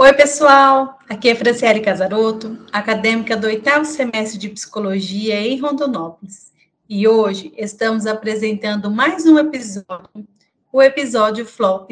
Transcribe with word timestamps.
Oi, 0.00 0.12
pessoal! 0.12 0.96
Aqui 1.08 1.28
é 1.28 1.34
Franciele 1.34 1.80
Casaroto, 1.80 2.56
acadêmica 2.70 3.36
do 3.36 3.48
oitavo 3.48 3.84
semestre 3.84 4.38
de 4.38 4.48
Psicologia 4.48 5.40
em 5.40 5.58
Rondonópolis. 5.58 6.52
E 6.88 7.08
hoje 7.08 7.52
estamos 7.56 8.06
apresentando 8.06 8.92
mais 8.92 9.26
um 9.26 9.36
episódio, 9.36 10.24
o 10.72 10.80
episódio 10.80 11.44
Flow. 11.44 11.88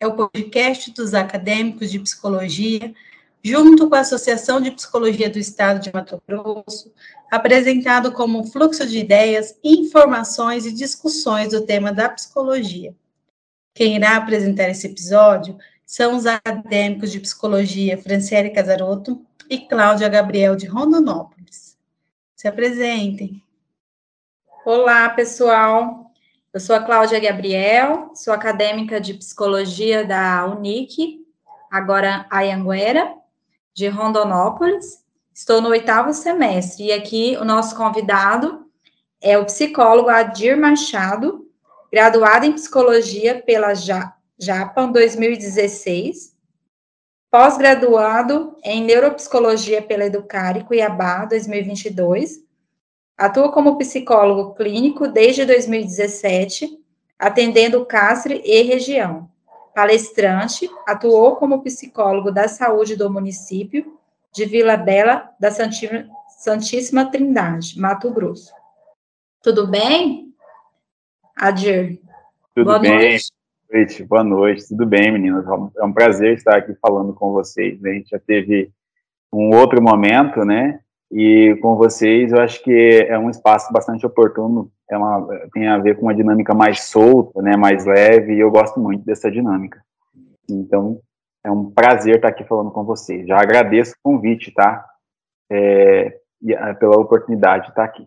É 0.00 0.08
o 0.08 0.16
podcast 0.16 0.92
dos 0.92 1.14
acadêmicos 1.14 1.88
de 1.88 2.00
psicologia, 2.00 2.92
junto 3.44 3.88
com 3.88 3.94
a 3.94 4.00
Associação 4.00 4.60
de 4.60 4.72
Psicologia 4.72 5.30
do 5.30 5.38
Estado 5.38 5.78
de 5.78 5.92
Mato 5.94 6.20
Grosso, 6.26 6.92
apresentado 7.30 8.10
como 8.10 8.40
um 8.40 8.44
fluxo 8.44 8.84
de 8.84 8.98
ideias, 8.98 9.56
informações 9.62 10.66
e 10.66 10.72
discussões 10.72 11.50
do 11.52 11.60
tema 11.60 11.92
da 11.92 12.08
psicologia. 12.08 12.92
Quem 13.72 13.94
irá 13.94 14.16
apresentar 14.16 14.68
esse 14.68 14.88
episódio 14.88 15.56
são 15.90 16.14
os 16.14 16.24
acadêmicos 16.24 17.10
de 17.10 17.18
psicologia 17.18 17.98
Franciele 17.98 18.50
Casaroto 18.50 19.26
e 19.50 19.58
Cláudia 19.58 20.08
Gabriel 20.08 20.54
de 20.54 20.64
Rondonópolis. 20.64 21.76
Se 22.36 22.46
apresentem. 22.46 23.42
Olá, 24.64 25.08
pessoal. 25.08 26.12
Eu 26.54 26.60
sou 26.60 26.76
a 26.76 26.80
Cláudia 26.80 27.18
Gabriel, 27.18 28.12
sou 28.14 28.32
acadêmica 28.32 29.00
de 29.00 29.14
psicologia 29.14 30.06
da 30.06 30.46
Unic, 30.46 31.26
agora 31.68 32.24
Ayanguera, 32.30 33.12
de 33.74 33.88
Rondonópolis. 33.88 35.04
Estou 35.34 35.60
no 35.60 35.70
oitavo 35.70 36.12
semestre 36.12 36.84
e 36.84 36.92
aqui 36.92 37.36
o 37.40 37.44
nosso 37.44 37.74
convidado 37.74 38.64
é 39.20 39.36
o 39.36 39.44
psicólogo 39.44 40.08
Adir 40.08 40.56
Machado, 40.56 41.48
graduado 41.92 42.46
em 42.46 42.52
psicologia 42.52 43.42
pela 43.42 43.74
Japan 44.40 44.90
2016, 44.90 46.34
pós-graduado 47.30 48.56
em 48.64 48.82
neuropsicologia 48.82 49.82
pela 49.82 50.06
Educare 50.06 50.64
Cuiabá 50.64 51.26
2022, 51.26 52.42
atua 53.18 53.52
como 53.52 53.76
psicólogo 53.76 54.54
clínico 54.54 55.06
desde 55.06 55.44
2017, 55.44 56.82
atendendo 57.18 57.84
Castre 57.84 58.40
e 58.42 58.62
região. 58.62 59.28
Palestrante, 59.74 60.70
atuou 60.86 61.36
como 61.36 61.62
psicólogo 61.62 62.32
da 62.32 62.48
saúde 62.48 62.96
do 62.96 63.10
município 63.10 63.98
de 64.32 64.46
Vila 64.46 64.78
Bela 64.78 65.30
da 65.38 65.50
Santíssima 65.50 67.10
Trindade, 67.10 67.78
Mato 67.78 68.10
Grosso. 68.10 68.54
Tudo 69.42 69.66
bem? 69.66 70.34
Adir. 71.36 72.00
Tudo 72.54 72.64
Boa 72.64 72.78
bem. 72.78 72.90
Noite. 72.90 73.39
Noite. 73.72 74.04
Boa 74.04 74.24
noite. 74.24 74.68
Tudo 74.68 74.84
bem, 74.84 75.12
meninas? 75.12 75.46
É 75.76 75.84
um 75.84 75.92
prazer 75.92 76.34
estar 76.34 76.56
aqui 76.56 76.74
falando 76.74 77.14
com 77.14 77.32
vocês. 77.32 77.80
Né? 77.80 77.90
A 77.90 77.94
gente 77.94 78.10
já 78.10 78.18
teve 78.18 78.70
um 79.32 79.54
outro 79.56 79.80
momento, 79.80 80.44
né? 80.44 80.80
E 81.10 81.56
com 81.62 81.76
vocês, 81.76 82.32
eu 82.32 82.40
acho 82.40 82.62
que 82.62 83.06
é 83.08 83.18
um 83.18 83.30
espaço 83.30 83.72
bastante 83.72 84.04
oportuno. 84.04 84.70
É 84.88 84.98
uma, 84.98 85.26
tem 85.52 85.68
a 85.68 85.78
ver 85.78 85.96
com 85.96 86.02
uma 86.02 86.14
dinâmica 86.14 86.52
mais 86.52 86.82
solta, 86.82 87.40
né? 87.42 87.56
Mais 87.56 87.84
leve. 87.84 88.34
E 88.34 88.40
eu 88.40 88.50
gosto 88.50 88.80
muito 88.80 89.04
dessa 89.04 89.30
dinâmica. 89.30 89.80
Então, 90.48 91.00
é 91.44 91.50
um 91.50 91.70
prazer 91.70 92.16
estar 92.16 92.28
aqui 92.28 92.44
falando 92.44 92.72
com 92.72 92.84
vocês. 92.84 93.26
Já 93.26 93.40
agradeço 93.40 93.92
o 93.92 94.10
convite, 94.10 94.52
tá? 94.52 94.84
É, 95.50 96.18
pela 96.78 96.96
oportunidade 96.96 97.64
de 97.64 97.70
estar 97.70 97.84
aqui. 97.84 98.06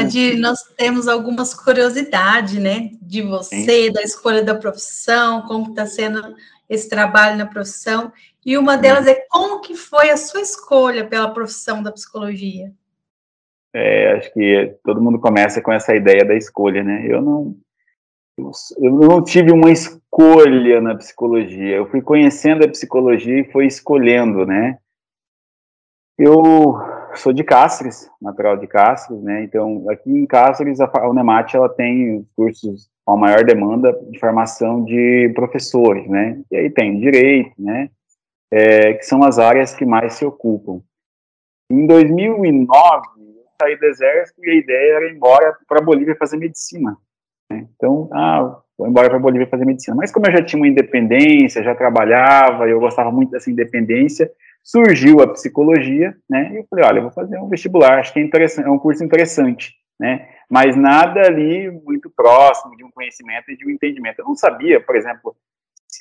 Adir, 0.00 0.38
nós 0.38 0.62
temos 0.76 1.08
algumas 1.08 1.54
curiosidades, 1.54 2.54
né, 2.54 2.90
de 3.00 3.22
você, 3.22 3.86
Sim. 3.86 3.92
da 3.92 4.02
escolha 4.02 4.42
da 4.42 4.54
profissão, 4.54 5.42
como 5.42 5.70
está 5.70 5.86
sendo 5.86 6.34
esse 6.68 6.88
trabalho 6.88 7.36
na 7.36 7.46
profissão, 7.46 8.12
e 8.44 8.58
uma 8.58 8.76
delas 8.76 9.06
é 9.06 9.14
como 9.30 9.60
que 9.60 9.74
foi 9.74 10.10
a 10.10 10.16
sua 10.16 10.40
escolha 10.40 11.06
pela 11.06 11.32
profissão 11.32 11.82
da 11.82 11.92
psicologia? 11.92 12.72
É, 13.74 14.12
acho 14.12 14.32
que 14.32 14.76
todo 14.84 15.00
mundo 15.00 15.18
começa 15.18 15.60
com 15.60 15.72
essa 15.72 15.94
ideia 15.94 16.24
da 16.24 16.34
escolha, 16.34 16.82
né? 16.84 17.06
Eu 17.08 17.20
não, 17.20 17.56
eu 18.78 18.92
não 18.92 19.24
tive 19.24 19.50
uma 19.50 19.70
escolha 19.70 20.80
na 20.80 20.94
psicologia. 20.94 21.76
Eu 21.76 21.90
fui 21.90 22.00
conhecendo 22.00 22.64
a 22.64 22.68
psicologia 22.68 23.40
e 23.40 23.50
fui 23.50 23.66
escolhendo, 23.66 24.46
né? 24.46 24.78
Eu 26.16 26.76
sou 27.16 27.32
de 27.32 27.44
Cáceres, 27.44 28.10
natural 28.20 28.56
de 28.56 28.66
Cáceres, 28.66 29.22
né? 29.22 29.42
Então, 29.42 29.88
aqui 29.90 30.10
em 30.10 30.26
Cáceres, 30.26 30.80
a 30.80 31.08
Unemat, 31.08 31.54
ela 31.54 31.68
tem 31.68 32.26
cursos 32.36 32.88
com 33.04 33.12
a 33.12 33.16
maior 33.16 33.44
demanda 33.44 33.92
de 34.10 34.18
formação 34.18 34.84
de 34.84 35.30
professores, 35.34 36.08
né? 36.08 36.40
E 36.50 36.56
aí 36.56 36.70
tem 36.70 36.98
direito, 36.98 37.52
né? 37.58 37.90
É, 38.50 38.94
que 38.94 39.04
são 39.04 39.22
as 39.22 39.38
áreas 39.38 39.74
que 39.74 39.84
mais 39.84 40.14
se 40.14 40.24
ocupam. 40.24 40.80
Em 41.70 41.86
2009, 41.86 43.06
eu 43.16 43.44
saí 43.60 43.76
do 43.76 43.86
exército 43.86 44.44
e 44.44 44.50
a 44.50 44.54
ideia 44.54 44.96
era 44.96 45.08
ir 45.08 45.16
embora 45.16 45.56
para 45.66 45.80
a 45.80 45.84
Bolívia 45.84 46.16
fazer 46.16 46.36
medicina. 46.36 46.96
Né? 47.50 47.66
Então, 47.74 48.08
ah, 48.12 48.60
vou 48.78 48.86
embora 48.88 49.08
para 49.08 49.18
a 49.18 49.20
Bolívia 49.22 49.46
fazer 49.46 49.64
medicina. 49.64 49.96
Mas 49.96 50.12
como 50.12 50.26
eu 50.26 50.32
já 50.32 50.44
tinha 50.44 50.60
uma 50.60 50.68
independência, 50.68 51.62
já 51.62 51.74
trabalhava, 51.74 52.68
eu 52.68 52.80
gostava 52.80 53.10
muito 53.10 53.30
dessa 53.30 53.50
independência, 53.50 54.30
surgiu 54.64 55.20
a 55.20 55.28
psicologia, 55.28 56.16
né? 56.28 56.50
E 56.54 56.56
eu 56.56 56.66
falei, 56.70 56.86
olha, 56.86 56.98
eu 56.98 57.02
vou 57.02 57.12
fazer 57.12 57.38
um 57.38 57.48
vestibular, 57.48 57.98
acho 57.98 58.14
que 58.14 58.18
é, 58.18 58.22
interessante, 58.22 58.66
é 58.66 58.70
um 58.70 58.78
curso 58.78 59.04
interessante, 59.04 59.74
né? 60.00 60.26
Mas 60.50 60.74
nada 60.74 61.20
ali 61.20 61.70
muito 61.70 62.10
próximo 62.10 62.74
de 62.74 62.82
um 62.82 62.90
conhecimento 62.90 63.50
e 63.50 63.56
de 63.56 63.66
um 63.66 63.70
entendimento. 63.70 64.20
Eu 64.20 64.24
não 64.24 64.34
sabia, 64.34 64.80
por 64.80 64.96
exemplo, 64.96 65.36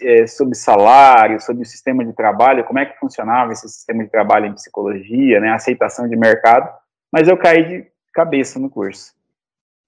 é, 0.02 0.26
sobre 0.26 0.56
salário, 0.56 1.42
sobre 1.42 1.64
o 1.64 1.66
sistema 1.66 2.06
de 2.06 2.14
trabalho, 2.14 2.64
como 2.64 2.80
é 2.80 2.86
que 2.86 2.98
funcionava 2.98 3.52
esse 3.52 3.68
sistema 3.68 4.04
de 4.04 4.10
trabalho 4.10 4.46
em 4.46 4.54
psicologia, 4.54 5.42
né? 5.42 5.52
Aceitação 5.52 6.08
de 6.08 6.16
mercado, 6.16 6.70
mas 7.12 7.28
eu 7.28 7.38
caí 7.38 7.68
de 7.68 7.88
cabeça 8.14 8.60
no 8.60 8.70
curso. 8.70 9.14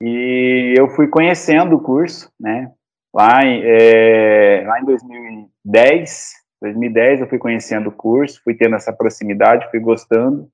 E 0.01 0.73
eu 0.77 0.89
fui 0.89 1.07
conhecendo 1.07 1.77
o 1.77 1.81
curso, 1.81 2.29
né? 2.37 2.71
Lá 3.13 3.41
em, 3.45 3.61
é, 3.63 4.65
lá 4.67 4.81
em 4.81 4.85
2010, 4.85 6.44
2010 6.65 7.21
eu 7.21 7.27
fui 7.27 7.37
conhecendo 7.37 7.89
o 7.89 7.91
curso, 7.91 8.41
fui 8.43 8.53
tendo 8.53 8.75
essa 8.75 8.91
proximidade, 8.91 9.69
fui 9.69 9.79
gostando. 9.79 10.49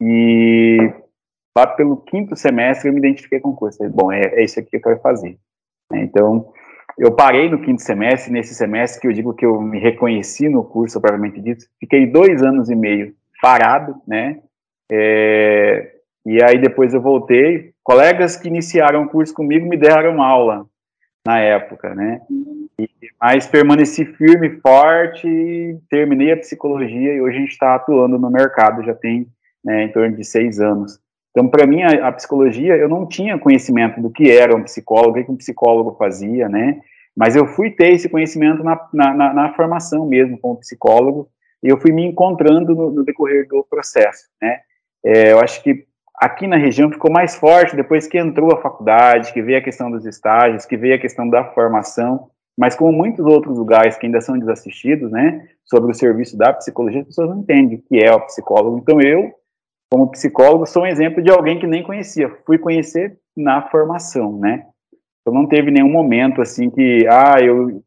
E 0.00 0.78
lá 1.56 1.66
pelo 1.66 1.98
quinto 1.98 2.34
semestre 2.34 2.88
eu 2.88 2.92
me 2.92 2.98
identifiquei 2.98 3.40
com 3.40 3.50
o 3.50 3.56
curso. 3.56 3.78
Falei, 3.78 3.92
Bom, 3.92 4.12
é, 4.12 4.22
é 4.22 4.44
isso 4.44 4.58
aqui 4.58 4.70
que 4.70 4.76
eu 4.76 4.82
quero 4.82 5.00
fazer. 5.00 5.38
Então, 5.92 6.52
eu 6.98 7.14
parei 7.14 7.48
no 7.50 7.60
quinto 7.60 7.82
semestre, 7.82 8.32
nesse 8.32 8.54
semestre 8.54 9.00
que 9.00 9.06
eu 9.06 9.12
digo 9.12 9.34
que 9.34 9.44
eu 9.44 9.60
me 9.60 9.78
reconheci 9.78 10.48
no 10.48 10.64
curso, 10.64 11.00
propriamente 11.00 11.40
dito, 11.40 11.64
fiquei 11.78 12.06
dois 12.06 12.42
anos 12.42 12.70
e 12.70 12.74
meio 12.74 13.14
parado, 13.42 14.00
né? 14.06 14.40
É, 14.90 15.96
e 16.24 16.42
aí 16.42 16.58
depois 16.58 16.94
eu 16.94 17.00
voltei. 17.00 17.72
Colegas 17.82 18.36
que 18.36 18.48
iniciaram 18.48 19.04
o 19.04 19.08
curso 19.08 19.34
comigo 19.34 19.68
me 19.68 19.76
deram 19.76 20.22
aula 20.22 20.66
na 21.26 21.38
época, 21.38 21.94
né? 21.94 22.20
mas 23.20 23.46
permaneci 23.46 24.04
firme 24.04 24.48
e 24.48 24.60
forte, 24.60 25.78
terminei 25.90 26.32
a 26.32 26.36
psicologia 26.36 27.14
e 27.14 27.20
hoje 27.20 27.36
a 27.36 27.40
gente 27.40 27.52
está 27.52 27.74
atuando 27.74 28.18
no 28.18 28.30
mercado, 28.30 28.82
já 28.82 28.94
tem 28.94 29.26
né, 29.62 29.84
em 29.84 29.92
torno 29.92 30.16
de 30.16 30.24
seis 30.24 30.58
anos. 30.58 30.98
Então, 31.30 31.48
para 31.48 31.66
mim, 31.66 31.82
a, 31.82 32.08
a, 32.08 32.12
psicologia, 32.12 32.76
eu 32.76 32.88
não 32.88 33.06
tinha 33.06 33.38
conhecimento 33.38 34.00
do 34.00 34.10
que 34.10 34.30
era 34.30 34.56
um 34.56 34.64
psicólogo, 34.64 35.18
o 35.18 35.24
que 35.24 35.30
um 35.30 35.36
psicólogo 35.36 35.96
fazia, 35.96 36.48
né? 36.48 36.80
Mas 37.16 37.36
eu 37.36 37.46
fui 37.46 37.70
ter 37.70 37.92
esse 37.92 38.08
conhecimento 38.08 38.64
na, 38.64 38.88
na, 38.92 39.14
na, 39.14 39.34
na 39.34 39.52
formação 39.52 40.06
mesmo 40.06 40.38
como 40.38 40.58
psicólogo, 40.58 41.28
e 41.62 41.68
eu 41.68 41.78
fui 41.78 41.92
me 41.92 42.04
encontrando 42.04 42.74
no, 42.74 42.90
no 42.90 43.04
decorrer 43.04 43.46
do 43.46 43.64
processo, 43.68 44.28
né? 44.40 44.60
É, 45.04 45.32
eu 45.32 45.40
acho 45.40 45.62
que 45.62 45.86
aqui 46.20 46.46
na 46.46 46.56
região 46.56 46.90
ficou 46.90 47.10
mais 47.10 47.34
forte 47.34 47.74
depois 47.74 48.06
que 48.06 48.18
entrou 48.18 48.52
a 48.52 48.60
faculdade, 48.60 49.32
que 49.32 49.40
veio 49.40 49.58
a 49.58 49.62
questão 49.62 49.90
dos 49.90 50.04
estágios, 50.04 50.66
que 50.66 50.76
veio 50.76 50.94
a 50.94 50.98
questão 50.98 51.28
da 51.28 51.44
formação, 51.52 52.28
mas 52.58 52.76
como 52.76 52.92
muitos 52.92 53.24
outros 53.24 53.56
lugares 53.56 53.96
que 53.96 54.04
ainda 54.04 54.20
são 54.20 54.38
desassistidos, 54.38 55.10
né, 55.10 55.48
sobre 55.64 55.90
o 55.90 55.94
serviço 55.94 56.36
da 56.36 56.52
psicologia, 56.52 57.00
as 57.00 57.06
pessoas 57.06 57.30
não 57.30 57.38
entendem 57.38 57.78
o 57.78 57.82
que 57.82 58.04
é 58.04 58.12
o 58.12 58.20
psicólogo. 58.26 58.78
Então 58.78 59.00
eu, 59.00 59.32
como 59.90 60.10
psicólogo, 60.10 60.66
sou 60.66 60.82
um 60.82 60.86
exemplo 60.86 61.22
de 61.22 61.30
alguém 61.30 61.58
que 61.58 61.66
nem 61.66 61.82
conhecia. 61.82 62.28
Fui 62.44 62.58
conhecer 62.58 63.18
na 63.34 63.62
formação, 63.62 64.38
né? 64.38 64.66
Então 65.22 65.32
não 65.32 65.48
teve 65.48 65.70
nenhum 65.70 65.90
momento 65.90 66.42
assim 66.42 66.68
que, 66.68 67.06
ah, 67.08 67.40
eu 67.40 67.82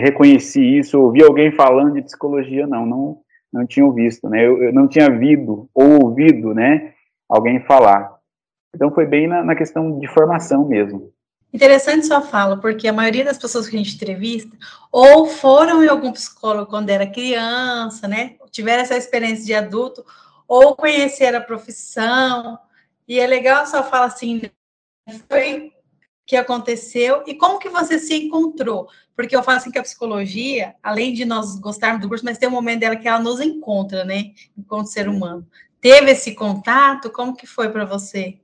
reconheci 0.00 0.78
isso, 0.78 1.00
ouvi 1.00 1.22
alguém 1.22 1.52
falando 1.52 1.94
de 1.94 2.02
psicologia, 2.02 2.66
não, 2.66 2.84
não, 2.84 3.18
não 3.52 3.66
tinha 3.66 3.88
visto, 3.92 4.28
né? 4.28 4.44
Eu, 4.44 4.62
eu 4.62 4.72
não 4.72 4.88
tinha 4.88 5.08
visto 5.08 5.68
ou 5.74 6.04
ouvido, 6.04 6.52
né, 6.52 6.92
alguém 7.28 7.60
falar. 7.64 8.16
Então 8.74 8.92
foi 8.92 9.06
bem 9.06 9.26
na, 9.26 9.42
na 9.42 9.54
questão 9.54 9.98
de 9.98 10.06
formação 10.08 10.66
mesmo. 10.66 11.12
Interessante 11.52 12.06
sua 12.06 12.20
fala, 12.20 12.58
porque 12.58 12.86
a 12.86 12.92
maioria 12.92 13.24
das 13.24 13.38
pessoas 13.38 13.66
que 13.68 13.76
a 13.76 13.78
gente 13.78 13.94
entrevista 13.94 14.54
ou 14.92 15.26
foram 15.26 15.82
em 15.82 15.88
algum 15.88 16.12
psicólogo 16.12 16.68
quando 16.68 16.90
era 16.90 17.06
criança, 17.06 18.06
né? 18.06 18.36
Tiveram 18.50 18.82
essa 18.82 18.96
experiência 18.96 19.44
de 19.46 19.54
adulto, 19.54 20.04
ou 20.46 20.76
conheceram 20.76 21.38
a 21.38 21.42
profissão. 21.42 22.58
E 23.08 23.18
é 23.18 23.26
legal 23.26 23.66
só 23.66 23.82
falar 23.82 24.06
assim, 24.06 24.42
foi 25.28 25.72
que 26.26 26.36
aconteceu 26.36 27.22
e 27.26 27.34
como 27.34 27.58
que 27.58 27.68
você 27.68 27.98
se 27.98 28.14
encontrou? 28.14 28.88
Porque 29.14 29.34
eu 29.34 29.42
falo 29.42 29.58
assim 29.58 29.70
que 29.70 29.78
a 29.78 29.82
psicologia, 29.82 30.74
além 30.82 31.14
de 31.14 31.24
nós 31.24 31.58
gostarmos 31.58 32.02
do 32.02 32.08
curso, 32.08 32.24
mas 32.24 32.36
tem 32.36 32.48
um 32.48 32.52
momento 32.52 32.80
dela 32.80 32.96
que 32.96 33.08
ela 33.08 33.20
nos 33.20 33.40
encontra, 33.40 34.04
né? 34.04 34.32
Enquanto 34.58 34.88
ser 34.88 35.08
humano. 35.08 35.46
Teve 35.80 36.12
esse 36.12 36.34
contato? 36.34 37.10
Como 37.10 37.36
que 37.36 37.46
foi 37.46 37.70
para 37.70 37.84
você? 37.84 38.38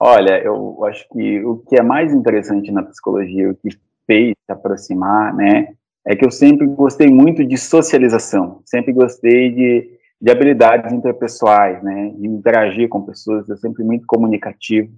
Olha, 0.00 0.42
eu 0.42 0.84
acho 0.84 1.06
que 1.08 1.44
o 1.44 1.58
que 1.58 1.76
é 1.76 1.82
mais 1.82 2.12
interessante 2.12 2.70
na 2.70 2.82
psicologia, 2.82 3.50
o 3.50 3.54
que 3.54 3.70
fez 4.06 4.34
aproximar, 4.48 5.34
né, 5.34 5.74
é 6.06 6.14
que 6.14 6.24
eu 6.24 6.30
sempre 6.30 6.66
gostei 6.66 7.08
muito 7.08 7.44
de 7.44 7.56
socialização, 7.56 8.60
sempre 8.66 8.92
gostei 8.92 9.50
de, 9.50 9.98
de 10.20 10.30
habilidades 10.30 10.92
interpessoais, 10.92 11.82
né, 11.82 12.12
de 12.18 12.26
interagir 12.26 12.88
com 12.88 13.02
pessoas, 13.02 13.48
eu 13.48 13.56
sempre 13.56 13.82
muito 13.82 14.04
comunicativo. 14.06 14.92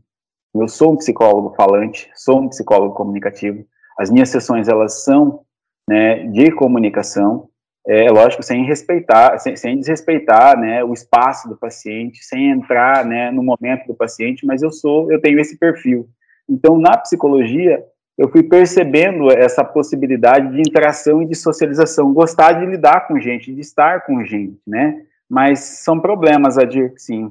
Eu 0.55 0.69
sou 0.69 0.93
um 0.93 0.97
psicólogo 0.97 1.55
falante, 1.55 2.11
sou 2.15 2.41
um 2.41 2.49
psicólogo 2.49 2.95
comunicativo. 2.95 3.65
As 3.99 4.11
minhas 4.11 4.31
sessões 4.31 4.69
elas 4.69 5.05
são 5.05 5.43
né, 5.89 6.27
de 6.29 6.51
comunicação, 6.51 7.49
é 7.87 8.11
lógico, 8.11 8.43
sem 8.43 8.65
respeitar, 8.65 9.39
sem, 9.39 9.55
sem, 9.55 9.79
desrespeitar, 9.79 10.59
né, 10.59 10.83
o 10.83 10.93
espaço 10.93 11.49
do 11.49 11.57
paciente, 11.57 12.25
sem 12.25 12.51
entrar, 12.51 13.05
né, 13.05 13.31
no 13.31 13.43
momento 13.43 13.87
do 13.87 13.95
paciente, 13.95 14.45
mas 14.45 14.63
eu 14.63 14.73
sou, 14.73 15.11
eu 15.11 15.21
tenho 15.21 15.39
esse 15.39 15.57
perfil. 15.57 16.09
Então, 16.49 16.77
na 16.77 16.97
psicologia, 16.97 17.83
eu 18.19 18.29
fui 18.29 18.43
percebendo 18.43 19.31
essa 19.31 19.65
possibilidade 19.65 20.53
de 20.53 20.61
interação 20.61 21.23
e 21.23 21.27
de 21.27 21.37
socialização, 21.37 22.13
gostar 22.13 22.53
de 22.55 22.67
lidar 22.67 23.07
com 23.07 23.21
gente, 23.21 23.55
de 23.55 23.61
estar 23.61 24.05
com 24.05 24.25
gente, 24.25 24.61
né, 24.67 25.03
mas 25.31 25.61
são 25.61 26.01
problemas, 26.01 26.59
Adir, 26.59 26.93
sim. 26.97 27.31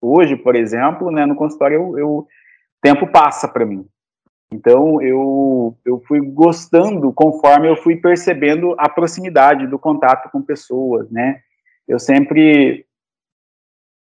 Hoje, 0.00 0.34
por 0.34 0.56
exemplo, 0.56 1.12
né, 1.12 1.24
no 1.24 1.36
consultório, 1.36 1.76
eu, 1.76 1.98
eu 1.98 2.26
tempo 2.82 3.06
passa 3.06 3.46
para 3.46 3.64
mim. 3.64 3.86
Então, 4.52 5.00
eu, 5.00 5.76
eu 5.84 6.02
fui 6.06 6.20
gostando 6.20 7.10
conforme 7.12 7.68
eu 7.68 7.76
fui 7.76 7.96
percebendo 7.96 8.74
a 8.78 8.88
proximidade 8.88 9.66
do 9.66 9.78
contato 9.78 10.30
com 10.30 10.42
pessoas, 10.42 11.10
né? 11.10 11.40
Eu 11.88 11.98
sempre 11.98 12.84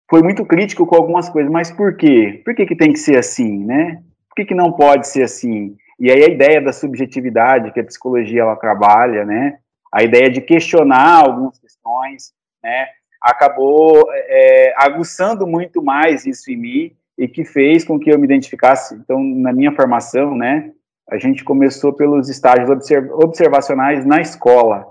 fui 0.10 0.24
muito 0.24 0.46
crítico 0.46 0.88
com 0.88 0.96
algumas 0.96 1.30
coisas, 1.30 1.52
mas 1.52 1.70
por 1.70 1.98
quê? 1.98 2.42
Por 2.46 2.56
que, 2.56 2.66
que 2.66 2.76
tem 2.76 2.94
que 2.94 3.00
ser 3.00 3.18
assim, 3.18 3.66
né? 3.66 4.02
Por 4.30 4.36
que, 4.36 4.46
que 4.46 4.56
não 4.56 4.72
pode 4.72 5.08
ser 5.08 5.24
assim? 5.24 5.76
E 6.00 6.10
aí 6.10 6.24
a 6.24 6.30
ideia 6.30 6.62
da 6.62 6.72
subjetividade 6.72 7.74
que 7.74 7.80
a 7.82 7.86
psicologia 7.86 8.42
ela 8.42 8.56
trabalha, 8.56 9.26
né? 9.26 9.60
A 9.94 10.04
ideia 10.04 10.30
de 10.30 10.40
questionar 10.40 11.26
algumas 11.26 11.60
questões, 11.60 12.34
né? 12.64 12.88
Acabou 13.22 14.06
é, 14.14 14.74
aguçando 14.78 15.46
muito 15.46 15.84
mais 15.84 16.26
isso 16.26 16.50
em 16.50 16.56
mim 16.56 16.99
e 17.20 17.28
que 17.28 17.44
fez 17.44 17.84
com 17.84 18.00
que 18.00 18.10
eu 18.10 18.18
me 18.18 18.24
identificasse. 18.24 18.96
Então, 18.96 19.22
na 19.22 19.52
minha 19.52 19.74
formação, 19.74 20.36
né, 20.36 20.72
a 21.12 21.18
gente 21.18 21.44
começou 21.44 21.92
pelos 21.92 22.30
estágios 22.30 22.70
observacionais 23.14 24.06
na 24.06 24.22
escola. 24.22 24.86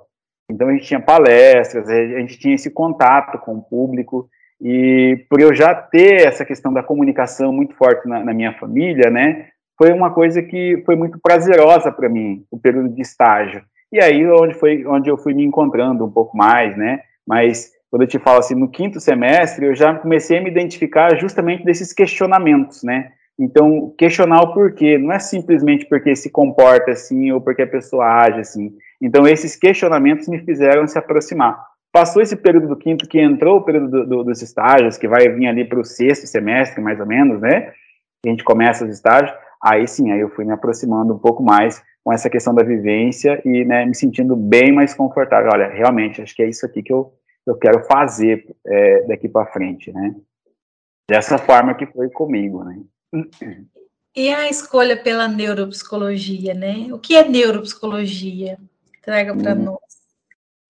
Então, 0.50 0.68
a 0.68 0.72
gente 0.72 0.84
tinha 0.84 1.00
palestras, 1.00 1.88
a 1.88 2.20
gente 2.20 2.38
tinha 2.38 2.54
esse 2.54 2.70
contato 2.70 3.38
com 3.38 3.56
o 3.56 3.62
público, 3.62 4.28
e 4.60 5.24
por 5.30 5.40
eu 5.40 5.54
já 5.54 5.74
ter 5.74 6.26
essa 6.26 6.44
questão 6.44 6.70
da 6.70 6.82
comunicação 6.82 7.50
muito 7.50 7.74
forte 7.74 8.06
na, 8.06 8.22
na 8.22 8.34
minha 8.34 8.52
família, 8.52 9.08
né, 9.10 9.46
foi 9.78 9.90
uma 9.92 10.12
coisa 10.12 10.42
que 10.42 10.82
foi 10.84 10.96
muito 10.96 11.18
prazerosa 11.22 11.90
para 11.90 12.10
mim, 12.10 12.44
o 12.50 12.58
período 12.58 12.90
de 12.90 13.00
estágio. 13.00 13.62
E 13.90 14.02
aí, 14.02 14.26
onde 14.26 14.52
foi 14.52 14.84
onde 14.84 15.08
eu 15.08 15.16
fui 15.16 15.32
me 15.32 15.44
encontrando 15.44 16.04
um 16.04 16.10
pouco 16.10 16.36
mais, 16.36 16.76
né, 16.76 17.00
mas 17.26 17.70
quando 17.90 18.02
eu 18.02 18.08
te 18.08 18.18
falo 18.18 18.38
assim, 18.38 18.54
no 18.54 18.68
quinto 18.68 19.00
semestre, 19.00 19.66
eu 19.66 19.74
já 19.74 19.94
comecei 19.94 20.38
a 20.38 20.42
me 20.42 20.50
identificar 20.50 21.16
justamente 21.16 21.64
desses 21.64 21.92
questionamentos, 21.92 22.82
né? 22.82 23.12
Então, 23.38 23.94
questionar 23.96 24.42
o 24.42 24.52
porquê, 24.52 24.98
não 24.98 25.12
é 25.12 25.18
simplesmente 25.18 25.86
porque 25.86 26.14
se 26.16 26.28
comporta 26.28 26.90
assim 26.90 27.30
ou 27.30 27.40
porque 27.40 27.62
a 27.62 27.66
pessoa 27.66 28.04
age 28.04 28.40
assim. 28.40 28.72
Então, 29.00 29.26
esses 29.26 29.54
questionamentos 29.54 30.26
me 30.28 30.40
fizeram 30.40 30.86
se 30.88 30.98
aproximar. 30.98 31.56
Passou 31.92 32.20
esse 32.20 32.36
período 32.36 32.68
do 32.68 32.76
quinto, 32.76 33.08
que 33.08 33.20
entrou 33.20 33.58
o 33.58 33.62
período 33.62 33.90
do, 33.90 34.06
do, 34.06 34.24
dos 34.24 34.42
estágios, 34.42 34.98
que 34.98 35.08
vai 35.08 35.28
vir 35.28 35.46
ali 35.46 35.64
para 35.64 35.78
o 35.78 35.84
sexto 35.84 36.26
semestre, 36.26 36.82
mais 36.82 36.98
ou 37.00 37.06
menos, 37.06 37.40
né? 37.40 37.72
A 38.26 38.28
gente 38.28 38.42
começa 38.42 38.84
os 38.84 38.90
estágios. 38.90 39.32
Aí 39.62 39.86
sim, 39.86 40.10
aí 40.10 40.20
eu 40.20 40.28
fui 40.30 40.44
me 40.44 40.52
aproximando 40.52 41.14
um 41.14 41.18
pouco 41.18 41.42
mais 41.42 41.82
com 42.04 42.12
essa 42.12 42.28
questão 42.28 42.54
da 42.54 42.62
vivência 42.62 43.40
e 43.44 43.64
né, 43.64 43.84
me 43.84 43.94
sentindo 43.94 44.34
bem 44.34 44.72
mais 44.72 44.94
confortável. 44.94 45.50
Olha, 45.52 45.68
realmente, 45.68 46.20
acho 46.20 46.34
que 46.34 46.42
é 46.42 46.48
isso 46.48 46.66
aqui 46.66 46.82
que 46.82 46.92
eu, 46.92 47.12
eu 47.50 47.56
quero 47.56 47.84
fazer 47.84 48.54
é, 48.66 49.02
daqui 49.02 49.28
para 49.28 49.50
frente, 49.50 49.92
né? 49.92 50.14
Dessa 51.08 51.38
forma 51.38 51.74
que 51.74 51.86
foi 51.86 52.10
comigo, 52.10 52.62
né? 52.64 52.82
E 54.14 54.28
a 54.34 54.48
escolha 54.48 54.96
pela 55.00 55.28
neuropsicologia, 55.28 56.54
né? 56.54 56.88
O 56.92 56.98
que 56.98 57.16
é 57.16 57.26
neuropsicologia? 57.26 58.58
Traga 59.02 59.34
para 59.34 59.54
hum. 59.54 59.64
nós. 59.64 59.78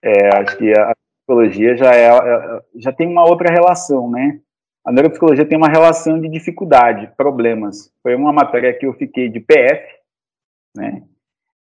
É, 0.03 0.37
acho 0.37 0.57
que 0.57 0.73
a 0.79 0.95
psicologia 1.27 1.77
já 1.77 1.95
é, 1.95 2.09
é, 2.09 2.63
já 2.77 2.93
tem 2.93 3.09
uma 3.09 3.25
outra 3.25 3.53
relação, 3.53 4.11
né? 4.11 4.41
A 4.85 4.93
neuropsicologia 4.93 5.45
tem 5.45 5.59
uma 5.59 5.69
relação 5.69 6.21
de 6.21 6.29
dificuldade, 6.29 7.13
problemas. 7.17 7.93
Foi 8.03 8.15
uma 8.15 8.33
matéria 8.33 8.73
que 8.73 8.87
eu 8.87 8.95
fiquei 8.95 9.29
de 9.29 9.41
PF, 9.41 9.83
né? 10.77 11.03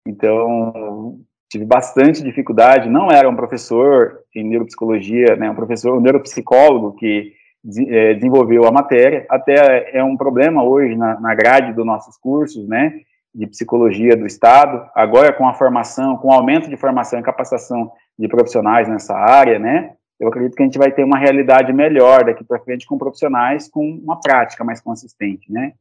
Então, 0.06 1.20
tive 1.50 1.66
bastante 1.66 2.24
dificuldade, 2.24 2.90
não 2.90 3.10
era 3.10 3.30
um 3.30 3.36
professor 3.36 4.20
em 4.36 4.44
neuropsicologia, 4.44 5.36
né, 5.36 5.50
um 5.50 5.56
professor, 5.56 5.98
um 5.98 6.02
neuropsicólogo 6.02 6.94
que 6.96 7.34
é, 7.88 8.14
desenvolveu 8.14 8.66
a 8.66 8.72
matéria, 8.72 9.26
até 9.30 9.98
é 9.98 10.04
um 10.04 10.18
problema 10.18 10.64
hoje 10.64 10.96
na, 10.96 11.20
na 11.20 11.36
grade 11.36 11.74
dos 11.74 11.86
nossos 11.86 12.18
cursos, 12.18 12.68
né, 12.68 12.94
de 13.34 13.48
psicologia 13.48 14.16
do 14.16 14.26
Estado, 14.26 14.90
agora 14.96 15.32
com 15.32 15.48
a 15.48 15.54
formação, 15.54 16.18
com 16.18 16.30
o 16.30 16.34
aumento 16.34 16.70
de 16.70 16.78
formação 16.78 17.20
e 17.20 17.24
capacitação 17.24 17.92
de 18.18 18.28
profissionais 18.28 18.88
nessa 18.88 19.16
área, 19.16 19.58
né, 19.58 19.94
eu 20.20 20.28
acredito 20.28 20.56
que 20.56 20.64
a 20.64 20.66
gente 20.66 20.80
vai 20.80 20.92
ter 20.92 21.04
uma 21.04 21.18
realidade 21.18 21.72
melhor 21.72 22.26
daqui 22.26 22.44
para 22.44 22.60
frente 22.60 22.86
com 22.86 22.98
profissionais 22.98 23.70
com 23.70 23.88
uma 24.04 24.20
prática 24.20 24.64
mais 24.64 24.82
consistente, 24.82 25.52
né, 25.52 25.74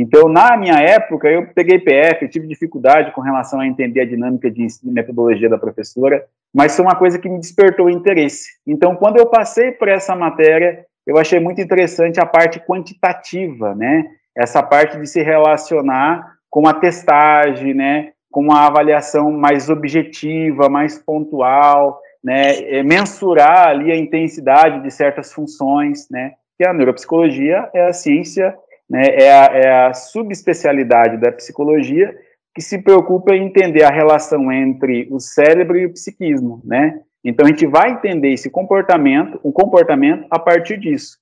então, 0.00 0.28
na 0.28 0.56
minha 0.56 0.78
época, 0.80 1.28
eu 1.28 1.48
peguei 1.48 1.76
PF, 1.80 2.28
tive 2.28 2.46
dificuldade 2.46 3.10
com 3.10 3.20
relação 3.20 3.58
a 3.58 3.66
entender 3.66 4.02
a 4.02 4.06
dinâmica 4.06 4.48
de 4.48 4.64
metodologia 4.84 5.48
da 5.48 5.58
professora, 5.58 6.24
mas 6.54 6.76
foi 6.76 6.84
uma 6.84 6.94
coisa 6.94 7.18
que 7.18 7.28
me 7.28 7.40
despertou 7.40 7.90
interesse. 7.90 8.50
Então, 8.64 8.94
quando 8.94 9.18
eu 9.18 9.26
passei 9.26 9.72
por 9.72 9.88
essa 9.88 10.14
matéria, 10.14 10.86
eu 11.04 11.18
achei 11.18 11.40
muito 11.40 11.60
interessante 11.60 12.20
a 12.20 12.26
parte 12.26 12.60
quantitativa, 12.60 13.74
né? 13.74 14.04
Essa 14.36 14.62
parte 14.62 14.96
de 15.00 15.06
se 15.08 15.20
relacionar 15.20 16.34
com 16.48 16.68
a 16.68 16.74
testagem, 16.74 17.74
né? 17.74 18.12
Com 18.30 18.42
uma 18.42 18.68
avaliação 18.68 19.32
mais 19.32 19.68
objetiva, 19.68 20.68
mais 20.68 20.96
pontual, 20.96 22.00
né? 22.22 22.60
É 22.78 22.84
mensurar 22.84 23.66
ali 23.66 23.90
a 23.90 23.96
intensidade 23.96 24.80
de 24.80 24.92
certas 24.92 25.32
funções, 25.32 26.06
né? 26.08 26.34
Que 26.56 26.64
a 26.64 26.72
neuropsicologia 26.72 27.68
é 27.74 27.88
a 27.88 27.92
ciência 27.92 28.56
né, 28.88 29.02
é, 29.06 29.32
a, 29.32 29.44
é 29.52 29.86
a 29.86 29.94
subespecialidade 29.94 31.18
da 31.18 31.30
psicologia 31.32 32.14
que 32.54 32.62
se 32.62 32.78
preocupa 32.78 33.34
em 33.34 33.46
entender 33.46 33.84
a 33.84 33.90
relação 33.90 34.50
entre 34.50 35.06
o 35.10 35.20
cérebro 35.20 35.78
e 35.78 35.86
o 35.86 35.92
psiquismo, 35.92 36.60
né? 36.64 37.00
Então 37.24 37.46
a 37.46 37.48
gente 37.48 37.66
vai 37.66 37.90
entender 37.90 38.32
esse 38.32 38.50
comportamento, 38.50 39.38
o 39.42 39.52
comportamento 39.52 40.26
a 40.30 40.38
partir 40.38 40.78
disso. 40.78 41.18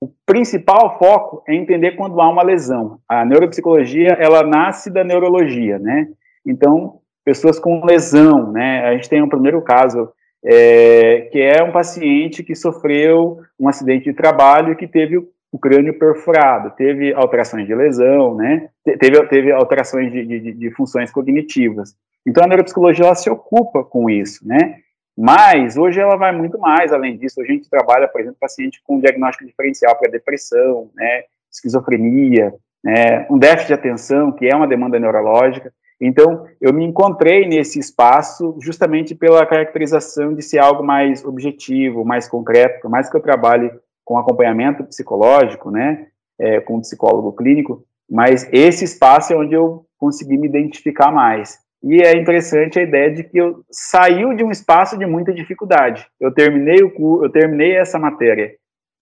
O 0.00 0.08
principal 0.24 0.98
foco 0.98 1.42
é 1.48 1.54
entender 1.54 1.92
quando 1.92 2.20
há 2.20 2.28
uma 2.28 2.42
lesão. 2.42 3.00
A 3.08 3.24
neuropsicologia, 3.24 4.16
ela 4.18 4.44
nasce 4.44 4.90
da 4.90 5.02
neurologia, 5.02 5.78
né? 5.78 6.06
Então, 6.46 7.00
pessoas 7.24 7.58
com 7.58 7.84
lesão, 7.84 8.52
né? 8.52 8.86
A 8.86 8.92
gente 8.94 9.08
tem 9.08 9.20
um 9.20 9.28
primeiro 9.28 9.60
caso, 9.60 10.08
é, 10.44 11.28
que 11.32 11.40
é 11.40 11.62
um 11.64 11.72
paciente 11.72 12.44
que 12.44 12.54
sofreu 12.54 13.40
um 13.58 13.68
acidente 13.68 14.04
de 14.04 14.14
trabalho 14.14 14.72
e 14.72 14.76
que 14.76 14.86
teve 14.86 15.18
o 15.50 15.58
crânio 15.58 15.98
perfurado, 15.98 16.70
teve 16.76 17.12
alterações 17.14 17.66
de 17.66 17.74
lesão, 17.74 18.34
né? 18.34 18.68
Teve, 18.84 19.26
teve 19.26 19.52
alterações 19.52 20.12
de, 20.12 20.24
de, 20.24 20.52
de 20.52 20.70
funções 20.72 21.10
cognitivas. 21.10 21.96
Então, 22.26 22.44
a 22.44 22.46
neuropsicologia 22.46 23.06
ela 23.06 23.14
se 23.14 23.30
ocupa 23.30 23.82
com 23.82 24.10
isso, 24.10 24.46
né? 24.46 24.76
Mas 25.16 25.76
hoje 25.76 25.98
ela 25.98 26.16
vai 26.16 26.30
muito 26.30 26.58
mais 26.58 26.92
além 26.92 27.16
disso. 27.16 27.40
Hoje 27.40 27.50
a 27.50 27.54
gente 27.54 27.68
trabalha, 27.68 28.06
por 28.06 28.20
exemplo, 28.20 28.36
paciente 28.38 28.80
com 28.84 29.00
diagnóstico 29.00 29.46
diferencial 29.46 29.96
para 29.98 30.10
depressão, 30.10 30.90
né, 30.94 31.24
esquizofrenia, 31.50 32.54
né, 32.84 33.26
um 33.28 33.36
déficit 33.36 33.66
de 33.66 33.74
atenção, 33.74 34.30
que 34.30 34.46
é 34.46 34.54
uma 34.54 34.68
demanda 34.68 34.96
neurológica. 34.96 35.72
Então, 36.00 36.46
eu 36.60 36.72
me 36.72 36.84
encontrei 36.84 37.48
nesse 37.48 37.80
espaço 37.80 38.56
justamente 38.60 39.12
pela 39.12 39.44
caracterização 39.44 40.32
de 40.32 40.42
ser 40.42 40.58
algo 40.58 40.84
mais 40.84 41.24
objetivo, 41.24 42.04
mais 42.04 42.28
concreto, 42.28 42.80
por 42.80 42.88
mais 42.88 43.10
que 43.10 43.16
eu 43.16 43.20
trabalhe 43.20 43.72
com 44.08 44.16
acompanhamento 44.16 44.82
psicológico, 44.84 45.70
né, 45.70 46.06
é, 46.40 46.60
com 46.60 46.80
psicólogo 46.80 47.30
clínico, 47.34 47.84
mas 48.10 48.48
esse 48.50 48.82
espaço 48.82 49.34
é 49.34 49.36
onde 49.36 49.52
eu 49.52 49.84
consegui 49.98 50.38
me 50.38 50.48
identificar 50.48 51.12
mais. 51.12 51.58
E 51.82 52.00
é 52.00 52.16
interessante 52.16 52.78
a 52.78 52.82
ideia 52.82 53.12
de 53.12 53.22
que 53.22 53.36
eu 53.36 53.62
saiu 53.70 54.32
de 54.32 54.42
um 54.42 54.50
espaço 54.50 54.96
de 54.96 55.04
muita 55.04 55.30
dificuldade. 55.34 56.06
Eu 56.18 56.32
terminei 56.32 56.82
o 56.82 57.22
eu 57.22 57.30
terminei 57.30 57.76
essa 57.76 57.98
matéria 57.98 58.54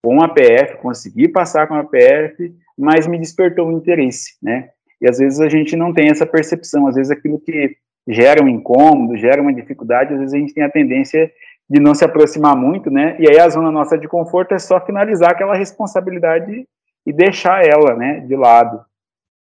com 0.02 0.20
a 0.20 0.28
PF, 0.28 0.78
consegui 0.78 1.28
passar 1.28 1.68
com 1.68 1.74
a 1.74 1.84
PF, 1.84 2.52
mas 2.76 3.06
me 3.06 3.20
despertou 3.20 3.68
um 3.68 3.78
interesse, 3.78 4.32
né? 4.42 4.70
E 5.00 5.08
às 5.08 5.18
vezes 5.18 5.40
a 5.40 5.48
gente 5.48 5.76
não 5.76 5.92
tem 5.94 6.10
essa 6.10 6.26
percepção, 6.26 6.88
às 6.88 6.96
vezes 6.96 7.12
aquilo 7.12 7.38
que 7.38 7.76
gera 8.08 8.42
um 8.42 8.48
incômodo, 8.48 9.16
gera 9.16 9.40
uma 9.40 9.54
dificuldade, 9.54 10.12
às 10.12 10.18
vezes 10.18 10.34
a 10.34 10.38
gente 10.38 10.54
tem 10.54 10.64
a 10.64 10.70
tendência 10.70 11.30
de 11.68 11.80
não 11.80 11.94
se 11.94 12.04
aproximar 12.04 12.56
muito, 12.56 12.90
né? 12.90 13.16
E 13.20 13.28
aí 13.28 13.38
a 13.38 13.48
zona 13.48 13.70
nossa 13.70 13.98
de 13.98 14.08
conforto 14.08 14.54
é 14.54 14.58
só 14.58 14.80
finalizar 14.80 15.32
aquela 15.32 15.54
responsabilidade 15.54 16.66
e 17.04 17.12
deixar 17.12 17.66
ela, 17.66 17.94
né, 17.94 18.20
de 18.20 18.36
lado. 18.36 18.84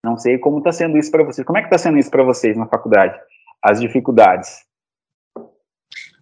Não 0.03 0.17
sei 0.17 0.37
como 0.37 0.57
está 0.57 0.71
sendo 0.71 0.97
isso 0.97 1.11
para 1.11 1.23
vocês. 1.23 1.45
Como 1.45 1.57
é 1.57 1.61
que 1.61 1.67
está 1.67 1.77
sendo 1.77 1.97
isso 1.97 2.09
para 2.09 2.23
vocês 2.23 2.57
na 2.57 2.65
faculdade? 2.65 3.17
As 3.61 3.79
dificuldades. 3.79 4.65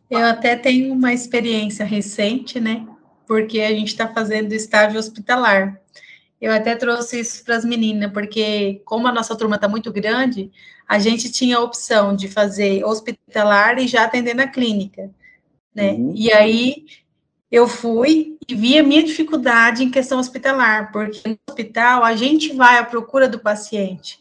Eu 0.09 0.25
até 0.25 0.55
tenho 0.55 0.93
uma 0.93 1.13
experiência 1.13 1.85
recente, 1.85 2.59
né? 2.59 2.85
Porque 3.27 3.61
a 3.61 3.69
gente 3.69 3.89
está 3.89 4.07
fazendo 4.07 4.53
estágio 4.53 4.99
hospitalar. 4.99 5.79
Eu 6.41 6.51
até 6.51 6.75
trouxe 6.75 7.19
isso 7.19 7.43
para 7.43 7.55
as 7.55 7.65
meninas, 7.65 8.11
porque 8.11 8.81
como 8.85 9.07
a 9.07 9.11
nossa 9.11 9.35
turma 9.35 9.55
está 9.55 9.67
muito 9.67 9.91
grande, 9.91 10.51
a 10.87 10.97
gente 10.97 11.31
tinha 11.31 11.57
a 11.57 11.61
opção 11.61 12.15
de 12.15 12.27
fazer 12.27 12.83
hospitalar 12.83 13.77
e 13.77 13.87
já 13.87 14.03
atender 14.03 14.33
na 14.33 14.47
clínica, 14.47 15.11
né? 15.79 15.93
Uhum. 15.93 16.13
E 16.13 16.31
aí 16.33 16.85
eu 17.49 17.67
fui 17.67 18.37
e 18.47 18.53
vi 18.53 18.77
a 18.77 18.83
minha 18.83 19.01
dificuldade 19.01 19.83
em 19.83 19.89
questão 19.89 20.19
hospitalar, 20.19 20.91
porque 20.91 21.21
no 21.25 21.37
hospital 21.49 22.03
a 22.03 22.15
gente 22.15 22.53
vai 22.53 22.77
à 22.77 22.83
procura 22.83 23.27
do 23.27 23.39
paciente. 23.39 24.19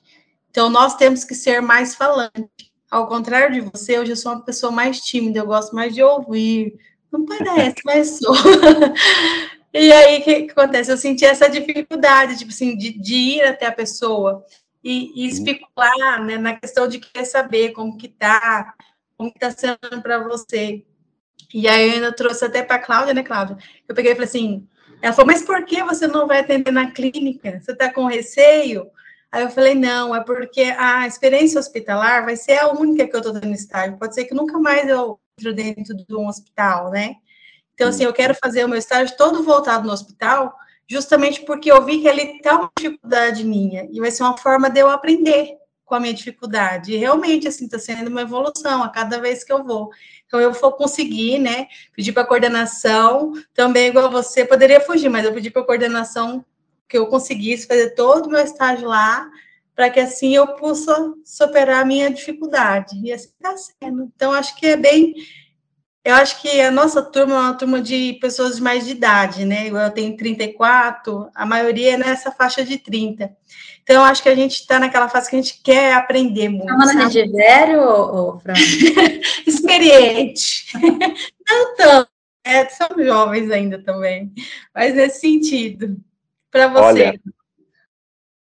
Então 0.50 0.70
nós 0.70 0.94
temos 0.94 1.24
que 1.24 1.34
ser 1.34 1.60
mais 1.60 1.94
falantes. 1.94 2.68
Ao 2.90 3.06
contrário 3.06 3.52
de 3.52 3.60
você, 3.60 3.98
eu 3.98 4.06
já 4.06 4.16
sou 4.16 4.32
uma 4.32 4.44
pessoa 4.44 4.72
mais 4.72 5.00
tímida, 5.00 5.40
eu 5.40 5.46
gosto 5.46 5.74
mais 5.74 5.94
de 5.94 6.02
ouvir. 6.02 6.78
Não 7.12 7.26
parece, 7.26 7.76
mas 7.84 8.18
sou. 8.18 8.34
E 9.70 9.92
aí, 9.92 10.18
o 10.18 10.24
que, 10.24 10.42
que, 10.44 10.50
acontece? 10.50 10.90
Eu 10.90 10.96
senti 10.96 11.26
essa 11.26 11.48
dificuldade, 11.48 12.38
tipo 12.38 12.50
assim, 12.50 12.74
de, 12.74 12.98
de 12.98 13.14
ir 13.14 13.42
até 13.42 13.66
a 13.66 13.72
pessoa 13.72 14.42
e, 14.82 15.12
e 15.14 15.28
especular, 15.28 16.24
né, 16.24 16.38
na 16.38 16.56
questão 16.56 16.88
de 16.88 16.98
querer 16.98 17.26
saber 17.26 17.72
como 17.72 17.98
que 17.98 18.08
tá, 18.08 18.74
como 19.14 19.30
que 19.30 19.38
tá 19.38 19.50
sendo 19.50 20.02
para 20.02 20.26
você. 20.26 20.82
E 21.52 21.66
aí, 21.66 21.88
eu 21.88 21.94
ainda 21.94 22.12
trouxe 22.12 22.44
até 22.44 22.62
para 22.62 22.76
a 22.76 22.78
Cláudia, 22.80 23.14
né, 23.14 23.22
Cláudia? 23.22 23.56
Eu 23.88 23.94
peguei 23.94 24.12
e 24.12 24.14
falei 24.14 24.28
assim, 24.28 24.68
ela 25.00 25.14
falou, 25.14 25.32
mas 25.32 25.42
por 25.42 25.64
que 25.64 25.82
você 25.82 26.06
não 26.06 26.26
vai 26.26 26.40
atender 26.40 26.70
na 26.70 26.90
clínica? 26.90 27.60
Você 27.60 27.72
está 27.72 27.92
com 27.92 28.06
receio? 28.06 28.90
Aí 29.30 29.42
eu 29.42 29.50
falei, 29.50 29.74
não, 29.74 30.14
é 30.14 30.22
porque 30.22 30.62
a 30.62 31.06
experiência 31.06 31.60
hospitalar 31.60 32.24
vai 32.24 32.36
ser 32.36 32.58
a 32.58 32.72
única 32.72 33.06
que 33.06 33.14
eu 33.14 33.18
estou 33.18 33.32
dando 33.32 33.52
estágio. 33.52 33.98
Pode 33.98 34.14
ser 34.14 34.24
que 34.24 34.34
nunca 34.34 34.58
mais 34.58 34.88
eu 34.88 35.18
entro 35.38 35.54
dentro 35.54 35.94
de 35.94 36.14
um 36.14 36.26
hospital, 36.26 36.90
né? 36.90 37.16
Então, 37.74 37.88
assim, 37.88 38.04
eu 38.04 38.12
quero 38.12 38.34
fazer 38.34 38.64
o 38.64 38.68
meu 38.68 38.78
estágio 38.78 39.16
todo 39.16 39.42
voltado 39.44 39.86
no 39.86 39.92
hospital, 39.92 40.52
justamente 40.86 41.42
porque 41.42 41.70
eu 41.70 41.84
vi 41.84 42.00
que 42.00 42.08
ali 42.08 42.36
está 42.36 42.56
uma 42.56 42.70
dificuldade 42.76 43.44
minha, 43.44 43.86
e 43.92 44.00
vai 44.00 44.10
ser 44.10 44.24
uma 44.24 44.36
forma 44.36 44.68
de 44.68 44.80
eu 44.80 44.90
aprender 44.90 45.56
com 45.88 45.94
a 45.94 46.00
minha 46.00 46.12
dificuldade. 46.12 46.92
E 46.92 46.96
realmente, 46.96 47.48
assim, 47.48 47.64
está 47.64 47.78
sendo 47.78 48.08
uma 48.08 48.20
evolução 48.20 48.82
a 48.82 48.88
cada 48.90 49.18
vez 49.18 49.42
que 49.42 49.52
eu 49.52 49.64
vou. 49.64 49.90
Então, 50.26 50.38
eu 50.38 50.52
vou 50.52 50.72
conseguir, 50.72 51.38
né, 51.38 51.66
pedir 51.94 52.12
para 52.12 52.22
a 52.22 52.26
coordenação, 52.26 53.32
também 53.54 53.88
igual 53.88 54.10
você, 54.10 54.44
poderia 54.44 54.80
fugir, 54.80 55.08
mas 55.08 55.24
eu 55.24 55.32
pedi 55.32 55.50
para 55.50 55.62
a 55.62 55.64
coordenação 55.64 56.44
que 56.86 56.96
eu 56.96 57.06
conseguisse 57.06 57.66
fazer 57.66 57.90
todo 57.94 58.26
o 58.26 58.30
meu 58.30 58.40
estágio 58.40 58.88
lá, 58.88 59.28
para 59.74 59.90
que 59.90 60.00
assim 60.00 60.34
eu 60.34 60.46
possa 60.54 61.14
superar 61.24 61.82
a 61.82 61.86
minha 61.86 62.10
dificuldade. 62.10 63.00
E 63.02 63.12
assim 63.12 63.30
está 63.30 63.56
sendo. 63.56 64.10
Então, 64.14 64.32
acho 64.32 64.56
que 64.56 64.66
é 64.66 64.76
bem 64.76 65.14
eu 66.04 66.14
acho 66.14 66.40
que 66.40 66.60
a 66.60 66.70
nossa 66.70 67.02
turma 67.02 67.34
é 67.34 67.38
uma 67.38 67.54
turma 67.54 67.80
de 67.80 68.14
pessoas 68.20 68.56
de 68.56 68.62
mais 68.62 68.86
de 68.86 68.92
idade, 68.92 69.44
né? 69.44 69.68
Eu 69.68 69.90
tenho 69.90 70.16
34, 70.16 71.30
a 71.34 71.44
maioria 71.44 71.94
é 71.94 71.96
nessa 71.98 72.30
faixa 72.30 72.64
de 72.64 72.78
30. 72.78 73.30
Então, 73.82 73.96
eu 73.96 74.02
acho 74.02 74.22
que 74.22 74.28
a 74.28 74.34
gente 74.34 74.60
está 74.60 74.78
naquela 74.78 75.08
fase 75.08 75.28
que 75.28 75.36
a 75.36 75.40
gente 75.40 75.62
quer 75.62 75.94
aprender 75.94 76.48
muito. 76.48 76.70
A 76.72 77.08
gente 77.08 77.30
velho, 77.32 77.80
ou, 77.80 78.38
Fran? 78.40 78.54
Experiente. 79.46 80.72
Não 81.48 81.76
tanto. 81.76 82.10
É, 82.44 82.66
são 82.68 82.88
jovens 82.96 83.50
ainda 83.50 83.82
também. 83.82 84.32
Mas 84.74 84.94
nesse 84.94 85.20
sentido. 85.20 85.96
Para 86.50 86.68
você. 86.68 86.80
Olha, 86.80 87.20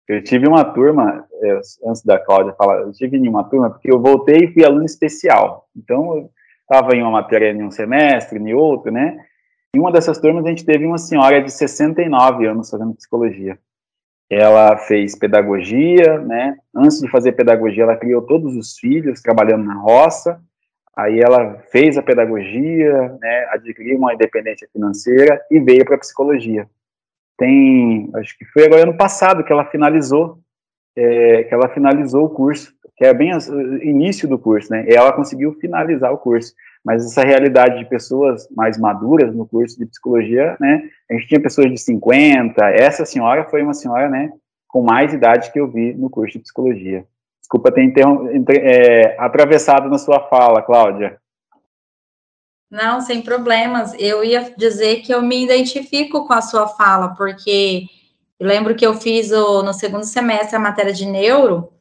eu 0.08 0.22
tive 0.22 0.46
uma 0.46 0.64
turma, 0.64 1.26
antes 1.84 2.02
da 2.02 2.18
Cláudia 2.18 2.54
falar, 2.54 2.82
eu 2.82 2.92
tive 2.92 3.18
uma 3.28 3.44
turma 3.44 3.70
porque 3.70 3.90
eu 3.90 4.00
voltei 4.00 4.44
e 4.44 4.52
fui 4.52 4.64
aluno 4.64 4.84
especial. 4.84 5.68
Então, 5.74 6.30
estava 6.68 6.94
em 6.96 7.02
uma 7.02 7.12
matéria 7.12 7.52
em 7.52 7.62
um 7.62 7.70
semestre, 7.70 8.38
em 8.38 8.52
outro, 8.52 8.90
né? 8.90 9.16
Em 9.74 9.78
uma 9.78 9.92
dessas 9.92 10.18
turmas, 10.18 10.44
a 10.44 10.48
gente 10.48 10.64
teve 10.64 10.84
uma 10.84 10.98
senhora 10.98 11.40
de 11.40 11.50
69 11.50 12.46
anos 12.46 12.68
fazendo 12.68 12.94
psicologia. 12.94 13.58
Ela 14.28 14.76
fez 14.76 15.16
pedagogia, 15.16 16.18
né? 16.18 16.56
Antes 16.74 17.00
de 17.00 17.08
fazer 17.08 17.32
pedagogia, 17.32 17.84
ela 17.84 17.96
criou 17.96 18.22
todos 18.22 18.56
os 18.56 18.76
filhos 18.78 19.22
trabalhando 19.22 19.64
na 19.64 19.74
roça. 19.74 20.40
Aí 20.96 21.20
ela 21.20 21.58
fez 21.70 21.96
a 21.96 22.02
pedagogia, 22.02 23.16
né? 23.20 23.46
Adquiriu 23.50 23.98
uma 23.98 24.14
independência 24.14 24.68
financeira 24.72 25.40
e 25.50 25.60
veio 25.60 25.84
para 25.84 25.94
a 25.94 26.00
psicologia. 26.00 26.68
Tem, 27.38 28.10
acho 28.16 28.36
que 28.36 28.44
foi 28.46 28.64
agora 28.64 28.82
ano 28.82 28.96
passado 28.96 29.44
que 29.44 29.52
ela 29.52 29.66
finalizou, 29.66 30.38
é, 30.96 31.44
que 31.44 31.54
ela 31.54 31.68
finalizou 31.68 32.24
o 32.24 32.30
curso 32.30 32.75
que 32.96 33.04
é 33.04 33.12
bem 33.12 33.32
o 33.36 33.82
início 33.82 34.26
do 34.26 34.38
curso, 34.38 34.72
né? 34.72 34.86
E 34.88 34.94
ela 34.94 35.12
conseguiu 35.12 35.52
finalizar 35.60 36.12
o 36.12 36.18
curso. 36.18 36.54
Mas 36.84 37.04
essa 37.04 37.22
realidade 37.22 37.78
de 37.78 37.84
pessoas 37.84 38.48
mais 38.50 38.78
maduras 38.78 39.34
no 39.34 39.46
curso 39.46 39.78
de 39.78 39.86
psicologia, 39.86 40.56
né? 40.58 40.82
A 41.10 41.14
gente 41.14 41.28
tinha 41.28 41.40
pessoas 41.40 41.70
de 41.70 41.78
50, 41.78 42.64
essa 42.70 43.04
senhora 43.04 43.44
foi 43.44 43.62
uma 43.62 43.74
senhora, 43.74 44.08
né, 44.08 44.32
com 44.66 44.82
mais 44.82 45.12
idade 45.12 45.52
que 45.52 45.60
eu 45.60 45.70
vi 45.70 45.94
no 45.94 46.08
curso 46.08 46.38
de 46.38 46.44
psicologia. 46.44 47.04
Desculpa 47.40 47.70
ter 47.70 47.92
é, 48.50 49.16
atravessado 49.18 49.88
na 49.88 49.98
sua 49.98 50.20
fala, 50.28 50.62
Cláudia. 50.62 51.18
Não, 52.68 53.00
sem 53.00 53.22
problemas. 53.22 53.94
Eu 53.98 54.24
ia 54.24 54.52
dizer 54.56 54.96
que 54.96 55.14
eu 55.14 55.22
me 55.22 55.44
identifico 55.44 56.26
com 56.26 56.32
a 56.32 56.42
sua 56.42 56.66
fala, 56.66 57.14
porque 57.14 57.84
eu 58.38 58.46
lembro 58.46 58.74
que 58.74 58.84
eu 58.84 58.94
fiz 58.94 59.30
o, 59.30 59.62
no 59.62 59.72
segundo 59.72 60.04
semestre 60.04 60.56
a 60.56 60.60
matéria 60.60 60.92
de 60.92 61.06
neuro, 61.06 61.72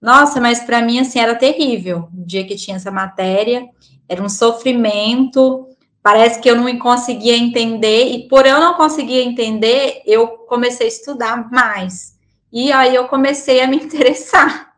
nossa, 0.00 0.40
mas 0.40 0.60
para 0.60 0.80
mim, 0.80 1.00
assim, 1.00 1.18
era 1.18 1.34
terrível 1.34 2.08
o 2.16 2.24
dia 2.24 2.46
que 2.46 2.56
tinha 2.56 2.76
essa 2.76 2.90
matéria, 2.90 3.68
era 4.08 4.22
um 4.22 4.28
sofrimento, 4.28 5.68
parece 6.02 6.40
que 6.40 6.48
eu 6.48 6.56
não 6.56 6.78
conseguia 6.78 7.36
entender, 7.36 8.12
e 8.12 8.28
por 8.28 8.46
eu 8.46 8.60
não 8.60 8.74
conseguir 8.74 9.20
entender, 9.20 10.02
eu 10.06 10.28
comecei 10.28 10.86
a 10.86 10.88
estudar 10.88 11.50
mais. 11.50 12.16
E 12.52 12.72
aí 12.72 12.94
eu 12.94 13.08
comecei 13.08 13.60
a 13.60 13.66
me 13.66 13.76
interessar. 13.82 14.72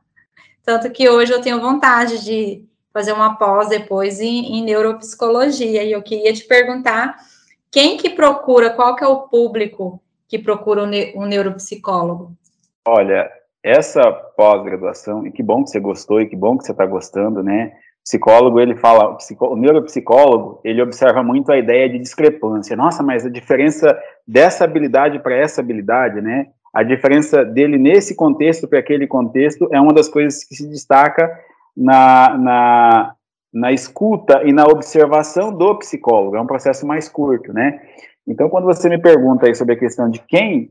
Tanto 0.64 0.90
que 0.90 1.08
hoje 1.08 1.32
eu 1.32 1.40
tenho 1.40 1.60
vontade 1.60 2.24
de 2.24 2.64
fazer 2.92 3.12
uma 3.12 3.36
pós 3.36 3.68
depois 3.68 4.20
em, 4.20 4.56
em 4.56 4.64
neuropsicologia. 4.64 5.82
E 5.82 5.92
eu 5.92 6.02
queria 6.02 6.32
te 6.32 6.44
perguntar 6.44 7.16
quem 7.70 7.96
que 7.96 8.10
procura, 8.10 8.70
qual 8.70 8.96
que 8.96 9.04
é 9.04 9.06
o 9.06 9.22
público 9.22 10.02
que 10.28 10.38
procura 10.38 10.82
um, 10.82 10.90
um 11.22 11.26
neuropsicólogo? 11.26 12.36
Olha, 12.86 13.30
essa 13.62 14.10
pós-graduação, 14.10 15.26
e 15.26 15.30
que 15.30 15.42
bom 15.42 15.62
que 15.62 15.70
você 15.70 15.80
gostou 15.80 16.20
e 16.20 16.26
que 16.26 16.36
bom 16.36 16.56
que 16.56 16.64
você 16.64 16.72
está 16.72 16.86
gostando, 16.86 17.42
né? 17.42 17.72
Psicólogo, 18.02 18.58
ele 18.58 18.74
fala, 18.74 19.16
o, 19.40 19.56
neuropsicólogo, 19.56 20.60
ele 20.64 20.80
observa 20.80 21.22
muito 21.22 21.52
a 21.52 21.58
ideia 21.58 21.88
de 21.88 21.98
discrepância. 21.98 22.74
Nossa, 22.74 23.02
mas 23.02 23.26
a 23.26 23.30
diferença 23.30 23.96
dessa 24.26 24.64
habilidade 24.64 25.18
para 25.18 25.36
essa 25.36 25.60
habilidade, 25.60 26.20
né? 26.20 26.46
A 26.72 26.82
diferença 26.82 27.44
dele 27.44 27.76
nesse 27.76 28.16
contexto 28.16 28.66
para 28.66 28.78
aquele 28.78 29.06
contexto 29.06 29.68
é 29.72 29.80
uma 29.80 29.92
das 29.92 30.08
coisas 30.08 30.44
que 30.44 30.54
se 30.54 30.68
destaca 30.68 31.30
na, 31.76 32.38
na, 32.38 33.14
na 33.52 33.72
escuta 33.72 34.42
e 34.44 34.52
na 34.52 34.64
observação 34.64 35.52
do 35.52 35.78
psicólogo. 35.78 36.36
É 36.36 36.40
um 36.40 36.46
processo 36.46 36.86
mais 36.86 37.08
curto, 37.08 37.52
né? 37.52 37.80
Então, 38.26 38.48
quando 38.48 38.64
você 38.64 38.88
me 38.88 38.98
pergunta 38.98 39.46
aí 39.46 39.54
sobre 39.54 39.74
a 39.74 39.78
questão 39.78 40.08
de 40.08 40.20
quem 40.20 40.70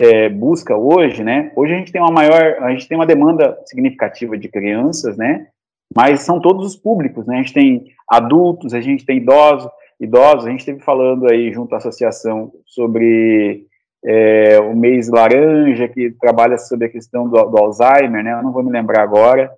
é, 0.00 0.28
busca 0.28 0.76
hoje, 0.76 1.24
né? 1.24 1.52
Hoje 1.56 1.74
a 1.74 1.78
gente 1.78 1.92
tem 1.92 2.00
uma 2.00 2.12
maior, 2.12 2.62
a 2.62 2.70
gente 2.70 2.88
tem 2.88 2.96
uma 2.96 3.06
demanda 3.06 3.58
significativa 3.66 4.36
de 4.38 4.48
crianças, 4.48 5.16
né? 5.16 5.48
Mas 5.94 6.20
são 6.20 6.40
todos 6.40 6.66
os 6.66 6.76
públicos, 6.76 7.26
né? 7.26 7.36
A 7.36 7.38
gente 7.38 7.52
tem 7.52 7.84
adultos, 8.08 8.74
a 8.74 8.80
gente 8.80 9.04
tem 9.04 9.18
idosos, 9.18 9.70
idosos. 10.00 10.46
A 10.46 10.50
gente 10.50 10.60
esteve 10.60 10.80
falando 10.80 11.30
aí 11.30 11.52
junto 11.52 11.74
à 11.74 11.78
associação 11.78 12.52
sobre 12.66 13.66
é, 14.04 14.60
o 14.60 14.76
mês 14.76 15.08
laranja 15.08 15.88
que 15.88 16.10
trabalha 16.20 16.58
sobre 16.58 16.86
a 16.86 16.90
questão 16.90 17.28
do, 17.28 17.42
do 17.44 17.58
Alzheimer, 17.58 18.22
né? 18.22 18.32
Eu 18.32 18.42
não 18.42 18.52
vou 18.52 18.62
me 18.62 18.70
lembrar 18.70 19.02
agora, 19.02 19.52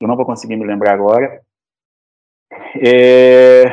eu 0.00 0.08
não 0.08 0.16
vou 0.16 0.26
conseguir 0.26 0.56
me 0.56 0.64
lembrar 0.64 0.94
agora, 0.94 1.40
é, 2.80 3.64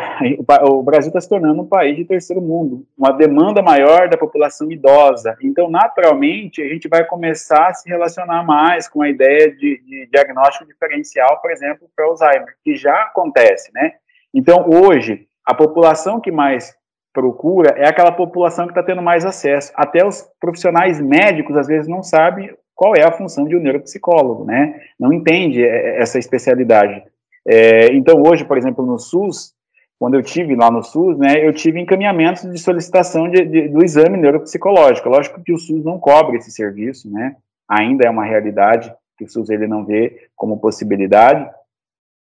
o 0.63 0.83
Brasil 0.83 1.09
está 1.09 1.19
se 1.19 1.29
tornando 1.29 1.61
um 1.61 1.67
país 1.67 1.95
de 1.95 2.05
terceiro 2.05 2.41
mundo, 2.41 2.85
uma 2.97 3.11
demanda 3.11 3.61
maior 3.61 4.07
da 4.07 4.17
população 4.17 4.71
idosa. 4.71 5.35
Então, 5.41 5.69
naturalmente, 5.69 6.61
a 6.61 6.67
gente 6.67 6.88
vai 6.88 7.03
começar 7.05 7.67
a 7.67 7.73
se 7.73 7.89
relacionar 7.89 8.43
mais 8.43 8.88
com 8.88 9.01
a 9.01 9.09
ideia 9.09 9.51
de, 9.51 9.81
de 9.81 10.09
diagnóstico 10.11 10.65
diferencial, 10.65 11.41
por 11.41 11.51
exemplo, 11.51 11.89
para 11.95 12.05
Alzheimer, 12.05 12.55
que 12.63 12.75
já 12.75 13.03
acontece, 13.03 13.71
né? 13.73 13.93
Então, 14.33 14.69
hoje, 14.69 15.27
a 15.45 15.53
população 15.53 16.19
que 16.19 16.31
mais 16.31 16.75
procura 17.13 17.73
é 17.77 17.88
aquela 17.88 18.11
população 18.11 18.65
que 18.65 18.71
está 18.71 18.83
tendo 18.83 19.01
mais 19.01 19.25
acesso. 19.25 19.71
Até 19.75 20.05
os 20.05 20.25
profissionais 20.39 21.01
médicos, 21.01 21.57
às 21.57 21.67
vezes, 21.67 21.88
não 21.88 22.01
sabem 22.03 22.55
qual 22.73 22.95
é 22.95 23.03
a 23.03 23.11
função 23.11 23.45
de 23.45 23.55
um 23.55 23.59
neuropsicólogo, 23.59 24.45
né? 24.45 24.79
Não 25.00 25.11
entende 25.11 25.63
é, 25.63 26.01
essa 26.01 26.17
especialidade. 26.17 27.03
É, 27.48 27.93
então, 27.93 28.21
hoje, 28.21 28.45
por 28.45 28.57
exemplo, 28.57 28.86
no 28.86 29.00
SUS, 29.00 29.53
quando 30.00 30.15
eu 30.15 30.24
tive 30.24 30.55
lá 30.55 30.71
no 30.71 30.83
SUS, 30.83 31.17
né, 31.17 31.45
eu 31.45 31.53
tive 31.53 31.79
encaminhamentos 31.79 32.43
de 32.43 32.57
solicitação 32.57 33.29
de, 33.29 33.45
de, 33.45 33.67
do 33.67 33.83
exame 33.83 34.17
neuropsicológico. 34.17 35.10
Lógico 35.10 35.43
que 35.43 35.53
o 35.53 35.60
SUS 35.60 35.83
não 35.83 36.00
cobre 36.00 36.38
esse 36.38 36.51
serviço, 36.51 37.07
né? 37.10 37.36
Ainda 37.69 38.05
é 38.05 38.10
uma 38.10 38.25
realidade 38.25 38.93
que 39.17 39.25
o 39.25 39.29
SUS 39.29 39.50
ele 39.50 39.67
não 39.67 39.86
vê 39.86 40.27
como 40.36 40.60
possibilidade. 40.60 41.48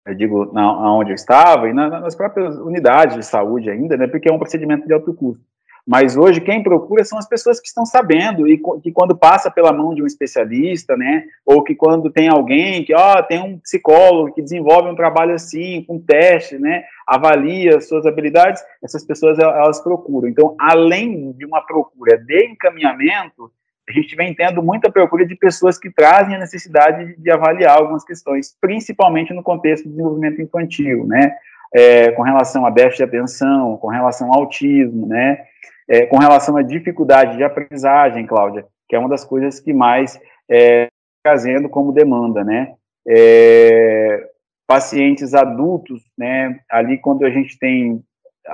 Eu 0.05 0.15
digo, 0.15 0.53
na, 0.53 0.93
onde 0.93 1.11
eu 1.11 1.15
estava 1.15 1.67
e 1.67 1.73
na, 1.73 1.99
nas 1.99 2.15
próprias 2.15 2.57
unidades 2.57 3.17
de 3.17 3.25
saúde 3.25 3.69
ainda, 3.69 3.97
né? 3.97 4.07
Porque 4.07 4.29
é 4.29 4.33
um 4.33 4.39
procedimento 4.39 4.87
de 4.87 4.93
alto 4.93 5.13
custo. 5.13 5.43
Mas 5.87 6.17
hoje 6.17 6.41
quem 6.41 6.63
procura 6.63 7.03
são 7.03 7.19
as 7.19 7.27
pessoas 7.27 7.59
que 7.59 7.67
estão 7.67 7.85
sabendo 7.85 8.47
e 8.47 8.59
que 8.81 8.91
quando 8.91 9.15
passa 9.15 9.51
pela 9.51 9.71
mão 9.71 9.93
de 9.93 10.01
um 10.01 10.07
especialista, 10.07 10.97
né, 10.97 11.25
ou 11.45 11.63
que 11.63 11.75
quando 11.75 12.09
tem 12.09 12.27
alguém 12.27 12.83
que, 12.83 12.93
ó, 12.95 13.21
tem 13.21 13.39
um 13.39 13.59
psicólogo 13.59 14.33
que 14.33 14.41
desenvolve 14.41 14.89
um 14.89 14.95
trabalho 14.95 15.35
assim, 15.35 15.83
com 15.83 15.99
teste, 15.99 16.57
né, 16.57 16.85
avalia 17.05 17.79
suas 17.81 18.07
habilidades, 18.07 18.63
essas 18.83 19.05
pessoas 19.05 19.37
elas 19.37 19.79
procuram. 19.79 20.27
Então, 20.27 20.55
além 20.59 21.31
de 21.33 21.45
uma 21.45 21.61
procura 21.61 22.17
de 22.17 22.47
encaminhamento, 22.47 23.51
a 23.87 23.91
gente 23.91 24.15
vem 24.15 24.33
tendo 24.33 24.63
muita 24.63 24.91
procura 24.91 25.23
de 25.23 25.35
pessoas 25.35 25.77
que 25.77 25.91
trazem 25.91 26.35
a 26.35 26.39
necessidade 26.39 27.15
de 27.15 27.29
avaliar 27.29 27.77
algumas 27.77 28.03
questões, 28.03 28.57
principalmente 28.59 29.31
no 29.31 29.43
contexto 29.43 29.83
do 29.83 29.91
desenvolvimento 29.91 30.41
infantil, 30.41 31.05
né, 31.05 31.35
é, 31.71 32.11
com 32.13 32.23
relação 32.23 32.65
a 32.65 32.71
déficit 32.71 32.97
de 32.97 33.03
atenção, 33.03 33.77
com 33.77 33.87
relação 33.87 34.33
ao 34.33 34.39
autismo, 34.39 35.05
né, 35.05 35.45
é, 35.87 36.05
com 36.05 36.17
relação 36.17 36.57
à 36.57 36.61
dificuldade 36.61 37.37
de 37.37 37.43
aprendizagem, 37.43 38.25
Cláudia, 38.25 38.65
que 38.87 38.95
é 38.95 38.99
uma 38.99 39.09
das 39.09 39.23
coisas 39.23 39.59
que 39.59 39.73
mais 39.73 40.19
é, 40.49 40.87
trazendo 41.23 41.69
como 41.69 41.91
demanda, 41.91 42.43
né? 42.43 42.73
É, 43.07 44.29
pacientes 44.67 45.33
adultos, 45.33 46.03
né? 46.17 46.59
Ali 46.69 46.97
quando 46.97 47.25
a 47.25 47.29
gente 47.29 47.57
tem 47.57 48.03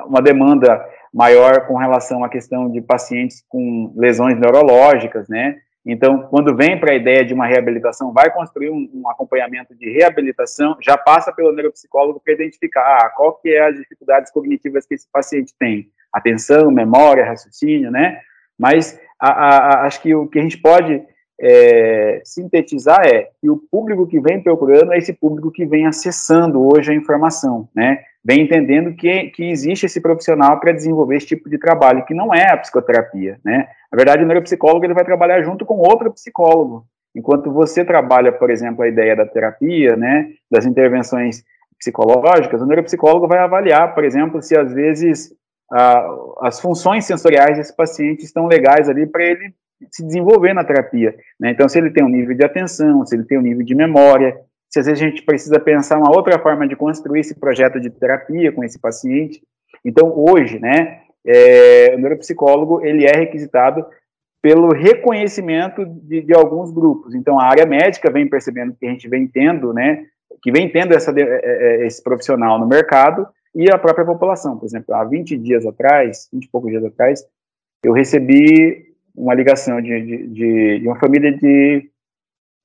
uma 0.05 0.21
demanda 0.21 0.85
maior 1.13 1.67
com 1.67 1.75
relação 1.75 2.23
à 2.23 2.29
questão 2.29 2.69
de 2.69 2.81
pacientes 2.81 3.43
com 3.49 3.93
lesões 3.95 4.37
neurológicas, 4.39 5.27
né? 5.27 5.57
Então, 5.85 6.27
quando 6.29 6.55
vem 6.55 6.79
para 6.79 6.91
a 6.91 6.95
ideia 6.95 7.25
de 7.25 7.33
uma 7.33 7.47
reabilitação, 7.47 8.13
vai 8.13 8.31
construir 8.31 8.69
um, 8.69 8.87
um, 8.93 9.09
acompanhamento 9.09 9.75
de 9.75 9.89
reabilitação, 9.89 10.77
já 10.79 10.95
passa 10.95 11.33
pelo 11.33 11.51
neuropsicólogo 11.51 12.21
para 12.23 12.35
identificar 12.35 12.99
ah, 13.01 13.09
qual 13.09 13.33
que 13.35 13.49
é 13.49 13.67
as 13.67 13.75
dificuldades 13.75 14.31
cognitivas 14.31 14.85
que 14.85 14.93
esse 14.93 15.09
paciente 15.11 15.55
tem 15.57 15.89
atenção, 16.13 16.71
memória, 16.71 17.25
raciocínio, 17.25 17.91
né? 17.91 18.19
Mas 18.57 18.99
a, 19.19 19.29
a, 19.29 19.85
acho 19.85 20.01
que 20.01 20.13
o 20.13 20.27
que 20.27 20.39
a 20.39 20.41
gente 20.41 20.57
pode 20.57 21.01
é, 21.39 22.21
sintetizar 22.23 23.05
é 23.05 23.29
que 23.41 23.49
o 23.49 23.57
público 23.57 24.05
que 24.05 24.19
vem 24.19 24.41
procurando 24.41 24.93
é 24.93 24.97
esse 24.97 25.13
público 25.13 25.51
que 25.51 25.65
vem 25.65 25.87
acessando 25.87 26.61
hoje 26.61 26.91
a 26.91 26.95
informação, 26.95 27.67
né? 27.75 27.99
Vem 28.23 28.41
entendendo 28.41 28.93
que, 28.95 29.31
que 29.31 29.49
existe 29.49 29.87
esse 29.87 29.99
profissional 29.99 30.59
para 30.59 30.71
desenvolver 30.71 31.17
esse 31.17 31.25
tipo 31.25 31.49
de 31.49 31.57
trabalho, 31.57 32.05
que 32.05 32.13
não 32.13 32.31
é 32.31 32.51
a 32.51 32.57
psicoterapia, 32.57 33.39
né? 33.43 33.67
Na 33.91 33.95
verdade, 33.95 34.23
o 34.23 34.27
neuropsicólogo 34.27 34.85
ele 34.85 34.93
vai 34.93 35.03
trabalhar 35.03 35.41
junto 35.41 35.65
com 35.65 35.77
outro 35.77 36.13
psicólogo. 36.13 36.85
Enquanto 37.15 37.51
você 37.51 37.83
trabalha, 37.83 38.31
por 38.31 38.51
exemplo, 38.51 38.83
a 38.83 38.87
ideia 38.87 39.15
da 39.15 39.25
terapia, 39.25 39.95
né, 39.97 40.29
das 40.49 40.65
intervenções 40.65 41.43
psicológicas, 41.77 42.61
o 42.61 42.65
neuropsicólogo 42.65 43.27
vai 43.27 43.39
avaliar, 43.39 43.93
por 43.93 44.05
exemplo, 44.05 44.41
se 44.41 44.55
às 44.55 44.71
vezes 44.71 45.33
as 46.41 46.59
funções 46.59 47.05
sensoriais 47.05 47.57
desse 47.57 47.75
paciente 47.75 48.23
estão 48.23 48.45
legais 48.47 48.89
ali 48.89 49.07
para 49.07 49.23
ele 49.23 49.53
se 49.89 50.05
desenvolver 50.05 50.53
na 50.53 50.63
terapia. 50.63 51.15
Né? 51.39 51.51
Então, 51.51 51.67
se 51.67 51.77
ele 51.77 51.89
tem 51.89 52.03
um 52.03 52.09
nível 52.09 52.35
de 52.35 52.45
atenção, 52.45 53.05
se 53.05 53.15
ele 53.15 53.23
tem 53.23 53.37
um 53.37 53.41
nível 53.41 53.65
de 53.65 53.73
memória, 53.73 54.37
se 54.69 54.79
às 54.79 54.85
vezes 54.85 55.01
a 55.01 55.05
gente 55.05 55.23
precisa 55.23 55.59
pensar 55.59 55.97
uma 55.97 56.15
outra 56.15 56.37
forma 56.39 56.67
de 56.67 56.75
construir 56.75 57.21
esse 57.21 57.39
projeto 57.39 57.79
de 57.79 57.89
terapia 57.89 58.51
com 58.51 58.63
esse 58.63 58.79
paciente. 58.79 59.41
Então, 59.83 60.13
hoje, 60.15 60.59
né, 60.59 60.99
é, 61.25 61.93
o 61.95 61.99
neuropsicólogo, 61.99 62.85
ele 62.85 63.05
é 63.05 63.17
requisitado 63.17 63.85
pelo 64.41 64.69
reconhecimento 64.69 65.85
de, 65.85 66.21
de, 66.21 66.33
alguns 66.33 66.71
grupos. 66.71 67.13
Então, 67.13 67.39
a 67.39 67.45
área 67.45 67.65
médica 67.65 68.11
vem 68.11 68.27
percebendo 68.27 68.75
que 68.79 68.85
a 68.85 68.89
gente 68.89 69.07
vem 69.07 69.27
tendo, 69.27 69.73
né, 69.73 70.05
que 70.41 70.51
vem 70.51 70.69
tendo 70.69 70.93
essa, 70.93 71.11
é, 71.11 71.21
é, 71.21 71.85
esse 71.85 72.01
profissional 72.01 72.57
no 72.57 72.67
mercado, 72.67 73.27
e 73.53 73.69
a 73.71 73.77
própria 73.77 74.05
população. 74.05 74.57
Por 74.57 74.65
exemplo, 74.65 74.93
há 74.95 75.03
20 75.03 75.37
dias 75.37 75.65
atrás, 75.65 76.29
20 76.31 76.43
e 76.43 76.49
poucos 76.49 76.71
dias 76.71 76.83
atrás, 76.83 77.25
eu 77.83 77.93
recebi 77.93 78.91
uma 79.15 79.33
ligação 79.33 79.81
de, 79.81 80.27
de, 80.27 80.79
de, 80.79 80.87
uma 80.87 80.99
família 80.99 81.31
de, 81.31 81.89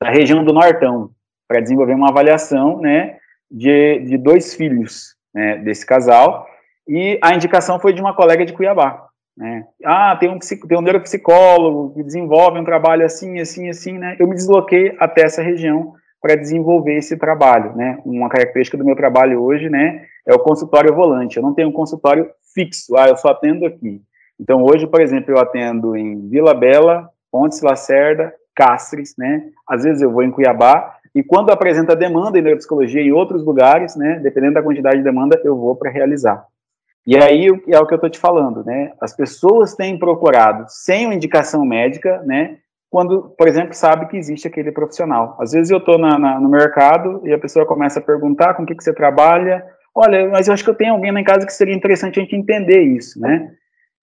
da 0.00 0.10
região 0.10 0.44
do 0.44 0.52
Nortão 0.52 1.10
para 1.48 1.60
desenvolver 1.60 1.94
uma 1.94 2.10
avaliação 2.10 2.80
né, 2.80 3.18
de, 3.50 4.00
de 4.00 4.16
dois 4.16 4.54
filhos 4.54 5.16
né, 5.34 5.58
desse 5.58 5.84
casal, 5.84 6.46
e 6.88 7.18
a 7.22 7.34
indicação 7.34 7.80
foi 7.80 7.92
de 7.92 8.00
uma 8.00 8.14
colega 8.14 8.44
de 8.44 8.52
Cuiabá. 8.52 9.08
Né? 9.36 9.66
Ah, 9.84 10.16
tem 10.16 10.30
um, 10.30 10.38
tem 10.38 10.78
um 10.78 10.82
neuropsicólogo 10.82 11.94
que 11.94 12.02
desenvolve 12.02 12.58
um 12.58 12.64
trabalho 12.64 13.04
assim, 13.04 13.38
assim, 13.38 13.68
assim, 13.68 13.92
né? 13.92 14.16
Eu 14.18 14.26
me 14.26 14.34
desloquei 14.34 14.96
até 14.98 15.22
essa 15.22 15.42
região 15.42 15.94
para 16.20 16.34
desenvolver 16.34 16.96
esse 16.96 17.16
trabalho, 17.16 17.74
né? 17.76 17.98
Uma 18.04 18.28
característica 18.28 18.76
do 18.76 18.84
meu 18.84 18.96
trabalho 18.96 19.42
hoje, 19.42 19.68
né, 19.68 20.04
é 20.26 20.34
o 20.34 20.38
consultório 20.38 20.94
volante. 20.94 21.36
Eu 21.36 21.42
não 21.42 21.54
tenho 21.54 21.68
um 21.68 21.72
consultório 21.72 22.28
fixo, 22.54 22.96
ah, 22.96 23.08
eu 23.08 23.16
só 23.16 23.28
atendo 23.28 23.66
aqui. 23.66 24.00
Então, 24.38 24.62
hoje, 24.62 24.86
por 24.86 25.00
exemplo, 25.00 25.32
eu 25.32 25.38
atendo 25.38 25.96
em 25.96 26.28
Vila 26.28 26.52
Bela, 26.52 27.08
Pontes 27.30 27.62
Lacerda, 27.62 28.34
Castres, 28.54 29.14
né? 29.16 29.44
Às 29.68 29.84
vezes 29.84 30.02
eu 30.02 30.10
vou 30.10 30.22
em 30.22 30.30
Cuiabá, 30.30 30.96
e 31.14 31.22
quando 31.22 31.50
apresenta 31.50 31.96
demanda 31.96 32.38
em 32.38 32.42
neuropsicologia 32.42 33.00
em 33.00 33.10
outros 33.10 33.42
lugares, 33.42 33.96
né, 33.96 34.20
dependendo 34.22 34.54
da 34.54 34.62
quantidade 34.62 34.98
de 34.98 35.02
demanda, 35.02 35.40
eu 35.42 35.56
vou 35.56 35.74
para 35.74 35.90
realizar. 35.90 36.44
E 37.06 37.16
aí 37.16 37.46
é 37.68 37.78
o 37.78 37.86
que 37.86 37.94
eu 37.94 37.96
estou 37.96 38.10
te 38.10 38.18
falando, 38.18 38.64
né? 38.64 38.92
As 39.00 39.14
pessoas 39.16 39.74
têm 39.74 39.98
procurado 39.98 40.66
sem 40.68 41.06
uma 41.06 41.14
indicação 41.14 41.64
médica, 41.64 42.20
né? 42.26 42.58
Quando, 42.90 43.34
por 43.36 43.48
exemplo, 43.48 43.74
sabe 43.74 44.06
que 44.06 44.16
existe 44.16 44.46
aquele 44.46 44.72
profissional. 44.72 45.36
Às 45.40 45.52
vezes 45.52 45.70
eu 45.70 45.78
estou 45.78 45.98
no 45.98 46.48
mercado 46.48 47.20
e 47.24 47.32
a 47.32 47.38
pessoa 47.38 47.66
começa 47.66 47.98
a 47.98 48.02
perguntar 48.02 48.54
com 48.54 48.62
o 48.62 48.66
que, 48.66 48.74
que 48.74 48.84
você 48.84 48.92
trabalha. 48.92 49.64
Olha, 49.94 50.28
mas 50.28 50.46
eu 50.46 50.54
acho 50.54 50.64
que 50.64 50.70
eu 50.70 50.74
tenho 50.74 50.94
alguém 50.94 51.12
na 51.12 51.24
casa 51.24 51.46
que 51.46 51.52
seria 51.52 51.74
interessante 51.74 52.18
a 52.18 52.22
gente 52.22 52.36
entender 52.36 52.80
isso, 52.80 53.20
né? 53.20 53.52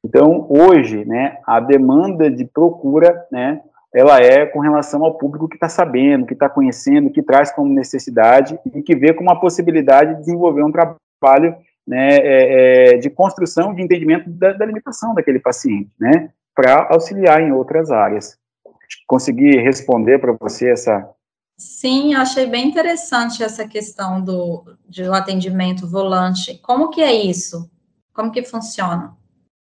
Então, 0.06 0.48
hoje, 0.50 1.06
né, 1.06 1.38
a 1.48 1.62
demanda 1.62 2.30
de 2.30 2.44
procura, 2.44 3.26
né, 3.32 3.62
ela 3.96 4.20
é 4.20 4.46
com 4.46 4.60
relação 4.60 5.04
ao 5.04 5.18
público 5.18 5.48
que 5.48 5.56
está 5.56 5.70
sabendo, 5.70 6.26
que 6.26 6.34
está 6.34 6.50
conhecendo, 6.50 7.10
que 7.10 7.22
traz 7.22 7.54
como 7.54 7.74
necessidade 7.74 8.60
e 8.76 8.82
que 8.82 8.96
vê 8.96 9.14
como 9.14 9.30
uma 9.30 9.40
possibilidade 9.40 10.16
de 10.16 10.20
desenvolver 10.20 10.64
um 10.64 10.72
trabalho 10.72 11.56
né, 11.88 12.18
é, 12.18 12.96
é, 12.96 12.98
de 12.98 13.10
construção 13.10 13.74
de 13.74 13.82
entendimento 13.82 14.30
da, 14.30 14.52
da 14.52 14.66
limitação 14.66 15.14
daquele 15.14 15.40
paciente, 15.40 15.90
né, 15.98 16.30
para 16.54 16.90
auxiliar 16.92 17.42
em 17.42 17.54
outras 17.54 17.90
áreas 17.90 18.43
conseguir 19.08 19.58
responder 19.62 20.20
para 20.20 20.36
você 20.40 20.72
essa. 20.72 21.10
Sim, 21.58 22.16
achei 22.16 22.46
bem 22.46 22.68
interessante 22.68 23.44
essa 23.44 23.68
questão 23.68 24.22
do, 24.22 24.64
do 24.86 25.14
atendimento 25.14 25.88
volante. 25.88 26.60
Como 26.62 26.90
que 26.90 27.02
é 27.02 27.14
isso? 27.14 27.70
Como 28.14 28.32
que 28.32 28.44
funciona? 28.44 29.16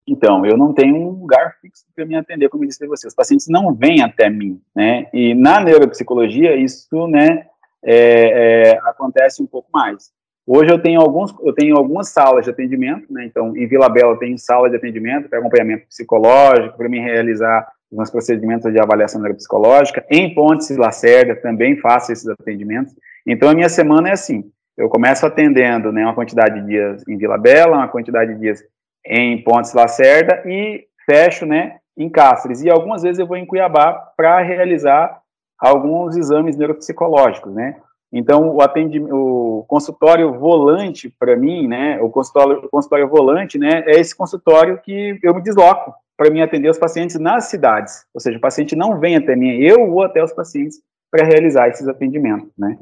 Então, 0.06 0.44
eu 0.44 0.56
não 0.56 0.72
tenho 0.72 0.96
um 0.96 1.20
lugar 1.20 1.56
fixo 1.60 1.84
para 1.94 2.04
me 2.04 2.16
atender, 2.16 2.48
como 2.48 2.64
eu 2.64 2.68
disse 2.68 2.80
para 2.80 2.88
você. 2.88 3.06
Os 3.06 3.14
pacientes 3.14 3.46
não 3.48 3.72
vêm 3.72 4.02
até 4.02 4.28
mim, 4.28 4.60
né? 4.74 5.08
E 5.12 5.34
na 5.34 5.60
neuropsicologia, 5.60 6.56
isso, 6.56 7.06
né, 7.06 7.46
é, 7.82 8.72
é, 8.72 8.78
acontece 8.84 9.42
um 9.42 9.46
pouco 9.46 9.68
mais. 9.72 10.10
Hoje 10.46 10.70
eu 10.70 10.82
tenho 10.82 11.00
alguns, 11.00 11.32
eu 11.42 11.52
tenho 11.52 11.76
algumas 11.76 12.08
salas 12.08 12.44
de 12.44 12.50
atendimento, 12.50 13.12
né? 13.12 13.24
Então, 13.24 13.56
em 13.56 13.68
Vila 13.68 13.88
Bela 13.88 14.14
eu 14.14 14.18
tenho 14.18 14.36
sala 14.36 14.68
de 14.68 14.76
atendimento 14.76 15.28
para 15.28 15.38
acompanhamento 15.38 15.86
psicológico, 15.86 16.76
para 16.76 16.88
me 16.88 16.98
realizar 16.98 17.70
nos 17.90 18.10
procedimentos 18.10 18.72
de 18.72 18.80
avaliação 18.80 19.20
neuropsicológica. 19.20 20.04
Em 20.10 20.32
Pontes 20.34 20.70
e 20.70 20.76
Lacerda 20.76 21.34
também 21.36 21.76
faço 21.76 22.12
esses 22.12 22.28
atendimentos. 22.28 22.94
Então, 23.26 23.48
a 23.48 23.54
minha 23.54 23.68
semana 23.68 24.08
é 24.08 24.12
assim: 24.12 24.44
eu 24.76 24.88
começo 24.88 25.26
atendendo 25.26 25.92
né, 25.92 26.04
uma 26.04 26.14
quantidade 26.14 26.60
de 26.60 26.66
dias 26.66 27.06
em 27.08 27.16
Vila 27.16 27.36
Bela, 27.36 27.78
uma 27.78 27.88
quantidade 27.88 28.34
de 28.34 28.40
dias 28.40 28.62
em 29.04 29.42
Pontes 29.42 29.72
e 29.72 29.76
Lacerda 29.76 30.42
e 30.46 30.84
fecho 31.04 31.44
né, 31.44 31.78
em 31.96 32.08
Cáceres. 32.08 32.62
E 32.62 32.70
algumas 32.70 33.02
vezes 33.02 33.18
eu 33.18 33.26
vou 33.26 33.36
em 33.36 33.46
Cuiabá 33.46 33.92
para 34.16 34.40
realizar 34.40 35.20
alguns 35.58 36.16
exames 36.16 36.56
neuropsicológicos, 36.56 37.52
né? 37.52 37.76
Então, 38.12 38.56
o, 38.56 38.60
atendimento, 38.60 39.14
o 39.14 39.64
consultório 39.68 40.32
volante, 40.32 41.14
para 41.16 41.36
mim, 41.36 41.68
né, 41.68 42.00
o 42.00 42.10
consultório, 42.10 42.64
o 42.64 42.68
consultório 42.68 43.08
volante, 43.08 43.56
né, 43.56 43.84
é 43.86 44.00
esse 44.00 44.16
consultório 44.16 44.80
que 44.82 45.18
eu 45.22 45.32
me 45.32 45.40
desloco 45.40 45.94
para 46.20 46.28
mim 46.28 46.42
atender 46.42 46.68
os 46.68 46.76
pacientes 46.76 47.18
nas 47.18 47.46
cidades. 47.46 48.04
Ou 48.12 48.20
seja, 48.20 48.36
o 48.36 48.40
paciente 48.42 48.76
não 48.76 49.00
vem 49.00 49.16
até 49.16 49.34
mim, 49.34 49.56
eu 49.56 49.90
vou 49.90 50.02
até 50.02 50.22
os 50.22 50.34
pacientes 50.34 50.78
para 51.10 51.24
realizar 51.24 51.68
esses 51.68 51.88
atendimentos, 51.88 52.52
né? 52.58 52.76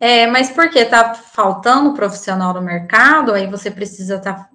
É, 0.00 0.26
mas 0.26 0.50
por 0.50 0.70
que 0.70 0.78
está 0.78 1.12
faltando 1.12 1.92
profissional 1.92 2.54
no 2.54 2.62
mercado? 2.62 3.34
Aí 3.34 3.46
você 3.46 3.70
precisa 3.70 4.16
estar 4.16 4.34
tá 4.34 4.48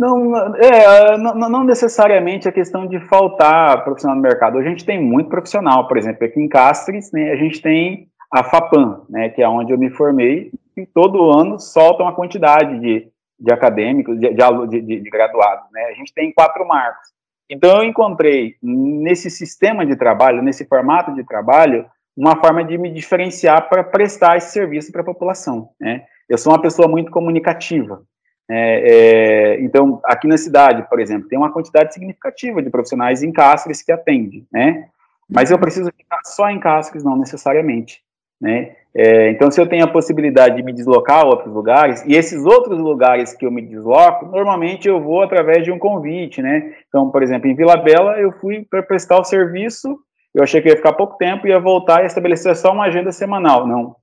Não, 0.00 0.34
é, 0.56 1.18
não, 1.18 1.34
não, 1.34 1.62
necessariamente 1.62 2.48
a 2.48 2.52
questão 2.52 2.86
de 2.86 2.98
faltar 3.06 3.84
profissional 3.84 4.16
no 4.16 4.22
mercado. 4.22 4.56
a 4.56 4.62
gente 4.62 4.82
tem 4.82 4.98
muito 4.98 5.28
profissional, 5.28 5.86
por 5.86 5.98
exemplo, 5.98 6.24
aqui 6.24 6.40
em 6.40 6.48
Castres, 6.48 7.12
né, 7.12 7.32
a 7.32 7.36
gente 7.36 7.60
tem 7.60 8.08
a 8.32 8.42
FAPAM, 8.42 9.02
né, 9.10 9.28
que 9.28 9.42
é 9.42 9.48
onde 9.48 9.74
eu 9.74 9.78
me 9.78 9.90
formei, 9.90 10.50
e 10.74 10.86
todo 10.86 11.30
ano 11.38 11.60
solta 11.60 12.02
uma 12.02 12.14
quantidade 12.14 12.80
de, 12.80 13.12
de 13.38 13.52
acadêmicos, 13.52 14.18
de, 14.18 14.30
de, 14.34 14.80
de, 14.80 15.00
de 15.00 15.10
graduados. 15.10 15.70
Né, 15.72 15.84
a 15.84 15.94
gente 15.94 16.12
tem 16.12 16.32
quatro 16.32 16.66
marcos. 16.66 17.08
Então, 17.50 17.78
eu 17.78 17.84
encontrei 17.84 18.56
nesse 18.62 19.30
sistema 19.30 19.86
de 19.86 19.96
trabalho, 19.96 20.42
nesse 20.42 20.66
formato 20.66 21.14
de 21.14 21.24
trabalho, 21.24 21.86
uma 22.16 22.36
forma 22.36 22.64
de 22.64 22.76
me 22.76 22.92
diferenciar 22.92 23.68
para 23.68 23.82
prestar 23.82 24.36
esse 24.36 24.52
serviço 24.52 24.92
para 24.92 25.00
a 25.00 25.04
população. 25.04 25.70
Né? 25.80 26.04
Eu 26.28 26.36
sou 26.36 26.52
uma 26.52 26.60
pessoa 26.60 26.88
muito 26.88 27.10
comunicativa. 27.10 28.02
É, 28.50 29.54
é, 29.56 29.60
então, 29.60 30.00
aqui 30.04 30.26
na 30.26 30.36
cidade, 30.36 30.86
por 30.88 31.00
exemplo, 31.00 31.28
tem 31.28 31.38
uma 31.38 31.52
quantidade 31.52 31.92
significativa 31.92 32.62
de 32.62 32.70
profissionais 32.70 33.22
em 33.22 33.30
Cáceres 33.30 33.82
que 33.82 33.92
atendem, 33.92 34.46
né? 34.50 34.88
Mas 35.28 35.50
eu 35.50 35.58
preciso 35.58 35.92
ficar 35.94 36.20
só 36.24 36.48
em 36.48 36.58
Cáceres, 36.58 37.04
não 37.04 37.16
necessariamente, 37.16 38.02
né? 38.40 38.72
É, 38.94 39.30
então, 39.30 39.50
se 39.50 39.60
eu 39.60 39.66
tenho 39.66 39.84
a 39.84 39.88
possibilidade 39.88 40.56
de 40.56 40.62
me 40.62 40.72
deslocar 40.72 41.20
a 41.20 41.26
outros 41.26 41.52
lugares, 41.52 42.02
e 42.06 42.14
esses 42.14 42.44
outros 42.44 42.78
lugares 42.78 43.34
que 43.34 43.46
eu 43.46 43.50
me 43.50 43.62
desloco, 43.62 44.26
normalmente 44.26 44.88
eu 44.88 45.00
vou 45.00 45.22
através 45.22 45.62
de 45.62 45.70
um 45.70 45.78
convite, 45.78 46.42
né? 46.42 46.74
Então, 46.88 47.10
por 47.10 47.22
exemplo, 47.22 47.48
em 47.48 47.54
Vila 47.54 47.76
Bela, 47.76 48.18
eu 48.18 48.32
fui 48.32 48.66
para 48.68 48.82
prestar 48.82 49.20
o 49.20 49.24
serviço, 49.24 49.98
eu 50.34 50.42
achei 50.42 50.60
que 50.60 50.68
ia 50.68 50.76
ficar 50.76 50.94
pouco 50.94 51.16
tempo, 51.16 51.46
ia 51.46 51.60
voltar 51.60 52.02
e 52.02 52.06
estabelecer 52.06 52.56
só 52.56 52.72
uma 52.72 52.86
agenda 52.86 53.12
semanal. 53.12 53.66
Não, 53.66 53.94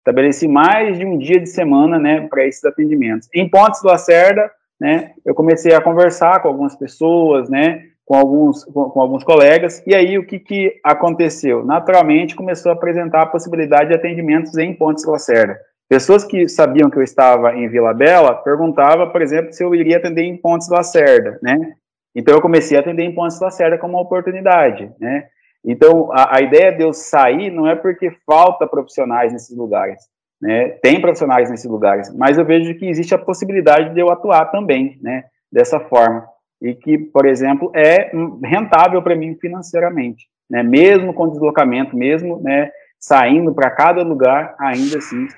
estabeleci 0.00 0.46
mais 0.46 0.98
de 0.98 1.06
um 1.06 1.16
dia 1.16 1.40
de 1.40 1.48
semana, 1.48 1.98
né, 1.98 2.26
para 2.28 2.46
esses 2.46 2.64
atendimentos. 2.64 3.28
Em 3.34 3.48
Pontes 3.48 3.80
do 3.80 3.88
Lacerda, 3.88 4.50
né, 4.78 5.12
eu 5.24 5.34
comecei 5.34 5.74
a 5.74 5.80
conversar 5.80 6.42
com 6.42 6.48
algumas 6.48 6.76
pessoas, 6.76 7.48
né, 7.48 7.84
com 8.04 8.16
alguns, 8.16 8.64
com, 8.64 8.90
com, 8.90 9.00
alguns 9.00 9.24
colegas, 9.24 9.82
e 9.86 9.94
aí 9.94 10.18
o 10.18 10.26
que, 10.26 10.38
que 10.38 10.80
aconteceu? 10.84 11.64
Naturalmente, 11.64 12.36
começou 12.36 12.70
a 12.70 12.74
apresentar 12.74 13.22
a 13.22 13.26
possibilidade 13.26 13.88
de 13.88 13.94
atendimentos 13.94 14.56
em 14.58 14.74
Pontes 14.74 15.04
Lacerda. 15.04 15.58
Pessoas 15.88 16.24
que 16.24 16.48
sabiam 16.48 16.90
que 16.90 16.98
eu 16.98 17.02
estava 17.02 17.54
em 17.54 17.68
Vila 17.68 17.94
Bela, 17.94 18.34
perguntavam, 18.34 19.10
por 19.10 19.22
exemplo, 19.22 19.52
se 19.52 19.62
eu 19.62 19.74
iria 19.74 19.96
atender 19.96 20.22
em 20.22 20.36
Pontes 20.36 20.68
Lacerda, 20.68 21.38
né, 21.42 21.74
então 22.14 22.34
eu 22.34 22.42
comecei 22.42 22.76
a 22.76 22.80
atender 22.80 23.04
em 23.04 23.14
Pontes 23.14 23.40
Lacerda 23.40 23.78
como 23.78 23.94
uma 23.94 24.02
oportunidade, 24.02 24.92
né, 25.00 25.26
então, 25.64 26.12
a, 26.12 26.36
a, 26.36 26.42
ideia 26.42 26.70
de 26.72 26.82
eu 26.82 26.92
sair 26.92 27.50
não 27.50 27.66
é 27.66 27.74
porque 27.74 28.10
falta 28.26 28.66
profissionais 28.66 29.32
nesses 29.32 29.56
lugares, 29.56 30.02
né? 30.40 30.68
Tem 30.82 31.00
profissionais 31.00 31.50
nesses 31.50 31.70
lugares, 31.70 32.14
mas 32.14 32.36
eu 32.36 32.44
vejo 32.44 32.74
que 32.74 32.86
existe 32.86 33.14
a 33.14 33.18
possibilidade 33.18 33.94
de 33.94 34.00
eu 34.00 34.10
atuar 34.10 34.50
também, 34.50 34.98
né? 35.00 35.24
Dessa 35.50 35.80
forma. 35.80 36.26
E 36.60 36.74
que, 36.74 36.98
por 36.98 37.26
exemplo, 37.26 37.70
é 37.74 38.10
rentável 38.42 39.02
para 39.02 39.16
mim 39.16 39.36
financeiramente, 39.36 40.28
né? 40.48 40.62
Mesmo 40.62 41.12
com 41.12 41.28
deslocamento, 41.28 41.96
mesmo, 41.96 42.40
né? 42.40 42.70
Saindo 42.98 43.54
para 43.54 43.70
cada 43.70 44.02
lugar, 44.02 44.54
ainda 44.58 44.98
assim, 44.98 45.28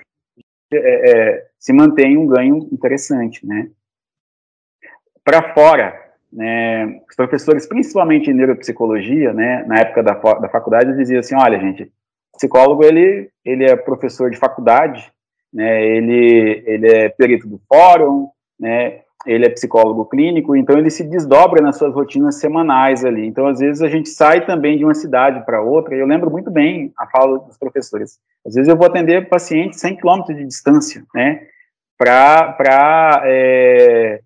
é, 0.72 1.10
é, 1.10 1.46
se 1.58 1.72
mantém 1.72 2.16
um 2.16 2.26
ganho 2.26 2.68
interessante, 2.72 3.44
né? 3.46 3.68
Para 5.24 5.52
fora, 5.52 6.06
né, 6.32 7.00
os 7.08 7.16
professores, 7.16 7.66
principalmente 7.66 8.30
em 8.30 8.34
neuropsicologia, 8.34 9.32
né, 9.32 9.64
na 9.66 9.80
época 9.80 10.02
da, 10.02 10.12
da 10.12 10.48
faculdade, 10.48 10.86
eles 10.86 10.98
diziam 10.98 11.20
assim, 11.20 11.34
olha, 11.34 11.58
gente, 11.58 11.90
psicólogo, 12.32 12.84
ele, 12.84 13.30
ele 13.44 13.64
é 13.64 13.74
professor 13.74 14.30
de 14.30 14.36
faculdade, 14.36 15.10
né, 15.52 15.84
ele, 15.84 16.62
ele 16.66 16.88
é 16.88 17.08
perito 17.08 17.48
do 17.48 17.60
fórum, 17.66 18.28
né, 18.60 19.00
ele 19.24 19.46
é 19.46 19.48
psicólogo 19.48 20.04
clínico, 20.04 20.54
então 20.54 20.76
ele 20.76 20.90
se 20.90 21.02
desdobra 21.04 21.62
nas 21.62 21.76
suas 21.76 21.94
rotinas 21.94 22.38
semanais 22.38 23.04
ali. 23.04 23.26
Então, 23.26 23.46
às 23.46 23.58
vezes, 23.58 23.82
a 23.82 23.88
gente 23.88 24.08
sai 24.08 24.44
também 24.44 24.76
de 24.76 24.84
uma 24.84 24.94
cidade 24.94 25.44
para 25.44 25.62
outra, 25.62 25.94
eu 25.94 26.06
lembro 26.06 26.30
muito 26.30 26.50
bem 26.50 26.92
a 26.98 27.06
fala 27.06 27.38
dos 27.38 27.56
professores. 27.56 28.18
Às 28.46 28.54
vezes, 28.54 28.68
eu 28.68 28.76
vou 28.76 28.86
atender 28.86 29.28
pacientes 29.28 29.80
100 29.80 29.96
quilômetros 29.96 30.36
de 30.36 30.44
distância, 30.44 31.04
né, 31.14 31.46
para 31.98 33.22
é, 33.24 34.20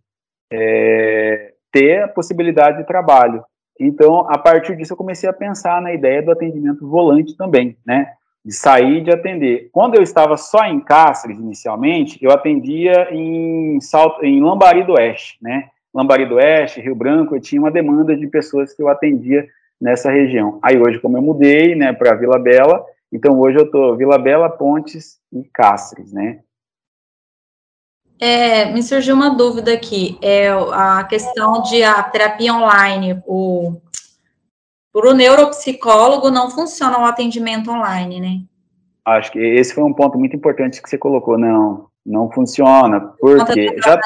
é, 0.53 1.53
ter 1.73 2.03
a 2.03 2.09
possibilidade 2.09 2.79
de 2.79 2.87
trabalho. 2.87 3.45
Então, 3.79 4.27
a 4.29 4.37
partir 4.37 4.77
disso, 4.77 4.93
eu 4.93 4.97
comecei 4.97 5.29
a 5.29 5.33
pensar 5.33 5.81
na 5.81 5.95
ideia 5.95 6.23
do 6.23 6.31
atendimento 6.31 6.87
volante 6.87 7.35
também, 7.35 7.79
né? 7.87 8.13
De 8.45 8.53
sair 8.53 9.03
de 9.03 9.11
atender. 9.11 9.69
Quando 9.71 9.97
eu 9.97 10.03
estava 10.03 10.37
só 10.37 10.65
em 10.65 10.81
Cáceres, 10.81 11.39
inicialmente, 11.39 12.19
eu 12.23 12.31
atendia 12.31 13.09
em, 13.13 13.79
Salto, 13.81 14.25
em 14.25 14.43
Lambari 14.43 14.83
do 14.83 14.95
Oeste, 14.95 15.37
né? 15.43 15.69
Lambari 15.93 16.25
do 16.25 16.37
Oeste, 16.37 16.81
Rio 16.81 16.95
Branco, 16.95 17.35
eu 17.35 17.41
tinha 17.41 17.61
uma 17.61 17.71
demanda 17.71 18.17
de 18.17 18.27
pessoas 18.27 18.73
que 18.73 18.83
eu 18.83 18.89
atendia 18.89 19.47
nessa 19.81 20.11
região. 20.11 20.59
Aí 20.63 20.81
hoje, 20.81 21.01
como 21.01 21.17
eu 21.19 21.23
mudei, 21.23 21.75
né, 21.75 21.93
para 21.93 22.15
Vila 22.15 22.39
Bela, 22.39 22.85
então 23.13 23.39
hoje 23.39 23.59
eu 23.59 23.65
estou 23.65 23.97
Vila 23.97 24.19
Bela, 24.19 24.49
Pontes 24.49 25.19
e 25.33 25.43
Cáceres, 25.53 26.13
né? 26.13 26.41
É, 28.23 28.67
me 28.67 28.83
surgiu 28.83 29.15
uma 29.15 29.31
dúvida 29.31 29.73
aqui, 29.73 30.19
é 30.21 30.51
a 30.51 31.03
questão 31.05 31.63
de 31.63 31.83
a 31.83 32.03
terapia 32.03 32.53
online, 32.53 33.23
o 33.27 33.81
para 34.93 35.11
o 35.11 35.15
neuropsicólogo 35.15 36.31
não 36.31 36.51
funciona 36.51 36.99
o 36.99 37.05
atendimento 37.05 37.71
online, 37.71 38.21
né? 38.21 38.41
Acho 39.05 39.33
que 39.33 39.39
esse 39.39 39.75
foi 39.75 39.85
um 39.85 39.95
ponto 39.95 40.19
muito 40.19 40.37
importante 40.37 40.83
que 40.83 40.89
você 40.89 40.99
colocou, 40.99 41.39
não, 41.39 41.87
não 42.05 42.31
funciona, 42.31 43.01
porque 43.19 43.77
já 43.79 43.99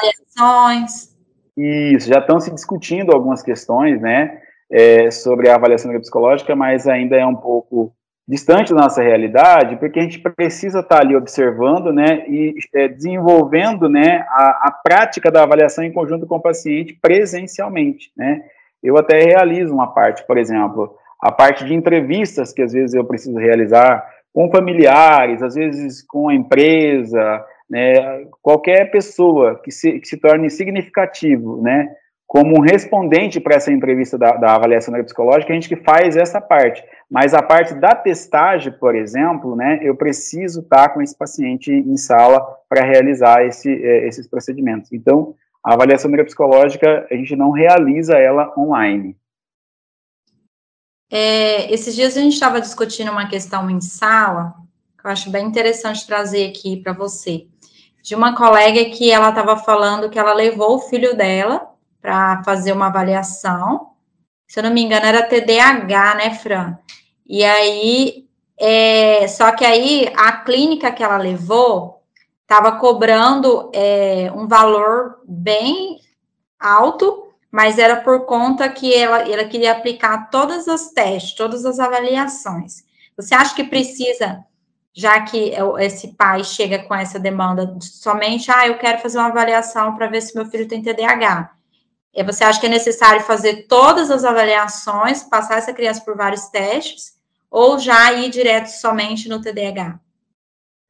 isso, 1.57 2.09
já 2.09 2.19
estão 2.19 2.39
se 2.39 2.51
discutindo 2.51 3.13
algumas 3.13 3.41
questões, 3.41 4.01
né, 4.01 4.41
é, 4.69 5.09
sobre 5.09 5.49
a 5.49 5.55
avaliação 5.55 5.89
neuropsicológica, 5.89 6.55
mas 6.55 6.87
ainda 6.87 7.15
é 7.15 7.25
um 7.25 7.35
pouco 7.35 7.93
distante 8.27 8.73
da 8.73 8.81
nossa 8.81 9.01
realidade, 9.01 9.77
porque 9.77 9.99
a 9.99 10.01
gente 10.01 10.19
precisa 10.19 10.79
estar 10.79 11.01
ali 11.01 11.15
observando, 11.15 11.93
né, 11.93 12.27
e 12.27 12.55
é, 12.73 12.87
desenvolvendo, 12.87 13.87
né, 13.87 14.25
a, 14.29 14.67
a, 14.67 14.71
prática 14.83 15.31
da 15.31 15.43
avaliação 15.43 15.83
em 15.83 15.93
conjunto 15.93 16.25
com 16.25 16.37
o 16.37 16.41
paciente 16.41 16.97
presencialmente, 16.99 18.11
né. 18.17 18.41
Eu 18.85 18.97
até 18.97 19.19
realizo 19.19 19.73
uma 19.73 19.87
parte, 19.93 20.25
por 20.25 20.37
exemplo, 20.37 20.95
a 21.21 21.31
parte 21.31 21.65
de 21.65 21.73
entrevistas 21.73 22.53
que 22.53 22.61
às 22.61 22.73
vezes 22.73 22.93
eu 22.93 23.03
preciso 23.03 23.37
realizar 23.37 24.05
com 24.33 24.51
familiares, 24.51 25.41
às 25.41 25.55
vezes 25.55 26.03
com 26.03 26.29
a 26.29 26.35
empresa, 26.35 27.43
né, 27.69 28.25
qualquer 28.41 28.91
pessoa 28.91 29.59
que 29.63 29.71
se, 29.71 29.99
que 29.99 30.07
se 30.07 30.17
torne 30.17 30.49
significativo, 30.49 31.61
né, 31.61 31.89
como 32.27 32.57
um 32.57 32.61
respondente 32.61 33.39
para 33.39 33.55
essa 33.55 33.71
entrevista 33.71 34.17
da, 34.17 34.31
da 34.35 34.55
avaliação 34.55 34.91
neuropsicológica, 34.91 35.51
a 35.51 35.55
gente 35.55 35.69
que 35.69 35.75
faz 35.75 36.17
essa 36.17 36.41
parte. 36.41 36.83
Mas 37.09 37.33
a 37.33 37.41
parte 37.41 37.73
da 37.75 37.95
testagem, 37.95 38.73
por 38.73 38.95
exemplo, 38.95 39.55
né, 39.55 39.79
eu 39.81 39.95
preciso 39.95 40.61
estar 40.61 40.89
com 40.89 41.01
esse 41.01 41.17
paciente 41.17 41.71
em 41.71 41.95
sala 41.97 42.45
para 42.67 42.83
realizar 42.85 43.45
esse, 43.45 43.71
é, 43.71 44.07
esses 44.07 44.27
procedimentos. 44.27 44.91
Então, 44.91 45.33
a 45.65 45.73
avaliação 45.73 46.11
neuropsicológica, 46.11 47.07
a 47.09 47.15
gente 47.15 47.35
não 47.35 47.49
realiza 47.49 48.13
ela 48.19 48.53
online. 48.55 49.17
É, 51.09 51.73
esses 51.73 51.95
dias 51.95 52.15
a 52.15 52.21
gente 52.21 52.33
estava 52.33 52.61
discutindo 52.61 53.11
uma 53.11 53.27
questão 53.27 53.67
em 53.67 53.81
sala, 53.81 54.53
que 54.99 55.07
eu 55.07 55.09
acho 55.09 55.31
bem 55.31 55.47
interessante 55.47 56.05
trazer 56.05 56.47
aqui 56.47 56.77
para 56.77 56.93
você, 56.93 57.47
de 58.03 58.13
uma 58.13 58.35
colega 58.35 58.91
que 58.91 59.09
ela 59.09 59.29
estava 59.29 59.57
falando 59.57 60.09
que 60.09 60.19
ela 60.19 60.35
levou 60.35 60.75
o 60.75 60.81
filho 60.81 61.17
dela 61.17 61.67
para 61.99 62.43
fazer 62.43 62.71
uma 62.71 62.87
avaliação. 62.87 63.93
Se 64.47 64.59
eu 64.59 64.63
não 64.63 64.71
me 64.71 64.83
engano, 64.83 65.07
era 65.07 65.23
TDAH, 65.23 66.15
né, 66.15 66.35
Fran? 66.35 66.77
E 67.25 67.43
aí, 67.43 68.27
é, 68.55 69.27
só 69.27 69.51
que 69.51 69.65
aí 69.65 70.13
a 70.15 70.31
clínica 70.33 70.91
que 70.91 71.03
ela 71.03 71.17
levou 71.17 71.94
estava 72.45 72.73
cobrando 72.73 73.71
é, 73.73 74.31
um 74.33 74.47
valor 74.47 75.19
bem 75.27 75.99
alto, 76.59 77.33
mas 77.51 77.79
era 77.79 77.97
por 77.97 78.25
conta 78.25 78.69
que 78.69 78.93
ela, 78.93 79.21
ela 79.29 79.45
queria 79.45 79.71
aplicar 79.71 80.29
todas 80.29 80.67
as 80.67 80.89
testes, 80.91 81.33
todas 81.33 81.65
as 81.65 81.79
avaliações. 81.79 82.83
Você 83.17 83.33
acha 83.33 83.55
que 83.55 83.63
precisa, 83.63 84.43
já 84.93 85.21
que 85.21 85.53
esse 85.79 86.09
pai 86.09 86.43
chega 86.43 86.79
com 86.79 86.93
essa 86.93 87.17
demanda 87.17 87.75
somente, 87.81 88.51
ah, 88.51 88.67
eu 88.67 88.77
quero 88.77 88.99
fazer 88.99 89.17
uma 89.17 89.27
avaliação 89.27 89.95
para 89.95 90.07
ver 90.07 90.21
se 90.21 90.35
meu 90.35 90.45
filho 90.45 90.67
tem 90.67 90.83
TDAH. 90.83 91.51
É, 92.13 92.23
você 92.23 92.43
acha 92.43 92.59
que 92.59 92.67
é 92.67 92.69
necessário 92.69 93.21
fazer 93.21 93.65
todas 93.67 94.11
as 94.11 94.23
avaliações, 94.23 95.23
passar 95.23 95.57
essa 95.57 95.73
criança 95.73 96.01
por 96.01 96.15
vários 96.15 96.47
testes, 96.47 97.15
ou 97.49 97.79
já 97.79 98.13
ir 98.13 98.29
direto 98.29 98.67
somente 98.67 99.27
no 99.27 99.41
TDAH? 99.41 99.99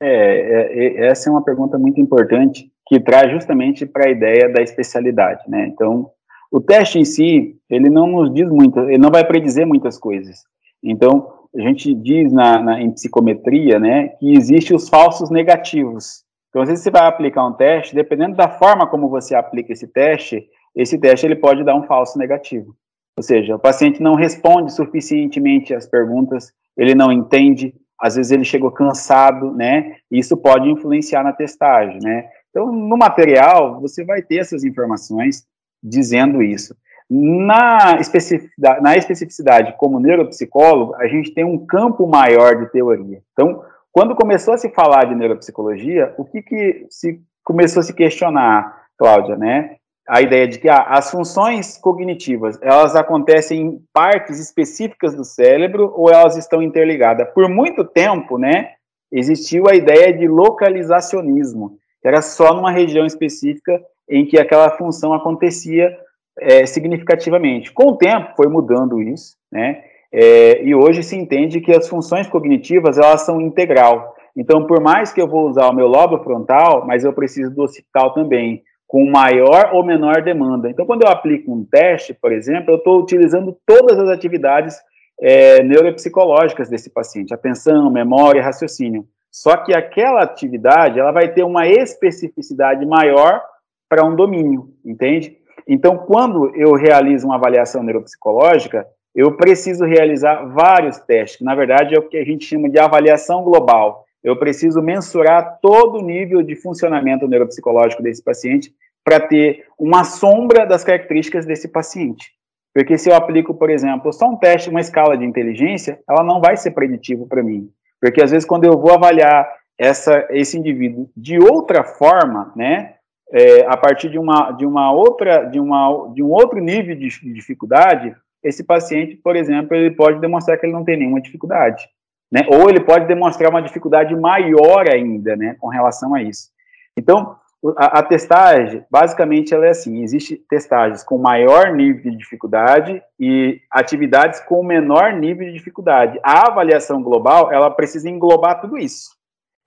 É, 0.02 0.08
é, 0.08 1.08
essa 1.08 1.30
é 1.30 1.32
uma 1.32 1.44
pergunta 1.44 1.78
muito 1.78 2.00
importante 2.02 2.70
que 2.88 3.00
traz 3.00 3.32
justamente 3.32 3.86
para 3.86 4.08
a 4.08 4.12
ideia 4.12 4.50
da 4.50 4.62
especialidade, 4.62 5.44
né? 5.48 5.68
Então, 5.68 6.12
o 6.52 6.62
teste 6.62 7.00
em 7.00 7.06
si, 7.06 7.58
ele 7.70 7.90
não 7.90 8.08
nos 8.08 8.34
diz 8.34 8.48
muito, 8.50 8.80
ele 8.82 8.98
não 8.98 9.10
vai 9.10 9.26
predizer 9.26 9.66
muitas 9.66 9.98
coisas. 9.98 10.44
Então, 10.84 11.34
a 11.56 11.62
gente 11.62 11.94
diz 11.94 12.32
na, 12.32 12.62
na 12.62 12.82
em 12.82 12.92
psicometria, 12.92 13.80
né, 13.80 14.10
que 14.20 14.34
existe 14.34 14.74
os 14.74 14.90
falsos 14.90 15.30
negativos. 15.30 16.24
Então, 16.50 16.62
às 16.62 16.70
vezes 16.70 16.84
você 16.84 16.92
vai 16.92 17.08
aplicar 17.08 17.46
um 17.46 17.54
teste, 17.54 17.96
dependendo 17.96 18.36
da 18.36 18.48
forma 18.48 18.88
como 18.88 19.10
você 19.10 19.36
aplica 19.36 19.74
esse 19.74 19.88
teste, 19.88 20.46
esse 20.76 20.98
teste 20.98 21.26
ele 21.26 21.36
pode 21.36 21.64
dar 21.64 21.76
um 21.76 21.84
falso 21.84 22.18
negativo. 22.18 22.76
Ou 23.18 23.24
seja, 23.24 23.56
o 23.56 23.60
paciente 23.60 24.02
não 24.02 24.16
responde 24.16 24.74
suficientemente 24.74 25.74
às 25.74 25.88
perguntas, 25.88 26.52
ele 26.78 26.94
não 26.94 27.12
entende, 27.12 27.74
às 28.02 28.16
vezes 28.16 28.32
ele 28.32 28.44
chegou 28.44 28.72
cansado, 28.72 29.52
né? 29.54 29.96
Isso 30.12 30.36
pode 30.36 30.70
influenciar 30.70 31.24
na 31.24 31.34
testagem, 31.34 32.00
né? 32.02 32.28
Então, 32.50 32.72
no 32.72 32.98
material, 32.98 33.82
você 33.82 34.04
vai 34.04 34.22
ter 34.22 34.38
essas 34.38 34.64
informações 34.64 35.46
dizendo 35.84 36.42
isso. 36.42 36.76
Na 37.10 37.98
especificidade, 38.00 38.82
na 38.82 38.98
especificidade 38.98 39.76
como 39.78 40.00
neuropsicólogo, 40.00 40.96
a 40.96 41.08
gente 41.08 41.34
tem 41.34 41.44
um 41.44 41.66
campo 41.66 42.08
maior 42.08 42.56
de 42.56 42.72
teoria. 42.72 43.22
Então, 43.34 43.62
quando 43.92 44.16
começou 44.16 44.54
a 44.54 44.58
se 44.58 44.70
falar 44.70 45.06
de 45.06 45.16
neuropsicologia, 45.16 46.14
o 46.18 46.26
que, 46.26 46.42
que 46.42 46.88
se 46.90 47.22
começou 47.44 47.82
a 47.82 47.84
se 47.84 47.94
questionar, 47.94 48.86
Cláudia, 48.98 49.36
né? 49.36 49.76
A 50.08 50.22
ideia 50.22 50.48
de 50.48 50.60
que 50.60 50.70
ah, 50.70 50.86
as 50.90 51.10
funções 51.10 51.78
cognitivas 51.78 52.60
elas 52.62 52.96
acontecem 52.96 53.62
em 53.62 53.82
partes 53.92 54.40
específicas 54.40 55.16
do 55.16 55.24
cérebro 55.24 55.92
ou 55.96 56.12
elas 56.12 56.38
estão 56.38 56.62
interligadas. 56.62 57.28
Por 57.34 57.50
muito 57.50 57.84
tempo, 57.84 58.38
né, 58.38 58.72
existiu 59.12 59.68
a 59.68 59.76
ideia 59.76 60.14
de 60.14 60.28
localizacionismo, 60.28 61.78
que 62.02 62.08
era 62.08 62.22
só 62.22 62.54
numa 62.54 62.72
região 62.72 63.06
específica 63.06 63.82
em 64.08 64.26
que 64.26 64.40
aquela 64.40 64.70
função 64.72 65.14
acontecia 65.14 65.98
é, 66.40 66.66
significativamente. 66.66 67.72
Com 67.72 67.92
o 67.92 67.98
tempo 67.98 68.34
foi 68.36 68.48
mudando 68.48 69.02
isso, 69.02 69.36
né, 69.52 69.84
é, 70.14 70.64
e 70.64 70.76
hoje 70.76 71.02
se 71.02 71.16
entende 71.16 71.60
que 71.60 71.76
as 71.76 71.90
funções 71.90 72.28
cognitivas 72.28 72.98
elas 73.00 73.26
são 73.26 73.42
integral. 73.42 74.16
Então, 74.38 74.68
por 74.68 74.82
mais 74.82 75.12
que 75.12 75.22
eu 75.22 75.28
vou 75.28 75.48
usar 75.48 75.68
o 75.70 75.74
meu 75.74 75.88
lobo 75.88 76.20
frontal, 76.24 76.86
mas 76.86 77.04
eu 77.04 77.14
preciso 77.14 77.54
do 77.56 77.64
occipital 77.64 78.14
também 78.14 78.62
com 78.96 79.12
maior 79.12 79.72
ou 79.74 79.84
menor 79.84 80.22
demanda. 80.22 80.70
Então, 80.70 80.86
quando 80.86 81.02
eu 81.02 81.10
aplico 81.10 81.54
um 81.54 81.66
teste, 81.66 82.14
por 82.14 82.32
exemplo, 82.32 82.72
eu 82.72 82.78
estou 82.78 83.02
utilizando 83.02 83.54
todas 83.66 84.00
as 84.00 84.08
atividades 84.08 84.78
é, 85.20 85.62
neuropsicológicas 85.64 86.70
desse 86.70 86.90
paciente, 86.90 87.34
atenção, 87.34 87.92
memória, 87.92 88.42
raciocínio. 88.42 89.06
Só 89.30 89.58
que 89.58 89.76
aquela 89.76 90.24
atividade, 90.24 90.98
ela 90.98 91.12
vai 91.12 91.28
ter 91.34 91.44
uma 91.44 91.68
especificidade 91.68 92.86
maior 92.86 93.42
para 93.90 94.08
um 94.08 94.16
domínio, 94.16 94.70
entende? 94.86 95.36
Então, 95.68 95.98
quando 95.98 96.56
eu 96.56 96.72
realizo 96.72 97.26
uma 97.26 97.36
avaliação 97.36 97.84
neuropsicológica, 97.84 98.88
eu 99.14 99.36
preciso 99.36 99.84
realizar 99.84 100.46
vários 100.46 101.00
testes, 101.00 101.42
na 101.42 101.54
verdade 101.54 101.96
é 101.96 102.00
o 102.00 102.08
que 102.08 102.16
a 102.16 102.24
gente 102.24 102.46
chama 102.46 102.70
de 102.70 102.80
avaliação 102.80 103.44
global. 103.44 104.06
Eu 104.24 104.40
preciso 104.40 104.82
mensurar 104.82 105.60
todo 105.62 106.00
o 106.00 106.02
nível 106.02 106.42
de 106.42 106.56
funcionamento 106.56 107.28
neuropsicológico 107.28 108.02
desse 108.02 108.24
paciente 108.24 108.74
para 109.06 109.20
ter 109.20 109.66
uma 109.78 110.04
sombra 110.04 110.66
das 110.66 110.84
características 110.84 111.46
desse 111.46 111.68
paciente. 111.68 112.32
Porque 112.74 112.98
se 112.98 113.10
eu 113.10 113.16
aplico, 113.16 113.54
por 113.54 113.70
exemplo, 113.70 114.12
só 114.12 114.28
um 114.28 114.36
teste, 114.36 114.70
uma 114.70 114.82
escala 114.82 115.16
de 115.16 115.24
inteligência, 115.24 116.00
ela 116.10 116.24
não 116.24 116.42
vai 116.42 116.58
ser 116.58 116.72
preditivo 116.72 117.28
para 117.28 117.44
mim. 117.44 117.70
Porque 118.02 118.22
às 118.22 118.32
vezes 118.32 118.46
quando 118.46 118.66
eu 118.66 118.78
vou 118.78 118.92
avaliar 118.92 119.48
essa, 119.78 120.28
esse 120.32 120.58
indivíduo 120.58 121.10
de 121.16 121.38
outra 121.38 121.84
forma, 121.84 122.52
né, 122.56 122.96
é, 123.32 123.66
a 123.68 123.78
partir 123.78 124.10
de 124.10 124.18
uma, 124.18 124.52
de 124.52 124.66
uma 124.66 124.92
outra, 124.92 125.46
de, 125.46 125.60
uma, 125.60 126.12
de 126.14 126.24
um 126.24 126.32
outro 126.32 126.60
nível 126.60 126.96
de, 126.96 127.08
de 127.08 127.34
dificuldade, 127.34 128.16
esse 128.44 128.64
paciente, 128.64 129.16
por 129.16 129.36
exemplo, 129.36 129.76
ele 129.76 129.92
pode 129.92 130.20
demonstrar 130.20 130.58
que 130.58 130.66
ele 130.66 130.74
não 130.74 130.84
tem 130.84 130.98
nenhuma 130.98 131.22
dificuldade, 131.22 131.88
né, 132.32 132.46
ou 132.50 132.70
ele 132.70 132.80
pode 132.80 133.06
demonstrar 133.06 133.50
uma 133.50 133.62
dificuldade 133.62 134.16
maior 134.16 134.90
ainda, 134.90 135.36
né, 135.36 135.56
com 135.60 135.68
relação 135.68 136.14
a 136.14 136.22
isso. 136.22 136.50
Então, 136.98 137.36
a, 137.78 138.00
a, 138.00 138.04
testagem, 138.04 138.84
basicamente, 138.92 139.54
ela 139.54 139.66
é 139.66 139.70
assim: 139.70 140.04
existe 140.04 140.36
testagens 140.50 141.04
com 141.04 141.18
maior 141.18 141.74
nível 141.74 142.12
de 142.12 142.18
dificuldade 142.18 143.02
e 143.20 143.60
atividades 143.72 144.40
com 144.42 144.64
menor 144.64 145.14
nível 145.14 145.48
de 145.48 145.54
dificuldade. 145.54 146.20
A 146.24 146.50
avaliação 146.50 147.02
global, 147.02 147.52
ela 147.52 147.72
precisa 147.72 148.10
englobar 148.10 148.62
tudo 148.62 148.78
isso. 148.78 149.16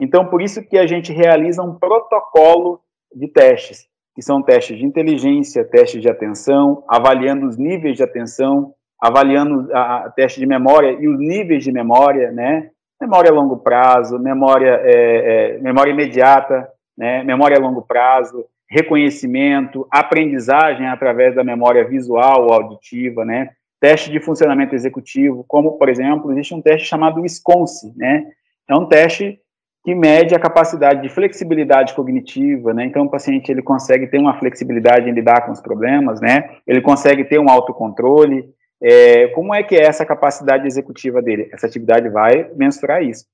Então, 0.01 0.27
por 0.27 0.41
isso 0.41 0.63
que 0.63 0.79
a 0.79 0.87
gente 0.87 1.13
realiza 1.13 1.63
um 1.63 1.75
protocolo 1.75 2.81
de 3.15 3.27
testes, 3.27 3.87
que 4.15 4.23
são 4.23 4.43
testes 4.43 4.79
de 4.79 4.87
inteligência, 4.87 5.65
testes 5.65 6.01
de 6.01 6.11
atenção, 6.11 6.85
avaliando 6.89 7.47
os 7.47 7.57
níveis 7.57 7.97
de 7.97 8.05
atenção, 8.05 8.75
avaliando 9.01 9.69
a, 9.73 10.07
a 10.07 10.11
teste 10.11 10.39
de 10.39 10.47
memória 10.47 10.93
e 11.01 11.09
os 11.09 11.19
níveis 11.19 11.65
de 11.65 11.73
memória, 11.73 12.31
né? 12.31 12.71
Memória 13.01 13.31
a 13.31 13.35
longo 13.35 13.59
prazo, 13.59 14.19
memória, 14.19 14.81
é, 14.83 15.57
é, 15.57 15.59
memória 15.59 15.93
imediata, 15.93 16.69
né, 16.99 17.23
memória 17.23 17.57
a 17.57 17.61
longo 17.61 17.83
prazo, 17.83 18.45
reconhecimento, 18.69 19.87
aprendizagem 19.91 20.87
através 20.89 21.37
da 21.37 21.45
memória 21.45 21.87
visual 21.87 22.47
ou 22.47 22.53
auditiva, 22.53 23.25
né, 23.25 23.51
teste 23.81 24.11
de 24.11 24.21
funcionamento 24.21 24.75
executivo, 24.75 25.45
como, 25.47 25.79
por 25.79 25.89
exemplo, 25.89 26.33
existe 26.33 26.53
um 26.53 26.61
teste 26.61 26.89
chamado 26.89 27.21
Wisconsin, 27.21 27.95
né, 27.97 28.27
é 28.69 28.75
um 28.75 28.87
teste 28.87 29.39
que 29.85 29.95
mede 29.95 30.35
a 30.35 30.41
capacidade 30.41 31.01
de 31.01 31.09
flexibilidade 31.09 31.95
cognitiva, 31.95 32.75
né, 32.75 32.85
então 32.85 33.05
o 33.05 33.11
paciente 33.11 33.51
ele 33.51 33.63
consegue 33.63 34.09
ter 34.09 34.19
uma 34.19 34.39
flexibilidade 34.39 35.09
em 35.09 35.13
lidar 35.13 35.47
com 35.47 35.53
os 35.53 35.61
problemas, 35.61 36.21
né, 36.21 36.51
ele 36.67 36.83
consegue 36.83 37.25
ter 37.25 37.39
um 37.39 37.49
autocontrole, 37.49 38.53
é, 38.83 39.29
como 39.29 39.55
é 39.55 39.63
que 39.63 39.77
é 39.77 39.83
essa 39.83 40.07
capacidade 40.07 40.67
executiva 40.67 41.21
dele? 41.21 41.49
Essa 41.53 41.67
atividade 41.67 42.09
vai 42.09 42.49
mensurar 42.55 43.03
isso. 43.03 43.25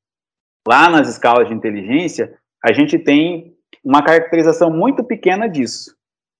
Lá 0.66 0.88
nas 0.88 1.06
escalas 1.08 1.48
de 1.48 1.54
inteligência, 1.54 2.32
a 2.64 2.72
gente 2.72 2.98
tem 2.98 3.53
uma 3.84 4.02
caracterização 4.02 4.70
muito 4.70 5.04
pequena 5.04 5.48
disso, 5.48 5.94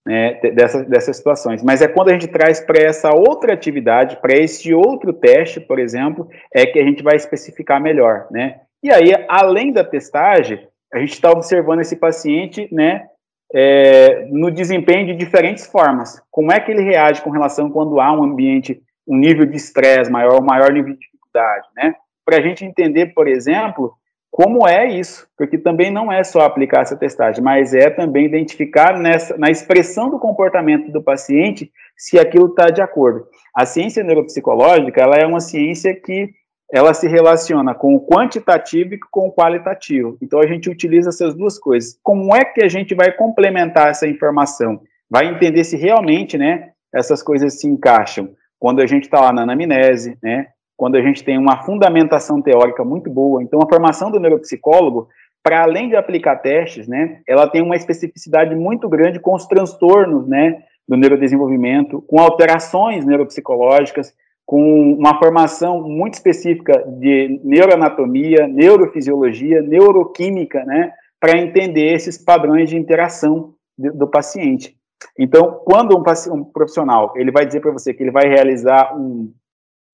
né, 0.07 0.35
dessas, 0.55 0.87
dessas 0.87 1.17
situações. 1.17 1.63
Mas 1.63 1.83
é 1.83 1.89
quando 1.89 2.09
a 2.09 2.13
gente 2.13 2.29
traz 2.29 2.61
para 2.61 2.83
essa 2.83 3.15
outra 3.15 3.53
atividade, 3.53 4.17
para 4.17 4.35
esse 4.35 4.73
outro 4.73 5.13
teste, 5.13 5.61
por 5.61 5.79
exemplo, 5.79 6.29
é 6.53 6.65
que 6.65 6.79
a 6.79 6.85
gente 6.85 7.03
vai 7.03 7.17
especificar 7.17 7.81
melhor, 7.81 8.27
né? 8.31 8.61
E 8.83 8.91
aí, 8.91 9.13
além 9.29 9.73
da 9.73 9.83
testagem, 9.83 10.67
a 10.93 10.99
gente 10.99 11.13
está 11.13 11.31
observando 11.31 11.81
esse 11.81 11.97
paciente, 11.97 12.69
né, 12.71 13.07
é, 13.53 14.27
no 14.31 14.51
desempenho 14.51 15.07
de 15.07 15.15
diferentes 15.15 15.67
formas. 15.67 16.21
Como 16.31 16.53
é 16.53 16.61
que 16.61 16.71
ele 16.71 16.83
reage 16.83 17.23
com 17.23 17.31
relação 17.31 17.71
quando 17.71 18.01
há 18.01 18.13
um 18.13 18.23
ambiente, 18.23 18.81
um 19.07 19.17
nível 19.17 19.47
de 19.47 19.57
estresse 19.57 20.11
maior, 20.11 20.41
um 20.41 20.45
maior 20.45 20.73
nível 20.73 20.93
de 20.93 21.01
dificuldade, 21.01 21.67
né? 21.77 21.95
Para 22.25 22.39
a 22.39 22.41
gente 22.41 22.65
entender, 22.65 23.15
por 23.15 23.29
exemplo, 23.29 23.95
como 24.37 24.67
é 24.67 24.85
isso, 24.91 25.29
porque 25.39 25.57
também 25.57 25.93
não 25.93 26.11
é 26.11 26.25
só 26.25 26.41
aplicar 26.41 26.81
essa 26.81 26.97
testagem, 26.97 27.41
mas 27.41 27.73
é 27.73 27.89
também 27.89 28.25
identificar 28.25 28.99
nessa, 28.99 29.39
na 29.39 29.49
expressão 29.49 30.11
do 30.11 30.19
comportamento 30.19 30.91
do 30.91 31.01
paciente 31.01 31.71
se 31.97 32.19
aquilo 32.19 32.49
está 32.49 32.69
de 32.69 32.83
acordo. 32.83 33.29
A 33.55 33.65
ciência 33.65 34.03
neuropsicológica, 34.03 35.01
ela 35.01 35.15
é 35.15 35.25
uma 35.25 35.39
ciência 35.39 35.95
que 35.95 36.31
ela 36.73 36.93
se 36.93 37.07
relaciona 37.07 37.77
com 37.77 37.95
o 37.95 38.05
quantitativo 38.05 38.95
e 38.95 38.99
com 39.09 39.29
o 39.29 39.33
qualitativo. 39.33 40.19
Então 40.21 40.41
a 40.41 40.47
gente 40.49 40.69
utiliza 40.69 41.11
essas 41.11 41.33
duas 41.33 41.57
coisas. 41.57 41.97
Como 42.03 42.35
é 42.35 42.45
que 42.45 42.65
a 42.65 42.69
gente 42.69 42.93
vai 42.93 43.13
complementar 43.13 43.91
essa 43.91 44.09
informação? 44.09 44.81
Vai 45.09 45.29
entender 45.29 45.63
se 45.63 45.77
realmente, 45.77 46.37
né, 46.37 46.71
essas 46.93 47.23
coisas 47.23 47.61
se 47.61 47.69
encaixam. 47.69 48.31
Quando 48.59 48.83
a 48.83 48.87
gente 48.87 49.05
está 49.05 49.21
lá 49.21 49.33
na 49.33 49.43
anamnese, 49.43 50.19
né, 50.21 50.49
quando 50.85 50.97
a 50.97 51.01
gente 51.01 51.25
tem 51.25 51.39
uma 51.39 51.63
fundamentação 51.63 52.43
teórica 52.43 52.85
muito 52.85 53.09
boa. 53.09 53.43
Então, 53.43 53.59
a 53.59 53.67
formação 53.67 54.11
do 54.11 54.21
neuropsicólogo, 54.21 55.09
para 55.43 55.63
além 55.63 55.89
de 55.89 55.97
aplicar 55.97 56.37
testes, 56.37 56.87
né, 56.87 57.23
ela 57.27 57.49
tem 57.49 57.63
uma 57.63 57.75
especificidade 57.75 58.55
muito 58.55 58.87
grande 58.87 59.19
com 59.19 59.35
os 59.35 59.47
transtornos, 59.47 60.29
né, 60.29 60.63
do 60.87 60.95
neurodesenvolvimento, 60.95 62.03
com 62.03 62.21
alterações 62.21 63.03
neuropsicológicas, 63.07 64.13
com 64.45 64.93
uma 64.93 65.19
formação 65.19 65.81
muito 65.81 66.13
específica 66.13 66.85
de 66.87 67.41
neuroanatomia, 67.43 68.47
neurofisiologia, 68.47 69.63
neuroquímica, 69.63 70.67
né, 70.67 70.93
para 71.19 71.39
entender 71.39 71.95
esses 71.95 72.19
padrões 72.19 72.69
de 72.69 72.77
interação 72.77 73.55
de, 73.79 73.91
do 73.91 74.07
paciente. 74.07 74.77
Então, 75.19 75.63
quando 75.65 75.97
um, 75.97 76.35
um 76.35 76.45
profissional 76.45 77.15
ele 77.17 77.33
vai 77.33 77.47
dizer 77.47 77.61
para 77.61 77.73
você 77.73 77.95
que 77.95 78.03
ele 78.03 78.13
vai 78.13 78.29
realizar 78.29 78.95
um 78.95 79.33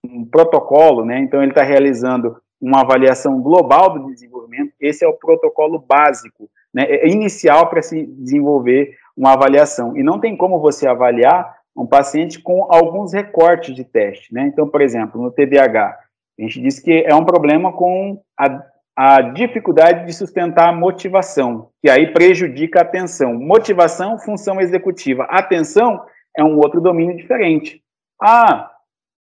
um 0.04 0.24
protocolo, 0.24 1.04
né? 1.04 1.18
Então 1.18 1.42
ele 1.42 1.52
está 1.52 1.62
realizando 1.62 2.36
uma 2.60 2.82
avaliação 2.82 3.40
global 3.40 3.98
do 3.98 4.12
desenvolvimento. 4.12 4.72
Esse 4.80 5.04
é 5.04 5.08
o 5.08 5.16
protocolo 5.16 5.78
básico, 5.78 6.50
né? 6.72 6.84
É 6.84 7.08
inicial 7.08 7.68
para 7.68 7.82
se 7.82 8.06
desenvolver 8.06 8.96
uma 9.16 9.32
avaliação. 9.32 9.96
E 9.96 10.02
não 10.02 10.18
tem 10.18 10.36
como 10.36 10.60
você 10.60 10.86
avaliar 10.86 11.56
um 11.76 11.86
paciente 11.86 12.40
com 12.40 12.66
alguns 12.70 13.12
recortes 13.12 13.74
de 13.74 13.84
teste, 13.84 14.34
né? 14.34 14.46
Então, 14.46 14.68
por 14.68 14.82
exemplo, 14.82 15.20
no 15.20 15.30
TDAH, 15.30 15.98
a 16.38 16.42
gente 16.42 16.60
diz 16.60 16.78
que 16.78 17.04
é 17.06 17.14
um 17.14 17.24
problema 17.24 17.72
com 17.72 18.20
a, 18.38 18.62
a 18.96 19.20
dificuldade 19.20 20.06
de 20.06 20.12
sustentar 20.12 20.68
a 20.68 20.76
motivação, 20.76 21.68
que 21.82 21.90
aí 21.90 22.12
prejudica 22.12 22.80
a 22.80 22.82
atenção. 22.82 23.34
Motivação, 23.34 24.18
função 24.18 24.60
executiva. 24.60 25.24
Atenção 25.24 26.02
é 26.36 26.42
um 26.42 26.56
outro 26.56 26.80
domínio 26.80 27.16
diferente. 27.16 27.82
Ah, 28.20 28.70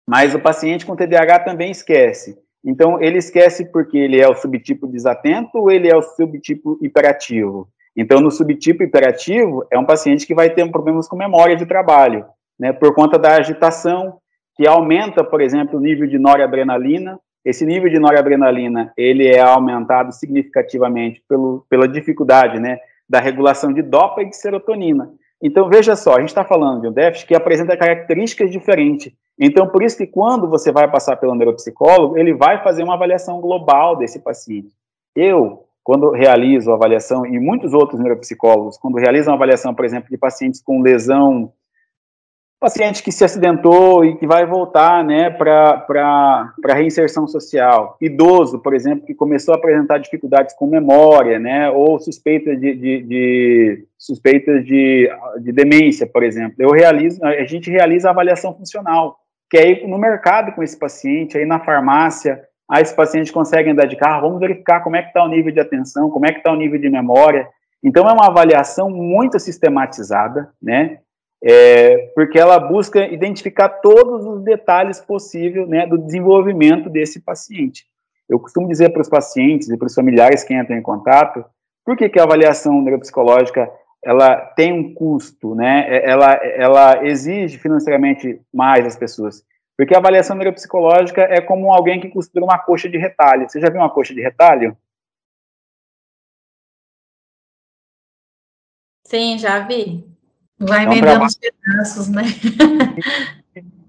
mas 0.07 0.35
o 0.35 0.39
paciente 0.39 0.85
com 0.85 0.95
TDAH 0.95 1.39
também 1.39 1.71
esquece. 1.71 2.37
Então, 2.63 3.01
ele 3.01 3.17
esquece 3.17 3.65
porque 3.71 3.97
ele 3.97 4.19
é 4.19 4.27
o 4.27 4.35
subtipo 4.35 4.87
desatento 4.87 5.57
ou 5.59 5.69
ele 5.69 5.87
é 5.87 5.95
o 5.95 6.01
subtipo 6.01 6.77
hiperativo? 6.81 7.67
Então, 7.95 8.19
no 8.19 8.31
subtipo 8.31 8.83
hiperativo, 8.83 9.65
é 9.71 9.77
um 9.77 9.85
paciente 9.85 10.25
que 10.25 10.35
vai 10.35 10.49
ter 10.49 10.69
problemas 10.69 11.07
com 11.07 11.15
memória 11.15 11.55
de 11.55 11.65
trabalho, 11.65 12.25
né, 12.59 12.73
por 12.73 12.93
conta 12.93 13.17
da 13.17 13.35
agitação, 13.35 14.17
que 14.55 14.67
aumenta, 14.67 15.23
por 15.23 15.41
exemplo, 15.41 15.77
o 15.77 15.81
nível 15.81 16.07
de 16.07 16.17
noradrenalina. 16.17 17.19
Esse 17.43 17.65
nível 17.65 17.89
de 17.89 17.99
noradrenalina, 17.99 18.91
ele 18.97 19.27
é 19.27 19.39
aumentado 19.39 20.11
significativamente 20.11 21.21
pelo, 21.29 21.65
pela 21.69 21.87
dificuldade, 21.87 22.59
né, 22.59 22.79
da 23.07 23.19
regulação 23.19 23.71
de 23.71 23.81
dopa 23.81 24.23
e 24.23 24.29
de 24.29 24.35
serotonina. 24.35 25.11
Então, 25.41 25.69
veja 25.69 25.95
só, 25.95 26.15
a 26.15 26.19
gente 26.19 26.29
está 26.29 26.43
falando 26.43 26.81
de 26.81 26.87
um 26.87 26.91
déficit 26.91 27.27
que 27.27 27.35
apresenta 27.35 27.77
características 27.77 28.49
diferentes. 28.49 29.13
Então, 29.39 29.67
por 29.67 29.83
isso 29.83 29.97
que 29.97 30.07
quando 30.07 30.49
você 30.49 30.71
vai 30.71 30.89
passar 30.89 31.17
pelo 31.17 31.35
neuropsicólogo, 31.35 32.17
ele 32.17 32.33
vai 32.33 32.63
fazer 32.63 32.83
uma 32.83 32.95
avaliação 32.95 33.41
global 33.41 33.97
desse 33.97 34.19
paciente. 34.19 34.73
Eu, 35.15 35.65
quando 35.83 36.11
realizo 36.11 36.71
a 36.71 36.75
avaliação, 36.75 37.25
e 37.25 37.39
muitos 37.39 37.73
outros 37.73 37.99
neuropsicólogos, 37.99 38.77
quando 38.77 38.97
realizam 38.97 39.33
a 39.33 39.35
avaliação, 39.35 39.75
por 39.75 39.85
exemplo, 39.85 40.09
de 40.09 40.17
pacientes 40.17 40.61
com 40.61 40.81
lesão 40.81 41.51
paciente 42.65 43.03
que 43.03 43.11
se 43.11 43.23
acidentou 43.23 44.03
e 44.03 44.17
que 44.17 44.25
vai 44.25 44.45
voltar 44.45 45.03
né, 45.03 45.29
para 45.29 46.73
reinserção 46.73 47.27
social. 47.27 47.95
Idoso, 48.01 48.59
por 48.59 48.73
exemplo, 48.73 49.05
que 49.05 49.13
começou 49.13 49.53
a 49.53 49.57
apresentar 49.57 49.99
dificuldades 49.99 50.55
com 50.55 50.65
memória, 50.65 51.37
né, 51.37 51.69
ou 51.69 51.99
suspeitas 51.99 52.59
de, 52.59 52.73
de, 52.73 53.01
de 53.03 53.87
suspeitas 53.97 54.65
de, 54.65 55.07
de 55.43 55.51
demência, 55.51 56.07
por 56.07 56.23
exemplo. 56.23 56.55
Eu 56.57 56.71
realizo, 56.71 57.23
a 57.23 57.45
gente 57.45 57.69
realiza 57.69 58.07
a 58.07 58.11
avaliação 58.11 58.53
funcional, 58.55 59.17
que 59.49 59.57
ir 59.57 59.87
no 59.87 59.97
mercado 59.97 60.51
com 60.53 60.63
esse 60.63 60.77
paciente, 60.77 61.37
aí 61.37 61.45
na 61.45 61.59
farmácia, 61.59 62.43
aí 62.69 62.81
esse 62.81 62.95
paciente 62.95 63.31
consegue 63.31 63.69
andar 63.69 63.85
de 63.85 63.95
carro, 63.95 64.21
vamos 64.21 64.39
verificar 64.39 64.81
como 64.81 64.95
é 64.95 65.01
que 65.01 65.09
está 65.09 65.23
o 65.23 65.27
nível 65.27 65.51
de 65.51 65.59
atenção, 65.59 66.09
como 66.09 66.25
é 66.25 66.31
que 66.31 66.39
está 66.39 66.51
o 66.51 66.55
nível 66.55 66.79
de 66.79 66.89
memória. 66.89 67.47
Então, 67.83 68.09
é 68.09 68.13
uma 68.13 68.27
avaliação 68.27 68.89
muito 68.89 69.39
sistematizada, 69.39 70.51
né, 70.61 70.99
é, 71.43 72.11
porque 72.15 72.39
ela 72.39 72.57
busca 72.57 73.05
identificar 73.05 73.69
todos 73.69 74.25
os 74.25 74.43
detalhes 74.43 74.99
possíveis 74.99 75.67
né, 75.67 75.85
do 75.85 75.97
desenvolvimento 75.97 76.89
desse 76.89 77.21
paciente. 77.21 77.85
Eu 78.27 78.39
costumo 78.39 78.67
dizer 78.67 78.89
para 78.89 79.01
os 79.01 79.09
pacientes 79.09 79.69
e 79.69 79.77
para 79.77 79.85
os 79.85 79.93
familiares 79.93 80.43
que 80.43 80.55
entram 80.55 80.75
em 80.75 80.81
contato, 80.81 81.45
por 81.85 81.95
que, 81.95 82.09
que 82.09 82.19
a 82.19 82.23
avaliação 82.23 82.81
neuropsicológica 82.81 83.71
ela 84.05 84.35
tem 84.35 84.71
um 84.71 84.93
custo, 84.93 85.55
né? 85.55 85.87
É, 85.89 86.11
ela, 86.11 86.33
ela 86.33 87.05
exige 87.05 87.57
financeiramente 87.57 88.39
mais 88.53 88.85
as 88.85 88.95
pessoas. 88.95 89.43
Porque 89.75 89.95
a 89.95 89.97
avaliação 89.97 90.35
neuropsicológica 90.35 91.21
é 91.23 91.41
como 91.41 91.73
alguém 91.73 91.99
que 91.99 92.09
costura 92.09 92.45
uma 92.45 92.59
coxa 92.59 92.87
de 92.87 92.99
retalho. 92.99 93.49
Você 93.49 93.59
já 93.59 93.67
viu 93.67 93.81
uma 93.81 93.89
coxa 93.89 94.13
de 94.13 94.21
retalho? 94.21 94.77
Sim, 99.05 99.39
já 99.39 99.59
vi. 99.59 100.07
Vai 100.57 100.87
um 100.87 101.25
os 101.25 101.37
pedaços, 101.37 102.07
né? 102.07 102.23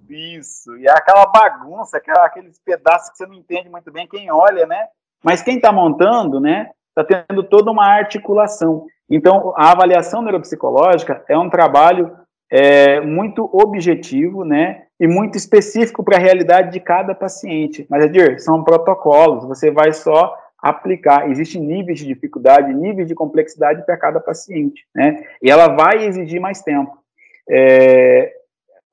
Isso, 0.09 0.77
e 0.79 0.87
é 0.87 0.91
aquela 0.91 1.27
bagunça, 1.27 1.99
aquela, 1.99 2.25
aqueles 2.25 2.59
pedaços 2.61 3.11
que 3.11 3.19
você 3.19 3.27
não 3.27 3.35
entende 3.35 3.69
muito 3.69 3.93
bem 3.93 4.09
quem 4.09 4.31
olha, 4.31 4.65
né? 4.67 4.89
Mas 5.23 5.43
quem 5.43 5.57
está 5.57 5.71
montando, 5.71 6.41
né, 6.41 6.71
está 6.89 7.05
tendo 7.05 7.43
toda 7.43 7.71
uma 7.71 7.87
articulação. 7.87 8.87
Então, 9.11 9.53
a 9.57 9.71
avaliação 9.71 10.23
neuropsicológica 10.23 11.25
é 11.29 11.39
um 11.39 11.49
trabalho 11.49 12.13
é, 12.51 13.01
muito 13.01 13.49
objetivo, 13.53 14.45
né, 14.45 14.83
e 14.99 15.07
muito 15.07 15.37
específico 15.37 16.03
para 16.03 16.17
a 16.17 16.21
realidade 16.21 16.73
de 16.73 16.81
cada 16.81 17.15
paciente. 17.15 17.87
Mas, 17.91 18.05
Edir, 18.05 18.41
são 18.41 18.65
protocolos, 18.65 19.45
você 19.45 19.71
vai 19.71 19.93
só 19.93 20.35
aplicar. 20.59 21.31
Existem 21.31 21.63
níveis 21.63 21.99
de 21.99 22.07
dificuldade, 22.07 22.73
níveis 22.73 23.07
de 23.07 23.15
complexidade 23.15 23.85
para 23.85 23.97
cada 23.97 24.21
paciente, 24.21 24.87
né? 24.95 25.23
E 25.43 25.51
ela 25.51 25.69
vai 25.69 26.07
exigir 26.07 26.41
mais 26.41 26.63
tempo. 26.63 26.93
É, 27.49 28.33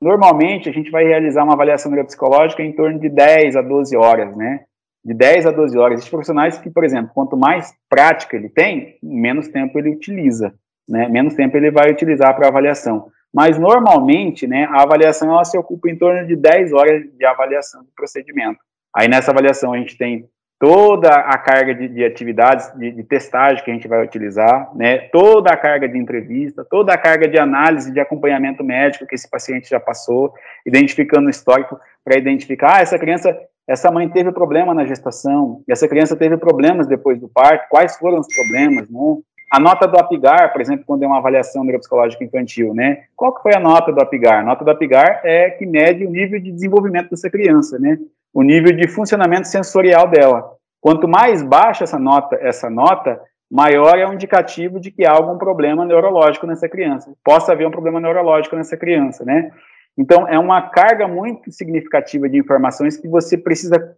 normalmente, 0.02 0.69
a 0.69 0.73
gente 0.73 0.91
vai 0.91 1.06
realizar 1.06 1.43
uma 1.43 1.54
avaliação 1.54 1.89
neuropsicológica 1.89 2.62
em 2.62 2.73
torno 2.73 2.99
de 2.99 3.10
10 3.10 3.56
a 3.56 3.62
12 3.62 3.95
horas, 3.95 4.36
né? 4.36 4.62
De 5.04 5.13
10 5.13 5.48
a 5.48 5.52
12 5.52 5.78
horas. 5.78 5.94
Existem 5.96 6.12
profissionais 6.12 6.58
que, 6.58 6.70
por 6.70 6.84
exemplo, 6.84 7.12
quanto 7.13 7.36
mais 7.36 7.74
prática 7.89 8.38
ele 8.38 8.50
tem, 8.50 8.98
menos 9.04 9.48
tempo 9.48 9.78
ele 9.78 9.89
utiliza, 9.89 10.54
né? 10.88 11.10
Menos 11.10 11.34
tempo 11.34 11.58
ele 11.58 11.72
vai 11.72 11.92
utilizar 11.92 12.36
para 12.36 12.48
avaliação. 12.48 13.08
Mas, 13.34 13.58
normalmente, 13.58 14.46
né, 14.46 14.66
a 14.70 14.84
avaliação 14.84 15.32
ela 15.32 15.44
se 15.44 15.58
ocupa 15.58 15.89
em 15.89 15.98
torno 15.98 16.26
de 16.26 16.36
10 16.36 16.72
horas 16.72 17.04
de 17.18 17.26
avaliação 17.26 17.82
do 17.82 17.89
procedimento. 17.96 18.60
Aí, 18.96 19.08
nessa 19.08 19.32
avaliação, 19.32 19.74
a 19.74 19.78
gente 19.78 19.98
tem 19.98 20.30
toda 20.63 21.10
a 21.10 21.38
carga 21.38 21.76
de, 21.76 21.89
de 21.89 22.06
atividades 22.06 22.71
de, 22.78 22.89
de, 22.89 23.04
testagem 23.04 23.62
que 23.62 23.69
a 23.69 23.73
gente 23.73 23.86
vai 23.86 24.02
utilizar, 24.02 24.71
né, 24.73 25.10
toda 25.12 25.52
a 25.52 25.58
carga 25.58 25.89
de 25.89 25.97
entrevista, 25.97 26.63
toda 26.63 26.93
a 26.93 26.97
carga 26.97 27.28
de 27.28 27.38
análise 27.38 27.91
de 27.91 27.99
acompanhamento 27.99 28.63
médico 28.63 29.06
que 29.06 29.13
esse 29.13 29.30
paciente 29.30 29.69
já 29.69 29.78
passou, 29.78 30.34
identificando 30.65 31.28
o 31.28 31.30
histórico 31.30 31.78
para 32.02 32.17
identificar, 32.17 32.78
ah, 32.78 32.82
essa 32.82 32.97
criança, 32.97 33.38
essa 33.67 33.91
mãe 33.91 34.08
teve 34.08 34.32
problema 34.32 34.73
na 34.73 34.86
gestação, 34.86 35.62
essa 35.67 35.86
criança 35.86 36.15
teve 36.15 36.38
problemas 36.38 36.88
depois 36.88 37.19
do 37.19 37.28
parto, 37.28 37.67
quais 37.69 37.97
foram 37.97 38.21
os 38.21 38.34
problemas, 38.34 38.89
né? 38.89 39.17
A 39.52 39.60
nota 39.60 39.86
do 39.86 39.99
APGAR, 39.99 40.54
por 40.54 40.62
exemplo, 40.62 40.86
quando 40.88 41.04
é 41.04 41.08
uma 41.08 41.17
avaliação 41.17 41.65
neuropsicológica 41.65 42.23
infantil, 42.23 42.73
né? 42.73 43.04
Qual 43.17 43.36
que 43.36 43.41
foi 43.41 43.54
a 43.54 43.60
nota 43.60 43.91
do 43.91 44.02
APGAR? 44.02 44.39
A 44.39 44.43
nota 44.43 44.63
do 44.63 44.71
APGAR 44.71 45.19
é 45.26 45.49
que 45.49 45.65
mede 45.65 46.06
o 46.06 46.10
nível 46.10 46.39
de 46.39 46.52
desenvolvimento 46.52 47.10
dessa 47.10 47.30
criança, 47.30 47.78
né? 47.78 47.99
O 48.34 48.41
nível 48.41 48.76
de 48.76 48.88
funcionamento 48.88 49.48
sensorial 49.48 50.10
dela. 50.10 50.52
Quanto 50.82 51.08
mais 51.08 51.43
baixa 51.43 51.84
essa 51.84 52.00
nota, 52.00 52.36
essa 52.41 52.69
nota, 52.69 53.22
maior 53.50 53.98
é 53.98 54.08
o 54.08 54.13
indicativo 54.13 54.80
de 54.80 54.91
que 54.91 55.06
há 55.06 55.12
algum 55.12 55.38
problema 55.38 55.86
neurológico 55.86 56.48
nessa 56.48 56.67
criança. 56.67 57.13
Possa 57.24 57.52
haver 57.52 57.67
um 57.67 57.72
problema 57.72 58.00
neurológico 58.00 58.56
nessa 58.56 58.76
criança, 58.76 59.24
né? 59.24 59.52
Então, 59.98 60.28
é 60.28 60.39
uma 60.39 60.69
carga 60.69 61.08
muito 61.08 61.52
significativa 61.52 62.28
de 62.28 62.39
informações 62.39 62.98
que 62.98 63.08
você 63.08 63.38
precisa 63.38 63.96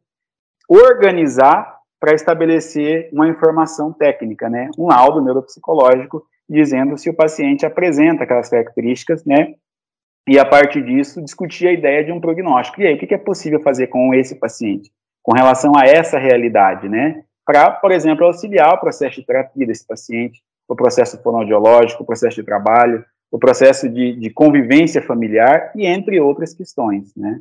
organizar 0.69 1.73
para 1.99 2.13
estabelecer 2.13 3.09
uma 3.13 3.29
informação 3.29 3.93
técnica, 3.93 4.49
né? 4.49 4.69
Um 4.77 4.87
laudo 4.87 5.21
neuropsicológico 5.21 6.23
dizendo 6.47 6.97
se 6.97 7.09
o 7.09 7.13
paciente 7.15 7.65
apresenta 7.65 8.25
aquelas 8.25 8.49
características, 8.49 9.23
né? 9.25 9.55
E 10.27 10.39
a 10.39 10.45
partir 10.45 10.83
disso 10.83 11.21
discutir 11.21 11.67
a 11.67 11.73
ideia 11.73 12.03
de 12.03 12.11
um 12.11 12.19
prognóstico. 12.19 12.81
E 12.81 12.87
aí, 12.87 12.95
o 12.95 12.97
que 12.97 13.13
é 13.13 13.17
possível 13.17 13.59
fazer 13.61 13.87
com 13.87 14.13
esse 14.13 14.35
paciente, 14.35 14.91
com 15.21 15.33
relação 15.33 15.77
a 15.77 15.85
essa 15.85 16.17
realidade, 16.17 16.89
né? 16.89 17.23
Para, 17.45 17.71
por 17.71 17.91
exemplo, 17.91 18.25
auxiliar 18.25 18.73
o 18.73 18.79
processo 18.79 19.21
de 19.21 19.25
terapia 19.25 19.67
desse 19.67 19.85
paciente, 19.85 20.41
o 20.67 20.75
processo 20.75 21.21
fonoaudiológico, 21.21 22.01
o 22.01 22.05
processo 22.05 22.37
de 22.37 22.43
trabalho, 22.43 23.05
o 23.31 23.37
processo 23.37 23.87
de, 23.87 24.13
de 24.13 24.29
convivência 24.31 25.01
familiar 25.01 25.71
e 25.75 25.85
entre 25.85 26.19
outras 26.19 26.53
questões, 26.53 27.13
né? 27.15 27.39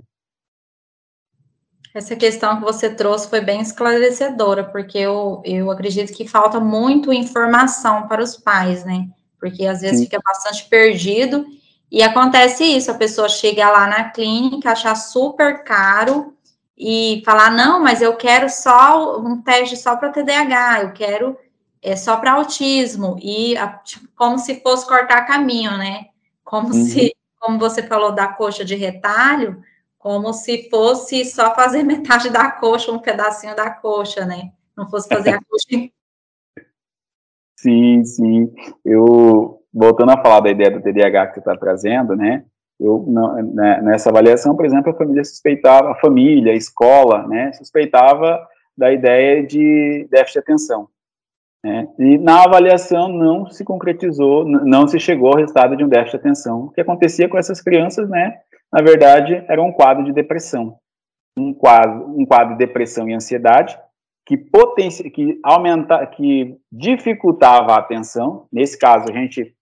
Essa 1.95 2.17
questão 2.17 2.57
que 2.57 2.65
você 2.65 2.93
trouxe 2.93 3.31
foi 3.31 3.41
bem 3.41 3.61
esclarecedora, 3.61 4.65
porque 4.65 4.99
eu, 4.99 5.41
eu 5.45 5.71
acredito 5.71 6.13
que 6.13 6.27
falta 6.27 6.59
muito 6.59 7.13
informação 7.13 8.09
para 8.09 8.21
os 8.21 8.37
pais, 8.37 8.85
né? 8.85 9.09
Porque 9.39 9.65
às 9.65 9.81
vezes 9.81 9.99
Sim. 9.99 10.05
fica 10.07 10.21
bastante 10.23 10.69
perdido 10.69 11.47
e 11.95 12.03
acontece 12.03 12.65
isso, 12.65 12.91
a 12.91 12.95
pessoa 12.95 13.29
chega 13.29 13.71
lá 13.71 13.87
na 13.87 14.11
clínica, 14.11 14.73
achar 14.73 14.97
super 14.97 15.63
caro 15.63 16.35
e 16.77 17.23
falar, 17.25 17.53
não, 17.53 17.81
mas 17.81 18.03
eu 18.03 18.17
quero 18.17 18.51
só 18.51 19.21
um 19.21 19.41
teste 19.41 19.77
só 19.77 19.95
para 19.95 20.11
TDAH, 20.11 20.83
eu 20.83 20.93
quero 20.93 21.39
é 21.81 21.95
só 21.95 22.17
para 22.17 22.33
autismo, 22.33 23.17
e 23.23 23.55
tipo, 23.85 24.09
como 24.17 24.41
se 24.41 24.61
fosse 24.61 24.89
cortar 24.89 25.25
caminho, 25.25 25.71
né? 25.79 26.07
Como 26.43 26.75
uhum. 26.75 26.85
se, 26.85 27.15
como 27.39 27.61
você 27.61 27.81
falou 27.81 28.11
da 28.11 28.27
coxa 28.27 28.65
de 28.65 28.75
retalho, 28.75 29.63
como 29.97 30.33
se 30.33 30.69
fosse 30.69 31.25
só 31.25 31.55
fazer 31.55 31.85
metade 31.87 32.29
da 32.29 32.51
coxa, 32.51 32.91
um 32.91 32.99
pedacinho 32.99 33.55
da 33.55 33.71
coxa, 33.71 34.25
né? 34.25 34.51
Não 34.77 34.91
fosse 34.91 35.09
fazer 35.09 35.31
a 35.31 35.39
coxa. 35.41 35.69
Sim, 37.57 38.05
sim. 38.05 38.53
Eu, 38.85 39.64
voltando 39.75 40.13
a 40.13 40.23
falar 40.23 40.41
da 40.41 40.51
ideia 40.51 40.71
do 40.71 40.81
TDAH 40.81 41.27
que 41.27 41.35
você 41.35 41.41
está 41.41 41.57
trazendo, 41.57 42.15
né? 42.15 42.45
Eu, 42.79 43.05
né, 43.09 43.81
nessa 43.83 44.11
avaliação, 44.11 44.57
por 44.57 44.65
exemplo, 44.65 44.91
a 44.91 44.97
família 44.97 45.25
suspeitava, 45.25 45.91
a 45.91 45.95
família, 45.97 46.53
a 46.53 46.57
escola, 46.57 47.27
né, 47.27 47.53
suspeitava 47.53 48.47
da 48.77 48.93
ideia 48.93 49.47
de 49.47 50.09
déficit 50.11 50.35
de 50.35 50.39
atenção. 50.41 50.89
Né, 51.65 51.89
e 51.99 52.19
na 52.19 52.43
avaliação 52.45 53.09
não 53.09 53.47
se 53.47 53.65
concretizou, 53.65 54.45
não 54.45 54.87
se 54.87 54.99
chegou 54.99 55.29
ao 55.29 55.39
resultado 55.39 55.77
de 55.77 55.85
um 55.85 55.89
déficit 55.89 56.19
de 56.19 56.27
atenção. 56.27 56.65
O 56.65 56.71
que 56.71 56.81
acontecia 56.81 57.29
com 57.29 57.39
essas 57.39 57.61
crianças, 57.61 58.09
né, 58.09 58.39
na 58.73 58.83
verdade, 58.83 59.45
era 59.49 59.63
um 59.63 59.73
quadro 59.73 60.05
de 60.05 60.13
depressão. 60.13 60.77
Um 61.39 61.55
quadro, 61.55 62.11
um 62.19 62.27
quadro 62.27 62.55
de 62.55 62.59
depressão 62.59 63.09
e 63.09 63.15
ansiedade, 63.15 63.79
que 64.27 64.37
que 64.37 65.39
aumenta, 65.45 66.05
que 66.07 66.57
dificultava 66.73 67.73
a 67.73 67.79
atenção. 67.79 68.47
Nesse 68.53 68.79
caso, 68.79 69.07
a 69.11 69.13
gente 69.13 69.55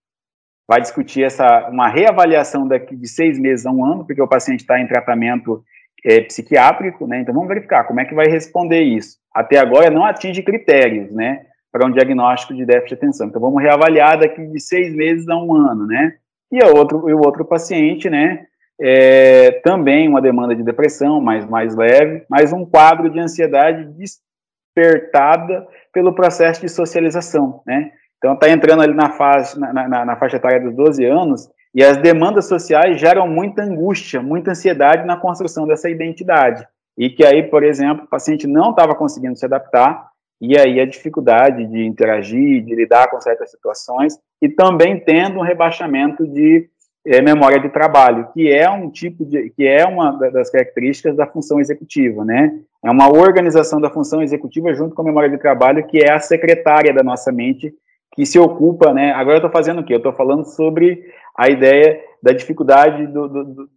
vai 0.68 0.80
discutir 0.80 1.24
essa 1.24 1.68
uma 1.68 1.88
reavaliação 1.88 2.66
daqui 2.66 2.96
de 2.96 3.08
seis 3.08 3.38
meses 3.38 3.66
a 3.66 3.70
um 3.70 3.84
ano, 3.84 4.04
porque 4.06 4.22
o 4.22 4.28
paciente 4.28 4.60
está 4.60 4.80
em 4.80 4.86
tratamento 4.86 5.62
é, 6.04 6.20
psiquiátrico, 6.20 7.06
né? 7.06 7.20
Então 7.20 7.34
vamos 7.34 7.48
verificar 7.48 7.84
como 7.84 8.00
é 8.00 8.04
que 8.04 8.14
vai 8.14 8.26
responder 8.26 8.82
isso. 8.82 9.18
Até 9.34 9.58
agora 9.58 9.90
não 9.90 10.04
atinge 10.04 10.42
critérios, 10.42 11.10
né? 11.12 11.46
para 11.72 11.86
um 11.86 11.90
diagnóstico 11.90 12.54
de 12.54 12.66
déficit 12.66 12.88
de 12.88 12.94
atenção. 12.94 13.28
Então, 13.28 13.40
vamos 13.40 13.62
reavaliar 13.62 14.20
daqui 14.20 14.46
de 14.46 14.60
seis 14.60 14.94
meses 14.94 15.26
a 15.26 15.36
um 15.36 15.54
ano, 15.54 15.86
né? 15.86 16.16
E, 16.52 16.62
o 16.62 16.76
outro, 16.76 17.08
e 17.08 17.14
o 17.14 17.20
outro 17.24 17.46
paciente, 17.46 18.10
né, 18.10 18.44
é, 18.78 19.52
também 19.64 20.06
uma 20.06 20.20
demanda 20.20 20.54
de 20.54 20.62
depressão, 20.62 21.18
mais, 21.18 21.46
mais 21.46 21.74
leve, 21.74 22.24
mas 22.28 22.52
um 22.52 22.66
quadro 22.66 23.08
de 23.08 23.18
ansiedade 23.18 23.88
despertada 23.94 25.66
pelo 25.94 26.14
processo 26.14 26.60
de 26.60 26.68
socialização, 26.68 27.62
né? 27.66 27.90
Então, 28.22 28.34
está 28.34 28.48
entrando 28.48 28.82
ali 28.82 28.94
na, 28.94 29.10
fase, 29.10 29.58
na, 29.58 29.72
na, 29.72 30.04
na 30.04 30.16
faixa 30.16 30.36
etária 30.36 30.60
dos 30.60 30.76
12 30.76 31.04
anos, 31.04 31.50
e 31.74 31.82
as 31.82 31.96
demandas 31.96 32.46
sociais 32.46 33.00
geram 33.00 33.26
muita 33.26 33.64
angústia, 33.64 34.22
muita 34.22 34.52
ansiedade 34.52 35.04
na 35.04 35.16
construção 35.16 35.66
dessa 35.66 35.90
identidade. 35.90 36.64
E 36.96 37.10
que 37.10 37.24
aí, 37.24 37.42
por 37.42 37.64
exemplo, 37.64 38.04
o 38.04 38.08
paciente 38.08 38.46
não 38.46 38.70
estava 38.70 38.94
conseguindo 38.94 39.34
se 39.34 39.44
adaptar, 39.44 40.06
e 40.40 40.56
aí 40.56 40.78
a 40.78 40.86
dificuldade 40.86 41.66
de 41.66 41.84
interagir, 41.84 42.64
de 42.64 42.76
lidar 42.76 43.10
com 43.10 43.20
certas 43.20 43.50
situações, 43.50 44.16
e 44.40 44.48
também 44.48 45.00
tendo 45.00 45.40
um 45.40 45.42
rebaixamento 45.42 46.24
de 46.24 46.68
é, 47.04 47.20
memória 47.20 47.58
de 47.58 47.70
trabalho, 47.70 48.28
que 48.32 48.52
é 48.52 48.70
um 48.70 48.88
tipo 48.88 49.24
de, 49.24 49.50
que 49.50 49.66
é 49.66 49.84
uma 49.84 50.12
das 50.30 50.48
características 50.48 51.16
da 51.16 51.26
função 51.26 51.58
executiva, 51.58 52.24
né? 52.24 52.52
É 52.84 52.90
uma 52.90 53.08
organização 53.08 53.80
da 53.80 53.90
função 53.90 54.22
executiva 54.22 54.72
junto 54.74 54.94
com 54.94 55.02
a 55.02 55.04
memória 55.04 55.30
de 55.30 55.38
trabalho, 55.38 55.86
que 55.86 55.98
é 55.98 56.12
a 56.12 56.20
secretária 56.20 56.92
da 56.92 57.02
nossa 57.02 57.32
mente, 57.32 57.74
que 58.14 58.26
se 58.26 58.38
ocupa, 58.38 58.92
né? 58.92 59.12
Agora 59.12 59.36
eu 59.36 59.38
estou 59.38 59.50
fazendo 59.50 59.80
o 59.80 59.84
quê? 59.84 59.94
Eu 59.94 59.98
estou 59.98 60.12
falando 60.12 60.44
sobre 60.44 61.02
a 61.36 61.48
ideia 61.48 62.00
da 62.22 62.32
dificuldade 62.32 63.06
do, 63.06 63.28
do, 63.28 63.44
do, 63.44 63.68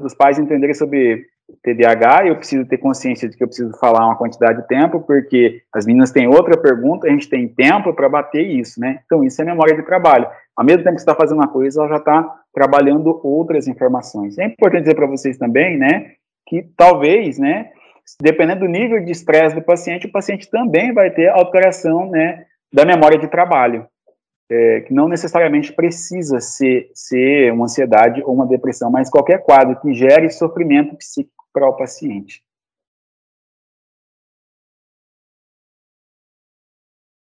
dos 0.00 0.14
pais 0.14 0.38
entenderem 0.38 0.74
sobre 0.74 1.26
TDAH, 1.62 2.26
eu 2.26 2.36
preciso 2.36 2.66
ter 2.66 2.78
consciência 2.78 3.28
de 3.28 3.36
que 3.36 3.42
eu 3.42 3.46
preciso 3.46 3.76
falar 3.78 4.04
uma 4.04 4.16
quantidade 4.16 4.62
de 4.62 4.66
tempo, 4.66 5.00
porque 5.00 5.62
as 5.72 5.86
meninas 5.86 6.10
têm 6.10 6.26
outra 6.26 6.56
pergunta, 6.56 7.06
a 7.06 7.10
gente 7.10 7.28
tem 7.28 7.46
tempo 7.46 7.94
para 7.94 8.08
bater 8.08 8.44
isso, 8.44 8.80
né? 8.80 9.00
Então, 9.04 9.22
isso 9.22 9.40
é 9.40 9.44
memória 9.44 9.76
de 9.76 9.82
trabalho. 9.84 10.28
Ao 10.56 10.64
mesmo 10.64 10.82
tempo 10.82 10.96
que 10.96 11.02
você 11.02 11.10
está 11.10 11.14
fazendo 11.14 11.38
uma 11.38 11.48
coisa, 11.48 11.80
ela 11.80 11.88
já 11.88 11.96
está 11.96 12.40
trabalhando 12.52 13.20
outras 13.22 13.68
informações. 13.68 14.36
É 14.38 14.46
importante 14.46 14.82
dizer 14.82 14.96
para 14.96 15.06
vocês 15.06 15.38
também, 15.38 15.76
né, 15.76 16.12
que 16.48 16.62
talvez, 16.76 17.38
né, 17.38 17.70
dependendo 18.20 18.60
do 18.60 18.68
nível 18.68 19.04
de 19.04 19.12
estresse 19.12 19.54
do 19.54 19.62
paciente, 19.62 20.06
o 20.06 20.12
paciente 20.12 20.50
também 20.50 20.92
vai 20.92 21.10
ter 21.10 21.28
alteração, 21.28 22.10
né, 22.10 22.44
da 22.72 22.84
memória 22.84 23.18
de 23.18 23.28
trabalho 23.28 23.88
é, 24.48 24.80
que 24.82 24.94
não 24.94 25.08
necessariamente 25.08 25.72
precisa 25.72 26.40
ser, 26.40 26.90
ser 26.94 27.52
uma 27.52 27.64
ansiedade 27.64 28.22
ou 28.22 28.34
uma 28.34 28.46
depressão, 28.46 28.90
mas 28.90 29.10
qualquer 29.10 29.42
quadro 29.42 29.80
que 29.80 29.92
gere 29.92 30.30
sofrimento 30.30 30.96
psíquico 30.96 31.44
para 31.52 31.68
o 31.68 31.76
paciente. 31.76 32.42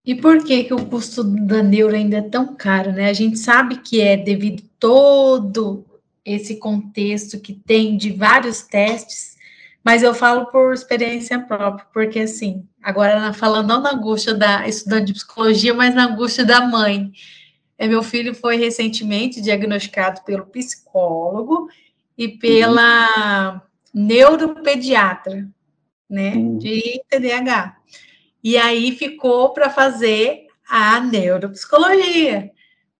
E 0.04 0.14
por 0.14 0.42
que, 0.42 0.64
que 0.64 0.72
o 0.72 0.86
custo 0.86 1.22
da 1.22 1.62
neuro 1.62 1.94
ainda 1.94 2.16
é 2.16 2.22
tão 2.22 2.56
caro, 2.56 2.92
né? 2.92 3.10
A 3.10 3.12
gente 3.12 3.38
sabe 3.38 3.76
que 3.82 4.00
é 4.00 4.16
devido 4.16 4.62
todo 4.78 5.84
esse 6.24 6.56
contexto 6.56 7.38
que 7.38 7.52
tem 7.52 7.96
de 7.96 8.12
vários 8.12 8.62
testes, 8.62 9.27
mas 9.88 10.02
eu 10.02 10.12
falo 10.12 10.44
por 10.50 10.74
experiência 10.74 11.40
própria, 11.40 11.86
porque 11.94 12.18
assim, 12.18 12.68
agora 12.82 13.32
falando 13.32 13.68
não 13.68 13.80
na 13.80 13.94
angústia 13.94 14.34
da 14.34 14.68
estudante 14.68 15.06
de 15.06 15.12
psicologia, 15.14 15.72
mas 15.72 15.94
na 15.94 16.04
angústia 16.04 16.44
da 16.44 16.60
mãe. 16.60 17.10
É, 17.78 17.88
meu 17.88 18.02
filho 18.02 18.34
foi 18.34 18.56
recentemente 18.56 19.40
diagnosticado 19.40 20.22
pelo 20.26 20.44
psicólogo 20.44 21.70
e 22.18 22.28
pela 22.28 23.54
uhum. 23.54 23.60
neuropediatra, 24.04 25.48
né, 26.06 26.34
uhum. 26.34 26.58
de 26.58 27.00
TDAH. 27.08 27.78
E 28.44 28.58
aí 28.58 28.94
ficou 28.94 29.54
para 29.54 29.70
fazer 29.70 30.48
a 30.68 31.00
neuropsicologia. 31.00 32.50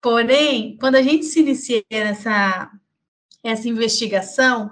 Porém, 0.00 0.78
quando 0.80 0.94
a 0.94 1.02
gente 1.02 1.26
se 1.26 1.40
inicia 1.40 1.84
nessa 1.90 2.70
essa 3.44 3.68
investigação, 3.68 4.70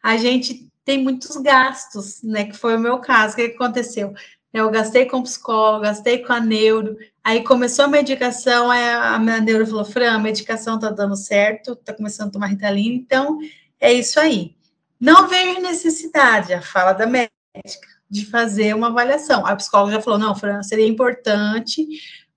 a 0.00 0.16
gente 0.16 0.65
tem 0.86 1.02
muitos 1.02 1.36
gastos, 1.38 2.22
né? 2.22 2.44
Que 2.44 2.56
foi 2.56 2.76
o 2.76 2.80
meu 2.80 2.98
caso. 3.00 3.34
O 3.34 3.36
que 3.36 3.42
aconteceu? 3.42 4.14
Eu 4.52 4.70
gastei 4.70 5.04
com 5.04 5.22
psicólogo, 5.22 5.82
gastei 5.82 6.20
com 6.20 6.32
a 6.32 6.40
neuro, 6.40 6.96
aí 7.22 7.44
começou 7.44 7.84
a 7.84 7.88
medicação, 7.88 8.70
a 8.70 9.18
minha 9.18 9.38
neuro 9.38 9.66
falou, 9.66 9.84
Fran, 9.84 10.12
a 10.12 10.18
medicação 10.18 10.78
tá 10.78 10.88
dando 10.88 11.14
certo, 11.14 11.76
tá 11.76 11.92
começando 11.92 12.28
a 12.28 12.30
tomar 12.30 12.46
Ritalina, 12.46 12.94
então 12.94 13.38
é 13.78 13.92
isso 13.92 14.18
aí. 14.18 14.56
Não 14.98 15.28
vejo 15.28 15.60
necessidade, 15.60 16.54
a 16.54 16.62
fala 16.62 16.94
da 16.94 17.06
médica, 17.06 17.86
de 18.08 18.24
fazer 18.24 18.74
uma 18.74 18.86
avaliação. 18.86 19.44
A 19.44 19.54
psicóloga 19.54 19.92
já 19.92 20.00
falou, 20.00 20.18
não, 20.18 20.34
Fran, 20.34 20.62
seria 20.62 20.88
importante 20.88 21.86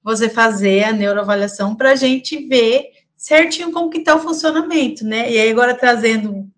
você 0.03 0.27
fazer 0.27 0.83
a 0.83 0.91
neuroavaliação 0.91 1.73
para 1.73 1.91
a 1.91 1.95
gente 1.95 2.47
ver 2.47 2.89
certinho 3.15 3.71
como 3.71 3.89
que 3.89 3.99
está 3.99 4.15
o 4.15 4.19
funcionamento, 4.19 5.05
né? 5.05 5.31
E 5.31 5.39
aí 5.39 5.49
agora 5.49 5.73
trazendo 5.73 6.49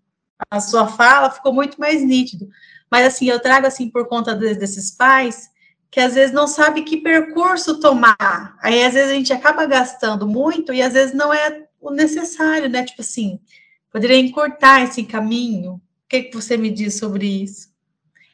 a 0.49 0.59
sua 0.59 0.87
fala, 0.87 1.29
ficou 1.29 1.53
muito 1.53 1.79
mais 1.79 2.03
nítido. 2.03 2.49
Mas 2.89 3.07
assim, 3.07 3.29
eu 3.29 3.39
trago 3.39 3.67
assim 3.67 3.89
por 3.89 4.07
conta 4.07 4.35
desses 4.35 4.91
pais 4.91 5.49
que 5.91 5.99
às 5.99 6.15
vezes 6.15 6.33
não 6.33 6.47
sabe 6.47 6.83
que 6.83 6.97
percurso 6.97 7.79
tomar. 7.79 8.57
Aí 8.61 8.83
às 8.83 8.93
vezes 8.93 9.11
a 9.11 9.13
gente 9.13 9.33
acaba 9.33 9.65
gastando 9.65 10.25
muito 10.25 10.73
e 10.73 10.81
às 10.81 10.93
vezes 10.93 11.13
não 11.13 11.33
é 11.33 11.67
o 11.81 11.91
necessário, 11.91 12.69
né? 12.69 12.85
Tipo 12.85 13.01
assim, 13.01 13.39
poderia 13.91 14.17
encurtar 14.17 14.83
esse 14.83 15.03
caminho. 15.03 15.73
O 15.73 15.81
que, 16.07 16.23
que 16.23 16.35
você 16.35 16.55
me 16.55 16.69
diz 16.71 16.97
sobre 16.97 17.43
isso? 17.43 17.69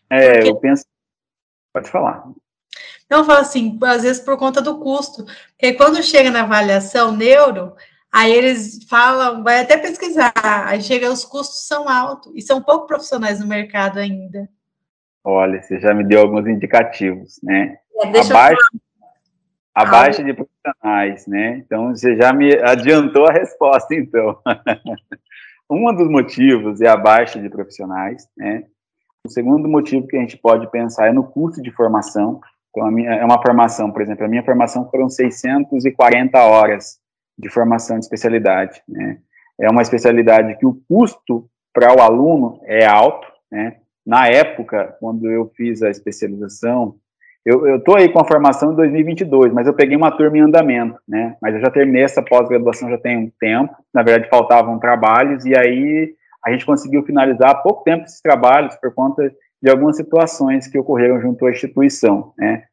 É, 0.10 0.34
Porque... 0.36 0.50
eu 0.50 0.56
penso. 0.58 0.86
Pode 1.74 1.90
falar. 1.90 2.30
Não, 3.10 3.24
fala 3.26 3.40
assim, 3.40 3.78
às 3.84 4.04
vezes 4.04 4.22
por 4.22 4.38
conta 4.38 4.62
do 4.62 4.80
custo. 4.80 5.26
Porque 5.52 5.74
quando 5.74 6.04
chega 6.04 6.30
na 6.30 6.44
avaliação 6.44 7.12
neuro, 7.12 7.76
Aí 8.12 8.32
eles 8.32 8.86
falam, 8.90 9.44
vai 9.44 9.62
até 9.62 9.78
pesquisar, 9.78 10.34
aí 10.36 10.82
chega, 10.82 11.12
os 11.12 11.26
custos 11.26 11.68
são 11.68 11.90
altos, 11.90 12.32
e 12.36 12.42
são 12.42 12.62
pouco 12.62 12.88
profissionais 12.88 13.40
no 13.40 13.48
mercado 13.48 14.00
ainda. 14.00 14.50
Olha, 15.24 15.62
você 15.62 15.80
já 15.80 15.94
me 15.94 16.04
deu 16.04 16.22
alguns 16.22 16.48
indicativos, 16.48 17.40
né? 17.44 17.78
É, 18.02 18.20
abaixo, 18.22 18.62
abaixo 19.76 20.24
de 20.24 20.34
profissionais, 20.34 21.28
né? 21.28 21.58
Então, 21.58 21.90
você 21.90 22.16
já 22.16 22.32
me 22.32 22.56
adiantou 22.64 23.28
a 23.28 23.34
resposta, 23.34 23.94
então. 23.94 24.40
um 25.70 25.94
dos 25.94 26.10
motivos 26.10 26.80
é 26.80 26.88
a 26.88 26.96
baixa 26.96 27.42
de 27.42 27.50
profissionais, 27.50 28.28
né? 28.38 28.64
O 29.26 29.30
segundo 29.30 29.68
motivo 29.68 30.08
que 30.08 30.16
a 30.16 30.22
gente 30.22 30.38
pode 30.38 30.72
pensar 30.72 31.08
é 31.08 31.12
no 31.12 31.26
custo 31.26 31.62
de 31.62 31.72
formação. 31.72 32.40
Então, 32.70 32.90
minha, 32.90 33.16
é 33.16 33.26
uma 33.26 33.42
formação, 33.42 33.92
por 33.92 34.02
exemplo, 34.02 34.24
a 34.24 34.30
minha 34.30 34.46
formação 34.46 34.90
foram 34.90 35.10
640 35.10 36.40
horas 36.40 37.00
de 37.38 37.50
formação 37.50 38.00
de 38.00 38.06
especialidade. 38.06 38.82
Né? 38.88 39.20
É 39.60 39.70
uma 39.70 39.82
especialidade 39.82 40.58
que 40.58 40.66
o 40.66 40.80
custo 40.88 41.50
para 41.74 41.96
o 41.96 42.02
aluno 42.02 42.60
é 42.66 42.86
alto. 42.86 43.28
Né? 43.52 43.78
Na 44.06 44.28
época, 44.28 44.96
quando 45.00 45.30
eu 45.30 45.52
fiz 45.56 45.84
a 45.84 45.90
especialização, 45.90 46.96
eu 47.48 47.78
estou 47.78 47.96
aí 47.96 48.10
com 48.10 48.20
a 48.20 48.26
formação 48.26 48.74
em 48.74 48.76
2022, 48.76 49.54
mas 49.54 49.68
eu 49.68 49.74
peguei 49.74 49.96
uma 49.96 50.12
turma 50.12 50.38
em 50.38 50.42
andamento, 50.42 51.00
né? 51.08 51.38
Mas 51.42 51.56
eu 51.56 51.62
já 51.62 51.72
terminei 51.72 52.04
essa 52.04 52.22
pós-graduação 52.22 52.90
já 52.90 52.98
tem 52.98 53.18
um 53.18 53.32
tempo. 53.40 53.74
Na 53.94 54.04
verdade, 54.04 54.30
faltavam 54.30 54.78
trabalhos 54.80 55.46
e 55.46 55.58
aí 55.58 56.14
a 56.46 56.52
gente 56.52 56.66
conseguiu 56.66 57.04
finalizar 57.04 57.52
há 57.52 57.56
pouco 57.56 57.86
tempo 57.86 58.04
esses 58.04 58.20
trabalhos 58.20 58.76
por 58.76 58.94
conta 58.94 59.34
de 59.62 59.70
algumas 59.70 59.96
situações 59.96 60.68
que 60.68 60.78
ocorreram 60.78 61.22
junto 61.22 61.46
à 61.46 61.50
instituição, 61.50 62.34
né? 62.38 62.64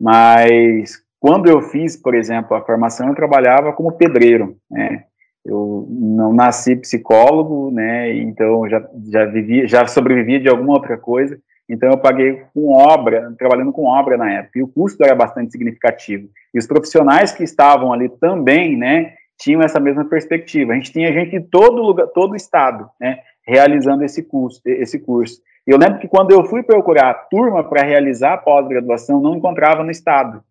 Mas 0.00 1.03
quando 1.24 1.48
eu 1.48 1.62
fiz, 1.62 1.96
por 1.96 2.14
exemplo, 2.14 2.54
a 2.54 2.60
formação, 2.60 3.08
eu 3.08 3.14
trabalhava 3.14 3.72
como 3.72 3.96
pedreiro, 3.96 4.58
né? 4.70 5.04
Eu 5.42 5.88
não 5.88 6.34
nasci 6.34 6.76
psicólogo, 6.76 7.70
né? 7.70 8.14
Então 8.14 8.68
já 8.68 8.86
já 9.10 9.24
vivi, 9.24 9.66
já 9.66 9.86
sobrevivi 9.86 10.38
de 10.38 10.50
alguma 10.50 10.74
outra 10.74 10.98
coisa. 10.98 11.38
Então 11.66 11.88
eu 11.88 11.96
paguei 11.96 12.42
com 12.52 12.74
obra, 12.74 13.34
trabalhando 13.38 13.72
com 13.72 13.86
obra 13.86 14.18
na 14.18 14.30
época. 14.34 14.58
E 14.58 14.62
o 14.62 14.68
custo 14.68 15.02
era 15.02 15.14
bastante 15.14 15.50
significativo. 15.50 16.28
E 16.52 16.58
os 16.58 16.66
profissionais 16.66 17.32
que 17.32 17.42
estavam 17.42 17.90
ali 17.90 18.10
também, 18.20 18.76
né, 18.76 19.14
tinham 19.40 19.62
essa 19.62 19.80
mesma 19.80 20.04
perspectiva. 20.04 20.72
A 20.72 20.74
gente 20.74 20.92
tinha 20.92 21.10
gente 21.10 21.40
de 21.40 21.40
todo 21.40 21.80
lugar, 21.80 22.06
todo 22.08 22.36
estado, 22.36 22.86
né, 23.00 23.20
realizando 23.48 24.04
esse 24.04 24.22
curso, 24.22 24.60
esse 24.66 24.98
curso. 24.98 25.40
Eu 25.66 25.78
lembro 25.78 26.00
que 26.00 26.06
quando 26.06 26.32
eu 26.32 26.44
fui 26.44 26.62
procurar 26.62 27.08
a 27.08 27.14
turma 27.14 27.64
para 27.64 27.82
realizar 27.82 28.34
a 28.34 28.38
pós-graduação, 28.38 29.22
não 29.22 29.36
encontrava 29.36 29.82
no 29.82 29.90
estado 29.90 30.44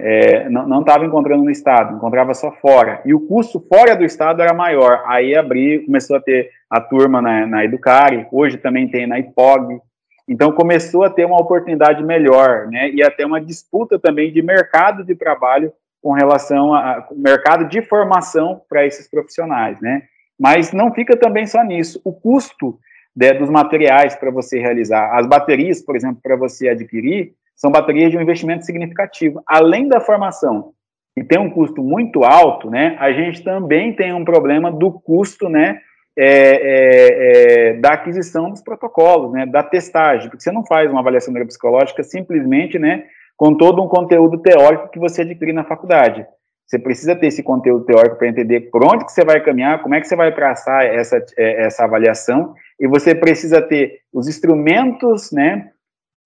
é, 0.00 0.48
não 0.48 0.80
estava 0.80 1.04
encontrando 1.04 1.44
no 1.44 1.50
estado, 1.50 1.96
encontrava 1.96 2.34
só 2.34 2.50
fora. 2.50 3.00
E 3.04 3.14
o 3.14 3.20
custo 3.20 3.60
fora 3.60 3.94
do 3.94 4.04
estado 4.04 4.42
era 4.42 4.54
maior. 4.54 5.02
Aí 5.06 5.36
abri, 5.36 5.84
começou 5.84 6.16
a 6.16 6.20
ter 6.20 6.50
a 6.68 6.80
turma 6.80 7.20
na, 7.22 7.46
na 7.46 7.64
Educare, 7.64 8.26
hoje 8.32 8.58
também 8.58 8.88
tem 8.88 9.06
na 9.06 9.18
IPOG. 9.18 9.80
Então 10.28 10.52
começou 10.52 11.04
a 11.04 11.10
ter 11.10 11.24
uma 11.24 11.40
oportunidade 11.40 12.02
melhor, 12.02 12.68
né? 12.68 12.90
E 12.90 13.02
até 13.02 13.26
uma 13.26 13.40
disputa 13.40 13.98
também 13.98 14.32
de 14.32 14.40
mercado 14.40 15.04
de 15.04 15.14
trabalho 15.14 15.72
com 16.00 16.12
relação 16.12 16.74
ao 16.74 17.06
mercado 17.14 17.68
de 17.68 17.82
formação 17.82 18.60
para 18.68 18.86
esses 18.86 19.08
profissionais, 19.08 19.80
né? 19.80 20.02
Mas 20.38 20.72
não 20.72 20.92
fica 20.92 21.16
também 21.16 21.46
só 21.46 21.62
nisso. 21.62 22.00
O 22.04 22.12
custo 22.12 22.78
de, 23.14 23.32
dos 23.34 23.50
materiais 23.50 24.16
para 24.16 24.30
você 24.30 24.58
realizar, 24.58 25.16
as 25.16 25.26
baterias, 25.26 25.80
por 25.80 25.94
exemplo, 25.94 26.18
para 26.22 26.34
você 26.34 26.68
adquirir, 26.68 27.34
são 27.62 27.70
baterias 27.70 28.10
de 28.10 28.18
um 28.18 28.20
investimento 28.20 28.66
significativo. 28.66 29.40
Além 29.46 29.86
da 29.86 30.00
formação, 30.00 30.72
que 31.14 31.22
tem 31.22 31.38
um 31.38 31.48
custo 31.48 31.80
muito 31.80 32.24
alto, 32.24 32.68
né, 32.68 32.96
a 32.98 33.12
gente 33.12 33.44
também 33.44 33.94
tem 33.94 34.12
um 34.12 34.24
problema 34.24 34.72
do 34.72 34.90
custo, 34.90 35.48
né, 35.48 35.78
é, 36.18 36.26
é, 36.26 37.68
é, 37.68 37.72
da 37.74 37.90
aquisição 37.90 38.50
dos 38.50 38.60
protocolos, 38.60 39.32
né, 39.32 39.46
da 39.46 39.62
testagem, 39.62 40.28
porque 40.28 40.42
você 40.42 40.50
não 40.50 40.66
faz 40.66 40.90
uma 40.90 41.00
avaliação 41.00 41.32
neuropsicológica 41.32 42.02
simplesmente, 42.02 42.80
né, 42.80 43.04
com 43.36 43.54
todo 43.54 43.80
um 43.80 43.86
conteúdo 43.86 44.38
teórico 44.38 44.90
que 44.90 44.98
você 44.98 45.22
adquire 45.22 45.52
na 45.52 45.62
faculdade. 45.62 46.26
Você 46.66 46.80
precisa 46.80 47.14
ter 47.14 47.28
esse 47.28 47.44
conteúdo 47.44 47.84
teórico 47.84 48.16
para 48.16 48.28
entender 48.28 48.62
por 48.72 48.84
onde 48.84 49.04
que 49.04 49.12
você 49.12 49.24
vai 49.24 49.40
caminhar, 49.40 49.82
como 49.82 49.94
é 49.94 50.00
que 50.00 50.08
você 50.08 50.16
vai 50.16 50.34
traçar 50.34 50.84
essa, 50.84 51.24
é, 51.38 51.66
essa 51.66 51.84
avaliação, 51.84 52.54
e 52.80 52.88
você 52.88 53.14
precisa 53.14 53.62
ter 53.62 54.00
os 54.12 54.26
instrumentos, 54.26 55.30
né, 55.30 55.68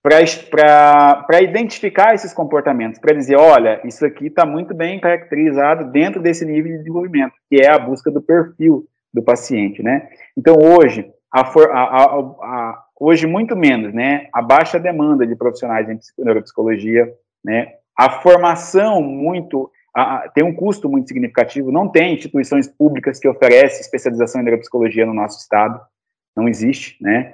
para 0.06 1.42
identificar 1.42 2.14
esses 2.14 2.32
comportamentos, 2.32 3.00
para 3.00 3.14
dizer, 3.14 3.36
olha, 3.36 3.80
isso 3.84 4.06
aqui 4.06 4.26
está 4.28 4.46
muito 4.46 4.72
bem 4.72 5.00
caracterizado 5.00 5.90
dentro 5.90 6.22
desse 6.22 6.44
nível 6.44 6.70
de 6.72 6.78
desenvolvimento, 6.78 7.34
que 7.50 7.56
é 7.60 7.70
a 7.70 7.78
busca 7.78 8.10
do 8.10 8.22
perfil 8.22 8.86
do 9.12 9.22
paciente, 9.22 9.82
né? 9.82 10.08
Então, 10.36 10.54
hoje, 10.54 11.10
a, 11.32 11.40
a, 11.40 12.04
a, 12.14 12.84
hoje 13.00 13.26
muito 13.26 13.56
menos, 13.56 13.92
né? 13.92 14.28
A 14.32 14.40
baixa 14.40 14.78
demanda 14.78 15.26
de 15.26 15.34
profissionais 15.34 15.88
em 15.88 15.98
neuropsicologia, 16.22 17.12
né? 17.44 17.72
A 17.98 18.20
formação 18.20 19.02
muito 19.02 19.70
tem 20.34 20.44
um 20.44 20.54
custo 20.54 20.90
muito 20.90 21.08
significativo. 21.08 21.72
Não 21.72 21.88
tem 21.88 22.14
instituições 22.14 22.68
públicas 22.68 23.18
que 23.18 23.26
oferecem 23.26 23.80
especialização 23.80 24.42
em 24.42 24.44
neuropsicologia 24.44 25.06
no 25.06 25.14
nosso 25.14 25.40
estado. 25.40 25.80
Não 26.36 26.46
existe, 26.46 27.02
né? 27.02 27.32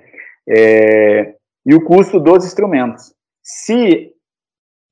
É, 0.49 1.35
e 1.65 1.75
o 1.75 1.85
custo 1.85 2.19
dos 2.19 2.45
instrumentos. 2.45 3.15
Se 3.43 4.13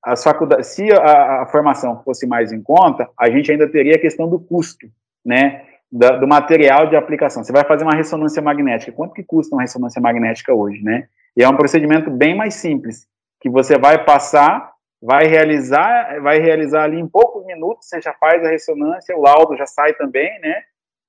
as 0.02 0.22
faculdades, 0.22 0.68
se 0.68 0.90
a, 0.92 1.42
a, 1.42 1.46
formação 1.46 2.02
fosse 2.02 2.26
mais 2.26 2.52
em 2.52 2.62
conta, 2.62 3.08
a 3.18 3.30
gente 3.30 3.52
ainda 3.52 3.70
teria 3.70 3.96
a 3.96 4.00
questão 4.00 4.28
do 4.28 4.38
custo, 4.38 4.86
né? 5.24 5.66
Da, 5.92 6.16
do 6.16 6.26
material 6.26 6.88
de 6.88 6.96
aplicação. 6.96 7.42
Você 7.42 7.52
vai 7.52 7.64
fazer 7.64 7.82
uma 7.82 7.96
ressonância 7.96 8.40
magnética. 8.40 8.92
Quanto 8.92 9.12
que 9.12 9.24
custa 9.24 9.54
uma 9.54 9.62
ressonância 9.62 10.00
magnética 10.00 10.54
hoje, 10.54 10.82
né? 10.82 11.08
E 11.36 11.42
é 11.42 11.48
um 11.48 11.56
procedimento 11.56 12.10
bem 12.10 12.34
mais 12.34 12.54
simples, 12.54 13.06
que 13.40 13.50
você 13.50 13.76
vai 13.76 14.04
passar 14.04 14.70
vai 15.02 15.26
realizar, 15.26 16.20
vai 16.20 16.38
realizar 16.38 16.84
ali 16.84 17.00
em 17.00 17.08
poucos 17.08 17.44
minutos, 17.46 17.88
você 17.88 18.00
já 18.00 18.12
faz 18.14 18.44
a 18.44 18.50
ressonância, 18.50 19.16
o 19.16 19.22
laudo 19.22 19.56
já 19.56 19.66
sai 19.66 19.94
também, 19.94 20.38
né? 20.40 20.62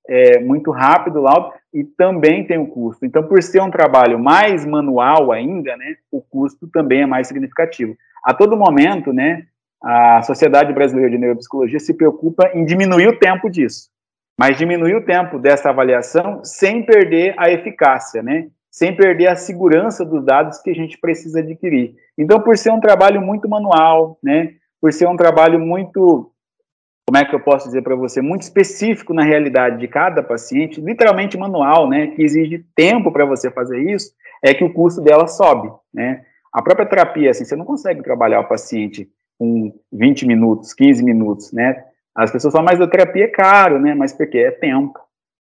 É 0.08 0.40
muito 0.40 0.70
rápido 0.70 1.20
o 1.20 1.22
laudo 1.22 1.52
e 1.72 1.84
também 1.84 2.44
tem 2.44 2.58
um 2.58 2.66
custo. 2.66 3.06
Então, 3.06 3.22
por 3.22 3.42
ser 3.42 3.62
um 3.62 3.70
trabalho 3.70 4.18
mais 4.18 4.66
manual 4.66 5.30
ainda, 5.30 5.76
né, 5.76 5.96
o 6.10 6.20
custo 6.20 6.68
também 6.68 7.02
é 7.02 7.06
mais 7.06 7.28
significativo. 7.28 7.96
A 8.24 8.34
todo 8.34 8.56
momento, 8.56 9.12
né, 9.12 9.44
a 9.82 10.22
Sociedade 10.22 10.72
Brasileira 10.72 11.10
de 11.10 11.18
Neuropsicologia 11.18 11.78
se 11.78 11.94
preocupa 11.94 12.50
em 12.54 12.64
diminuir 12.64 13.08
o 13.08 13.18
tempo 13.18 13.48
disso, 13.48 13.88
mas 14.38 14.56
diminuir 14.56 14.94
o 14.96 15.04
tempo 15.04 15.38
dessa 15.38 15.70
avaliação 15.70 16.44
sem 16.44 16.84
perder 16.84 17.34
a 17.38 17.50
eficácia, 17.50 18.22
né? 18.22 18.48
sem 18.72 18.96
perder 18.96 19.26
a 19.26 19.36
segurança 19.36 20.02
dos 20.02 20.24
dados 20.24 20.58
que 20.58 20.70
a 20.70 20.74
gente 20.74 20.96
precisa 20.98 21.40
adquirir. 21.40 21.94
Então, 22.16 22.40
por 22.40 22.56
ser 22.56 22.72
um 22.72 22.80
trabalho 22.80 23.20
muito 23.20 23.46
manual, 23.46 24.18
né, 24.22 24.54
por 24.80 24.90
ser 24.94 25.06
um 25.06 25.16
trabalho 25.16 25.60
muito, 25.60 26.31
como 27.06 27.18
é 27.18 27.24
que 27.24 27.34
eu 27.34 27.40
posso 27.40 27.66
dizer 27.66 27.82
para 27.82 27.96
você, 27.96 28.20
muito 28.20 28.42
específico 28.42 29.12
na 29.12 29.22
realidade 29.22 29.78
de 29.78 29.88
cada 29.88 30.22
paciente, 30.22 30.80
literalmente 30.80 31.36
manual, 31.36 31.88
né, 31.88 32.08
que 32.08 32.22
exige 32.22 32.64
tempo 32.74 33.10
para 33.10 33.24
você 33.24 33.50
fazer 33.50 33.80
isso, 33.80 34.12
é 34.42 34.54
que 34.54 34.64
o 34.64 34.72
custo 34.72 35.00
dela 35.00 35.26
sobe, 35.26 35.70
né. 35.92 36.24
A 36.52 36.62
própria 36.62 36.86
terapia, 36.86 37.30
assim, 37.30 37.44
você 37.44 37.56
não 37.56 37.64
consegue 37.64 38.02
trabalhar 38.02 38.40
o 38.40 38.48
paciente 38.48 39.08
com 39.38 39.72
20 39.92 40.26
minutos, 40.26 40.74
15 40.74 41.02
minutos, 41.02 41.52
né. 41.52 41.84
As 42.14 42.30
pessoas 42.30 42.52
falam, 42.52 42.66
mas 42.66 42.80
a 42.80 42.86
terapia 42.86 43.24
é 43.24 43.28
caro, 43.28 43.80
né, 43.80 43.94
mas 43.94 44.12
porque 44.12 44.38
é 44.38 44.50
tempo. 44.50 44.98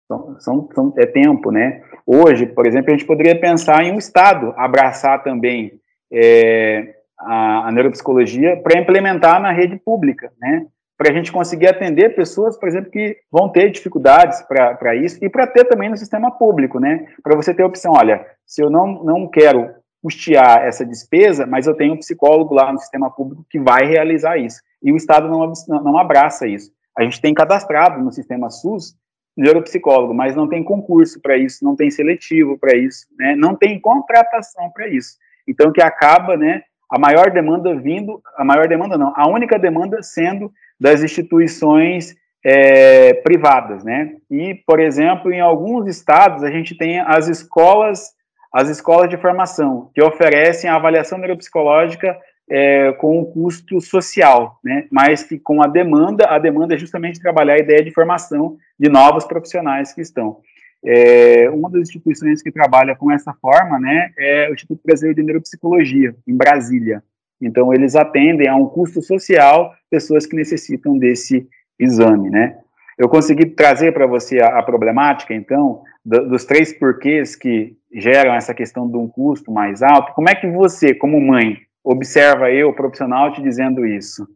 São, 0.08 0.40
são, 0.40 0.70
são, 0.74 0.94
é 0.98 1.06
tempo, 1.06 1.50
né? 1.50 1.82
Hoje, 2.06 2.46
por 2.46 2.68
exemplo, 2.68 2.92
a 2.92 2.98
gente 2.98 3.08
poderia 3.08 3.40
pensar 3.40 3.84
em 3.84 3.94
um 3.94 3.98
Estado 3.98 4.54
abraçar 4.58 5.24
também 5.24 5.80
é, 6.12 6.96
a, 7.18 7.68
a, 7.68 7.72
neuropsicologia 7.72 8.58
para 8.58 8.80
implementar 8.80 9.42
na 9.42 9.52
rede 9.52 9.78
pública, 9.78 10.32
né? 10.40 10.68
Para 11.04 11.12
a 11.12 11.16
gente 11.16 11.34
conseguir 11.34 11.68
atender 11.68 12.16
pessoas, 12.16 12.58
por 12.58 12.70
exemplo, 12.70 12.90
que 12.90 13.18
vão 13.30 13.50
ter 13.50 13.70
dificuldades 13.70 14.42
para 14.44 14.96
isso 14.96 15.18
e 15.22 15.28
para 15.28 15.46
ter 15.46 15.66
também 15.66 15.90
no 15.90 15.98
sistema 15.98 16.32
público, 16.32 16.80
né? 16.80 17.08
Para 17.22 17.36
você 17.36 17.54
ter 17.54 17.62
a 17.62 17.68
opção, 17.68 17.92
olha, 17.92 18.26
se 18.46 18.64
eu 18.64 18.70
não, 18.70 19.04
não 19.04 19.28
quero 19.28 19.70
custear 20.02 20.64
essa 20.64 20.86
despesa, 20.86 21.46
mas 21.46 21.68
eu 21.68 21.76
tenho 21.76 21.94
um 21.94 21.98
psicólogo 21.98 22.54
lá 22.54 22.72
no 22.72 22.80
sistema 22.80 23.12
público 23.12 23.46
que 23.50 23.60
vai 23.60 23.86
realizar 23.86 24.38
isso. 24.38 24.62
E 24.82 24.94
o 24.94 24.96
Estado 24.96 25.28
não, 25.28 25.52
não 25.84 25.98
abraça 25.98 26.48
isso. 26.48 26.72
A 26.98 27.04
gente 27.04 27.20
tem 27.20 27.34
cadastrado 27.34 28.02
no 28.02 28.14
sistema 28.14 28.50
SUS 28.50 28.96
neuropsicólogo, 29.36 30.14
mas 30.14 30.38
não 30.38 30.48
tem 30.48 30.64
concurso 30.64 31.20
para 31.22 31.36
isso, 31.36 31.66
não 31.66 31.76
tem 31.76 31.92
seletivo 31.92 32.58
para 32.58 32.78
isso, 32.78 33.08
né? 33.20 33.36
não 33.36 33.58
tem 33.58 33.78
contratação 33.78 34.72
para 34.74 34.88
isso. 34.88 35.18
Então, 35.46 35.74
que 35.74 35.82
acaba, 35.82 36.38
né, 36.38 36.64
a 36.94 37.00
maior 37.00 37.32
demanda 37.32 37.74
vindo, 37.74 38.22
a 38.38 38.46
maior 38.46 38.68
demanda 38.68 38.96
não, 39.00 39.12
a 39.16 39.28
única 39.28 39.58
demanda 39.58 40.04
sendo 40.04 40.52
das 40.80 41.02
instituições 41.02 42.16
é, 42.46 43.16
privadas, 43.16 43.84
né? 43.84 44.18
E, 44.30 44.54
por 44.64 44.80
exemplo, 44.80 45.34
em 45.34 45.42
alguns 45.42 45.88
estados 45.88 46.44
a 46.44 46.52
gente 46.52 46.78
tem 46.78 47.00
as 47.00 47.28
escolas, 47.28 48.12
as 48.54 48.70
escolas 48.70 49.10
de 49.10 49.18
formação 49.18 49.90
que 49.96 50.04
oferecem 50.04 50.70
a 50.70 50.76
avaliação 50.76 51.18
neuropsicológica 51.18 52.16
é, 52.48 52.92
com 52.92 53.22
um 53.22 53.26
custo 53.26 53.82
social, 53.82 54.60
né? 54.64 54.86
Mas 54.92 55.24
que 55.24 55.40
com 55.40 55.64
a 55.64 55.68
demanda, 55.68 56.28
a 56.28 56.38
demanda 56.38 56.76
é 56.76 56.78
justamente 56.78 57.20
trabalhar 57.20 57.56
a 57.56 57.60
ideia 57.60 57.84
de 57.84 57.90
formação 57.90 58.56
de 58.80 58.88
novos 58.88 59.26
profissionais 59.26 59.92
que 59.92 60.02
estão. 60.02 60.38
É, 60.86 61.50
uma 61.50 61.70
das 61.70 61.84
instituições 61.84 62.42
que 62.42 62.52
trabalha 62.52 62.96
com 62.96 63.12
essa 63.12 63.34
forma, 63.34 63.80
né, 63.80 64.12
é 64.18 64.50
o 64.50 64.54
Instituto 64.54 64.82
Brasileiro 64.84 65.16
de 65.16 65.24
Neuropsicologia, 65.24 66.16
em 66.28 66.36
Brasília. 66.36 67.02
Então, 67.42 67.74
eles 67.74 67.96
atendem 67.96 68.48
a 68.48 68.56
um 68.56 68.68
custo 68.68 69.02
social 69.02 69.74
pessoas 69.90 70.26
que 70.26 70.36
necessitam 70.36 70.98
desse 70.98 71.48
exame, 71.80 72.30
né. 72.30 72.58
Eu 72.98 73.10
consegui 73.10 73.48
trazer 73.48 73.92
para 73.92 74.06
você 74.06 74.40
a, 74.40 74.60
a, 74.60 74.64
problemática, 74.64 75.34
então, 75.34 75.82
do, 76.06 76.30
dos 76.30 76.46
três 76.46 76.72
porquês 76.74 77.36
que 77.36 77.76
geram 77.92 78.34
essa 78.34 78.54
questão 78.54 78.90
de 78.90 78.98
um 78.98 79.08
custo 79.08 79.52
mais 79.52 79.82
alto. 79.82 80.14
Como 80.14 80.30
é 80.30 80.36
que 80.36 80.48
você, 80.48 80.94
como 80.94 81.20
mãe, 81.20 81.58
observa 81.84 82.52
eu, 82.52 82.74
profissional, 82.74 83.34
te 83.34 83.42
dizendo 83.42 83.86
isso? 83.86 84.28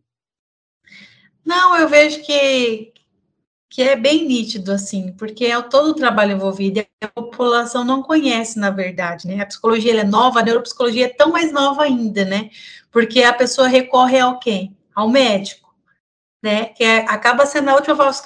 Não, 1.45 1.77
eu 1.77 1.87
vejo 1.87 2.21
que, 2.25 2.91
que 3.69 3.81
é 3.81 3.95
bem 3.95 4.25
nítido, 4.25 4.71
assim, 4.71 5.11
porque 5.13 5.45
é 5.45 5.61
todo 5.61 5.89
o 5.89 5.93
trabalho 5.93 6.33
envolvido 6.33 6.79
e 6.79 6.87
a 7.01 7.07
população 7.07 7.83
não 7.83 8.01
conhece, 8.01 8.57
na 8.57 8.69
verdade, 8.69 9.27
né? 9.27 9.41
A 9.41 9.45
psicologia 9.45 9.99
é 9.99 10.03
nova, 10.03 10.39
a 10.39 10.43
neuropsicologia 10.43 11.05
é 11.05 11.09
tão 11.09 11.31
mais 11.31 11.51
nova 11.51 11.83
ainda, 11.83 12.23
né? 12.23 12.49
Porque 12.91 13.23
a 13.23 13.33
pessoa 13.33 13.67
recorre 13.67 14.19
ao 14.19 14.39
quem? 14.39 14.75
Ao 14.95 15.09
médico, 15.09 15.73
né? 16.41 16.65
Que 16.65 16.83
é, 16.83 16.99
acaba 17.09 17.45
sendo 17.45 17.69
a 17.69 17.75
última 17.75 17.95
voz 17.95 18.23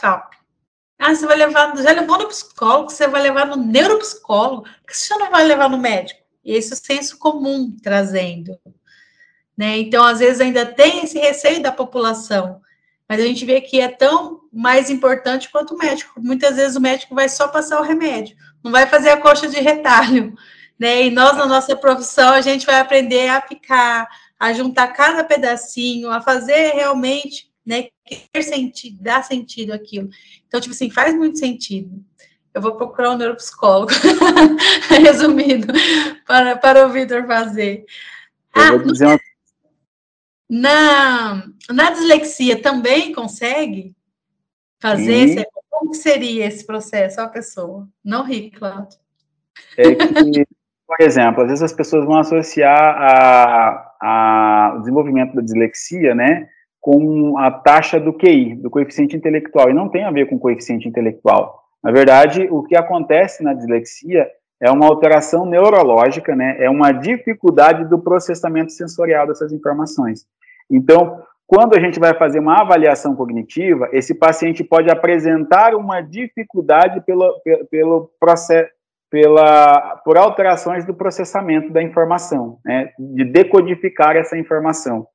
Ah, 0.99 1.15
você 1.15 1.25
vai 1.25 1.37
levar, 1.37 1.75
já 1.77 1.91
levou 1.91 2.19
no 2.19 2.27
psicólogo, 2.27 2.91
você 2.91 3.07
vai 3.07 3.21
levar 3.23 3.47
no 3.47 3.55
neuropsicólogo, 3.57 4.63
por 4.63 4.87
que 4.87 4.95
você 4.97 5.15
não 5.17 5.31
vai 5.31 5.43
levar 5.45 5.69
no 5.69 5.77
médico? 5.77 6.21
E 6.43 6.53
esse 6.53 6.71
é 6.71 6.75
o 6.75 6.77
senso 6.77 7.17
comum 7.17 7.75
trazendo, 7.81 8.57
né? 9.57 9.77
Então, 9.79 10.03
às 10.03 10.19
vezes, 10.19 10.39
ainda 10.41 10.65
tem 10.65 11.03
esse 11.03 11.19
receio 11.19 11.61
da 11.61 11.71
população, 11.71 12.61
mas 13.11 13.19
a 13.19 13.25
gente 13.25 13.43
vê 13.43 13.59
que 13.59 13.81
é 13.81 13.89
tão 13.89 14.39
mais 14.53 14.89
importante 14.89 15.49
quanto 15.51 15.75
o 15.75 15.77
médico. 15.77 16.13
Muitas 16.17 16.55
vezes 16.55 16.77
o 16.77 16.81
médico 16.81 17.13
vai 17.13 17.27
só 17.27 17.45
passar 17.45 17.77
o 17.81 17.83
remédio, 17.83 18.37
não 18.63 18.71
vai 18.71 18.87
fazer 18.87 19.09
a 19.09 19.17
coxa 19.17 19.49
de 19.49 19.59
retalho, 19.59 20.33
né? 20.79 21.07
E 21.07 21.11
nós, 21.11 21.35
na 21.35 21.45
nossa 21.45 21.75
profissão, 21.75 22.31
a 22.31 22.39
gente 22.39 22.65
vai 22.65 22.79
aprender 22.79 23.27
a 23.27 23.41
ficar, 23.41 24.07
a 24.39 24.53
juntar 24.53 24.87
cada 24.93 25.25
pedacinho, 25.25 26.09
a 26.09 26.21
fazer 26.21 26.71
realmente, 26.71 27.51
né, 27.65 27.89
ter 28.31 28.43
sentido, 28.43 29.03
dar 29.03 29.25
sentido 29.25 29.73
aquilo. 29.73 30.09
Então, 30.47 30.61
tipo 30.61 30.73
assim, 30.73 30.89
faz 30.89 31.13
muito 31.13 31.37
sentido. 31.37 32.01
Eu 32.53 32.61
vou 32.61 32.77
procurar 32.77 33.11
um 33.11 33.17
neuropsicólogo, 33.17 33.91
resumindo, 35.03 35.67
para, 36.25 36.55
para 36.55 36.87
o 36.87 36.89
Vitor 36.89 37.27
fazer. 37.27 37.83
Eu 38.55 38.61
ah, 38.61 38.71
vou 38.71 38.79
dizer 38.93 39.05
uma 39.05 39.19
na, 40.51 41.45
na 41.69 41.91
dislexia 41.91 42.61
também 42.61 43.13
consegue 43.13 43.95
fazer? 44.81 45.13
Esse, 45.13 45.47
como 45.69 45.93
seria 45.93 46.45
esse 46.45 46.67
processo, 46.67 47.21
a 47.21 47.27
pessoa? 47.29 47.87
Não 48.03 48.25
ri, 48.25 48.51
Cláudio. 48.51 48.99
É 49.77 49.95
que, 49.95 50.45
por 50.85 50.99
exemplo, 50.99 51.43
às 51.43 51.47
vezes 51.47 51.63
as 51.63 51.71
pessoas 51.71 52.05
vão 52.05 52.17
associar 52.17 52.77
a, 52.77 53.95
a, 54.01 54.73
o 54.75 54.79
desenvolvimento 54.79 55.33
da 55.33 55.41
dislexia, 55.41 56.13
né, 56.13 56.49
com 56.81 57.37
a 57.37 57.49
taxa 57.49 57.97
do 57.97 58.11
QI, 58.11 58.55
do 58.55 58.69
coeficiente 58.69 59.15
intelectual, 59.15 59.69
e 59.69 59.73
não 59.73 59.87
tem 59.87 60.03
a 60.03 60.11
ver 60.11 60.27
com 60.27 60.37
coeficiente 60.37 60.85
intelectual. 60.85 61.63
Na 61.81 61.91
verdade, 61.93 62.49
o 62.51 62.61
que 62.61 62.75
acontece 62.75 63.41
na 63.41 63.53
dislexia 63.53 64.29
é 64.59 64.69
uma 64.69 64.85
alteração 64.85 65.45
neurológica, 65.45 66.35
né? 66.35 66.57
É 66.59 66.69
uma 66.69 66.91
dificuldade 66.91 67.85
do 67.85 67.97
processamento 67.97 68.71
sensorial 68.71 69.25
dessas 69.25 69.51
informações. 69.51 70.27
Então, 70.71 71.21
quando 71.45 71.75
a 71.75 71.79
gente 71.81 71.99
vai 71.99 72.13
fazer 72.13 72.39
uma 72.39 72.61
avaliação 72.61 73.13
cognitiva, 73.13 73.89
esse 73.91 74.15
paciente 74.15 74.63
pode 74.63 74.89
apresentar 74.89 75.75
uma 75.75 75.99
dificuldade 75.99 77.01
pelo, 77.01 77.35
pelo 77.69 78.09
processo, 78.17 78.69
pela, 79.09 79.97
por 80.05 80.17
alterações 80.17 80.85
do 80.85 80.93
processamento 80.93 81.73
da 81.73 81.83
informação, 81.83 82.59
né, 82.63 82.91
de 82.97 83.25
decodificar 83.25 84.15
essa 84.15 84.37
informação. 84.37 85.05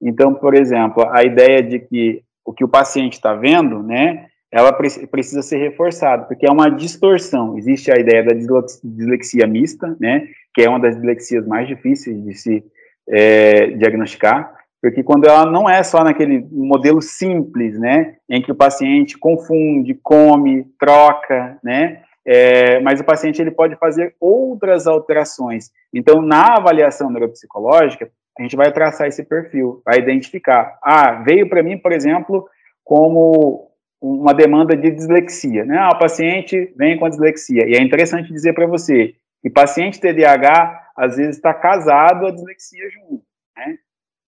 Então, 0.00 0.34
por 0.34 0.54
exemplo, 0.54 1.08
a 1.10 1.24
ideia 1.24 1.62
de 1.62 1.78
que 1.78 2.22
o 2.44 2.52
que 2.52 2.62
o 2.62 2.68
paciente 2.68 3.14
está 3.14 3.34
vendo, 3.34 3.82
né, 3.82 4.26
ela 4.52 4.72
precisa 4.72 5.42
ser 5.42 5.56
reforçada, 5.56 6.24
porque 6.24 6.46
é 6.46 6.52
uma 6.52 6.70
distorção. 6.70 7.56
Existe 7.56 7.90
a 7.90 7.98
ideia 7.98 8.22
da 8.22 8.34
dislexia 8.34 9.46
mista, 9.46 9.96
né, 9.98 10.28
que 10.54 10.62
é 10.62 10.68
uma 10.68 10.78
das 10.78 10.94
dislexias 10.94 11.46
mais 11.46 11.66
difíceis 11.66 12.22
de 12.22 12.34
se 12.34 12.64
é, 13.08 13.68
diagnosticar, 13.68 14.55
porque 14.86 15.02
quando 15.02 15.24
ela 15.24 15.44
não 15.44 15.68
é 15.68 15.82
só 15.82 16.04
naquele 16.04 16.46
modelo 16.52 17.02
simples, 17.02 17.76
né, 17.76 18.14
em 18.30 18.40
que 18.40 18.52
o 18.52 18.54
paciente 18.54 19.18
confunde, 19.18 19.98
come, 20.00 20.64
troca, 20.78 21.58
né, 21.60 22.02
é, 22.24 22.78
mas 22.78 23.00
o 23.00 23.04
paciente 23.04 23.42
ele 23.42 23.50
pode 23.50 23.74
fazer 23.76 24.14
outras 24.20 24.86
alterações. 24.86 25.72
Então, 25.92 26.22
na 26.22 26.54
avaliação 26.56 27.10
neuropsicológica, 27.10 28.08
a 28.38 28.42
gente 28.42 28.54
vai 28.54 28.72
traçar 28.72 29.08
esse 29.08 29.24
perfil, 29.24 29.82
vai 29.84 29.98
identificar. 29.98 30.78
Ah, 30.80 31.22
veio 31.24 31.48
para 31.48 31.64
mim, 31.64 31.76
por 31.78 31.90
exemplo, 31.90 32.48
como 32.84 33.68
uma 34.00 34.32
demanda 34.32 34.76
de 34.76 34.92
dislexia, 34.92 35.64
né? 35.64 35.78
Ah, 35.78 35.90
o 35.94 35.98
paciente 35.98 36.72
vem 36.76 36.96
com 36.96 37.08
dislexia. 37.08 37.66
E 37.66 37.74
é 37.74 37.82
interessante 37.82 38.32
dizer 38.32 38.52
para 38.52 38.66
você 38.66 39.14
que 39.42 39.50
paciente 39.50 40.00
TDAH, 40.00 40.90
às 40.96 41.16
vezes, 41.16 41.36
está 41.36 41.52
casado 41.52 42.26
a 42.26 42.30
dislexia 42.30 42.88
junto, 42.90 43.24
né? 43.56 43.78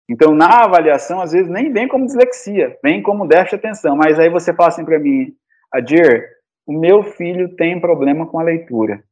Então, 0.08 0.34
na 0.34 0.64
avaliação, 0.64 1.20
às 1.20 1.32
vezes, 1.32 1.50
nem 1.50 1.70
vem 1.70 1.86
como 1.86 2.06
dislexia, 2.06 2.76
vem 2.82 3.02
como 3.02 3.26
déficit 3.26 3.60
de 3.60 3.66
atenção. 3.66 3.96
Mas 3.96 4.18
aí 4.18 4.30
você 4.30 4.54
fala 4.54 4.70
assim 4.70 4.84
para 4.84 4.98
mim, 4.98 5.34
Adir, 5.72 6.26
o 6.66 6.72
meu 6.72 7.02
filho 7.02 7.54
tem 7.56 7.78
problema 7.80 8.26
com 8.26 8.38
a 8.38 8.42
leitura. 8.42 9.02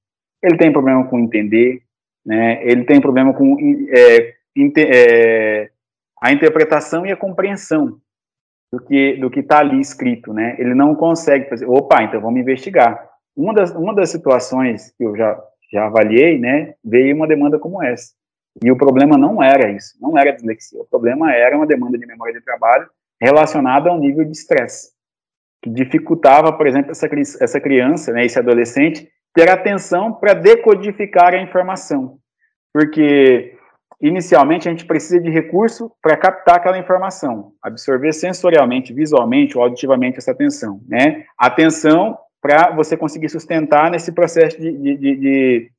Ele 0.42 0.56
tem 0.56 0.72
problema 0.72 1.06
com 1.06 1.18
entender, 1.18 1.82
né? 2.24 2.62
Ele 2.62 2.84
tem 2.84 3.00
problema 3.00 3.34
com 3.34 3.56
é, 3.90 4.34
é, 4.78 5.70
a 6.22 6.32
interpretação 6.32 7.04
e 7.06 7.12
a 7.12 7.16
compreensão 7.16 7.98
do 8.72 8.80
que 8.80 9.16
do 9.16 9.30
que 9.30 9.40
está 9.40 9.58
ali 9.60 9.80
escrito, 9.80 10.32
né? 10.32 10.56
Ele 10.58 10.74
não 10.74 10.94
consegue 10.94 11.48
fazer. 11.48 11.66
Opa, 11.66 12.02
então 12.02 12.20
vamos 12.20 12.40
investigar. 12.40 13.08
Uma 13.36 13.52
das 13.52 13.70
uma 13.74 13.94
das 13.94 14.10
situações 14.10 14.92
que 14.96 15.04
eu 15.04 15.16
já 15.16 15.38
já 15.72 15.86
avaliei, 15.86 16.38
né? 16.38 16.74
Veio 16.84 17.14
uma 17.14 17.26
demanda 17.26 17.58
como 17.58 17.82
essa. 17.82 18.12
E 18.62 18.70
o 18.70 18.76
problema 18.76 19.18
não 19.18 19.42
era 19.42 19.70
isso, 19.70 19.96
não 20.00 20.16
era 20.18 20.32
dislexia. 20.32 20.80
O 20.80 20.86
problema 20.86 21.32
era 21.32 21.56
uma 21.56 21.66
demanda 21.66 21.98
de 21.98 22.06
memória 22.06 22.34
de 22.34 22.40
trabalho 22.40 22.88
relacionada 23.20 23.90
ao 23.90 23.98
nível 23.98 24.24
de 24.24 24.32
estresse, 24.32 24.90
que 25.62 25.70
dificultava, 25.70 26.52
por 26.52 26.66
exemplo, 26.66 26.90
essa, 26.90 27.08
essa 27.40 27.60
criança, 27.60 28.12
né, 28.12 28.24
esse 28.24 28.38
adolescente, 28.38 29.08
ter 29.34 29.50
atenção 29.50 30.12
para 30.12 30.34
decodificar 30.34 31.34
a 31.34 31.40
informação. 31.40 32.18
Porque, 32.72 33.54
inicialmente, 34.00 34.68
a 34.68 34.70
gente 34.70 34.86
precisa 34.86 35.20
de 35.20 35.30
recurso 35.30 35.92
para 36.02 36.16
captar 36.16 36.56
aquela 36.56 36.78
informação, 36.78 37.52
absorver 37.62 38.12
sensorialmente, 38.12 38.92
visualmente 38.92 39.56
ou 39.56 39.64
auditivamente 39.64 40.18
essa 40.18 40.32
atenção. 40.32 40.80
Né? 40.88 41.24
Atenção 41.38 42.18
para 42.40 42.70
você 42.70 42.96
conseguir 42.96 43.28
sustentar 43.28 43.90
nesse 43.90 44.12
processo 44.12 44.58
de, 44.60 44.72
de, 44.72 44.96
de, 44.96 45.72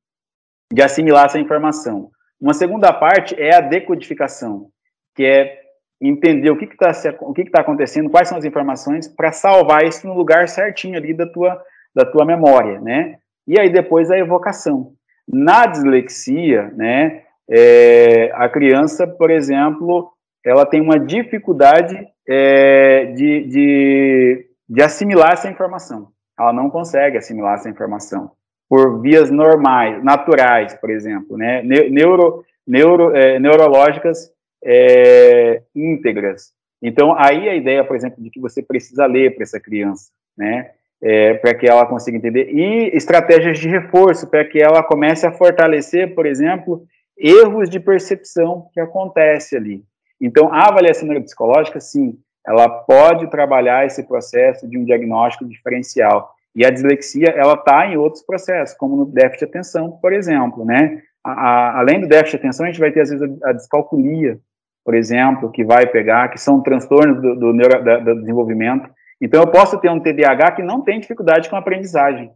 de 0.74 0.82
assimilar 0.82 1.26
essa 1.26 1.40
informação. 1.40 2.12
Uma 2.40 2.54
segunda 2.54 2.94
parte 2.94 3.40
é 3.40 3.56
a 3.56 3.62
decodificação, 3.62 4.68
que 5.16 5.26
é 5.26 5.60
entender 6.00 6.52
o 6.52 6.58
que 6.58 6.66
está 6.66 6.92
o 7.22 7.34
que 7.34 7.42
está 7.42 7.62
acontecendo, 7.62 8.10
quais 8.10 8.28
são 8.28 8.38
as 8.38 8.46
informações, 8.46 9.08
para 9.08 9.32
salvar 9.32 9.84
isso 9.84 10.06
no 10.06 10.14
lugar 10.14 10.48
certinho 10.48 10.96
ali 10.96 11.14
da 11.14 11.26
tua, 11.26 11.60
da 11.96 12.06
tua 12.06 12.26
memória, 12.26 12.80
né? 12.80 13.18
E 13.48 13.60
aí 13.60 13.72
depois 13.72 14.12
a 14.12 14.18
evocação. 14.18 14.94
Na 15.28 15.66
dislexia, 15.66 16.72
né, 16.76 17.24
é, 17.50 18.32
a 18.34 18.48
criança, 18.48 19.06
por 19.08 19.30
exemplo, 19.30 20.12
ela 20.46 20.66
tem 20.66 20.80
uma 20.80 21.00
dificuldade 21.00 22.08
é, 22.28 23.06
de, 23.08 23.48
de, 23.48 24.46
de 24.70 24.82
assimilar 24.82 25.34
essa 25.34 25.50
informação. 25.50 26.10
Ela 26.40 26.54
não 26.54 26.70
consegue 26.70 27.18
assimilar 27.18 27.56
essa 27.56 27.70
informação 27.70 28.32
por 28.70 29.02
vias 29.02 29.32
normais, 29.32 30.04
naturais, 30.04 30.74
por 30.76 30.90
exemplo, 30.90 31.38
né? 31.38 31.62
Neuro, 31.64 32.44
neuro, 32.66 33.16
é, 33.16 33.40
neurológicas 33.40 34.32
é, 34.64 35.62
íntegras. 35.76 36.52
Então, 36.82 37.16
aí 37.18 37.48
a 37.50 37.56
ideia, 37.56 37.84
por 37.84 37.96
exemplo, 37.96 38.22
de 38.22 38.30
que 38.30 38.40
você 38.40 38.62
precisa 38.62 39.06
ler 39.06 39.34
para 39.34 39.44
essa 39.44 39.60
criança, 39.60 40.12
né? 40.38 40.72
É, 41.02 41.36
para 41.36 41.54
que 41.54 41.68
ela 41.68 41.86
consiga 41.86 42.18
entender. 42.18 42.50
E 42.52 42.96
estratégias 42.96 43.60
de 43.60 43.70
reforço, 43.70 44.28
para 44.28 44.44
que 44.44 44.60
ela 44.60 44.82
comece 44.82 45.28
a 45.28 45.32
fortalecer, 45.32 46.16
por 46.16 46.26
exemplo, 46.26 46.84
erros 47.18 47.70
de 47.70 47.80
percepção 47.80 48.68
que 48.74 48.80
acontece 48.80 49.56
ali. 49.56 49.84
Então, 50.20 50.52
a 50.52 50.68
avaliação 50.68 51.08
neuropsicológica, 51.08 51.80
sim, 51.80 52.18
ela 52.46 52.68
pode 52.68 53.30
trabalhar 53.30 53.86
esse 53.86 54.08
processo 54.08 54.68
de 54.68 54.78
um 54.78 54.86
diagnóstico 54.86 55.46
diferencial. 55.46 56.34
E 56.56 56.66
a 56.66 56.70
dislexia, 56.70 57.30
ela 57.30 57.54
está 57.54 57.88
em 57.88 57.98
outros 57.98 58.24
processos, 58.24 58.76
como 58.78 58.96
no 58.96 59.06
déficit 59.06 59.40
de 59.40 59.46
atenção, 59.46 59.92
por 60.02 60.12
exemplo, 60.12 60.66
né? 60.66 61.02
A, 61.24 61.32
a, 61.32 61.80
além 61.80 62.02
do 62.02 62.08
déficit 62.08 62.32
de 62.32 62.38
atenção, 62.38 62.66
a 62.66 62.70
gente 62.70 62.80
vai 62.80 62.92
ter, 62.92 63.02
às 63.02 63.10
vezes, 63.10 63.42
a, 63.44 63.50
a 63.50 63.54
descalculia, 63.54 64.40
por 64.84 64.96
exemplo, 64.96 65.52
que 65.52 65.64
vai 65.64 65.86
pegar, 65.86 66.30
que 66.30 66.40
são 66.40 66.62
transtornos 66.62 67.22
do, 67.22 67.36
do, 67.36 67.54
neuro, 67.54 67.84
da, 67.84 67.98
do 68.00 68.16
desenvolvimento. 68.22 68.90
Então, 69.22 69.42
eu 69.42 69.48
posso 69.48 69.78
ter 69.80 69.90
um 69.90 70.00
TDAH 70.00 70.52
que 70.52 70.64
não 70.64 70.82
tem 70.82 71.00
dificuldade 71.00 71.50
com 71.50 71.56
a 71.56 71.60
aprendizagem, 71.60 72.32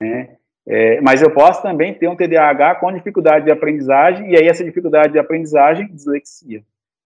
né? 0.00 0.36
É, 0.66 0.98
mas 1.02 1.20
eu 1.20 1.30
posso 1.30 1.60
também 1.62 1.92
ter 1.92 2.08
um 2.08 2.16
TDAH 2.16 2.76
com 2.76 2.92
dificuldade 2.92 3.44
de 3.44 3.50
aprendizagem, 3.50 4.30
e 4.30 4.36
aí 4.36 4.48
essa 4.48 4.64
dificuldade 4.64 5.12
de 5.12 5.18
aprendizagem, 5.18 5.88
dislexia. 5.88 6.62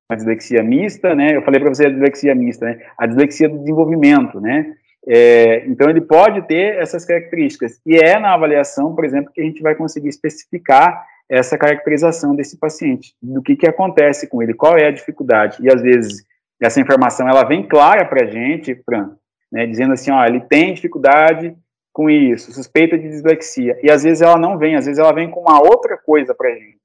A 0.08 0.14
dislexia 0.14 0.62
mista, 0.62 1.14
né? 1.14 1.36
Eu 1.36 1.42
falei 1.42 1.60
para 1.60 1.68
você 1.68 1.86
a 1.86 1.90
dislexia 1.90 2.34
mista, 2.34 2.64
né? 2.66 2.86
A 2.96 3.06
dislexia 3.06 3.48
do 3.48 3.58
desenvolvimento, 3.58 4.40
né? 4.40 4.74
É, 5.10 5.64
então, 5.66 5.88
ele 5.88 6.02
pode 6.02 6.46
ter 6.46 6.76
essas 6.76 7.04
características. 7.04 7.80
E 7.86 7.96
é 7.96 8.18
na 8.18 8.34
avaliação, 8.34 8.94
por 8.94 9.04
exemplo, 9.04 9.32
que 9.32 9.40
a 9.40 9.44
gente 9.44 9.62
vai 9.62 9.74
conseguir 9.74 10.08
especificar 10.08 11.06
essa 11.28 11.56
caracterização 11.56 12.36
desse 12.36 12.58
paciente, 12.58 13.14
do 13.22 13.42
que, 13.42 13.56
que 13.56 13.68
acontece 13.68 14.26
com 14.28 14.42
ele, 14.42 14.54
qual 14.54 14.76
é 14.76 14.86
a 14.86 14.92
dificuldade. 14.92 15.56
E, 15.60 15.72
às 15.72 15.80
vezes, 15.80 16.24
essa 16.60 16.80
informação 16.80 17.28
ela 17.28 17.44
vem 17.44 17.66
clara 17.66 18.04
para 18.04 18.24
a 18.24 18.26
gente, 18.26 18.74
Fran, 18.84 19.16
né, 19.50 19.66
dizendo 19.66 19.94
assim, 19.94 20.10
ó, 20.10 20.24
ele 20.26 20.40
tem 20.40 20.74
dificuldade 20.74 21.56
com 21.92 22.10
isso, 22.10 22.52
suspeita 22.52 22.98
de 22.98 23.08
dislexia. 23.08 23.78
E, 23.82 23.90
às 23.90 24.02
vezes, 24.02 24.20
ela 24.20 24.38
não 24.38 24.58
vem, 24.58 24.76
às 24.76 24.84
vezes, 24.84 24.98
ela 24.98 25.12
vem 25.12 25.30
com 25.30 25.40
uma 25.40 25.58
outra 25.58 25.96
coisa 25.96 26.34
para 26.34 26.50
a 26.50 26.54
gente. 26.54 26.78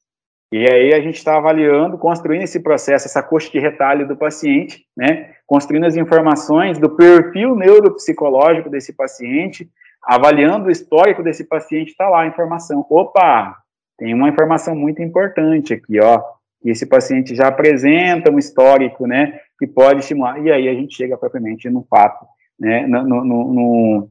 E 0.53 0.69
aí 0.69 0.93
a 0.93 1.01
gente 1.01 1.15
está 1.15 1.35
avaliando, 1.35 1.97
construindo 1.97 2.43
esse 2.43 2.59
processo, 2.59 3.07
essa 3.07 3.23
coxa 3.23 3.49
de 3.49 3.57
retalho 3.57 4.07
do 4.07 4.15
paciente, 4.15 4.85
né? 4.95 5.31
Construindo 5.47 5.87
as 5.87 5.95
informações 5.95 6.77
do 6.77 6.91
perfil 6.95 7.55
neuropsicológico 7.55 8.69
desse 8.69 8.93
paciente, 8.93 9.67
avaliando 10.03 10.67
o 10.67 10.71
histórico 10.71 11.23
desse 11.23 11.43
paciente, 11.45 11.89
está 11.89 12.07
lá 12.07 12.21
a 12.21 12.27
informação. 12.27 12.85
Opa, 12.87 13.57
tem 13.97 14.13
uma 14.13 14.29
informação 14.29 14.75
muito 14.75 15.01
importante 15.01 15.73
aqui, 15.73 15.99
ó. 15.99 16.21
Que 16.61 16.69
esse 16.69 16.85
paciente 16.85 17.33
já 17.33 17.47
apresenta 17.47 18.29
um 18.29 18.37
histórico, 18.37 19.07
né? 19.07 19.39
Que 19.57 19.65
pode 19.65 20.01
estimular. 20.01 20.39
E 20.39 20.51
aí 20.51 20.69
a 20.69 20.75
gente 20.75 20.95
chega 20.95 21.17
propriamente 21.17 21.67
no 21.67 21.81
fato, 21.89 22.27
né? 22.59 22.85
No, 22.85 23.03
no, 23.03 23.25
no 23.25 24.09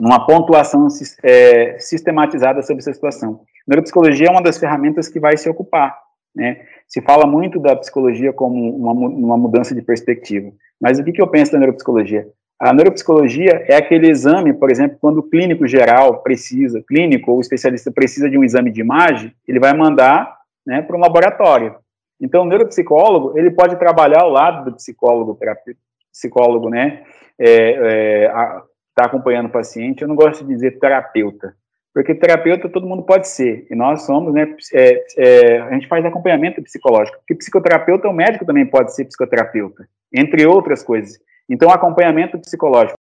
numa 0.00 0.24
pontuação 0.24 0.88
é, 1.22 1.78
sistematizada 1.78 2.62
sobre 2.62 2.80
essa 2.80 2.92
situação. 2.94 3.42
Neuropsicologia 3.66 4.28
é 4.28 4.30
uma 4.30 4.42
das 4.42 4.58
ferramentas 4.58 5.08
que 5.08 5.20
vai 5.20 5.36
se 5.36 5.48
ocupar, 5.48 5.98
né? 6.34 6.62
Se 6.86 7.00
fala 7.00 7.26
muito 7.26 7.58
da 7.58 7.76
psicologia 7.76 8.32
como 8.32 8.76
uma, 8.76 8.92
uma 8.92 9.36
mudança 9.36 9.74
de 9.74 9.82
perspectiva, 9.82 10.50
mas 10.80 10.98
o 10.98 11.04
que, 11.04 11.12
que 11.12 11.22
eu 11.22 11.28
penso 11.28 11.52
da 11.52 11.58
neuropsicologia? 11.58 12.26
A 12.62 12.72
neuropsicologia 12.72 13.64
é 13.68 13.74
aquele 13.74 14.08
exame, 14.08 14.52
por 14.52 14.70
exemplo, 14.70 14.96
quando 15.00 15.18
o 15.18 15.22
clínico 15.24 15.66
geral 15.66 16.22
precisa, 16.22 16.80
clínico 16.86 17.32
ou 17.32 17.40
especialista 17.40 17.90
precisa 17.90 18.30
de 18.30 18.38
um 18.38 18.44
exame 18.44 18.70
de 18.70 18.80
imagem, 18.80 19.34
ele 19.48 19.58
vai 19.58 19.72
mandar 19.72 20.38
né, 20.64 20.80
para 20.80 20.96
um 20.96 21.00
laboratório. 21.00 21.74
Então, 22.20 22.42
o 22.42 22.46
neuropsicólogo, 22.46 23.36
ele 23.36 23.50
pode 23.50 23.76
trabalhar 23.80 24.20
ao 24.20 24.30
lado 24.30 24.70
do 24.70 24.76
psicólogo, 24.76 25.36
psicólogo, 26.12 26.70
né, 26.70 27.02
é, 27.36 27.48
é, 27.48 28.32
está 28.90 29.06
acompanhando 29.06 29.46
o 29.46 29.52
paciente, 29.52 30.02
eu 30.02 30.08
não 30.08 30.14
gosto 30.14 30.44
de 30.44 30.54
dizer 30.54 30.78
terapeuta, 30.78 31.56
porque 31.94 32.14
terapeuta 32.14 32.68
todo 32.68 32.86
mundo 32.86 33.02
pode 33.02 33.28
ser, 33.28 33.66
e 33.70 33.74
nós 33.74 34.02
somos, 34.02 34.32
né, 34.32 34.56
é, 34.72 35.04
é, 35.18 35.60
a 35.60 35.72
gente 35.72 35.88
faz 35.88 36.04
acompanhamento 36.04 36.62
psicológico, 36.62 37.18
porque 37.18 37.34
psicoterapeuta, 37.34 38.08
o 38.08 38.12
médico 38.12 38.46
também 38.46 38.66
pode 38.66 38.94
ser 38.94 39.04
psicoterapeuta, 39.04 39.88
entre 40.12 40.46
outras 40.46 40.82
coisas. 40.82 41.18
Então, 41.48 41.70
acompanhamento 41.70 42.38
psicológico. 42.38 42.96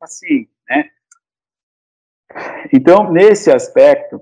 Assim, 0.00 0.48
né, 0.68 0.90
Então, 2.72 3.10
nesse 3.10 3.50
aspecto, 3.50 4.20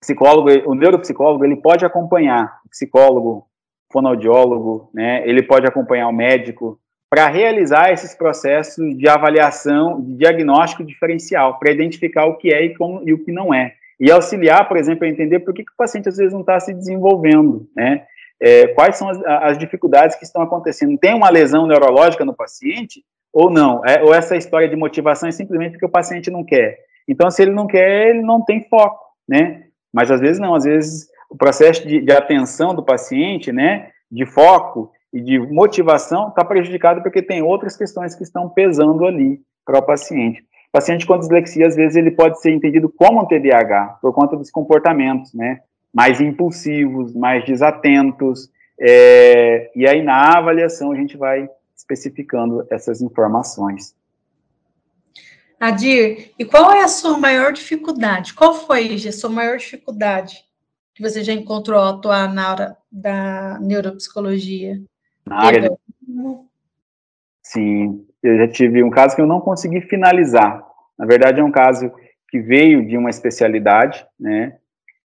psicólogo, 0.00 0.48
o 0.70 0.74
neuropsicólogo, 0.74 1.44
ele 1.44 1.56
pode 1.56 1.84
acompanhar 1.84 2.60
o 2.64 2.68
psicólogo, 2.68 3.48
fonoaudiólogo, 3.92 4.90
né? 4.94 5.26
Ele 5.28 5.42
pode 5.42 5.66
acompanhar 5.66 6.08
o 6.08 6.12
médico 6.12 6.80
para 7.08 7.28
realizar 7.28 7.92
esses 7.92 8.14
processos 8.14 8.96
de 8.96 9.08
avaliação, 9.08 10.00
de 10.00 10.16
diagnóstico 10.16 10.84
diferencial, 10.84 11.58
para 11.58 11.72
identificar 11.72 12.26
o 12.26 12.36
que 12.36 12.52
é 12.52 12.64
e, 12.64 12.74
como, 12.74 13.02
e 13.08 13.12
o 13.12 13.24
que 13.24 13.32
não 13.32 13.54
é. 13.54 13.74
E 13.98 14.10
auxiliar, 14.10 14.68
por 14.68 14.76
exemplo, 14.76 15.06
a 15.06 15.08
entender 15.08 15.40
por 15.40 15.54
que, 15.54 15.64
que 15.64 15.72
o 15.72 15.76
paciente 15.76 16.08
às 16.08 16.16
vezes 16.16 16.32
não 16.32 16.40
está 16.40 16.58
se 16.60 16.74
desenvolvendo, 16.74 17.66
né? 17.74 18.04
É, 18.38 18.66
quais 18.68 18.96
são 18.96 19.08
as, 19.08 19.18
as, 19.24 19.56
dificuldades 19.56 20.14
que 20.16 20.24
estão 20.24 20.42
acontecendo? 20.42 20.98
Tem 20.98 21.14
uma 21.14 21.30
lesão 21.30 21.66
neurológica 21.66 22.22
no 22.22 22.34
paciente 22.34 23.02
ou 23.32 23.50
não? 23.50 23.82
É, 23.86 24.02
ou 24.02 24.12
essa 24.12 24.36
história 24.36 24.68
de 24.68 24.76
motivação 24.76 25.26
é 25.26 25.32
simplesmente 25.32 25.72
porque 25.72 25.86
o 25.86 25.90
paciente 25.90 26.30
não 26.30 26.44
quer? 26.44 26.76
Então, 27.08 27.30
se 27.30 27.40
ele 27.40 27.52
não 27.52 27.66
quer, 27.66 28.10
ele 28.10 28.20
não 28.20 28.44
tem 28.44 28.68
foco, 28.68 29.00
né? 29.26 29.62
Mas 29.90 30.10
às 30.10 30.20
vezes 30.20 30.38
não, 30.38 30.54
às 30.54 30.64
vezes 30.64 31.08
o 31.30 31.36
processo 31.36 31.86
de, 31.86 32.00
de 32.00 32.12
atenção 32.12 32.74
do 32.74 32.82
paciente, 32.82 33.52
né, 33.52 33.90
de 34.10 34.26
foco 34.26 34.92
e 35.12 35.20
de 35.20 35.38
motivação 35.38 36.28
está 36.28 36.44
prejudicado 36.44 37.02
porque 37.02 37.22
tem 37.22 37.42
outras 37.42 37.76
questões 37.76 38.14
que 38.14 38.22
estão 38.22 38.48
pesando 38.48 39.04
ali 39.04 39.40
para 39.64 39.78
o 39.78 39.82
paciente. 39.82 40.40
O 40.68 40.72
paciente 40.72 41.06
com 41.06 41.18
dislexia, 41.18 41.66
às 41.66 41.74
vezes, 41.74 41.96
ele 41.96 42.10
pode 42.10 42.40
ser 42.40 42.50
entendido 42.50 42.92
como 42.94 43.22
um 43.22 43.26
TDAH, 43.26 43.98
por 44.02 44.12
conta 44.12 44.36
dos 44.36 44.50
comportamentos, 44.50 45.32
né, 45.32 45.60
mais 45.94 46.20
impulsivos, 46.20 47.14
mais 47.14 47.44
desatentos, 47.44 48.50
é, 48.78 49.70
e 49.74 49.88
aí 49.88 50.02
na 50.02 50.36
avaliação 50.36 50.92
a 50.92 50.96
gente 50.96 51.16
vai 51.16 51.48
especificando 51.74 52.66
essas 52.70 53.00
informações. 53.00 53.94
Adir, 55.58 56.32
e 56.38 56.44
qual 56.44 56.70
é 56.72 56.82
a 56.82 56.88
sua 56.88 57.16
maior 57.16 57.52
dificuldade? 57.52 58.34
Qual 58.34 58.54
foi 58.54 58.94
a 58.94 59.12
sua 59.12 59.30
maior 59.30 59.56
dificuldade 59.56 60.44
que 60.94 61.02
você 61.02 61.24
já 61.24 61.32
encontrou 61.32 61.78
ao 61.78 61.94
atuar 61.94 62.32
na 62.32 62.50
área 62.50 62.76
da 62.92 63.58
neuropsicologia? 63.60 64.82
Na 65.26 65.44
área 65.44 65.60
de... 65.62 65.70
Sim, 67.42 68.06
eu 68.22 68.38
já 68.38 68.48
tive 68.48 68.82
um 68.82 68.90
caso 68.90 69.14
que 69.14 69.22
eu 69.22 69.26
não 69.26 69.40
consegui 69.40 69.80
finalizar. 69.80 70.64
Na 70.98 71.06
verdade, 71.06 71.40
é 71.40 71.44
um 71.44 71.50
caso 71.50 71.92
que 72.28 72.40
veio 72.40 72.86
de 72.86 72.96
uma 72.96 73.10
especialidade, 73.10 74.06
né? 74.18 74.56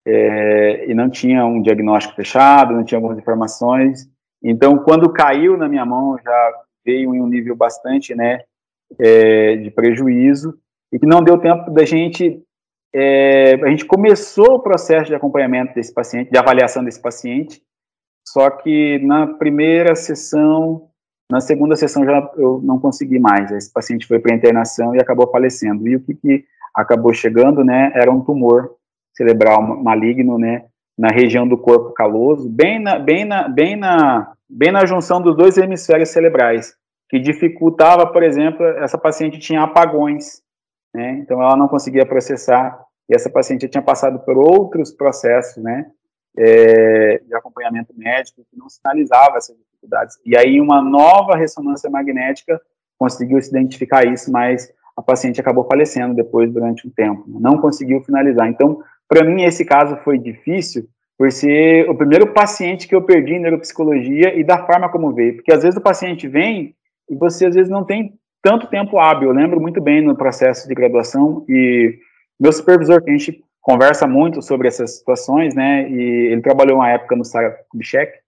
É, 0.07 0.91
e 0.91 0.95
não 0.95 1.11
tinha 1.11 1.45
um 1.45 1.61
diagnóstico 1.61 2.17
fechado, 2.17 2.75
não 2.75 2.85
tinha 2.85 2.99
algumas 2.99 3.19
informações. 3.19 4.09
Então, 4.43 4.79
quando 4.79 5.13
caiu 5.13 5.57
na 5.57 5.69
minha 5.69 5.85
mão, 5.85 6.19
já 6.23 6.53
veio 6.85 7.15
em 7.15 7.21
um 7.21 7.27
nível 7.27 7.55
bastante, 7.55 8.15
né, 8.15 8.41
é, 8.99 9.57
de 9.57 9.71
prejuízo 9.71 10.59
e 10.93 10.99
que 10.99 11.07
não 11.07 11.23
deu 11.23 11.39
tempo 11.39 11.71
da 11.71 11.85
gente. 11.85 12.43
É, 12.93 13.55
a 13.63 13.69
gente 13.69 13.85
começou 13.85 14.55
o 14.55 14.61
processo 14.61 15.07
de 15.07 15.15
acompanhamento 15.15 15.75
desse 15.75 15.93
paciente, 15.93 16.31
de 16.31 16.39
avaliação 16.39 16.83
desse 16.83 17.01
paciente, 17.01 17.63
só 18.27 18.51
que 18.51 18.99
na 19.01 19.27
primeira 19.27 19.95
sessão, 19.95 20.89
na 21.31 21.41
segunda 21.41 21.77
sessão 21.77 22.05
já 22.05 22.31
eu 22.37 22.61
não 22.63 22.79
consegui 22.79 23.19
mais. 23.19 23.51
Esse 23.51 23.73
paciente 23.73 24.07
foi 24.07 24.19
para 24.19 24.35
internação 24.35 24.95
e 24.95 25.01
acabou 25.01 25.31
falecendo. 25.31 25.87
E 25.89 25.97
o 25.97 26.01
que, 26.01 26.15
que 26.15 26.45
acabou 26.75 27.13
chegando, 27.13 27.65
né, 27.65 27.93
era 27.95 28.11
um 28.11 28.23
tumor 28.23 28.77
cerebral 29.15 29.63
maligno, 29.83 30.39
né, 30.39 30.65
na 30.97 31.09
região 31.09 31.47
do 31.47 31.59
corpo 31.59 31.93
caloso, 31.93 32.49
bem 32.49 32.79
na, 32.79 32.99
bem 32.99 33.25
na, 33.25 33.49
bem 33.49 33.77
na, 33.77 34.33
bem 34.49 34.71
na 34.71 34.87
junção 34.87 35.21
dos 35.21 35.37
dois 35.37 35.57
hemisférios 35.57 36.11
cerebrais 36.11 36.75
que 37.11 37.19
dificultava, 37.19 38.07
por 38.07 38.23
exemplo, 38.23 38.65
essa 38.65 38.97
paciente 38.97 39.39
tinha 39.41 39.63
apagões, 39.63 40.43
né? 40.95 41.19
Então 41.19 41.43
ela 41.43 41.57
não 41.57 41.67
conseguia 41.67 42.07
processar 42.07 42.81
e 43.09 43.15
essa 43.15 43.29
paciente 43.29 43.69
tinha 43.69 43.83
passado 43.83 44.21
por 44.21 44.39
outros 44.39 44.93
processos, 44.93 45.61
né? 45.63 45.91
É, 46.39 47.19
de 47.27 47.35
acompanhamento 47.35 47.93
médico 47.97 48.47
que 48.49 48.57
não 48.57 48.69
sinalizava 48.69 49.37
essas 49.37 49.57
dificuldades. 49.57 50.17
E 50.25 50.37
aí 50.37 50.61
uma 50.61 50.81
nova 50.81 51.37
ressonância 51.37 51.91
magnética 51.91 52.61
conseguiu 52.99 53.41
se 53.43 53.51
identificar 53.51 54.07
isso, 54.07 54.31
mas 54.31 54.73
a 54.97 55.03
paciente 55.03 55.41
acabou 55.41 55.65
falecendo 55.65 56.15
depois 56.15 56.53
durante 56.53 56.87
um 56.87 56.91
tempo, 56.91 57.25
não 57.27 57.59
conseguiu 57.59 58.01
finalizar. 58.03 58.49
Então, 58.49 58.81
para 59.09 59.25
mim 59.25 59.43
esse 59.43 59.65
caso 59.65 59.97
foi 60.05 60.19
difícil 60.19 60.87
por 61.19 61.33
ser 61.33 61.89
o 61.91 61.95
primeiro 61.95 62.33
paciente 62.33 62.87
que 62.87 62.95
eu 62.95 63.03
perdi 63.03 63.35
em 63.35 63.41
neuropsicologia 63.41 64.39
e 64.39 64.45
da 64.45 64.65
forma 64.65 64.89
como 64.89 65.13
veio, 65.13 65.37
porque 65.37 65.53
às 65.53 65.63
vezes 65.63 65.79
o 65.79 65.83
paciente 65.83 66.29
vem 66.29 66.75
e 67.09 67.15
você 67.17 67.47
às 67.47 67.55
vezes 67.55 67.71
não 67.71 67.85
tem 67.85 68.15
tanto 68.43 68.69
tempo 68.69 68.99
hábil. 68.99 69.29
Eu 69.29 69.35
lembro 69.35 69.61
muito 69.61 69.81
bem 69.83 70.01
no 70.01 70.17
processo 70.17 70.67
de 70.67 70.75
graduação 70.75 71.45
e 71.49 71.99
meu 72.39 72.53
supervisor, 72.53 73.03
que 73.03 73.11
a 73.11 73.13
gente 73.13 73.45
conversa 73.71 74.07
muito 74.07 74.43
sobre 74.43 74.69
essas 74.69 74.99
situações, 74.99 75.55
né, 75.55 75.89
e 75.89 76.33
ele 76.33 76.43
trabalhou 76.43 76.77
uma 76.79 76.91
época 76.91 77.15
no 77.15 77.25
Sara 77.25 77.51
Kubitschek, 77.69 78.19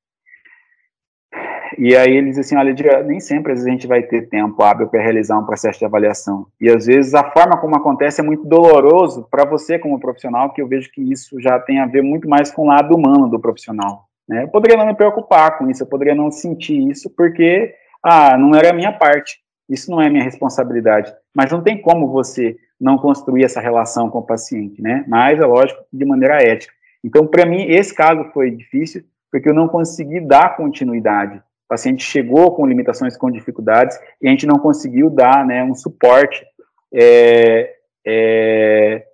e 1.79 1.97
aí 1.97 2.17
ele 2.17 2.31
diz 2.31 2.39
assim, 2.39 2.57
olha, 2.57 2.75
nem 3.03 3.19
sempre 3.19 3.53
a 3.53 3.57
gente 3.57 3.87
vai 3.87 4.03
ter 4.03 4.29
tempo 4.29 4.63
hábil 4.63 4.89
para 4.89 5.03
realizar 5.03 5.39
um 5.39 5.47
processo 5.47 5.79
de 5.79 5.85
avaliação. 5.85 6.47
E 6.61 6.69
às 6.69 6.87
vezes 6.87 7.15
a 7.15 7.31
forma 7.31 7.59
como 7.59 7.75
acontece 7.75 8.21
é 8.21 8.25
muito 8.25 8.45
doloroso 8.45 9.27
para 9.31 9.45
você 9.45 9.79
como 9.79 9.99
profissional, 9.99 10.53
que 10.53 10.61
eu 10.61 10.69
vejo 10.69 10.91
que 10.93 11.01
isso 11.01 11.41
já 11.41 11.59
tem 11.59 11.81
a 11.81 11.87
ver 11.87 12.03
muito 12.03 12.29
mais 12.29 12.51
com 12.51 12.63
o 12.63 12.67
lado 12.67 12.95
humano 12.95 13.29
do 13.29 13.41
profissional. 13.41 14.07
Né? 14.29 14.45
Eu 14.45 14.49
poderia 14.49 14.77
não 14.77 14.87
me 14.87 14.95
preocupar 14.95 15.59
com 15.59 15.71
isso, 15.71 15.83
eu 15.83 15.87
poderia 15.87 16.15
não 16.15 16.31
sentir 16.31 16.91
isso, 16.91 17.11
porque 17.17 17.75
ah, 18.03 18.37
não 18.37 18.55
era 18.55 18.71
a 18.71 18.75
minha 18.75 18.93
parte, 18.93 19.39
isso 19.69 19.91
não 19.91 20.01
é 20.01 20.11
minha 20.11 20.25
responsabilidade. 20.25 21.13
Mas 21.35 21.51
não 21.51 21.63
tem 21.63 21.81
como 21.81 22.13
você 22.13 22.57
não 22.83 22.99
construir 22.99 23.45
essa 23.45 23.61
relação 23.61 24.11
com 24.11 24.19
o 24.19 24.27
paciente, 24.27 24.83
né? 24.83 25.05
Mas 25.07 25.39
é 25.39 25.47
lógico 25.47 25.81
de 25.93 26.05
maneira 26.05 26.43
ética. 26.43 26.75
Então, 27.05 27.27
para 27.27 27.47
mim, 27.47 27.63
esse 27.69 27.95
caso 27.95 28.25
foi 28.35 28.51
difícil, 28.51 29.05
porque 29.31 29.49
eu 29.49 29.55
não 29.55 29.69
consegui 29.69 30.21
dar 30.21 30.57
continuidade. 30.57 31.39
O 31.39 31.69
paciente 31.69 32.05
chegou 32.05 32.55
com 32.55 32.67
limitações, 32.67 33.17
com 33.17 33.31
dificuldades, 33.31 33.97
e 34.21 34.27
a 34.27 34.31
gente 34.31 34.47
não 34.47 34.59
conseguiu 34.59 35.09
dar 35.09 35.47
né, 35.47 35.63
um 35.63 35.77
suporte, 35.77 36.45
é, 36.93 37.73
é, 38.05 39.07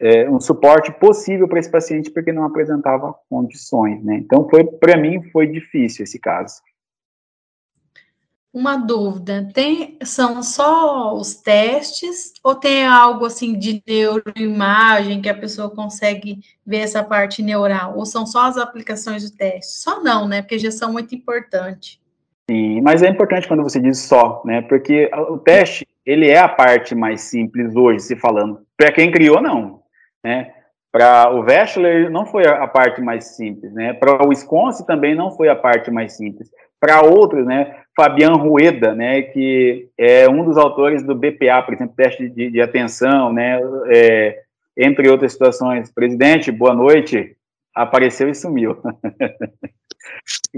é, 0.00 0.30
um 0.30 0.40
suporte 0.40 0.92
possível 0.92 1.48
para 1.48 1.58
esse 1.58 1.70
paciente, 1.70 2.08
porque 2.10 2.32
não 2.32 2.44
apresentava 2.44 3.14
condições. 3.28 4.02
Né? 4.04 4.14
Então, 4.14 4.48
foi 4.48 4.64
para 4.64 4.96
mim, 4.96 5.22
foi 5.30 5.48
difícil 5.48 6.04
esse 6.04 6.20
caso. 6.20 6.62
Uma 8.52 8.76
dúvida, 8.76 9.48
tem, 9.54 9.96
são 10.02 10.42
só 10.42 11.14
os 11.14 11.34
testes 11.36 12.34
ou 12.44 12.54
tem 12.54 12.84
algo 12.84 13.24
assim 13.24 13.58
de 13.58 13.82
neuroimagem 13.86 15.22
que 15.22 15.28
a 15.30 15.34
pessoa 15.34 15.70
consegue 15.70 16.40
ver 16.64 16.80
essa 16.80 17.02
parte 17.02 17.42
neural? 17.42 17.96
Ou 17.96 18.04
são 18.04 18.26
só 18.26 18.42
as 18.48 18.58
aplicações 18.58 19.28
do 19.28 19.34
teste? 19.34 19.78
Só 19.78 20.02
não, 20.02 20.28
né? 20.28 20.42
Porque 20.42 20.58
gestão 20.58 20.90
é 20.90 20.92
muito 20.92 21.14
importante. 21.14 21.98
Sim, 22.50 22.82
mas 22.82 23.02
é 23.02 23.08
importante 23.08 23.48
quando 23.48 23.62
você 23.62 23.80
diz 23.80 24.00
só, 24.00 24.42
né? 24.44 24.60
Porque 24.60 25.10
o 25.30 25.38
teste, 25.38 25.86
ele 26.04 26.28
é 26.28 26.38
a 26.38 26.48
parte 26.48 26.94
mais 26.94 27.22
simples 27.22 27.74
hoje, 27.74 28.00
se 28.00 28.16
falando. 28.16 28.60
Para 28.76 28.92
quem 28.92 29.10
criou, 29.10 29.40
não, 29.40 29.80
né? 30.22 30.52
Para 30.90 31.34
o 31.34 31.42
Veschler 31.42 32.10
não 32.10 32.26
foi 32.26 32.46
a 32.46 32.68
parte 32.68 33.00
mais 33.00 33.36
simples, 33.36 33.72
né? 33.72 33.94
Para 33.94 34.22
o 34.22 34.28
Wisconsin 34.28 34.84
também 34.84 35.14
não 35.14 35.30
foi 35.30 35.48
a 35.48 35.56
parte 35.56 35.90
mais 35.90 36.18
simples. 36.18 36.50
Para 36.82 37.00
outros, 37.00 37.46
né? 37.46 37.84
Fabian 37.96 38.32
Rueda, 38.32 38.92
né? 38.92 39.22
Que 39.22 39.88
é 39.96 40.28
um 40.28 40.44
dos 40.44 40.56
autores 40.56 41.04
do 41.04 41.14
BPA, 41.14 41.62
por 41.64 41.74
exemplo, 41.74 41.94
teste 41.96 42.28
de, 42.28 42.50
de 42.50 42.60
atenção, 42.60 43.32
né? 43.32 43.60
É, 43.86 44.42
entre 44.76 45.08
outras 45.08 45.30
situações. 45.30 45.92
Presidente, 45.92 46.50
boa 46.50 46.74
noite. 46.74 47.36
Apareceu 47.72 48.28
e 48.28 48.34
sumiu. 48.34 48.76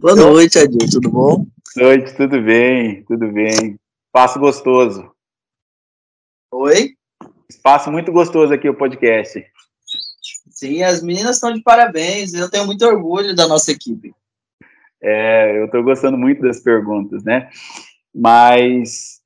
Boa 0.01 0.16
noite, 0.16 0.59
Adil, 0.59 0.89
tudo 0.91 1.11
bom? 1.11 1.47
Boa 1.77 1.95
noite, 1.95 2.16
tudo 2.16 2.41
bem, 2.41 3.05
tudo 3.05 3.31
bem. 3.31 3.79
Espaço 4.07 4.41
gostoso. 4.41 5.12
Oi? 6.51 6.95
Espaço 7.49 7.93
muito 7.93 8.11
gostoso 8.11 8.55
aqui 8.55 8.68
o 8.68 8.75
podcast. 8.75 9.45
Sim, 10.49 10.83
as 10.83 11.03
meninas 11.03 11.37
estão 11.37 11.53
de 11.53 11.62
parabéns. 11.62 12.33
Eu 12.33 12.51
tenho 12.51 12.64
muito 12.64 12.85
orgulho 12.87 13.37
da 13.37 13.47
nossa 13.47 13.70
equipe. 13.70 14.14
É, 15.07 15.59
eu 15.59 15.66
estou 15.66 15.82
gostando 15.82 16.16
muito 16.16 16.40
das 16.40 16.61
perguntas, 16.61 17.22
né? 17.22 17.50
Mas 18.14 19.20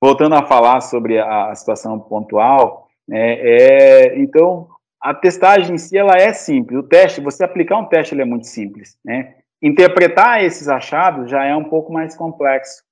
voltando 0.00 0.36
a 0.36 0.46
falar 0.46 0.80
sobre 0.80 1.18
a, 1.18 1.50
a 1.50 1.54
situação 1.56 1.98
pontual, 1.98 2.88
né, 3.08 3.34
é, 3.40 4.18
então 4.18 4.68
a 5.00 5.12
testagem 5.12 5.74
em 5.74 5.78
si 5.78 5.98
ela 5.98 6.16
é 6.16 6.32
simples. 6.32 6.78
O 6.78 6.84
teste, 6.84 7.20
você 7.20 7.42
aplicar 7.42 7.78
um 7.78 7.86
teste, 7.86 8.14
ele 8.14 8.22
é 8.22 8.24
muito 8.24 8.46
simples, 8.46 8.96
né? 9.04 9.34
Interpretar 9.60 10.44
esses 10.44 10.68
achados 10.68 11.28
já 11.28 11.44
é 11.44 11.54
um 11.54 11.64
pouco 11.64 11.92
mais 11.92 12.16
complexo. 12.16 12.82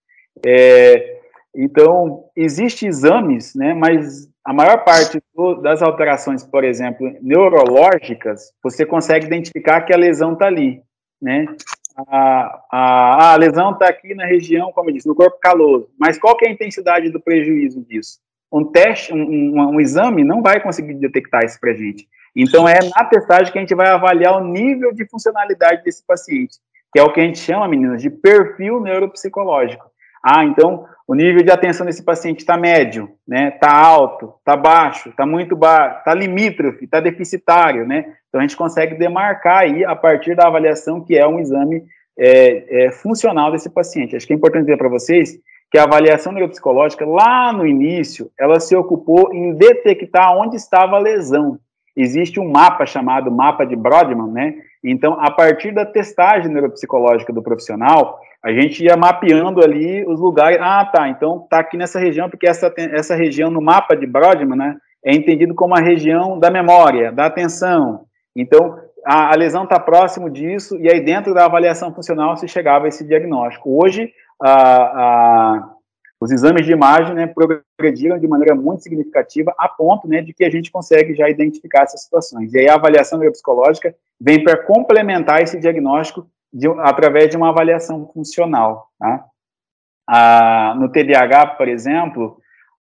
É, 0.45 1.21
então 1.55 2.25
existem 2.35 2.89
exames, 2.89 3.55
né? 3.55 3.73
Mas 3.73 4.29
a 4.45 4.53
maior 4.53 4.83
parte 4.85 5.21
do, 5.33 5.55
das 5.63 5.83
alterações, 5.83 6.43
por 6.43 6.65
exemplo, 6.65 7.09
neurológicas, 7.21 8.53
você 8.63 8.85
consegue 8.85 9.27
identificar 9.27 9.83
que 9.83 9.95
a 9.95 9.99
lesão 9.99 10.33
está 10.33 10.47
ali, 10.47 10.83
né? 11.23 11.47
A, 12.09 12.65
a, 12.71 13.33
a 13.33 13.37
lesão 13.37 13.73
está 13.73 13.89
aqui 13.89 14.15
na 14.15 14.27
região, 14.27 14.73
como 14.73 14.91
eu 14.91 14.95
disse, 14.95 15.09
no 15.09 15.15
corpo 15.15 15.39
caloso. 15.41 15.89
Mas 15.99 16.19
qual 16.19 16.37
que 16.37 16.47
é 16.47 16.49
a 16.49 16.53
intensidade 16.53 17.11
do 17.11 17.21
prejuízo 17.21 17.83
disso? 17.83 18.19
um 18.53 18.65
teste, 18.65 19.13
um, 19.13 19.23
um, 19.23 19.75
um 19.75 19.81
exame 19.81 20.25
não 20.25 20.43
vai 20.43 20.61
conseguir 20.61 20.95
detectar 20.95 21.45
isso 21.45 21.59
para 21.61 21.71
a 21.71 21.75
gente. 21.75 22.09
Então, 22.35 22.67
é 22.69 22.79
na 22.97 23.05
testagem 23.05 23.53
que 23.53 23.59
a 23.59 23.61
gente 23.61 23.75
vai 23.75 23.89
avaliar 23.89 24.37
o 24.37 24.45
nível 24.45 24.93
de 24.93 25.07
funcionalidade 25.09 25.83
desse 25.85 26.05
paciente, 26.05 26.59
que 26.93 26.99
é 26.99 27.03
o 27.03 27.13
que 27.13 27.21
a 27.21 27.25
gente 27.25 27.39
chama, 27.39 27.69
meninas, 27.69 28.03
de 28.03 28.11
perfil 28.11 28.81
neuropsicológico. 28.81 29.90
Ah, 30.23 30.45
então, 30.45 30.87
o 31.07 31.15
nível 31.15 31.43
de 31.43 31.51
atenção 31.51 31.87
desse 31.87 32.03
paciente 32.03 32.41
está 32.41 32.57
médio, 32.57 33.11
né? 33.27 33.49
Está 33.49 33.73
alto, 33.73 34.35
está 34.39 34.57
baixo, 34.57 35.09
está 35.09 35.27
muito 35.27 35.57
baixo, 35.57 35.99
está 35.99 36.15
limítrofe, 36.15 36.85
está 36.85 37.01
deficitário, 37.01 37.87
né? 37.87 38.15
Então, 38.29 38.41
a 38.41 38.43
gente 38.43 38.57
consegue 38.57 38.95
demarcar 38.97 39.63
aí, 39.63 39.85
a 39.85 39.97
partir 39.97 40.37
da 40.37 40.47
avaliação, 40.47 41.01
que 41.01 41.17
é 41.17 41.27
um 41.27 41.41
exame 41.41 41.83
é, 42.19 42.87
é, 42.87 42.93
funcional 42.93 43.51
desse 43.51 43.71
paciente. 43.71 44.15
Acho 44.15 44.27
que 44.27 44.33
é 44.33 44.37
importante 44.37 44.67
dizer 44.67 44.77
para 44.77 44.89
vocês 44.89 45.39
que 45.71 45.79
a 45.79 45.85
avaliação 45.85 46.33
neuropsicológica, 46.33 47.07
lá 47.07 47.53
no 47.53 47.67
início, 47.67 48.31
ela 48.39 48.61
se 48.61 48.77
ocupou 48.77 49.33
em 49.33 49.55
detectar 49.55 50.37
onde 50.37 50.57
estava 50.57 50.97
a 50.97 51.01
lesão 51.01 51.59
existe 51.97 52.41
um 52.41 52.51
mapa 52.51 52.87
chamado 52.87 53.31
mapa 53.31 53.65
de 53.65 53.77
Brodmann, 53.77 54.33
né? 54.33 54.55
Então, 54.83 55.19
a 55.21 55.31
partir 55.31 55.73
da 55.73 55.85
testagem 55.85 56.51
neuropsicológica 56.51 57.33
do 57.33 57.43
profissional, 57.43 58.19
a 58.43 58.53
gente 58.53 58.85
ia 58.85 58.97
mapeando 58.97 59.63
ali 59.63 60.05
os 60.07 60.19
lugares. 60.19 60.59
Ah, 60.61 60.85
tá, 60.85 61.09
então 61.09 61.47
tá 61.51 61.59
aqui 61.61 61.77
nessa 61.77 61.99
região, 61.99 62.29
porque 62.31 62.49
essa, 62.49 62.73
essa 62.77 63.15
região 63.15 63.51
no 63.51 63.61
mapa 63.61 63.95
de 63.95 64.07
Brodmann, 64.07 64.57
né, 64.57 64.77
é 65.05 65.15
entendido 65.15 65.55
como 65.55 65.75
a 65.75 65.81
região 65.81 66.39
da 66.39 66.51
memória, 66.51 67.13
da 67.13 67.27
atenção. 67.27 68.05
Então, 68.35 68.79
a, 69.05 69.33
a 69.33 69.37
lesão 69.37 69.65
está 69.65 69.79
próximo 69.79 70.31
disso, 70.31 70.79
e 70.79 70.91
aí 70.91 71.01
dentro 71.01 71.35
da 71.35 71.45
avaliação 71.45 71.93
funcional 71.95 72.37
se 72.37 72.49
chegava 72.49 72.87
a 72.87 72.89
esse 72.89 73.07
diagnóstico. 73.07 73.83
Hoje, 73.83 74.13
a, 74.41 74.53
a 74.53 75.71
os 76.21 76.31
exames 76.31 76.67
de 76.67 76.73
imagem 76.73 77.15
né, 77.15 77.27
progrediram 77.27 78.19
de 78.19 78.29
maneira 78.29 78.55
muito 78.55 78.83
significativa, 78.83 79.55
a 79.57 79.67
ponto 79.67 80.07
né, 80.07 80.21
de 80.21 80.35
que 80.35 80.45
a 80.45 80.51
gente 80.51 80.71
consegue 80.71 81.15
já 81.15 81.31
identificar 81.31 81.85
essas 81.85 82.03
situações. 82.03 82.53
E 82.53 82.59
aí 82.59 82.69
a 82.69 82.75
avaliação 82.75 83.19
neuropsicológica 83.19 83.95
vem 84.21 84.45
para 84.45 84.59
complementar 84.59 85.41
esse 85.41 85.59
diagnóstico 85.59 86.27
de, 86.53 86.69
através 86.81 87.31
de 87.31 87.37
uma 87.37 87.51
avaliação 87.51 88.11
funcional. 88.13 88.89
Tá? 88.99 89.25
Ah, 90.09 90.75
no 90.79 90.91
TDAH, 90.91 91.47
por 91.57 91.69
exemplo, 91.69 92.39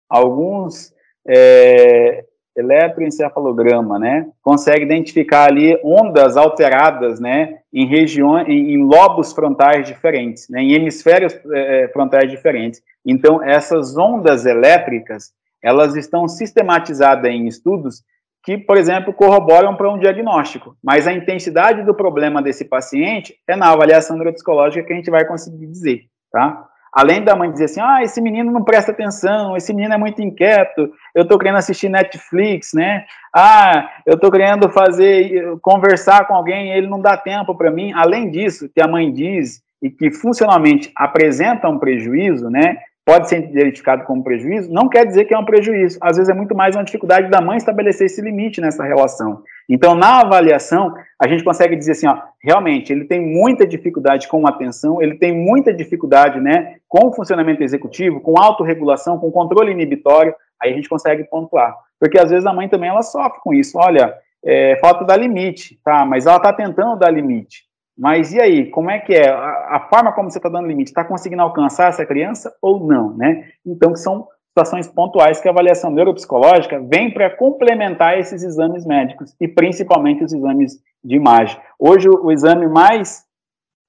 alguns 0.08 0.92
é, 1.26 2.24
eletroencefalograma, 2.58 3.98
né? 4.00 4.26
Consegue 4.42 4.84
identificar 4.84 5.44
ali 5.48 5.78
ondas 5.84 6.36
alteradas, 6.36 7.20
né? 7.20 7.58
Em 7.72 7.86
regiões, 7.86 8.48
em, 8.48 8.72
em 8.72 8.82
lobos 8.82 9.32
frontais 9.32 9.86
diferentes, 9.86 10.48
né? 10.48 10.60
Em 10.60 10.72
hemisférios 10.72 11.38
é, 11.52 11.84
é, 11.84 11.88
frontais 11.88 12.28
diferentes. 12.28 12.82
Então, 13.06 13.42
essas 13.42 13.96
ondas 13.96 14.44
elétricas, 14.44 15.32
elas 15.62 15.94
estão 15.94 16.26
sistematizadas 16.26 17.30
em 17.30 17.46
estudos 17.46 18.02
que, 18.44 18.56
por 18.56 18.76
exemplo, 18.76 19.12
corroboram 19.12 19.76
para 19.76 19.90
um 19.90 19.98
diagnóstico. 19.98 20.76
Mas 20.82 21.06
a 21.06 21.12
intensidade 21.12 21.82
do 21.82 21.94
problema 21.94 22.40
desse 22.40 22.64
paciente 22.64 23.34
é 23.46 23.56
na 23.56 23.70
avaliação 23.70 24.16
neuropsicológica 24.16 24.86
que 24.86 24.92
a 24.92 24.96
gente 24.96 25.10
vai 25.10 25.24
conseguir 25.24 25.66
dizer, 25.66 26.02
tá? 26.32 26.64
Além 26.92 27.22
da 27.22 27.36
mãe 27.36 27.50
dizer 27.52 27.66
assim, 27.66 27.80
ah, 27.80 28.02
esse 28.02 28.20
menino 28.20 28.50
não 28.50 28.64
presta 28.64 28.92
atenção, 28.92 29.56
esse 29.56 29.72
menino 29.74 29.94
é 29.94 29.98
muito 29.98 30.22
inquieto, 30.22 30.90
eu 31.14 31.22
estou 31.22 31.38
querendo 31.38 31.58
assistir 31.58 31.88
Netflix, 31.88 32.72
né? 32.72 33.04
Ah, 33.34 33.90
eu 34.06 34.14
estou 34.14 34.30
querendo 34.30 34.70
fazer, 34.70 35.58
conversar 35.60 36.26
com 36.26 36.34
alguém, 36.34 36.72
ele 36.72 36.86
não 36.86 37.00
dá 37.00 37.16
tempo 37.16 37.54
para 37.54 37.70
mim. 37.70 37.92
Além 37.92 38.30
disso, 38.30 38.68
que 38.74 38.80
a 38.80 38.88
mãe 38.88 39.12
diz 39.12 39.62
e 39.82 39.90
que 39.90 40.10
funcionalmente 40.10 40.90
apresenta 40.96 41.68
um 41.68 41.78
prejuízo, 41.78 42.48
né? 42.50 42.78
Pode 43.08 43.26
ser 43.26 43.38
identificado 43.38 44.04
como 44.04 44.22
prejuízo, 44.22 44.70
não 44.70 44.86
quer 44.86 45.06
dizer 45.06 45.24
que 45.24 45.32
é 45.32 45.38
um 45.38 45.44
prejuízo. 45.46 45.98
Às 45.98 46.18
vezes 46.18 46.28
é 46.28 46.34
muito 46.34 46.54
mais 46.54 46.76
uma 46.76 46.84
dificuldade 46.84 47.30
da 47.30 47.40
mãe 47.40 47.56
estabelecer 47.56 48.04
esse 48.04 48.20
limite 48.20 48.60
nessa 48.60 48.84
relação. 48.84 49.42
Então, 49.66 49.94
na 49.94 50.20
avaliação, 50.20 50.92
a 51.18 51.26
gente 51.26 51.42
consegue 51.42 51.74
dizer 51.74 51.92
assim, 51.92 52.06
ó, 52.06 52.18
realmente, 52.38 52.92
ele 52.92 53.06
tem 53.06 53.18
muita 53.18 53.66
dificuldade 53.66 54.28
com 54.28 54.46
atenção, 54.46 55.00
ele 55.00 55.14
tem 55.14 55.34
muita 55.34 55.72
dificuldade, 55.72 56.38
né, 56.38 56.74
com 56.86 57.06
o 57.08 57.14
funcionamento 57.14 57.62
executivo, 57.62 58.20
com 58.20 58.38
autorregulação, 58.38 59.18
com 59.18 59.32
controle 59.32 59.72
inibitório, 59.72 60.34
aí 60.62 60.72
a 60.72 60.76
gente 60.76 60.86
consegue 60.86 61.24
pontuar. 61.24 61.74
Porque 61.98 62.18
às 62.18 62.28
vezes 62.28 62.44
a 62.44 62.52
mãe 62.52 62.68
também, 62.68 62.90
ela 62.90 63.00
sofre 63.00 63.40
com 63.42 63.54
isso. 63.54 63.78
Olha, 63.78 64.12
é, 64.44 64.76
falta 64.82 65.06
dar 65.06 65.16
limite, 65.16 65.80
tá, 65.82 66.04
mas 66.04 66.26
ela 66.26 66.36
está 66.36 66.52
tentando 66.52 66.98
dar 66.98 67.10
limite. 67.10 67.67
Mas 67.98 68.32
e 68.32 68.40
aí, 68.40 68.66
como 68.70 68.90
é 68.90 68.98
que 69.00 69.12
é? 69.12 69.28
A, 69.28 69.76
a 69.76 69.88
forma 69.90 70.12
como 70.12 70.30
você 70.30 70.38
está 70.38 70.48
dando 70.48 70.68
limite, 70.68 70.90
está 70.90 71.04
conseguindo 71.04 71.42
alcançar 71.42 71.88
essa 71.88 72.06
criança 72.06 72.54
ou 72.62 72.86
não, 72.86 73.16
né? 73.16 73.44
Então, 73.66 73.96
são 73.96 74.28
situações 74.50 74.86
pontuais 74.86 75.40
que 75.40 75.48
a 75.48 75.50
avaliação 75.50 75.90
neuropsicológica 75.90 76.80
vem 76.80 77.12
para 77.12 77.30
complementar 77.30 78.18
esses 78.18 78.42
exames 78.42 78.86
médicos, 78.86 79.34
e 79.40 79.48
principalmente 79.48 80.22
os 80.22 80.32
exames 80.32 80.78
de 81.02 81.16
imagem. 81.16 81.58
Hoje, 81.78 82.08
o, 82.08 82.26
o 82.26 82.32
exame 82.32 82.68
mais 82.68 83.24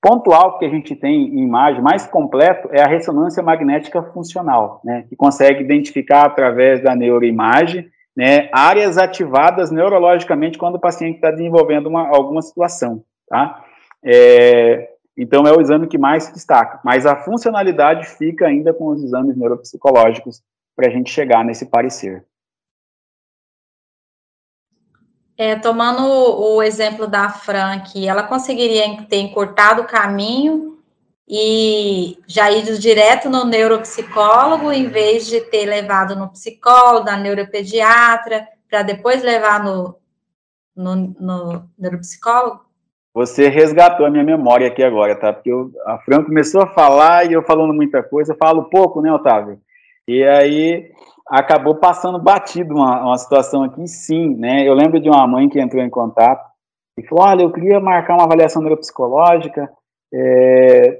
pontual 0.02 0.58
que 0.58 0.66
a 0.66 0.70
gente 0.70 0.96
tem 0.96 1.28
em 1.28 1.44
imagem, 1.44 1.82
mais 1.82 2.08
completo, 2.08 2.70
é 2.72 2.82
a 2.82 2.88
ressonância 2.88 3.44
magnética 3.44 4.02
funcional, 4.02 4.82
né? 4.84 5.06
Que 5.08 5.16
consegue 5.16 5.64
identificar 5.64 6.26
através 6.26 6.82
da 6.82 6.96
neuroimagem, 6.96 7.88
né, 8.18 8.50
áreas 8.52 8.98
ativadas 8.98 9.72
neurologicamente 9.72 10.58
quando 10.58 10.76
o 10.76 10.80
paciente 10.80 11.16
está 11.16 11.32
desenvolvendo 11.32 11.88
uma, 11.88 12.08
alguma 12.08 12.42
situação, 12.42 13.02
tá? 13.30 13.64
É, 14.04 14.94
então, 15.18 15.46
é 15.46 15.52
o 15.52 15.60
exame 15.60 15.88
que 15.88 15.98
mais 15.98 16.24
se 16.24 16.34
destaca. 16.34 16.80
Mas 16.84 17.06
a 17.06 17.16
funcionalidade 17.16 18.08
fica 18.08 18.48
ainda 18.48 18.74
com 18.74 18.88
os 18.88 19.04
exames 19.04 19.36
neuropsicológicos 19.36 20.42
para 20.76 20.88
a 20.88 20.90
gente 20.90 21.12
chegar 21.12 21.44
nesse 21.44 21.66
parecer. 21.66 22.26
É, 25.38 25.56
tomando 25.56 26.04
o 26.04 26.62
exemplo 26.62 27.08
da 27.08 27.30
Fran, 27.30 27.80
que 27.80 28.08
ela 28.08 28.24
conseguiria 28.24 29.04
ter 29.04 29.18
encurtado 29.18 29.82
o 29.82 29.88
caminho 29.88 30.78
e 31.28 32.18
já 32.28 32.52
ido 32.52 32.78
direto 32.78 33.30
no 33.30 33.46
neuropsicólogo, 33.46 34.72
em 34.72 34.88
vez 34.88 35.28
de 35.28 35.40
ter 35.42 35.66
levado 35.66 36.16
no 36.16 36.30
psicólogo, 36.30 37.06
na 37.06 37.18
neuropediatra, 37.18 38.48
para 38.70 38.84
depois 38.84 39.22
levar 39.22 39.64
no, 39.64 39.96
no, 40.76 40.96
no 40.96 41.70
neuropsicólogo? 41.78 42.69
Você 43.20 43.50
resgatou 43.50 44.06
a 44.06 44.10
minha 44.10 44.24
memória 44.24 44.68
aqui 44.68 44.82
agora, 44.82 45.14
tá? 45.14 45.34
Porque 45.34 45.52
eu, 45.52 45.70
a 45.86 45.98
Fran 45.98 46.24
começou 46.24 46.62
a 46.62 46.68
falar 46.68 47.30
e 47.30 47.34
eu 47.34 47.44
falando 47.44 47.74
muita 47.74 48.02
coisa, 48.02 48.32
eu 48.32 48.38
falo 48.38 48.70
pouco, 48.70 49.02
né, 49.02 49.12
Otávio? 49.12 49.60
E 50.08 50.24
aí 50.24 50.90
acabou 51.28 51.76
passando 51.76 52.18
batido 52.18 52.76
uma, 52.76 53.04
uma 53.04 53.18
situação 53.18 53.62
aqui, 53.64 53.86
sim, 53.90 54.36
né? 54.38 54.66
Eu 54.66 54.74
lembro 54.74 55.02
de 55.02 55.10
uma 55.10 55.28
mãe 55.28 55.50
que 55.50 55.60
entrou 55.60 55.84
em 55.84 55.90
contato 55.90 56.50
e 56.98 57.06
falou: 57.06 57.26
Olha, 57.26 57.42
eu 57.42 57.52
queria 57.52 57.78
marcar 57.82 58.14
uma 58.14 58.24
avaliação 58.24 58.62
neuropsicológica 58.62 59.70
é, 60.14 60.98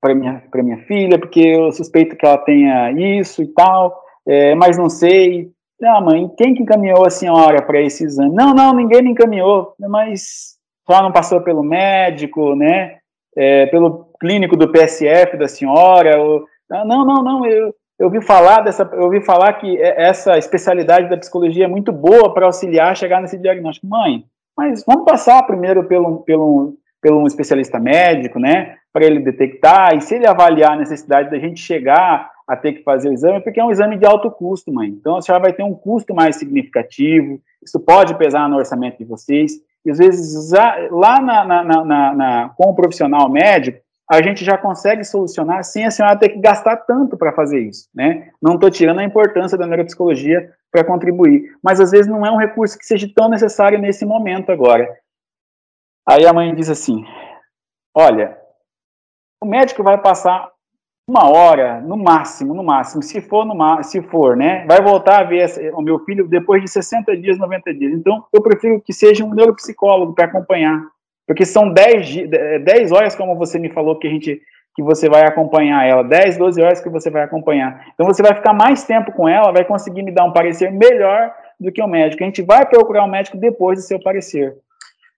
para 0.00 0.14
minha, 0.14 0.40
minha 0.62 0.78
filha, 0.84 1.18
porque 1.18 1.40
eu 1.40 1.72
suspeito 1.72 2.14
que 2.14 2.24
ela 2.24 2.38
tenha 2.38 2.92
isso 2.92 3.42
e 3.42 3.48
tal, 3.48 4.00
é, 4.28 4.54
mas 4.54 4.78
não 4.78 4.88
sei. 4.88 5.50
Não, 5.80 6.04
mãe, 6.04 6.30
quem 6.38 6.54
que 6.54 6.62
encaminhou 6.62 7.04
a 7.04 7.10
senhora 7.10 7.60
para 7.62 7.80
esse 7.80 8.04
exame? 8.04 8.32
Não, 8.32 8.54
não, 8.54 8.72
ninguém 8.72 9.02
me 9.02 9.10
encaminhou, 9.10 9.74
mas 9.80 10.57
só 10.88 11.02
não 11.02 11.12
passou 11.12 11.42
pelo 11.42 11.62
médico, 11.62 12.54
né? 12.54 12.96
É, 13.36 13.66
pelo 13.66 14.06
clínico 14.18 14.56
do 14.56 14.72
PSF 14.72 15.36
da 15.36 15.46
senhora. 15.46 16.18
Ou, 16.18 16.46
não, 16.70 17.04
não, 17.04 17.22
não, 17.22 17.46
eu, 17.46 17.74
eu 17.98 18.06
ouvi 18.06 18.22
falar 18.22 18.62
dessa, 18.62 18.88
eu 18.94 19.02
ouvi 19.02 19.20
falar 19.20 19.52
que 19.54 19.78
essa 19.80 20.38
especialidade 20.38 21.10
da 21.10 21.18
psicologia 21.18 21.66
é 21.66 21.68
muito 21.68 21.92
boa 21.92 22.32
para 22.32 22.46
auxiliar 22.46 22.92
a 22.92 22.94
chegar 22.94 23.20
nesse 23.20 23.36
diagnóstico. 23.36 23.86
Mãe, 23.86 24.24
mas 24.56 24.82
vamos 24.86 25.04
passar 25.04 25.42
primeiro 25.42 25.84
pelo, 25.84 26.20
pelo, 26.20 26.74
pelo 27.02 27.22
um 27.22 27.26
especialista 27.26 27.78
médico, 27.78 28.38
né? 28.38 28.76
Para 28.90 29.04
ele 29.04 29.20
detectar, 29.20 29.94
e 29.94 30.00
se 30.00 30.14
ele 30.14 30.26
avaliar 30.26 30.72
a 30.72 30.76
necessidade 30.76 31.30
da 31.30 31.38
gente 31.38 31.60
chegar 31.60 32.30
a 32.48 32.56
ter 32.56 32.72
que 32.72 32.82
fazer 32.82 33.10
o 33.10 33.12
exame, 33.12 33.42
porque 33.42 33.60
é 33.60 33.64
um 33.64 33.70
exame 33.70 33.98
de 33.98 34.06
alto 34.06 34.30
custo, 34.30 34.72
mãe. 34.72 34.88
Então 34.88 35.16
a 35.16 35.22
senhora 35.22 35.44
vai 35.44 35.52
ter 35.52 35.62
um 35.62 35.74
custo 35.74 36.14
mais 36.14 36.36
significativo, 36.36 37.38
isso 37.62 37.78
pode 37.78 38.16
pesar 38.16 38.48
no 38.48 38.56
orçamento 38.56 38.96
de 38.96 39.04
vocês 39.04 39.67
às 39.90 39.98
vezes 39.98 40.50
lá 40.90 41.20
na, 41.20 41.44
na, 41.44 41.64
na, 41.64 42.14
na, 42.14 42.48
com 42.56 42.70
o 42.70 42.74
profissional 42.74 43.28
médico, 43.28 43.80
a 44.10 44.22
gente 44.22 44.44
já 44.44 44.56
consegue 44.56 45.04
solucionar 45.04 45.62
sem 45.62 45.84
a 45.84 45.90
senhora 45.90 46.18
ter 46.18 46.30
que 46.30 46.40
gastar 46.40 46.76
tanto 46.78 47.16
para 47.16 47.32
fazer 47.32 47.60
isso, 47.60 47.88
né? 47.94 48.30
Não 48.40 48.54
estou 48.54 48.70
tirando 48.70 49.00
a 49.00 49.04
importância 49.04 49.58
da 49.58 49.66
neuropsicologia 49.66 50.50
para 50.72 50.84
contribuir, 50.84 51.54
mas 51.62 51.78
às 51.78 51.90
vezes 51.90 52.06
não 52.06 52.24
é 52.24 52.30
um 52.30 52.38
recurso 52.38 52.78
que 52.78 52.86
seja 52.86 53.10
tão 53.14 53.28
necessário 53.28 53.78
nesse 53.78 54.06
momento 54.06 54.50
agora. 54.50 54.88
Aí 56.08 56.26
a 56.26 56.32
mãe 56.32 56.54
diz 56.54 56.70
assim: 56.70 57.04
Olha, 57.94 58.38
o 59.42 59.46
médico 59.46 59.82
vai 59.82 60.00
passar 60.00 60.50
uma 61.08 61.26
hora, 61.26 61.80
no 61.80 61.96
máximo, 61.96 62.54
no 62.54 62.62
máximo, 62.62 63.02
se 63.02 63.22
for, 63.22 63.46
no, 63.46 63.82
se 63.82 64.02
for, 64.02 64.36
né, 64.36 64.66
vai 64.68 64.82
voltar 64.82 65.20
a 65.20 65.24
ver 65.24 65.48
o 65.72 65.80
meu 65.80 65.98
filho 66.00 66.28
depois 66.28 66.62
de 66.62 66.68
60 66.68 67.16
dias, 67.16 67.38
90 67.38 67.72
dias. 67.72 67.94
Então, 67.94 68.22
eu 68.30 68.42
prefiro 68.42 68.78
que 68.78 68.92
seja 68.92 69.24
um 69.24 69.32
neuropsicólogo 69.32 70.12
para 70.12 70.26
acompanhar, 70.26 70.82
porque 71.26 71.46
são 71.46 71.72
10, 71.72 72.28
10 72.62 72.92
horas, 72.92 73.14
como 73.14 73.34
você 73.36 73.58
me 73.58 73.70
falou, 73.70 73.98
que 73.98 74.06
a 74.06 74.10
gente, 74.10 74.38
que 74.76 74.82
você 74.82 75.08
vai 75.08 75.22
acompanhar 75.22 75.82
ela, 75.86 76.04
10, 76.04 76.36
12 76.36 76.60
horas 76.60 76.80
que 76.82 76.90
você 76.90 77.08
vai 77.08 77.22
acompanhar. 77.22 77.86
Então 77.94 78.06
você 78.06 78.22
vai 78.22 78.34
ficar 78.34 78.52
mais 78.52 78.84
tempo 78.84 79.10
com 79.12 79.26
ela, 79.26 79.50
vai 79.50 79.64
conseguir 79.64 80.02
me 80.02 80.12
dar 80.12 80.26
um 80.26 80.32
parecer 80.32 80.70
melhor 80.70 81.32
do 81.58 81.72
que 81.72 81.82
o 81.82 81.88
médico. 81.88 82.22
A 82.22 82.26
gente 82.26 82.42
vai 82.42 82.66
procurar 82.66 83.04
o 83.04 83.10
médico 83.10 83.38
depois 83.38 83.78
do 83.78 83.82
seu 83.82 83.98
parecer. 83.98 84.58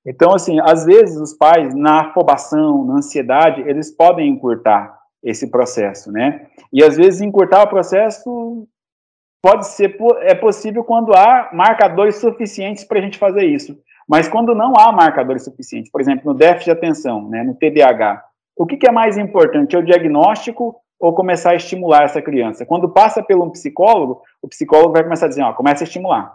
Então, 0.07 0.33
assim, 0.35 0.61
às 0.61 0.85
vezes 0.85 1.17
os 1.17 1.35
pais, 1.35 1.75
na 1.75 2.03
afobação, 2.03 2.85
na 2.85 2.95
ansiedade, 2.95 3.61
eles 3.67 3.91
podem 3.91 4.29
encurtar 4.29 5.00
esse 5.23 5.51
processo, 5.51 6.11
né? 6.11 6.47
E 6.73 6.83
às 6.83 6.97
vezes 6.97 7.21
encurtar 7.21 7.63
o 7.63 7.69
processo 7.69 8.67
pode 9.43 9.67
ser 9.67 9.97
é 10.21 10.35
possível 10.35 10.85
quando 10.85 11.15
há 11.15 11.51
marcadores 11.53 12.17
suficientes 12.17 12.85
para 12.85 12.99
a 12.99 13.03
gente 13.03 13.19
fazer 13.19 13.45
isso. 13.45 13.79
Mas 14.09 14.29
quando 14.29 14.55
não 14.55 14.73
há 14.77 14.91
marcadores 14.91 15.45
suficientes, 15.45 15.91
por 15.91 16.01
exemplo, 16.01 16.33
no 16.33 16.37
déficit 16.37 16.65
de 16.65 16.71
atenção, 16.73 17.29
né, 17.29 17.43
no 17.43 17.55
TDAH, 17.55 18.25
o 18.57 18.67
que, 18.67 18.77
que 18.77 18.89
é 18.89 18.93
mais 18.93 19.17
importante, 19.17 19.77
é 19.77 19.79
o 19.79 19.85
diagnóstico 19.85 20.77
ou 20.99 21.15
começar 21.15 21.51
a 21.51 21.55
estimular 21.55 22.03
essa 22.03 22.21
criança? 22.21 22.67
Quando 22.67 22.89
passa 22.89 23.23
pelo 23.23 23.45
um 23.45 23.51
psicólogo, 23.51 24.21
o 24.43 24.49
psicólogo 24.49 24.93
vai 24.93 25.03
começar 25.03 25.27
a 25.27 25.29
dizer, 25.29 25.43
ó, 25.43 25.53
começa 25.53 25.85
a 25.85 25.87
estimular, 25.87 26.35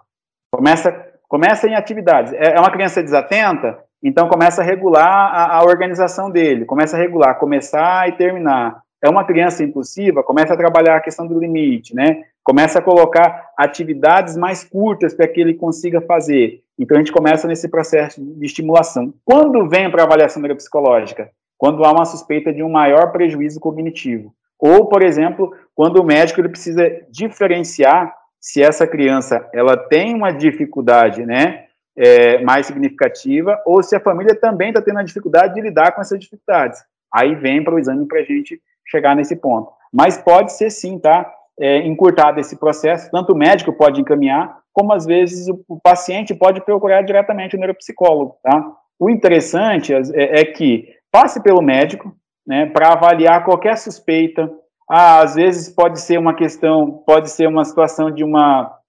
começa, 0.51 0.91
começa 1.27 1.67
em 1.67 1.75
atividades. 1.75 2.33
É, 2.33 2.55
é 2.55 2.59
uma 2.59 2.71
criança 2.71 3.03
desatenta, 3.03 3.77
então 4.03 4.27
começa 4.27 4.61
a 4.61 4.65
regular 4.65 5.07
a, 5.07 5.57
a 5.57 5.63
organização 5.63 6.29
dele, 6.29 6.65
começa 6.65 6.95
a 6.95 6.99
regular, 6.99 7.37
começar 7.39 8.07
e 8.07 8.13
terminar. 8.13 8.81
É 9.01 9.09
uma 9.09 9.23
criança 9.23 9.63
impulsiva, 9.63 10.23
começa 10.23 10.53
a 10.53 10.57
trabalhar 10.57 10.97
a 10.97 11.01
questão 11.01 11.27
do 11.27 11.39
limite, 11.39 11.95
né? 11.95 12.23
Começa 12.43 12.79
a 12.79 12.81
colocar 12.81 13.49
atividades 13.57 14.37
mais 14.37 14.63
curtas 14.63 15.13
para 15.13 15.27
que 15.27 15.39
ele 15.39 15.53
consiga 15.53 16.01
fazer. 16.01 16.61
Então 16.77 16.95
a 16.95 16.99
gente 16.99 17.11
começa 17.11 17.47
nesse 17.47 17.69
processo 17.69 18.23
de 18.23 18.45
estimulação. 18.45 19.13
Quando 19.23 19.67
vem 19.67 19.89
para 19.89 20.03
a 20.03 20.05
avaliação 20.05 20.41
neuropsicológica? 20.41 21.29
Quando 21.57 21.83
há 21.85 21.91
uma 21.91 22.05
suspeita 22.05 22.53
de 22.53 22.61
um 22.61 22.69
maior 22.69 23.11
prejuízo 23.11 23.59
cognitivo. 23.59 24.33
Ou, 24.59 24.87
por 24.87 25.03
exemplo, 25.03 25.53
quando 25.73 25.97
o 25.97 26.03
médico 26.03 26.41
ele 26.41 26.49
precisa 26.49 26.89
diferenciar 27.09 28.13
se 28.39 28.61
essa 28.61 28.85
criança 28.85 29.47
ela 29.53 29.75
tem 29.75 30.13
uma 30.13 30.31
dificuldade, 30.31 31.25
né, 31.25 31.64
é, 31.97 32.43
mais 32.43 32.65
significativa, 32.65 33.61
ou 33.65 33.81
se 33.81 33.95
a 33.95 33.99
família 33.99 34.35
também 34.35 34.69
está 34.69 34.81
tendo 34.81 34.99
a 34.99 35.03
dificuldade 35.03 35.53
de 35.53 35.61
lidar 35.61 35.93
com 35.93 36.01
essas 36.01 36.19
dificuldades. 36.19 36.83
Aí 37.13 37.35
vem 37.35 37.63
para 37.63 37.75
o 37.75 37.79
exame 37.79 38.05
para 38.07 38.19
a 38.19 38.23
gente 38.23 38.61
chegar 38.87 39.15
nesse 39.15 39.35
ponto. 39.35 39.71
Mas 39.93 40.17
pode 40.17 40.53
ser 40.53 40.69
sim, 40.69 40.99
tá? 40.99 41.31
É, 41.57 41.77
encurtado 41.87 42.39
esse 42.39 42.57
processo, 42.57 43.09
tanto 43.09 43.31
o 43.31 43.37
médico 43.37 43.71
pode 43.71 44.01
encaminhar, 44.01 44.59
como 44.73 44.91
às 44.91 45.05
vezes 45.05 45.47
o, 45.47 45.63
o 45.69 45.79
paciente 45.79 46.35
pode 46.35 46.59
procurar 46.65 47.01
diretamente 47.01 47.55
o 47.55 47.59
neuropsicólogo, 47.59 48.35
tá? 48.43 48.73
O 48.99 49.09
interessante 49.09 49.93
é, 49.93 50.41
é 50.41 50.45
que 50.45 50.93
passe 51.09 51.41
pelo 51.41 51.61
médico, 51.61 52.13
né, 52.45 52.65
para 52.65 52.91
avaliar 52.91 53.45
qualquer 53.45 53.77
suspeita. 53.77 54.51
Ah, 54.89 55.21
às 55.21 55.35
vezes 55.35 55.69
pode 55.69 55.99
ser 55.99 56.17
uma 56.19 56.35
questão, 56.35 57.03
pode 57.07 57.29
ser 57.31 57.47
uma 57.47 57.63
situação 57.63 58.11
de 58.11 58.23
uma 58.23 58.79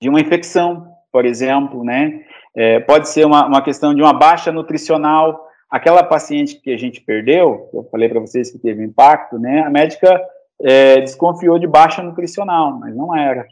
de 0.00 0.08
uma 0.08 0.20
infecção, 0.20 0.87
por 1.12 1.24
exemplo, 1.24 1.84
né? 1.84 2.22
É, 2.54 2.80
pode 2.80 3.08
ser 3.08 3.24
uma, 3.24 3.46
uma 3.46 3.62
questão 3.62 3.94
de 3.94 4.02
uma 4.02 4.12
baixa 4.12 4.50
nutricional. 4.52 5.46
Aquela 5.70 6.02
paciente 6.02 6.60
que 6.60 6.72
a 6.72 6.76
gente 6.76 7.00
perdeu, 7.00 7.68
eu 7.72 7.84
falei 7.90 8.08
para 8.08 8.20
vocês 8.20 8.50
que 8.50 8.58
teve 8.58 8.82
impacto, 8.84 9.38
né? 9.38 9.60
A 9.60 9.70
médica 9.70 10.20
é, 10.62 11.00
desconfiou 11.00 11.58
de 11.58 11.66
baixa 11.66 12.02
nutricional, 12.02 12.78
mas 12.78 12.94
não 12.96 13.16
era. 13.16 13.46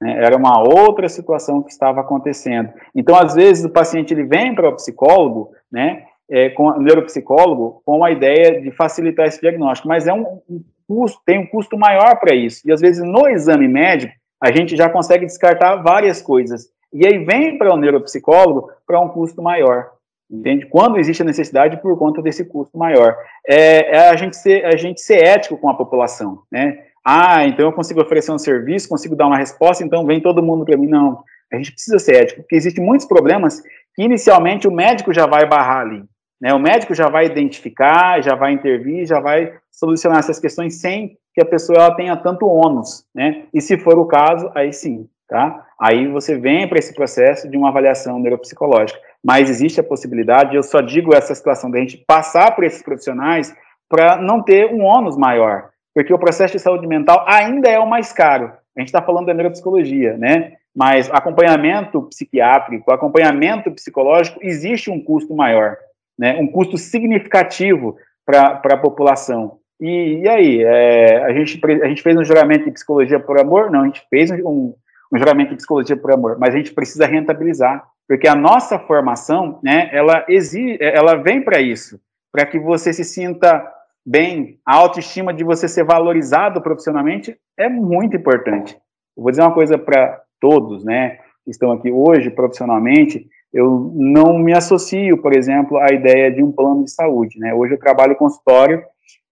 Né? 0.00 0.12
Era 0.24 0.36
uma 0.36 0.60
outra 0.60 1.08
situação 1.08 1.62
que 1.62 1.70
estava 1.70 2.00
acontecendo. 2.00 2.72
Então, 2.94 3.16
às 3.16 3.34
vezes, 3.34 3.64
o 3.64 3.70
paciente 3.70 4.12
ele 4.12 4.24
vem 4.24 4.54
para 4.54 4.68
o 4.68 4.76
psicólogo, 4.76 5.52
né? 5.70 6.04
É, 6.28 6.50
com 6.50 6.66
o 6.66 6.82
neuropsicólogo 6.82 7.82
com 7.84 8.04
a 8.04 8.10
ideia 8.10 8.60
de 8.60 8.72
facilitar 8.72 9.26
esse 9.26 9.40
diagnóstico, 9.40 9.86
mas 9.86 10.08
é 10.08 10.12
um, 10.12 10.40
um 10.50 10.60
custo, 10.88 11.20
tem 11.24 11.38
um 11.38 11.46
custo 11.46 11.78
maior 11.78 12.18
para 12.18 12.34
isso. 12.34 12.62
E 12.66 12.72
às 12.72 12.80
vezes 12.80 13.00
no 13.00 13.28
exame 13.28 13.68
médico 13.68 14.12
a 14.42 14.50
gente 14.50 14.76
já 14.76 14.88
consegue 14.88 15.24
descartar 15.24 15.76
várias 15.76 16.20
coisas. 16.20 16.68
E 16.96 17.06
aí 17.06 17.24
vem 17.24 17.58
para 17.58 17.74
o 17.74 17.76
neuropsicólogo 17.76 18.70
para 18.86 18.98
um 19.00 19.08
custo 19.08 19.42
maior. 19.42 19.90
Entende? 20.30 20.66
Quando 20.66 20.98
existe 20.98 21.22
a 21.22 21.26
necessidade 21.26 21.80
por 21.80 21.96
conta 21.98 22.22
desse 22.22 22.44
custo 22.44 22.76
maior. 22.76 23.16
É, 23.46 23.96
é, 23.96 24.08
a, 24.08 24.16
gente 24.16 24.36
ser, 24.36 24.64
a 24.64 24.76
gente 24.76 25.00
ser 25.00 25.22
ético 25.22 25.56
com 25.56 25.68
a 25.68 25.74
população, 25.74 26.42
né? 26.50 26.78
Ah, 27.04 27.44
então 27.46 27.66
eu 27.66 27.72
consigo 27.72 28.00
oferecer 28.00 28.32
um 28.32 28.38
serviço, 28.38 28.88
consigo 28.88 29.14
dar 29.14 29.28
uma 29.28 29.36
resposta, 29.36 29.84
então 29.84 30.04
vem 30.04 30.20
todo 30.20 30.42
mundo 30.42 30.64
para 30.64 30.76
mim. 30.76 30.88
Não, 30.88 31.22
a 31.52 31.56
gente 31.56 31.70
precisa 31.70 31.98
ser 31.98 32.16
ético, 32.16 32.40
porque 32.40 32.56
existem 32.56 32.84
muitos 32.84 33.06
problemas 33.06 33.60
que 33.94 34.02
inicialmente 34.02 34.66
o 34.66 34.72
médico 34.72 35.12
já 35.12 35.26
vai 35.26 35.46
barrar 35.46 35.82
ali. 35.82 36.02
Né? 36.40 36.52
O 36.52 36.58
médico 36.58 36.94
já 36.94 37.08
vai 37.08 37.26
identificar, 37.26 38.20
já 38.22 38.34
vai 38.34 38.52
intervir, 38.52 39.06
já 39.06 39.20
vai 39.20 39.54
solucionar 39.70 40.18
essas 40.18 40.40
questões 40.40 40.80
sem 40.80 41.16
que 41.32 41.42
a 41.42 41.46
pessoa 41.46 41.78
ela 41.78 41.94
tenha 41.94 42.16
tanto 42.16 42.46
ônus, 42.46 43.04
né? 43.14 43.44
E 43.52 43.60
se 43.60 43.76
for 43.76 43.98
o 43.98 44.06
caso, 44.06 44.50
aí 44.54 44.72
sim, 44.72 45.06
tá? 45.28 45.66
Aí 45.80 46.06
você 46.08 46.38
vem 46.38 46.68
para 46.68 46.78
esse 46.78 46.94
processo 46.94 47.48
de 47.48 47.56
uma 47.56 47.68
avaliação 47.68 48.18
neuropsicológica. 48.18 48.98
Mas 49.24 49.50
existe 49.50 49.80
a 49.80 49.84
possibilidade, 49.84 50.54
eu 50.54 50.62
só 50.62 50.80
digo 50.80 51.14
essa 51.14 51.34
situação 51.34 51.70
da 51.70 51.78
gente 51.78 52.02
passar 52.06 52.54
por 52.54 52.64
esses 52.64 52.82
profissionais 52.82 53.54
para 53.88 54.16
não 54.16 54.42
ter 54.42 54.72
um 54.72 54.82
ônus 54.82 55.16
maior, 55.16 55.70
porque 55.94 56.12
o 56.12 56.18
processo 56.18 56.56
de 56.56 56.62
saúde 56.62 56.86
mental 56.86 57.24
ainda 57.26 57.68
é 57.68 57.78
o 57.78 57.88
mais 57.88 58.12
caro. 58.12 58.52
A 58.76 58.80
gente 58.80 58.88
está 58.88 59.00
falando 59.02 59.26
da 59.26 59.34
neuropsicologia, 59.34 60.16
né? 60.16 60.52
Mas 60.74 61.10
acompanhamento 61.10 62.02
psiquiátrico, 62.02 62.92
acompanhamento 62.92 63.70
psicológico, 63.72 64.38
existe 64.42 64.90
um 64.90 65.02
custo 65.02 65.34
maior, 65.34 65.76
né? 66.18 66.36
Um 66.38 66.46
custo 66.46 66.76
significativo 66.76 67.96
para 68.24 68.60
a 68.62 68.76
população. 68.76 69.58
E, 69.80 70.20
e 70.22 70.28
aí, 70.28 70.62
é, 70.62 71.24
a, 71.24 71.32
gente, 71.32 71.60
a 71.82 71.88
gente 71.88 72.02
fez 72.02 72.16
um 72.16 72.24
juramento 72.24 72.66
de 72.66 72.72
psicologia 72.72 73.18
por 73.18 73.40
amor? 73.40 73.70
Não, 73.70 73.82
a 73.82 73.86
gente 73.86 74.06
fez 74.10 74.30
um, 74.30 74.74
um 75.12 75.18
juramento 75.18 75.50
de 75.50 75.56
psicologia 75.56 75.96
por 75.96 76.12
amor, 76.12 76.38
mas 76.38 76.54
a 76.54 76.58
gente 76.58 76.72
precisa 76.72 77.06
rentabilizar, 77.06 77.84
porque 78.08 78.28
a 78.28 78.34
nossa 78.34 78.78
formação, 78.78 79.58
né, 79.62 79.88
ela 79.92 80.24
exige, 80.28 80.78
ela 80.80 81.16
vem 81.16 81.42
para 81.42 81.60
isso, 81.60 82.00
para 82.32 82.46
que 82.46 82.58
você 82.58 82.92
se 82.92 83.04
sinta 83.04 83.66
bem, 84.04 84.58
a 84.64 84.76
autoestima 84.76 85.32
de 85.32 85.42
você 85.42 85.66
ser 85.66 85.84
valorizado 85.84 86.60
profissionalmente 86.60 87.36
é 87.58 87.68
muito 87.68 88.16
importante. 88.16 88.76
Eu 89.16 89.22
vou 89.22 89.30
dizer 89.30 89.42
uma 89.42 89.54
coisa 89.54 89.76
para 89.76 90.20
todos, 90.40 90.84
né, 90.84 91.18
que 91.44 91.50
estão 91.50 91.72
aqui 91.72 91.90
hoje 91.90 92.30
profissionalmente, 92.30 93.26
eu 93.52 93.90
não 93.94 94.38
me 94.38 94.52
associo, 94.52 95.16
por 95.22 95.34
exemplo, 95.34 95.78
à 95.78 95.86
ideia 95.92 96.30
de 96.30 96.42
um 96.42 96.52
plano 96.52 96.84
de 96.84 96.90
saúde, 96.90 97.38
né? 97.38 97.54
Hoje 97.54 97.72
eu 97.72 97.78
trabalho 97.78 98.16
consultório 98.16 98.82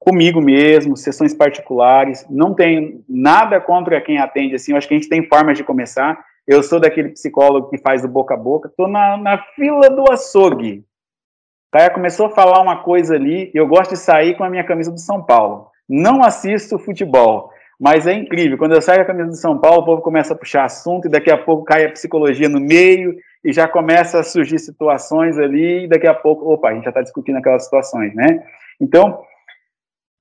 comigo 0.05 0.41
mesmo, 0.41 0.97
sessões 0.97 1.33
particulares, 1.33 2.27
não 2.29 2.53
tenho 2.53 3.03
nada 3.09 3.59
contra 3.59 4.01
quem 4.03 4.19
atende, 4.19 4.55
assim, 4.55 4.73
eu 4.73 4.79
acho 4.79 4.87
que 4.87 4.95
a 4.95 4.99
gente 4.99 5.09
tem 5.09 5.27
formas 5.27 5.57
de 5.57 5.65
começar, 5.65 6.23
eu 6.47 6.63
sou 6.63 6.79
daquele 6.79 7.09
psicólogo 7.09 7.71
que 7.71 7.79
faz 7.79 8.05
o 8.05 8.09
boca 8.09 8.35
a 8.35 8.37
boca, 8.37 8.69
estou 8.69 8.87
na, 8.87 9.17
na 9.17 9.39
fila 9.57 9.89
do 9.89 10.11
açougue, 10.13 10.85
o 11.69 11.73
cara 11.73 11.93
começou 11.93 12.27
a 12.27 12.31
falar 12.31 12.61
uma 12.61 12.83
coisa 12.83 13.15
ali, 13.15 13.51
eu 13.55 13.67
gosto 13.67 13.93
de 13.93 13.97
sair 13.97 14.37
com 14.37 14.45
a 14.45 14.51
minha 14.51 14.63
camisa 14.63 14.93
do 14.93 15.01
São 15.01 15.23
Paulo, 15.23 15.69
não 15.89 16.23
assisto 16.23 16.79
futebol, 16.79 17.51
mas 17.81 18.07
é 18.07 18.13
incrível, 18.13 18.59
quando 18.59 18.75
eu 18.75 18.83
saio 18.83 18.99
com 18.99 19.05
a 19.05 19.07
camisa 19.07 19.31
do 19.31 19.37
São 19.37 19.59
Paulo, 19.59 19.81
o 19.81 19.85
povo 19.87 20.03
começa 20.03 20.35
a 20.35 20.37
puxar 20.37 20.67
assunto, 20.67 21.09
e 21.09 21.11
daqui 21.11 21.31
a 21.31 21.39
pouco 21.39 21.65
cai 21.65 21.87
a 21.87 21.91
psicologia 21.91 22.49
no 22.49 22.61
meio, 22.61 23.17
e 23.43 23.53
já 23.53 23.67
começa 23.67 24.21
a 24.21 24.23
surgir 24.23 24.59
situações 24.59 25.39
ali, 25.39 25.85
e 25.85 25.89
daqui 25.89 26.07
a 26.07 26.15
pouco, 26.15 26.53
opa, 26.53 26.69
a 26.69 26.75
gente 26.75 26.85
já 26.85 26.91
está 26.91 27.01
discutindo 27.01 27.37
aquelas 27.37 27.65
situações, 27.65 28.15
né? 28.15 28.43
Então, 28.81 29.25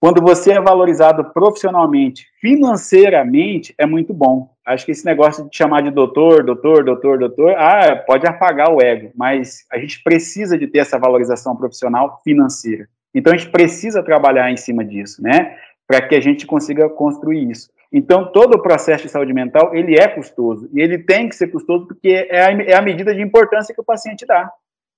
quando 0.04 0.22
você 0.22 0.52
é 0.52 0.60
valorizado 0.60 1.24
profissionalmente, 1.32 2.28
financeiramente, 2.42 3.74
é 3.78 3.86
muito 3.86 4.14
bom. 4.14 4.50
Acho 4.66 4.86
que 4.86 4.92
esse 4.92 5.06
negócio 5.06 5.50
de 5.50 5.56
chamar 5.56 5.82
de 5.82 5.92
doutor, 5.92 6.44
doutor, 6.44 6.84
doutor, 6.84 7.18
doutor, 7.18 7.56
ah, 7.58 7.96
pode 8.06 8.28
apagar 8.28 8.70
o 8.70 8.82
ego, 8.82 9.14
mas 9.16 9.66
a 9.72 9.78
gente 9.78 10.04
precisa 10.04 10.58
de 10.58 10.68
ter 10.68 10.80
essa 10.80 11.00
valorização 11.00 11.56
profissional 11.56 12.20
financeira. 12.22 12.86
Então 13.16 13.32
a 13.32 13.38
gente 13.38 13.50
precisa 13.50 14.04
trabalhar 14.04 14.52
em 14.52 14.58
cima 14.58 14.84
disso, 14.84 15.24
né? 15.24 15.56
Para 15.88 16.02
que 16.06 16.16
a 16.16 16.20
gente 16.20 16.46
consiga 16.46 16.90
construir 16.90 17.50
isso. 17.50 17.70
Então 17.90 18.30
todo 18.30 18.56
o 18.56 18.62
processo 18.62 19.04
de 19.04 19.10
saúde 19.10 19.32
mental 19.32 19.74
ele 19.74 19.98
é 19.98 20.10
custoso 20.10 20.70
e 20.74 20.82
ele 20.82 20.98
tem 20.98 21.30
que 21.30 21.36
ser 21.38 21.48
custoso 21.48 21.88
porque 21.88 22.28
é 22.30 22.44
a, 22.44 22.52
é 22.52 22.74
a 22.74 22.82
medida 22.82 23.16
de 23.16 23.22
importância 23.22 23.74
que 23.74 23.80
o 23.80 23.86
paciente 23.86 24.26
dá 24.26 24.52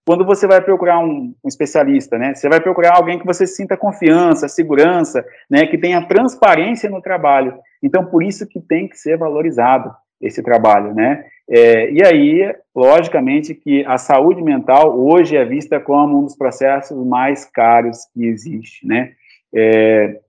quando 0.06 0.24
você 0.24 0.46
vai 0.46 0.62
procurar 0.62 1.00
um, 1.00 1.34
um, 1.44 1.48
especialista, 1.48 2.18
né, 2.18 2.36
você 2.36 2.48
vai 2.48 2.62
procurar 2.62 2.96
alguém 2.96 3.18
que 3.18 3.26
você 3.26 3.48
sinta 3.48 3.76
confiança, 3.76 4.48
segurança, 4.48 5.26
né, 5.50 5.66
que 5.66 5.78
tenha 5.78 6.06
transparência 6.06 6.90
no 6.90 7.02
trabalho. 7.02 7.58
Então, 7.82 8.06
por 8.06 8.24
isso 8.24 8.48
que 8.48 8.62
tem 8.62 8.88
que 8.88 8.98
ser 8.98 9.18
valorizado 9.18 9.92
esse 10.22 10.44
trabalho, 10.44 10.94
né. 10.94 11.26
É, 11.50 11.92
e 11.92 12.04
aí, 12.04 12.56
logicamente, 12.76 13.56
que 13.56 13.84
a 13.86 13.98
saúde 13.98 14.44
mental 14.44 14.98
hoje 14.98 15.36
é 15.36 15.44
vista 15.44 15.80
como 15.80 16.20
um 16.20 16.24
dos 16.24 16.36
processos 16.36 17.06
mais 17.06 17.46
caros 17.46 18.06
que 18.14 18.26
existe, 18.26 18.86
né. 18.86 19.14
É, 19.54 20.20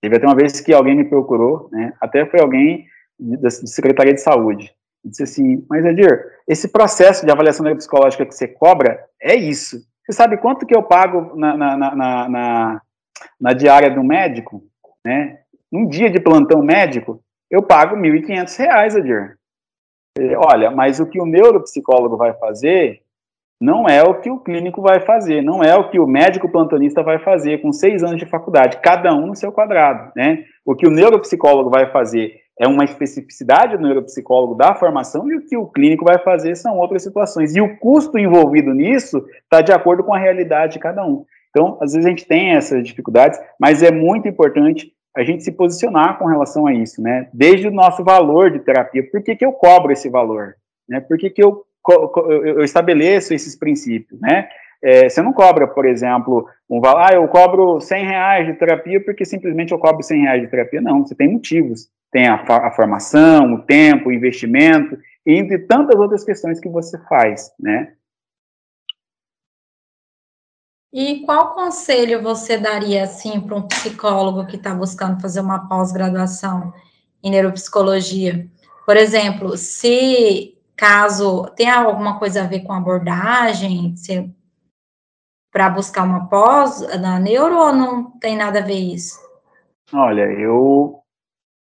teve 0.00 0.16
até 0.16 0.26
uma 0.26 0.36
vez 0.36 0.60
que 0.60 0.72
alguém 0.72 0.96
me 0.96 1.04
procurou, 1.04 1.68
né, 1.70 1.92
até 2.00 2.24
foi 2.24 2.40
alguém 2.40 2.86
da 3.18 3.50
Secretaria 3.50 4.14
de 4.14 4.22
Saúde, 4.22 4.72
disse 5.04 5.22
assim, 5.22 5.64
mas 5.68 5.84
Edir, 5.84 6.24
esse 6.46 6.68
processo 6.68 7.24
de 7.24 7.32
avaliação 7.32 7.64
neuropsicológica 7.64 8.26
que 8.26 8.34
você 8.34 8.48
cobra 8.48 9.04
é 9.20 9.34
isso. 9.34 9.78
Você 10.04 10.12
sabe 10.12 10.36
quanto 10.36 10.66
que 10.66 10.76
eu 10.76 10.82
pago 10.82 11.36
na, 11.36 11.56
na, 11.56 11.76
na, 11.76 12.28
na 12.28 12.80
na 13.40 13.52
diária 13.52 13.90
do 13.90 14.02
médico, 14.02 14.62
né? 15.04 15.38
Num 15.70 15.86
dia 15.86 16.10
de 16.10 16.20
plantão 16.20 16.62
médico, 16.62 17.22
eu 17.50 17.62
pago 17.62 17.96
R$ 17.96 18.02
1.500, 18.20 18.96
Adir. 18.96 19.38
Olha, 20.36 20.70
mas 20.70 21.00
o 21.00 21.06
que 21.06 21.20
o 21.20 21.26
neuropsicólogo 21.26 22.16
vai 22.16 22.34
fazer 22.34 23.00
não 23.60 23.86
é 23.86 24.02
o 24.02 24.20
que 24.20 24.30
o 24.30 24.40
clínico 24.40 24.80
vai 24.80 25.00
fazer, 25.00 25.42
não 25.42 25.62
é 25.62 25.76
o 25.76 25.90
que 25.90 26.00
o 26.00 26.06
médico 26.06 26.50
plantonista 26.50 27.02
vai 27.02 27.18
fazer 27.18 27.60
com 27.60 27.72
seis 27.72 28.02
anos 28.02 28.18
de 28.18 28.26
faculdade, 28.26 28.80
cada 28.82 29.14
um 29.14 29.26
no 29.26 29.36
seu 29.36 29.52
quadrado, 29.52 30.12
né? 30.16 30.44
O 30.64 30.74
que 30.74 30.86
o 30.86 30.90
neuropsicólogo 30.90 31.70
vai 31.70 31.90
fazer 31.90 32.40
é 32.60 32.68
uma 32.68 32.84
especificidade 32.84 33.78
do 33.78 33.82
neuropsicólogo 33.82 34.54
da 34.54 34.74
formação 34.74 35.26
e 35.32 35.36
o 35.36 35.40
que 35.40 35.56
o 35.56 35.66
clínico 35.66 36.04
vai 36.04 36.18
fazer 36.18 36.54
são 36.56 36.76
outras 36.76 37.02
situações. 37.02 37.56
E 37.56 37.60
o 37.60 37.78
custo 37.78 38.18
envolvido 38.18 38.74
nisso 38.74 39.24
está 39.42 39.62
de 39.62 39.72
acordo 39.72 40.04
com 40.04 40.12
a 40.12 40.18
realidade 40.18 40.74
de 40.74 40.78
cada 40.78 41.02
um. 41.02 41.24
Então, 41.48 41.78
às 41.80 41.94
vezes 41.94 42.04
a 42.04 42.10
gente 42.10 42.26
tem 42.26 42.50
essas 42.50 42.86
dificuldades, 42.86 43.40
mas 43.58 43.82
é 43.82 43.90
muito 43.90 44.28
importante 44.28 44.92
a 45.16 45.24
gente 45.24 45.42
se 45.42 45.50
posicionar 45.50 46.18
com 46.18 46.26
relação 46.26 46.66
a 46.66 46.74
isso, 46.74 47.02
né? 47.02 47.28
Desde 47.32 47.66
o 47.66 47.72
nosso 47.72 48.04
valor 48.04 48.50
de 48.50 48.60
terapia, 48.60 49.02
por 49.10 49.22
que, 49.22 49.34
que 49.34 49.44
eu 49.44 49.52
cobro 49.52 49.90
esse 49.90 50.10
valor? 50.10 50.54
Né? 50.86 51.00
Por 51.00 51.16
que, 51.16 51.30
que 51.30 51.42
eu 51.42 51.64
eu 52.28 52.62
estabeleço 52.62 53.32
esses 53.32 53.56
princípios, 53.56 54.20
né? 54.20 54.50
É, 54.82 55.08
você 55.08 55.20
não 55.20 55.32
cobra, 55.32 55.68
por 55.68 55.84
exemplo, 55.84 56.48
um 56.68 56.80
valor, 56.80 57.02
ah, 57.02 57.14
eu 57.14 57.26
cobro 57.28 57.80
100 57.80 58.04
reais 58.04 58.46
de 58.46 58.54
terapia 58.54 59.02
porque 59.04 59.24
simplesmente 59.24 59.72
eu 59.72 59.78
cobro 59.78 60.02
100 60.02 60.22
reais 60.22 60.42
de 60.42 60.48
terapia. 60.48 60.80
Não, 60.80 61.04
você 61.04 61.14
tem 61.14 61.30
motivos. 61.30 61.88
Tem 62.10 62.26
a, 62.26 62.34
a 62.34 62.70
formação, 62.72 63.54
o 63.54 63.62
tempo, 63.62 64.08
o 64.08 64.12
investimento, 64.12 64.98
entre 65.24 65.58
tantas 65.58 65.98
outras 65.98 66.24
questões 66.24 66.58
que 66.58 66.68
você 66.68 66.98
faz, 67.08 67.52
né? 67.58 67.92
E 70.92 71.20
qual 71.24 71.54
conselho 71.54 72.20
você 72.20 72.58
daria, 72.58 73.04
assim, 73.04 73.40
para 73.40 73.54
um 73.54 73.62
psicólogo 73.62 74.46
que 74.46 74.56
está 74.56 74.74
buscando 74.74 75.20
fazer 75.20 75.40
uma 75.40 75.68
pós-graduação 75.68 76.72
em 77.22 77.30
neuropsicologia? 77.30 78.48
Por 78.84 78.96
exemplo, 78.96 79.56
se 79.56 80.58
caso 80.74 81.44
tenha 81.54 81.76
alguma 81.76 82.18
coisa 82.18 82.42
a 82.42 82.46
ver 82.46 82.60
com 82.60 82.72
abordagem, 82.72 83.94
para 85.52 85.68
buscar 85.68 86.04
uma 86.04 86.28
pós 86.28 86.80
na 87.00 87.18
neuro 87.18 87.56
ou 87.56 87.72
não 87.72 88.10
tem 88.18 88.36
nada 88.36 88.60
a 88.60 88.62
ver 88.62 88.78
isso? 88.78 89.18
Olha, 89.92 90.22
eu 90.22 91.00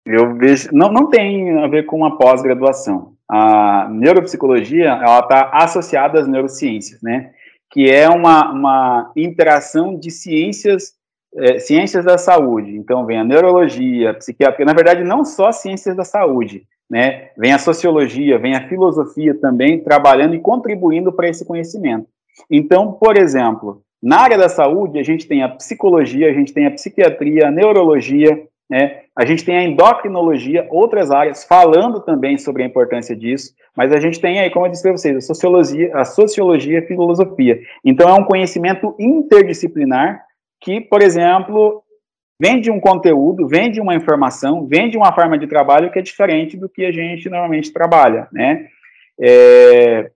eu 0.05 0.36
vejo 0.36 0.69
não 0.71 0.91
não 0.91 1.09
tem 1.09 1.63
a 1.63 1.67
ver 1.67 1.86
com 1.86 1.97
uma 1.97 2.17
pós-graduação. 2.17 3.13
A 3.30 3.88
neuropsicologia 3.89 4.89
ela 4.89 5.19
está 5.19 5.49
associada 5.53 6.19
às 6.19 6.28
neurociências, 6.28 7.01
né? 7.01 7.32
Que 7.69 7.91
é 7.91 8.09
uma, 8.09 8.51
uma 8.51 9.11
interação 9.15 9.99
de 9.99 10.09
ciências 10.09 10.97
é, 11.36 11.59
ciências 11.59 12.05
da 12.05 12.17
saúde. 12.17 12.75
Então 12.75 13.05
vem 13.05 13.19
a 13.19 13.23
neurologia, 13.23 14.11
a 14.11 14.13
psiquiatria, 14.13 14.65
na 14.65 14.73
verdade 14.73 15.03
não 15.03 15.23
só 15.23 15.51
ciências 15.51 15.95
da 15.95 16.03
saúde, 16.03 16.63
né? 16.89 17.30
Vem 17.38 17.53
a 17.53 17.59
sociologia, 17.59 18.39
vem 18.39 18.55
a 18.55 18.67
filosofia 18.67 19.36
também 19.36 19.84
trabalhando 19.84 20.34
e 20.34 20.39
contribuindo 20.39 21.11
para 21.11 21.30
esse 21.30 21.45
conhecimento. 21.45 22.07
Então, 22.49 22.93
por 22.93 23.17
exemplo, 23.17 23.81
na 24.01 24.21
área 24.21 24.38
da 24.38 24.49
saúde, 24.49 24.99
a 24.99 25.03
gente 25.03 25.27
tem 25.27 25.43
a 25.43 25.49
psicologia, 25.49 26.29
a 26.29 26.33
gente 26.33 26.53
tem 26.53 26.65
a 26.65 26.71
psiquiatria, 26.71 27.47
a 27.47 27.51
neurologia, 27.51 28.47
né? 28.69 29.01
A 29.15 29.25
gente 29.25 29.43
tem 29.43 29.57
a 29.57 29.63
endocrinologia, 29.63 30.67
outras 30.69 31.09
áreas 31.09 31.43
falando 31.43 32.01
também 32.01 32.38
sobre 32.38 32.63
a 32.63 32.65
importância 32.65 33.15
disso, 33.15 33.53
mas 33.75 33.91
a 33.91 33.99
gente 33.99 34.19
tem 34.19 34.39
aí, 34.39 34.49
como 34.49 34.65
eu 34.65 34.71
disse 34.71 34.83
para 34.83 34.91
vocês, 34.91 35.15
a 35.15 35.21
sociologia, 35.21 35.91
a 35.95 36.05
sociologia 36.05 36.79
e 36.79 36.83
a 36.83 36.88
filosofia. 36.88 37.59
Então 37.83 38.09
é 38.09 38.13
um 38.13 38.25
conhecimento 38.25 38.95
interdisciplinar 38.99 40.21
que, 40.61 40.81
por 40.81 41.01
exemplo, 41.01 41.81
vende 42.39 42.69
um 42.69 42.79
conteúdo, 42.79 43.47
vende 43.47 43.79
uma 43.79 43.95
informação, 43.95 44.67
vende 44.67 44.97
uma 44.97 45.13
forma 45.13 45.38
de 45.38 45.47
trabalho 45.47 45.91
que 45.91 45.99
é 45.99 46.01
diferente 46.01 46.57
do 46.57 46.69
que 46.69 46.85
a 46.85 46.91
gente 46.91 47.29
normalmente 47.29 47.71
trabalha, 47.71 48.27
né? 48.31 48.67
É, 49.19 50.11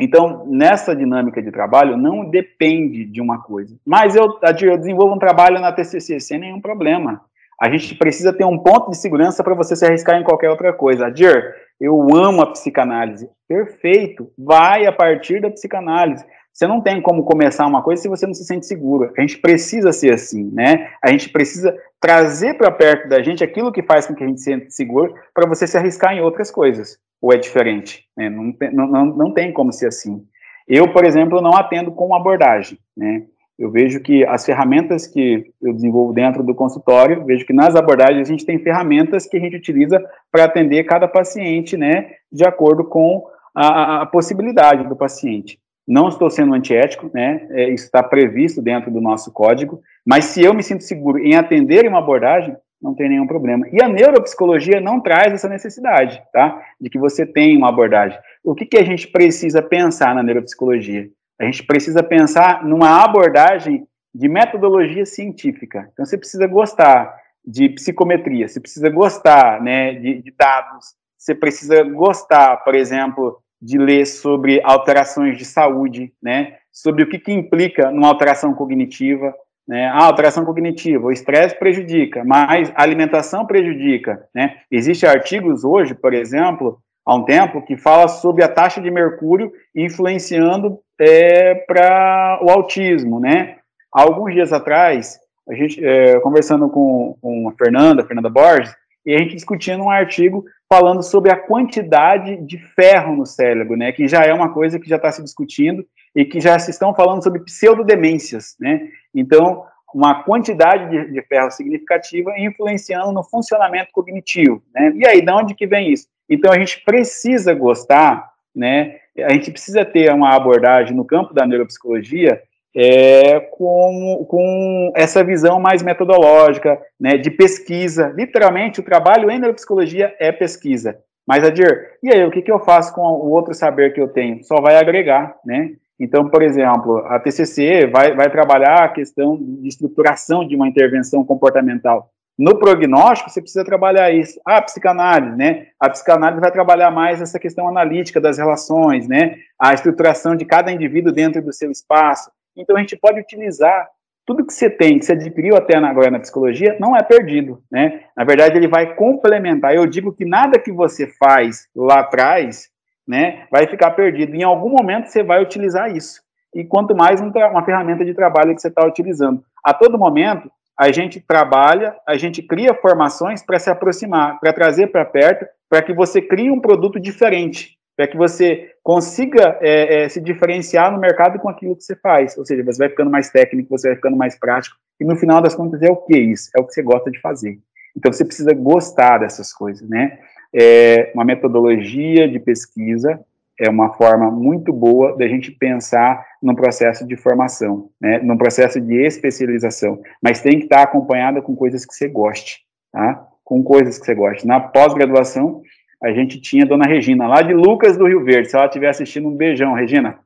então, 0.00 0.44
nessa 0.46 0.94
dinâmica 0.94 1.40
de 1.40 1.52
trabalho, 1.52 1.96
não 1.96 2.28
depende 2.28 3.04
de 3.04 3.20
uma 3.20 3.40
coisa. 3.40 3.76
Mas 3.86 4.16
eu, 4.16 4.26
eu 4.62 4.78
desenvolvo 4.78 5.14
um 5.14 5.18
trabalho 5.18 5.60
na 5.60 5.72
TCC 5.72 6.18
sem 6.18 6.38
nenhum 6.38 6.60
problema. 6.60 7.20
A 7.60 7.70
gente 7.70 7.94
precisa 7.94 8.32
ter 8.32 8.44
um 8.44 8.58
ponto 8.58 8.90
de 8.90 8.96
segurança 8.96 9.44
para 9.44 9.54
você 9.54 9.76
se 9.76 9.86
arriscar 9.86 10.20
em 10.20 10.24
qualquer 10.24 10.50
outra 10.50 10.72
coisa. 10.72 11.06
Adir, 11.06 11.54
eu 11.80 12.08
amo 12.12 12.42
a 12.42 12.50
psicanálise. 12.50 13.30
Perfeito. 13.46 14.30
Vai 14.36 14.86
a 14.86 14.92
partir 14.92 15.40
da 15.40 15.50
psicanálise. 15.50 16.24
Você 16.54 16.68
não 16.68 16.80
tem 16.80 17.02
como 17.02 17.24
começar 17.24 17.66
uma 17.66 17.82
coisa 17.82 18.00
se 18.00 18.08
você 18.08 18.28
não 18.28 18.32
se 18.32 18.44
sente 18.44 18.64
seguro. 18.64 19.12
A 19.18 19.20
gente 19.20 19.38
precisa 19.38 19.92
ser 19.92 20.14
assim, 20.14 20.52
né? 20.52 20.88
A 21.02 21.10
gente 21.10 21.28
precisa 21.28 21.76
trazer 22.00 22.54
para 22.54 22.70
perto 22.70 23.08
da 23.08 23.20
gente 23.20 23.42
aquilo 23.42 23.72
que 23.72 23.82
faz 23.82 24.06
com 24.06 24.14
que 24.14 24.22
a 24.22 24.26
gente 24.26 24.38
se 24.40 24.44
sente 24.44 24.72
seguro 24.72 25.14
para 25.34 25.48
você 25.48 25.66
se 25.66 25.76
arriscar 25.76 26.14
em 26.14 26.20
outras 26.20 26.52
coisas. 26.52 26.96
Ou 27.20 27.32
é 27.32 27.36
diferente? 27.36 28.04
Né? 28.16 28.30
Não, 28.30 28.52
tem, 28.52 28.72
não, 28.72 28.86
não, 28.86 29.06
não 29.06 29.34
tem 29.34 29.52
como 29.52 29.72
ser 29.72 29.88
assim. 29.88 30.24
Eu, 30.68 30.92
por 30.92 31.04
exemplo, 31.04 31.42
não 31.42 31.56
atendo 31.56 31.90
com 31.90 32.14
abordagem, 32.14 32.78
né? 32.96 33.24
Eu 33.58 33.70
vejo 33.70 34.00
que 34.00 34.24
as 34.24 34.44
ferramentas 34.44 35.08
que 35.08 35.52
eu 35.60 35.72
desenvolvo 35.72 36.12
dentro 36.12 36.42
do 36.42 36.54
consultório, 36.54 37.24
vejo 37.24 37.46
que 37.46 37.52
nas 37.52 37.74
abordagens 37.74 38.28
a 38.28 38.30
gente 38.30 38.46
tem 38.46 38.58
ferramentas 38.58 39.26
que 39.26 39.36
a 39.36 39.40
gente 39.40 39.56
utiliza 39.56 40.04
para 40.30 40.44
atender 40.44 40.84
cada 40.84 41.06
paciente, 41.06 41.76
né, 41.76 42.10
de 42.32 42.44
acordo 42.44 42.84
com 42.84 43.24
a, 43.54 44.02
a 44.02 44.06
possibilidade 44.06 44.88
do 44.88 44.96
paciente. 44.96 45.60
Não 45.86 46.08
estou 46.08 46.30
sendo 46.30 46.54
antiético, 46.54 47.10
né? 47.12 47.46
É, 47.50 47.68
isso 47.68 47.84
está 47.84 48.02
previsto 48.02 48.62
dentro 48.62 48.90
do 48.90 49.00
nosso 49.00 49.30
código, 49.32 49.80
mas 50.04 50.26
se 50.26 50.42
eu 50.42 50.54
me 50.54 50.62
sinto 50.62 50.82
seguro 50.82 51.18
em 51.18 51.34
atender 51.34 51.86
uma 51.86 51.98
abordagem, 51.98 52.56
não 52.80 52.94
tem 52.94 53.08
nenhum 53.08 53.26
problema. 53.26 53.66
E 53.72 53.82
a 53.82 53.88
neuropsicologia 53.88 54.80
não 54.80 55.00
traz 55.00 55.32
essa 55.32 55.48
necessidade, 55.48 56.22
tá? 56.32 56.62
De 56.80 56.90
que 56.90 56.98
você 56.98 57.24
tenha 57.24 57.56
uma 57.56 57.68
abordagem. 57.68 58.18
O 58.42 58.54
que, 58.54 58.66
que 58.66 58.76
a 58.76 58.84
gente 58.84 59.08
precisa 59.08 59.62
pensar 59.62 60.14
na 60.14 60.22
neuropsicologia? 60.22 61.08
A 61.40 61.44
gente 61.44 61.64
precisa 61.64 62.02
pensar 62.02 62.64
numa 62.64 63.02
abordagem 63.02 63.86
de 64.14 64.28
metodologia 64.28 65.04
científica. 65.04 65.88
Então, 65.92 66.04
você 66.04 66.16
precisa 66.16 66.46
gostar 66.46 67.14
de 67.44 67.68
psicometria, 67.70 68.48
você 68.48 68.60
precisa 68.60 68.88
gostar 68.88 69.60
né, 69.60 69.94
de, 69.94 70.22
de 70.22 70.30
dados, 70.30 70.94
você 71.18 71.34
precisa 71.34 71.82
gostar, 71.82 72.58
por 72.58 72.74
exemplo, 72.74 73.38
de 73.60 73.78
ler 73.78 74.06
sobre 74.06 74.60
alterações 74.62 75.38
de 75.38 75.44
saúde, 75.44 76.12
né? 76.22 76.56
Sobre 76.72 77.04
o 77.04 77.08
que, 77.08 77.18
que 77.18 77.32
implica 77.32 77.90
numa 77.90 78.08
alteração 78.08 78.52
cognitiva, 78.54 79.34
né? 79.66 79.86
A 79.86 80.04
alteração 80.04 80.44
cognitiva, 80.44 81.06
o 81.06 81.12
estresse 81.12 81.58
prejudica, 81.58 82.24
mas 82.24 82.70
a 82.74 82.82
alimentação 82.82 83.46
prejudica, 83.46 84.26
né? 84.34 84.56
Existem 84.70 85.08
artigos 85.08 85.64
hoje, 85.64 85.94
por 85.94 86.12
exemplo, 86.12 86.78
há 87.06 87.14
um 87.14 87.24
tempo, 87.24 87.62
que 87.62 87.76
fala 87.76 88.08
sobre 88.08 88.44
a 88.44 88.48
taxa 88.48 88.80
de 88.80 88.90
mercúrio 88.90 89.52
influenciando 89.74 90.78
é, 91.00 91.54
para 91.54 92.40
o 92.42 92.50
autismo, 92.50 93.18
né? 93.18 93.56
Há 93.92 94.02
alguns 94.02 94.32
dias 94.32 94.52
atrás, 94.52 95.18
a 95.48 95.54
gente, 95.54 95.84
é, 95.84 96.18
conversando 96.20 96.68
com, 96.68 97.16
com 97.20 97.48
a 97.48 97.52
Fernanda, 97.52 98.04
Fernanda 98.04 98.28
Borges, 98.28 98.74
e 99.06 99.14
a 99.14 99.18
gente 99.18 99.34
discutindo 99.34 99.84
um 99.84 99.90
artigo 99.90 100.44
falando 100.68 101.02
sobre 101.02 101.30
a 101.30 101.36
quantidade 101.36 102.36
de 102.36 102.58
ferro 102.58 103.16
no 103.16 103.26
cérebro, 103.26 103.76
né, 103.76 103.92
que 103.92 104.08
já 104.08 104.22
é 104.22 104.32
uma 104.32 104.52
coisa 104.52 104.78
que 104.78 104.88
já 104.88 104.96
está 104.96 105.12
se 105.12 105.22
discutindo 105.22 105.86
e 106.14 106.24
que 106.24 106.40
já 106.40 106.58
se 106.58 106.70
estão 106.70 106.94
falando 106.94 107.22
sobre 107.22 107.40
pseudodemências, 107.40 108.56
né, 108.58 108.88
então 109.14 109.64
uma 109.94 110.24
quantidade 110.24 110.90
de, 110.90 111.12
de 111.12 111.22
ferro 111.22 111.50
significativa 111.50 112.32
influenciando 112.36 113.12
no 113.12 113.22
funcionamento 113.22 113.90
cognitivo, 113.92 114.62
né, 114.74 114.92
e 114.96 115.06
aí, 115.06 115.20
de 115.20 115.30
onde 115.30 115.54
que 115.54 115.66
vem 115.66 115.92
isso? 115.92 116.08
Então, 116.28 116.50
a 116.50 116.58
gente 116.58 116.82
precisa 116.84 117.52
gostar, 117.54 118.30
né, 118.54 118.96
a 119.18 119.32
gente 119.32 119.50
precisa 119.50 119.84
ter 119.84 120.12
uma 120.12 120.34
abordagem 120.34 120.96
no 120.96 121.04
campo 121.04 121.32
da 121.32 121.46
neuropsicologia 121.46 122.42
é, 122.74 123.40
com, 123.40 124.26
com 124.28 124.92
essa 124.96 125.22
visão 125.22 125.60
mais 125.60 125.82
metodológica, 125.82 126.80
né, 126.98 127.16
de 127.16 127.30
pesquisa. 127.30 128.12
Literalmente, 128.16 128.80
o 128.80 128.84
trabalho 128.84 129.30
em 129.30 129.38
neuropsicologia 129.38 130.14
é 130.18 130.32
pesquisa. 130.32 130.98
Mas, 131.26 131.42
Adir, 131.44 131.92
e 132.02 132.12
aí, 132.12 132.24
o 132.24 132.30
que, 132.30 132.42
que 132.42 132.52
eu 132.52 132.58
faço 132.58 132.94
com 132.94 133.00
o 133.00 133.30
outro 133.30 133.54
saber 133.54 133.94
que 133.94 134.00
eu 134.00 134.08
tenho? 134.08 134.44
Só 134.44 134.60
vai 134.60 134.76
agregar, 134.76 135.36
né? 135.44 135.70
Então, 135.98 136.28
por 136.28 136.42
exemplo, 136.42 136.98
a 137.06 137.18
TCC 137.20 137.86
vai, 137.86 138.14
vai 138.14 138.28
trabalhar 138.30 138.84
a 138.84 138.88
questão 138.88 139.36
de 139.36 139.68
estruturação 139.68 140.46
de 140.46 140.56
uma 140.56 140.68
intervenção 140.68 141.24
comportamental. 141.24 142.10
No 142.36 142.58
prognóstico, 142.58 143.30
você 143.30 143.40
precisa 143.40 143.64
trabalhar 143.64 144.10
isso. 144.10 144.40
A 144.44 144.60
psicanálise, 144.60 145.36
né? 145.36 145.68
A 145.78 145.88
psicanálise 145.88 146.40
vai 146.40 146.50
trabalhar 146.50 146.90
mais 146.90 147.22
essa 147.22 147.38
questão 147.38 147.68
analítica 147.68 148.20
das 148.20 148.38
relações, 148.38 149.06
né? 149.06 149.36
A 149.58 149.72
estruturação 149.72 150.34
de 150.34 150.44
cada 150.44 150.72
indivíduo 150.72 151.12
dentro 151.12 151.40
do 151.40 151.52
seu 151.52 151.70
espaço. 151.70 152.28
Então 152.56 152.76
a 152.76 152.80
gente 152.80 152.96
pode 152.96 153.20
utilizar 153.20 153.88
tudo 154.26 154.46
que 154.46 154.52
você 154.52 154.70
tem, 154.70 154.98
que 154.98 155.04
você 155.04 155.12
adquiriu 155.12 155.54
até 155.54 155.76
agora 155.76 156.10
na 156.10 156.18
psicologia, 156.18 156.76
não 156.80 156.96
é 156.96 157.02
perdido, 157.02 157.62
né? 157.70 158.04
Na 158.16 158.24
verdade, 158.24 158.56
ele 158.56 158.68
vai 158.68 158.94
complementar. 158.94 159.74
Eu 159.74 159.86
digo 159.86 160.12
que 160.12 160.24
nada 160.24 160.58
que 160.58 160.72
você 160.72 161.06
faz 161.06 161.68
lá 161.76 162.00
atrás, 162.00 162.70
né, 163.06 163.46
vai 163.50 163.66
ficar 163.66 163.90
perdido. 163.90 164.34
Em 164.34 164.42
algum 164.42 164.70
momento 164.70 165.06
você 165.08 165.22
vai 165.22 165.42
utilizar 165.42 165.94
isso. 165.94 166.22
e 166.54 166.64
quanto 166.64 166.94
mais 166.94 167.20
um 167.20 167.30
uma 167.50 167.64
ferramenta 167.64 168.04
de 168.04 168.14
trabalho 168.14 168.54
que 168.54 168.60
você 168.60 168.68
está 168.68 168.86
utilizando. 168.86 169.42
A 169.62 169.74
todo 169.74 169.98
momento, 169.98 170.48
a 170.78 170.92
gente 170.92 171.20
trabalha, 171.20 171.96
a 172.06 172.16
gente 172.16 172.42
cria 172.42 172.72
formações 172.74 173.42
para 173.42 173.58
se 173.58 173.68
aproximar, 173.68 174.38
para 174.38 174.52
trazer 174.52 174.86
para 174.86 175.04
perto, 175.04 175.44
para 175.68 175.82
que 175.82 175.92
você 175.92 176.22
crie 176.22 176.50
um 176.50 176.60
produto 176.60 177.00
diferente, 177.00 177.76
para 177.96 178.08
que 178.08 178.16
você 178.16 178.72
consiga 178.82 179.58
é, 179.60 180.04
é, 180.04 180.08
se 180.08 180.20
diferenciar 180.20 180.92
no 180.92 180.98
mercado 180.98 181.38
com 181.38 181.48
aquilo 181.48 181.76
que 181.76 181.84
você 181.84 181.96
faz. 181.96 182.36
Ou 182.36 182.44
seja, 182.44 182.64
você 182.64 182.78
vai 182.78 182.88
ficando 182.88 183.10
mais 183.10 183.30
técnico, 183.30 183.70
você 183.70 183.88
vai 183.88 183.96
ficando 183.96 184.16
mais 184.16 184.38
prático, 184.38 184.76
e 185.00 185.04
no 185.04 185.16
final 185.16 185.40
das 185.40 185.54
contas 185.54 185.80
é 185.82 185.90
o 185.90 185.96
que 185.96 186.16
isso? 186.16 186.50
É 186.56 186.60
o 186.60 186.64
que 186.64 186.72
você 186.72 186.82
gosta 186.82 187.10
de 187.10 187.20
fazer. 187.20 187.58
Então 187.96 188.12
você 188.12 188.24
precisa 188.24 188.52
gostar 188.52 189.18
dessas 189.18 189.52
coisas, 189.52 189.88
né? 189.88 190.18
É 190.52 191.12
uma 191.14 191.24
metodologia 191.24 192.28
de 192.28 192.38
pesquisa 192.38 193.20
é 193.58 193.70
uma 193.70 193.92
forma 193.94 194.30
muito 194.30 194.72
boa 194.72 195.16
da 195.16 195.28
gente 195.28 195.52
pensar 195.52 196.24
no 196.42 196.54
processo 196.56 197.06
de 197.06 197.16
formação, 197.16 197.90
né, 198.00 198.18
num 198.18 198.36
processo 198.36 198.80
de 198.80 199.06
especialização, 199.06 200.00
mas 200.22 200.40
tem 200.40 200.58
que 200.58 200.64
estar 200.64 200.82
acompanhada 200.82 201.40
com 201.40 201.54
coisas 201.54 201.86
que 201.86 201.94
você 201.94 202.08
goste, 202.08 202.62
tá? 202.92 203.26
Com 203.44 203.62
coisas 203.62 203.98
que 203.98 204.06
você 204.06 204.14
goste. 204.14 204.46
Na 204.46 204.58
pós-graduação, 204.58 205.62
a 206.04 206.12
gente 206.12 206.38
tinha 206.38 206.64
a 206.64 206.68
dona 206.68 206.86
Regina, 206.86 207.26
lá 207.26 207.40
de 207.40 207.54
Lucas 207.54 207.96
do 207.96 208.06
Rio 208.06 208.22
Verde, 208.22 208.50
se 208.50 208.56
ela 208.56 208.66
estiver 208.66 208.88
assistindo, 208.88 209.26
um 209.26 209.34
beijão, 209.34 209.72
Regina. 209.72 210.18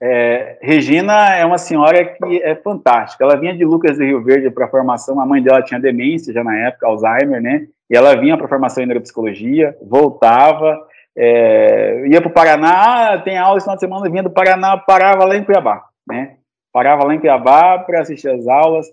É, 0.00 0.58
Regina 0.60 1.34
é 1.34 1.44
uma 1.44 1.58
senhora 1.58 2.04
que 2.04 2.42
é 2.42 2.54
fantástica, 2.56 3.24
ela 3.24 3.36
vinha 3.36 3.56
de 3.56 3.64
Lucas 3.64 3.96
do 3.96 4.04
Rio 4.04 4.22
Verde 4.22 4.50
para 4.50 4.66
a 4.66 4.68
formação, 4.68 5.20
a 5.20 5.26
mãe 5.26 5.40
dela 5.40 5.62
tinha 5.62 5.78
demência 5.78 6.32
já 6.32 6.42
na 6.42 6.56
época, 6.66 6.86
Alzheimer, 6.86 7.40
né, 7.40 7.66
e 7.88 7.96
ela 7.96 8.16
vinha 8.16 8.36
para 8.36 8.46
a 8.46 8.48
formação 8.48 8.82
em 8.82 8.86
neuropsicologia, 8.86 9.76
voltava, 9.80 10.76
é, 11.16 12.06
ia 12.08 12.20
para 12.20 12.30
o 12.30 12.32
Paraná, 12.32 13.20
tem 13.22 13.38
aula 13.38 13.58
esse 13.58 13.64
final 13.64 13.76
de 13.76 13.80
semana, 13.80 14.10
vinha 14.10 14.22
do 14.22 14.30
Paraná, 14.30 14.76
parava 14.76 15.24
lá 15.24 15.36
em 15.36 15.42
Cuiabá, 15.42 15.84
né? 16.08 16.36
Parava 16.72 17.04
lá 17.04 17.14
em 17.14 17.18
Cuiabá 17.18 17.78
para 17.78 18.00
assistir 18.02 18.28
as 18.28 18.46
aulas. 18.46 18.86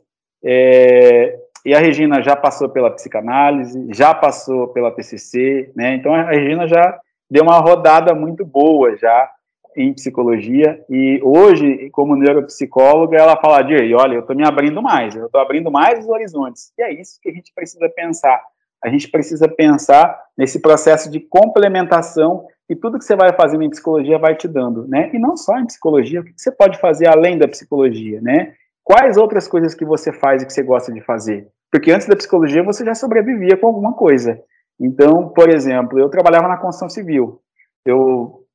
É, 0.44 1.38
e 1.66 1.74
a 1.74 1.80
Regina 1.80 2.22
já 2.22 2.36
passou 2.36 2.70
pela 2.70 2.92
psicanálise, 2.92 3.88
já 3.92 4.14
passou 4.14 4.68
pela 4.68 4.92
TCC, 4.92 5.72
né? 5.76 5.96
Então 5.96 6.14
a 6.14 6.24
Regina 6.24 6.68
já 6.68 7.00
deu 7.30 7.44
uma 7.44 7.58
rodada 7.58 8.14
muito 8.14 8.46
boa 8.46 8.96
já 8.96 9.32
em 9.76 9.94
psicologia 9.94 10.80
e 10.90 11.20
hoje, 11.22 11.90
como 11.92 12.16
neuropsicóloga, 12.16 13.18
ela 13.18 13.36
fala 13.36 13.62
de, 13.62 13.94
olha, 13.94 14.14
eu 14.14 14.22
estou 14.22 14.36
me 14.36 14.46
abrindo 14.46 14.82
mais, 14.82 15.16
eu 15.16 15.26
estou 15.26 15.42
abrindo 15.42 15.70
mais 15.70 16.00
os 16.00 16.08
horizontes. 16.08 16.72
E 16.78 16.82
é 16.84 16.94
isso 16.94 17.20
que 17.22 17.30
a 17.30 17.34
gente 17.34 17.52
precisa 17.54 17.90
pensar 17.90 18.40
a 18.86 18.90
gente 18.90 19.10
precisa 19.10 19.48
pensar 19.48 20.16
nesse 20.38 20.60
processo 20.60 21.10
de 21.10 21.20
complementação 21.20 22.46
e 22.70 22.76
tudo 22.76 23.00
que 23.00 23.06
você 23.06 23.16
vai 23.16 23.34
fazendo 23.34 23.64
em 23.64 23.70
psicologia 23.70 24.20
vai 24.20 24.36
te 24.36 24.48
dando, 24.48 24.88
né? 24.88 25.10
E 25.12 25.18
não 25.18 25.36
só 25.36 25.58
em 25.58 25.66
psicologia, 25.66 26.22
o 26.22 26.24
que 26.24 26.34
você 26.36 26.52
pode 26.52 26.78
fazer 26.80 27.08
além 27.08 27.36
da 27.36 27.48
psicologia, 27.48 28.22
né? 28.22 28.54
Quais 28.84 29.18
outras 29.18 29.48
coisas 29.48 29.74
que 29.74 29.84
você 29.84 30.14
faz 30.14 30.44
e 30.44 30.46
que 30.46 30.54
você 30.54 30.62
gosta 30.62 30.94
de 30.94 31.02
fazer? 31.02 31.48
Porque 31.76 31.92
antes 31.92 32.08
da 32.08 32.16
psicologia 32.16 32.64
você 32.64 32.86
já 32.86 32.96
sobrevivia 32.96 33.58
com 33.58 33.68
alguma 33.68 33.92
coisa. 33.92 34.42
Então, 34.80 35.28
por 35.28 35.50
exemplo, 35.50 36.00
eu 36.00 36.08
trabalhava 36.08 36.48
na 36.48 36.56
construção 36.56 36.88
civil. 36.88 37.42
Eu 37.86 38.46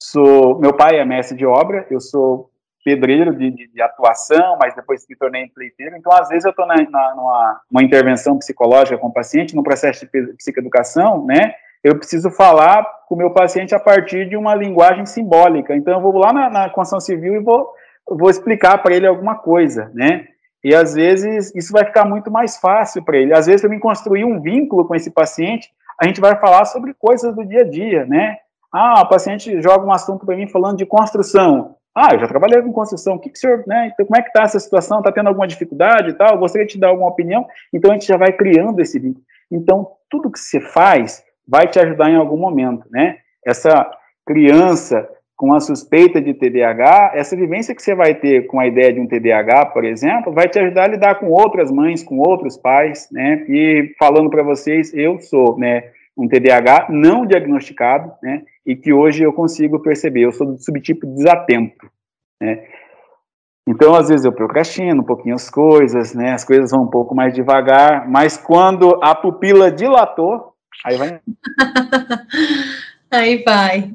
sou, 0.00 0.60
meu 0.60 0.72
pai 0.72 1.00
é 1.00 1.04
mestre 1.04 1.36
de 1.36 1.44
obra, 1.44 1.84
eu 1.90 2.00
sou 2.00 2.52
pedreiro 2.84 3.34
de, 3.34 3.50
de, 3.50 3.66
de, 3.66 3.82
atuação, 3.82 4.56
mas 4.60 4.76
depois 4.76 5.04
me 5.10 5.16
tornei 5.16 5.48
pleiteiro. 5.48 5.96
Então, 5.96 6.12
às 6.12 6.28
vezes, 6.28 6.44
eu 6.44 6.52
estou 6.52 6.64
na, 6.64 6.76
na, 6.88 7.14
numa 7.16 7.60
uma 7.68 7.82
intervenção 7.82 8.38
psicológica 8.38 8.96
com 8.96 9.08
o 9.08 9.12
paciente, 9.12 9.56
no 9.56 9.64
processo 9.64 10.06
de 10.06 10.32
psicoeducação, 10.36 11.26
né? 11.26 11.54
Eu 11.82 11.98
preciso 11.98 12.30
falar 12.30 12.84
com 13.08 13.16
o 13.16 13.18
meu 13.18 13.32
paciente 13.32 13.74
a 13.74 13.80
partir 13.80 14.28
de 14.28 14.36
uma 14.36 14.54
linguagem 14.54 15.04
simbólica. 15.04 15.74
Então, 15.74 15.94
eu 15.94 16.00
vou 16.00 16.16
lá 16.16 16.32
na, 16.32 16.48
na 16.48 16.70
construção 16.70 17.00
civil 17.00 17.34
e 17.34 17.40
vou, 17.40 17.68
vou 18.08 18.30
explicar 18.30 18.78
para 18.78 18.94
ele 18.94 19.08
alguma 19.08 19.34
coisa, 19.34 19.90
né? 19.92 20.28
E 20.64 20.74
às 20.74 20.94
vezes 20.94 21.52
isso 21.54 21.72
vai 21.72 21.84
ficar 21.84 22.04
muito 22.04 22.30
mais 22.30 22.56
fácil 22.56 23.02
para 23.02 23.16
ele. 23.16 23.34
Às 23.34 23.46
vezes, 23.46 23.68
mim 23.68 23.78
construir 23.78 24.24
um 24.24 24.40
vínculo 24.40 24.86
com 24.86 24.94
esse 24.94 25.10
paciente, 25.10 25.70
a 26.00 26.06
gente 26.06 26.20
vai 26.20 26.36
falar 26.38 26.64
sobre 26.66 26.94
coisas 26.94 27.34
do 27.34 27.44
dia 27.44 27.62
a 27.62 27.68
dia, 27.68 28.06
né? 28.06 28.38
Ah, 28.72 29.02
o 29.02 29.08
paciente 29.08 29.60
joga 29.60 29.84
um 29.84 29.92
assunto 29.92 30.24
para 30.24 30.36
mim 30.36 30.46
falando 30.46 30.78
de 30.78 30.86
construção. 30.86 31.76
Ah, 31.94 32.14
eu 32.14 32.20
já 32.20 32.26
trabalhei 32.26 32.62
com 32.62 32.72
construção, 32.72 33.16
o 33.16 33.18
que, 33.18 33.28
que 33.28 33.36
o 33.36 33.40
senhor, 33.40 33.64
né? 33.66 33.90
Então, 33.92 34.06
como 34.06 34.18
é 34.18 34.22
que 34.22 34.28
está 34.28 34.42
essa 34.42 34.58
situação? 34.58 34.98
Está 34.98 35.12
tendo 35.12 35.28
alguma 35.28 35.46
dificuldade 35.46 36.10
e 36.10 36.12
tal? 36.14 36.32
Eu 36.32 36.38
gostaria 36.38 36.66
de 36.66 36.72
te 36.72 36.80
dar 36.80 36.88
alguma 36.88 37.08
opinião. 37.08 37.46
Então, 37.72 37.90
a 37.90 37.94
gente 37.94 38.06
já 38.06 38.16
vai 38.16 38.32
criando 38.32 38.80
esse 38.80 38.98
vínculo. 38.98 39.24
Então, 39.50 39.88
tudo 40.08 40.30
que 40.30 40.38
você 40.38 40.60
faz 40.60 41.22
vai 41.46 41.66
te 41.66 41.78
ajudar 41.78 42.08
em 42.08 42.16
algum 42.16 42.38
momento, 42.38 42.86
né? 42.90 43.18
Essa 43.44 43.90
criança 44.24 45.06
com 45.42 45.52
a 45.52 45.58
suspeita 45.58 46.22
de 46.22 46.34
TDAH, 46.34 47.14
essa 47.16 47.34
vivência 47.34 47.74
que 47.74 47.82
você 47.82 47.96
vai 47.96 48.14
ter 48.14 48.46
com 48.46 48.60
a 48.60 48.66
ideia 48.68 48.92
de 48.92 49.00
um 49.00 49.08
TDAH, 49.08 49.66
por 49.72 49.84
exemplo, 49.84 50.32
vai 50.32 50.48
te 50.48 50.56
ajudar 50.60 50.84
a 50.84 50.92
lidar 50.92 51.14
com 51.16 51.30
outras 51.30 51.68
mães, 51.68 52.00
com 52.00 52.18
outros 52.18 52.56
pais, 52.56 53.08
né? 53.10 53.44
E 53.48 53.92
falando 53.98 54.30
para 54.30 54.44
vocês, 54.44 54.94
eu 54.94 55.18
sou, 55.18 55.58
né? 55.58 55.90
um 56.16 56.28
TDAH 56.28 56.86
não 56.90 57.26
diagnosticado, 57.26 58.12
né, 58.22 58.42
e 58.66 58.76
que 58.76 58.92
hoje 58.92 59.22
eu 59.22 59.32
consigo 59.32 59.80
perceber, 59.80 60.20
eu 60.20 60.32
sou 60.32 60.46
do 60.46 60.62
subtipo 60.62 61.06
desatento, 61.06 61.90
né, 62.38 62.66
então, 63.66 63.94
às 63.94 64.10
vezes 64.10 64.26
eu 64.26 64.32
procrastino 64.32 65.00
um 65.00 65.06
pouquinho 65.06 65.34
as 65.34 65.48
coisas, 65.48 66.14
né, 66.14 66.32
as 66.32 66.44
coisas 66.44 66.70
vão 66.70 66.82
um 66.82 66.90
pouco 66.90 67.14
mais 67.14 67.32
devagar, 67.32 68.06
mas 68.06 68.36
quando 68.36 69.02
a 69.02 69.14
pupila 69.14 69.72
dilatou, 69.72 70.52
aí 70.84 70.96
vai... 70.98 71.20
aí 73.10 73.42
vai. 73.42 73.94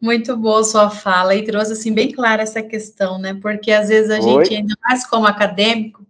Muito 0.00 0.36
boa 0.36 0.62
sua 0.62 0.90
fala, 0.90 1.34
e 1.34 1.44
trouxe, 1.44 1.72
assim, 1.72 1.92
bem 1.92 2.12
clara 2.12 2.42
essa 2.42 2.62
questão, 2.62 3.18
né, 3.18 3.34
porque 3.34 3.72
às 3.72 3.88
vezes 3.88 4.10
a 4.10 4.20
Oi? 4.20 4.44
gente, 4.44 4.54
ainda 4.54 4.74
mais 4.82 5.04
como 5.04 5.26
acadêmico, 5.26 6.06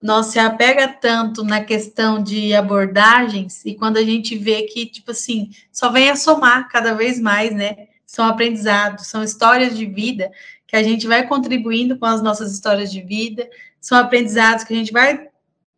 não 0.00 0.22
se 0.22 0.38
apega 0.38 0.86
tanto 0.86 1.42
na 1.42 1.62
questão 1.62 2.22
de 2.22 2.54
abordagens 2.54 3.64
e 3.64 3.74
quando 3.74 3.96
a 3.96 4.04
gente 4.04 4.36
vê 4.36 4.62
que, 4.62 4.86
tipo 4.86 5.10
assim, 5.10 5.50
só 5.72 5.90
vem 5.90 6.08
a 6.08 6.16
somar 6.16 6.68
cada 6.68 6.94
vez 6.94 7.20
mais, 7.20 7.52
né? 7.52 7.88
São 8.06 8.24
aprendizados, 8.24 9.08
são 9.08 9.24
histórias 9.24 9.76
de 9.76 9.86
vida 9.86 10.30
que 10.66 10.76
a 10.76 10.82
gente 10.82 11.06
vai 11.06 11.26
contribuindo 11.26 11.98
com 11.98 12.06
as 12.06 12.22
nossas 12.22 12.52
histórias 12.52 12.92
de 12.92 13.00
vida, 13.00 13.48
são 13.80 13.98
aprendizados 13.98 14.64
que 14.64 14.72
a 14.72 14.76
gente 14.76 14.92
vai 14.92 15.27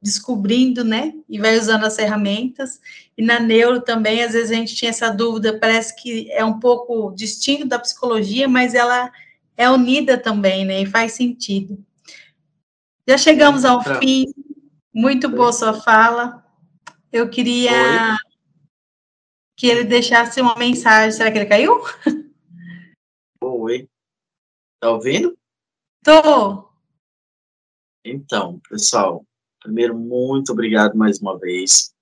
descobrindo, 0.02 0.82
né? 0.82 1.12
E 1.28 1.38
vai 1.38 1.58
usando 1.58 1.84
as 1.84 1.96
ferramentas. 1.96 2.80
E 3.16 3.22
na 3.22 3.38
neuro 3.38 3.80
também, 3.82 4.22
às 4.22 4.32
vezes 4.32 4.50
a 4.50 4.54
gente 4.54 4.74
tinha 4.74 4.90
essa 4.90 5.10
dúvida, 5.10 5.58
parece 5.58 5.94
que 6.00 6.30
é 6.32 6.44
um 6.44 6.58
pouco 6.58 7.12
distinto 7.14 7.66
da 7.66 7.78
psicologia, 7.78 8.48
mas 8.48 8.74
ela 8.74 9.12
é 9.56 9.68
unida 9.68 10.16
também, 10.16 10.64
né? 10.64 10.82
E 10.82 10.86
faz 10.86 11.12
sentido. 11.12 11.84
Já 13.06 13.18
chegamos 13.18 13.64
ao 13.64 13.82
fim. 13.98 14.32
Muito 14.92 15.28
boa 15.28 15.52
sua 15.52 15.74
fala. 15.74 16.44
Eu 17.12 17.28
queria 17.28 18.16
que 19.56 19.66
ele 19.66 19.84
deixasse 19.84 20.40
uma 20.40 20.56
mensagem. 20.56 21.12
Será 21.12 21.30
que 21.30 21.38
ele 21.38 21.46
caiu? 21.46 21.80
Oi. 23.42 23.88
Tá 24.80 24.90
ouvindo? 24.90 25.36
Tô. 26.02 26.70
Então, 28.04 28.58
pessoal, 28.68 29.24
primeiro, 29.62 29.96
muito 29.96 30.52
obrigado 30.52 30.96
mais 30.96 31.18
uma 31.20 31.38
vez. 31.38 31.92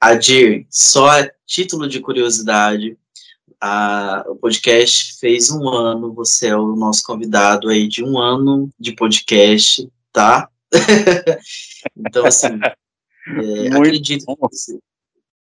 Adir, 0.00 0.66
só 0.70 1.08
a 1.08 1.30
título 1.46 1.88
de 1.88 2.00
curiosidade, 2.00 2.98
a, 3.60 4.24
o 4.28 4.36
podcast 4.36 5.18
fez 5.20 5.50
um 5.50 5.68
ano, 5.68 6.12
você 6.12 6.48
é 6.48 6.56
o 6.56 6.74
nosso 6.74 7.02
convidado 7.04 7.68
aí 7.68 7.86
de 7.86 8.02
um 8.02 8.18
ano 8.18 8.68
de 8.78 8.92
podcast 8.92 9.88
tá? 10.12 10.48
então, 11.96 12.26
assim, 12.26 12.48
é, 12.48 13.68
acredito, 13.68 14.24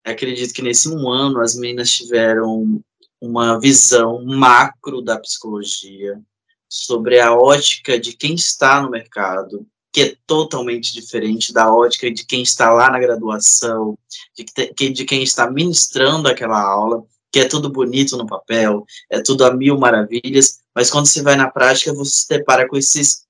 acredito 0.05 0.55
que 0.55 0.63
nesse 0.63 0.89
um 0.89 1.09
ano 1.11 1.41
as 1.41 1.57
meninas 1.57 1.91
tiveram 1.91 2.81
uma 3.21 3.59
visão 3.61 4.25
macro 4.25 5.03
da 5.03 5.19
psicologia 5.19 6.21
sobre 6.69 7.21
a 7.21 7.35
ótica 7.35 7.99
de 7.99 8.13
quem 8.13 8.35
está 8.35 8.81
no 8.81 8.91
mercado, 8.91 9.67
que 9.93 10.03
é 10.03 10.17
totalmente 10.27 10.93
diferente 10.93 11.53
da 11.53 11.73
ótica 11.73 12.11
de 12.11 12.25
quem 12.25 12.43
está 12.43 12.71
lá 12.71 12.91
na 12.91 12.99
graduação, 12.99 13.99
de, 14.37 14.91
de 14.91 15.05
quem 15.05 15.23
está 15.23 15.51
ministrando 15.51 16.29
aquela 16.29 16.61
aula, 16.61 17.05
que 17.33 17.41
é 17.41 17.49
tudo 17.49 17.71
bonito 17.71 18.17
no 18.17 18.27
papel, 18.27 18.85
é 19.11 19.21
tudo 19.21 19.45
a 19.45 19.53
mil 19.53 19.79
maravilhas, 19.79 20.61
mas 20.75 20.91
quando 20.91 21.07
você 21.07 21.23
vai 21.23 21.37
na 21.37 21.51
prática, 21.51 21.93
você 21.93 22.11
se 22.11 22.29
depara 22.29 22.69
com 22.69 22.77
esses 22.77 23.25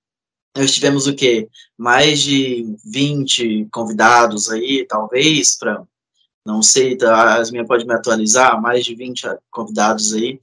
nós 0.56 0.72
tivemos 0.72 1.06
o 1.06 1.14
quê? 1.14 1.48
Mais 1.78 2.20
de 2.20 2.76
20 2.84 3.68
convidados 3.70 4.50
aí, 4.50 4.84
talvez, 4.84 5.56
para, 5.56 5.82
não 6.44 6.62
sei, 6.62 6.96
tá, 6.96 7.36
as 7.36 7.50
minhas 7.50 7.68
pode 7.68 7.86
me 7.86 7.94
atualizar, 7.94 8.60
mais 8.60 8.84
de 8.84 8.94
20 8.94 9.28
convidados 9.50 10.12
aí, 10.12 10.40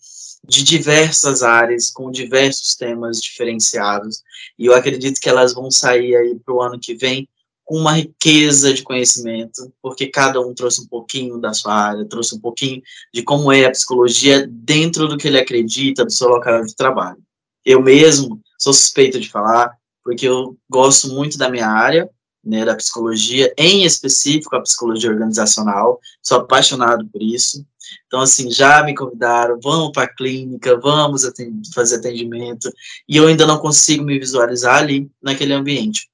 de 0.47 0.63
diversas 0.63 1.43
áreas, 1.43 1.91
com 1.91 2.09
diversos 2.09 2.75
temas 2.75 3.21
diferenciados, 3.21 4.23
e 4.57 4.65
eu 4.65 4.73
acredito 4.73 5.19
que 5.19 5.29
elas 5.29 5.53
vão 5.53 5.69
sair 5.69 6.15
aí 6.15 6.39
para 6.39 6.53
o 6.53 6.61
ano 6.61 6.79
que 6.79 6.95
vem 6.95 7.27
com 7.65 7.75
uma 7.75 7.91
riqueza 7.91 8.73
de 8.73 8.81
conhecimento, 8.81 9.73
porque 9.81 10.07
cada 10.07 10.39
um 10.39 10.53
trouxe 10.53 10.81
um 10.81 10.87
pouquinho 10.87 11.37
da 11.37 11.53
sua 11.53 11.73
área, 11.73 12.05
trouxe 12.05 12.33
um 12.33 12.39
pouquinho 12.39 12.81
de 13.13 13.21
como 13.21 13.51
é 13.51 13.65
a 13.65 13.71
psicologia 13.71 14.47
dentro 14.49 15.05
do 15.09 15.17
que 15.17 15.27
ele 15.27 15.37
acredita, 15.37 16.05
do 16.05 16.11
seu 16.11 16.29
local 16.29 16.65
de 16.65 16.73
trabalho. 16.73 17.21
Eu 17.65 17.81
mesmo 17.81 18.39
sou 18.57 18.71
suspeito 18.73 19.19
de 19.19 19.29
falar, 19.29 19.75
porque 20.01 20.25
eu 20.25 20.57
gosto 20.69 21.09
muito 21.09 21.37
da 21.37 21.49
minha 21.49 21.67
área, 21.67 22.09
né, 22.47 22.63
da 22.63 22.75
psicologia, 22.75 23.53
em 23.57 23.83
específico 23.83 24.55
a 24.55 24.61
psicologia 24.61 25.11
organizacional, 25.11 25.99
sou 26.23 26.37
apaixonado 26.37 27.05
por 27.07 27.21
isso. 27.21 27.65
Então, 28.07 28.21
assim, 28.21 28.49
já 28.49 28.83
me 28.83 28.95
convidaram, 28.95 29.59
vamos 29.61 29.91
para 29.91 30.03
a 30.03 30.13
clínica, 30.13 30.79
vamos 30.79 31.25
atend 31.25 31.61
fazer 31.73 31.97
atendimento, 31.97 32.71
e 33.07 33.17
eu 33.17 33.27
ainda 33.27 33.45
não 33.45 33.59
consigo 33.59 34.03
me 34.03 34.17
visualizar 34.17 34.77
ali, 34.77 35.09
naquele 35.21 35.53
ambiente. 35.53 36.09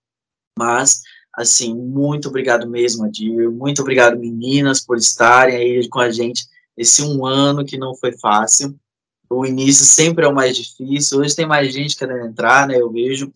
Mas, 0.57 1.01
assim, 1.35 1.75
muito 1.75 2.29
obrigado 2.29 2.67
mesmo, 2.67 3.05
Adir, 3.05 3.49
muito 3.49 3.81
obrigado, 3.81 4.19
meninas, 4.19 4.83
por 4.83 4.97
estarem 4.97 5.55
aí 5.55 5.87
com 5.89 5.99
a 5.99 6.11
gente 6.11 6.45
esse 6.75 7.03
um 7.03 7.25
ano 7.25 7.63
que 7.63 7.77
não 7.77 7.95
foi 7.95 8.11
fácil. 8.17 8.75
O 9.29 9.45
início 9.45 9.85
sempre 9.85 10.25
é 10.25 10.27
o 10.27 10.33
mais 10.33 10.55
difícil, 10.55 11.19
hoje 11.19 11.35
tem 11.35 11.45
mais 11.45 11.71
gente 11.71 11.95
querendo 11.95 12.25
entrar, 12.25 12.67
né, 12.67 12.79
eu 12.79 12.91
vejo, 12.91 13.31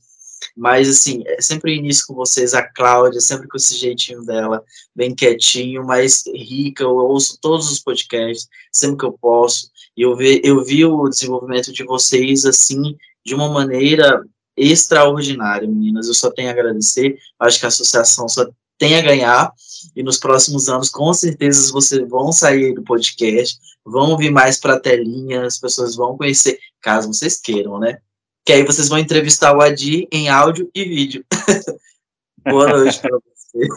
mas, 0.56 0.90
assim, 0.90 1.24
é 1.26 1.42
sempre 1.42 1.72
o 1.72 1.76
início 1.76 2.06
com 2.08 2.14
vocês, 2.14 2.54
a 2.54 2.62
Cláudia, 2.62 3.20
sempre 3.22 3.48
com 3.48 3.58
esse 3.58 3.76
jeitinho 3.76 4.24
dela, 4.24 4.64
bem 4.96 5.14
quietinho, 5.14 5.86
mas 5.86 6.24
rica. 6.28 6.84
Eu 6.84 6.96
ouço 6.96 7.38
todos 7.42 7.72
os 7.72 7.80
podcasts, 7.80 8.48
sempre 8.72 8.98
que 8.98 9.06
eu 9.06 9.14
posso. 9.14 9.70
E 9.96 10.02
eu 10.02 10.16
vi, 10.16 10.42
eu 10.44 10.64
vi 10.64 10.86
o 10.86 11.08
desenvolvimento 11.10 11.72
de 11.72 11.84
vocês, 11.84 12.46
assim, 12.46 12.96
de 13.26 13.36
uma 13.36 13.50
maneira 13.50 14.24
extraordinária, 14.56 15.68
meninas. 15.68 16.08
Eu 16.08 16.14
só 16.14 16.32
tenho 16.32 16.50
a 16.50 16.52
agradecer. 16.52 17.18
Acho 17.40 17.60
que 17.60 17.66
a 17.66 17.70
associação 17.70 18.28
só 18.28 18.48
tem 18.78 18.96
a 18.96 19.02
ganhar. 19.02 19.52
E 19.96 20.04
nos 20.04 20.18
próximos 20.18 20.70
anos, 20.70 20.90
com 20.90 21.14
certeza, 21.14 21.72
vocês 21.72 22.08
vão 22.08 22.32
sair 22.32 22.74
do 22.74 22.84
podcast, 22.84 23.60
vão 23.86 24.18
vir 24.18 24.32
mais 24.32 24.60
para 24.60 24.74
a 24.74 24.80
telinha, 24.80 25.46
as 25.46 25.60
pessoas 25.60 25.96
vão 25.96 26.18
conhecer, 26.18 26.60
caso 26.82 27.08
vocês 27.08 27.40
queiram, 27.40 27.80
né? 27.80 28.00
Que 28.48 28.54
aí 28.54 28.64
vocês 28.64 28.88
vão 28.88 28.98
entrevistar 28.98 29.54
o 29.54 29.62
Adi 29.62 30.08
em 30.10 30.30
áudio 30.30 30.72
e 30.74 30.86
vídeo. 30.86 31.26
Boa 32.50 32.70
noite 32.70 32.98
para 33.02 33.20
você. 33.20 33.68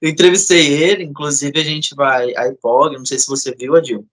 Eu 0.00 0.08
entrevistei 0.08 0.72
ele, 0.84 1.02
inclusive 1.02 1.58
a 1.58 1.64
gente 1.64 1.92
vai, 1.92 2.32
a 2.36 2.46
IPOG, 2.46 2.96
não 2.96 3.04
sei 3.04 3.18
se 3.18 3.26
você 3.26 3.52
viu, 3.52 3.74
Adil, 3.74 4.06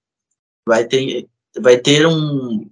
vai 0.67 0.85
ter, 0.85 1.29
vai 1.59 1.77
ter 1.77 2.07
um, 2.07 2.67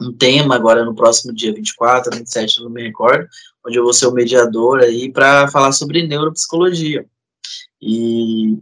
um 0.00 0.12
tema 0.12 0.54
agora 0.54 0.84
no 0.84 0.94
próximo 0.94 1.34
dia 1.34 1.52
24, 1.52 2.16
27, 2.16 2.62
não 2.62 2.70
me 2.70 2.84
recordo, 2.84 3.26
onde 3.66 3.76
eu 3.76 3.82
vou 3.82 3.92
ser 3.92 4.06
o 4.06 4.12
mediador 4.12 4.78
aí 4.78 5.10
para 5.10 5.48
falar 5.48 5.72
sobre 5.72 6.06
neuropsicologia. 6.06 7.04
E, 7.82 8.56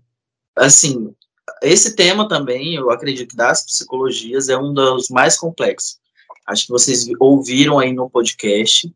assim, 0.57 1.15
esse 1.61 1.95
tema 1.95 2.27
também, 2.27 2.77
eu 2.77 2.91
acredito 2.91 3.29
que 3.29 3.37
das 3.37 3.63
psicologias 3.67 4.49
é 4.49 4.57
um 4.57 4.73
dos 4.73 5.11
mais 5.11 5.37
complexos. 5.37 6.03
Acho 6.47 6.67
que 6.67 6.73
vocês 6.73 7.07
ouviram 7.19 7.79
aí 7.79 7.93
no 7.93 8.11
podcast 8.11 8.93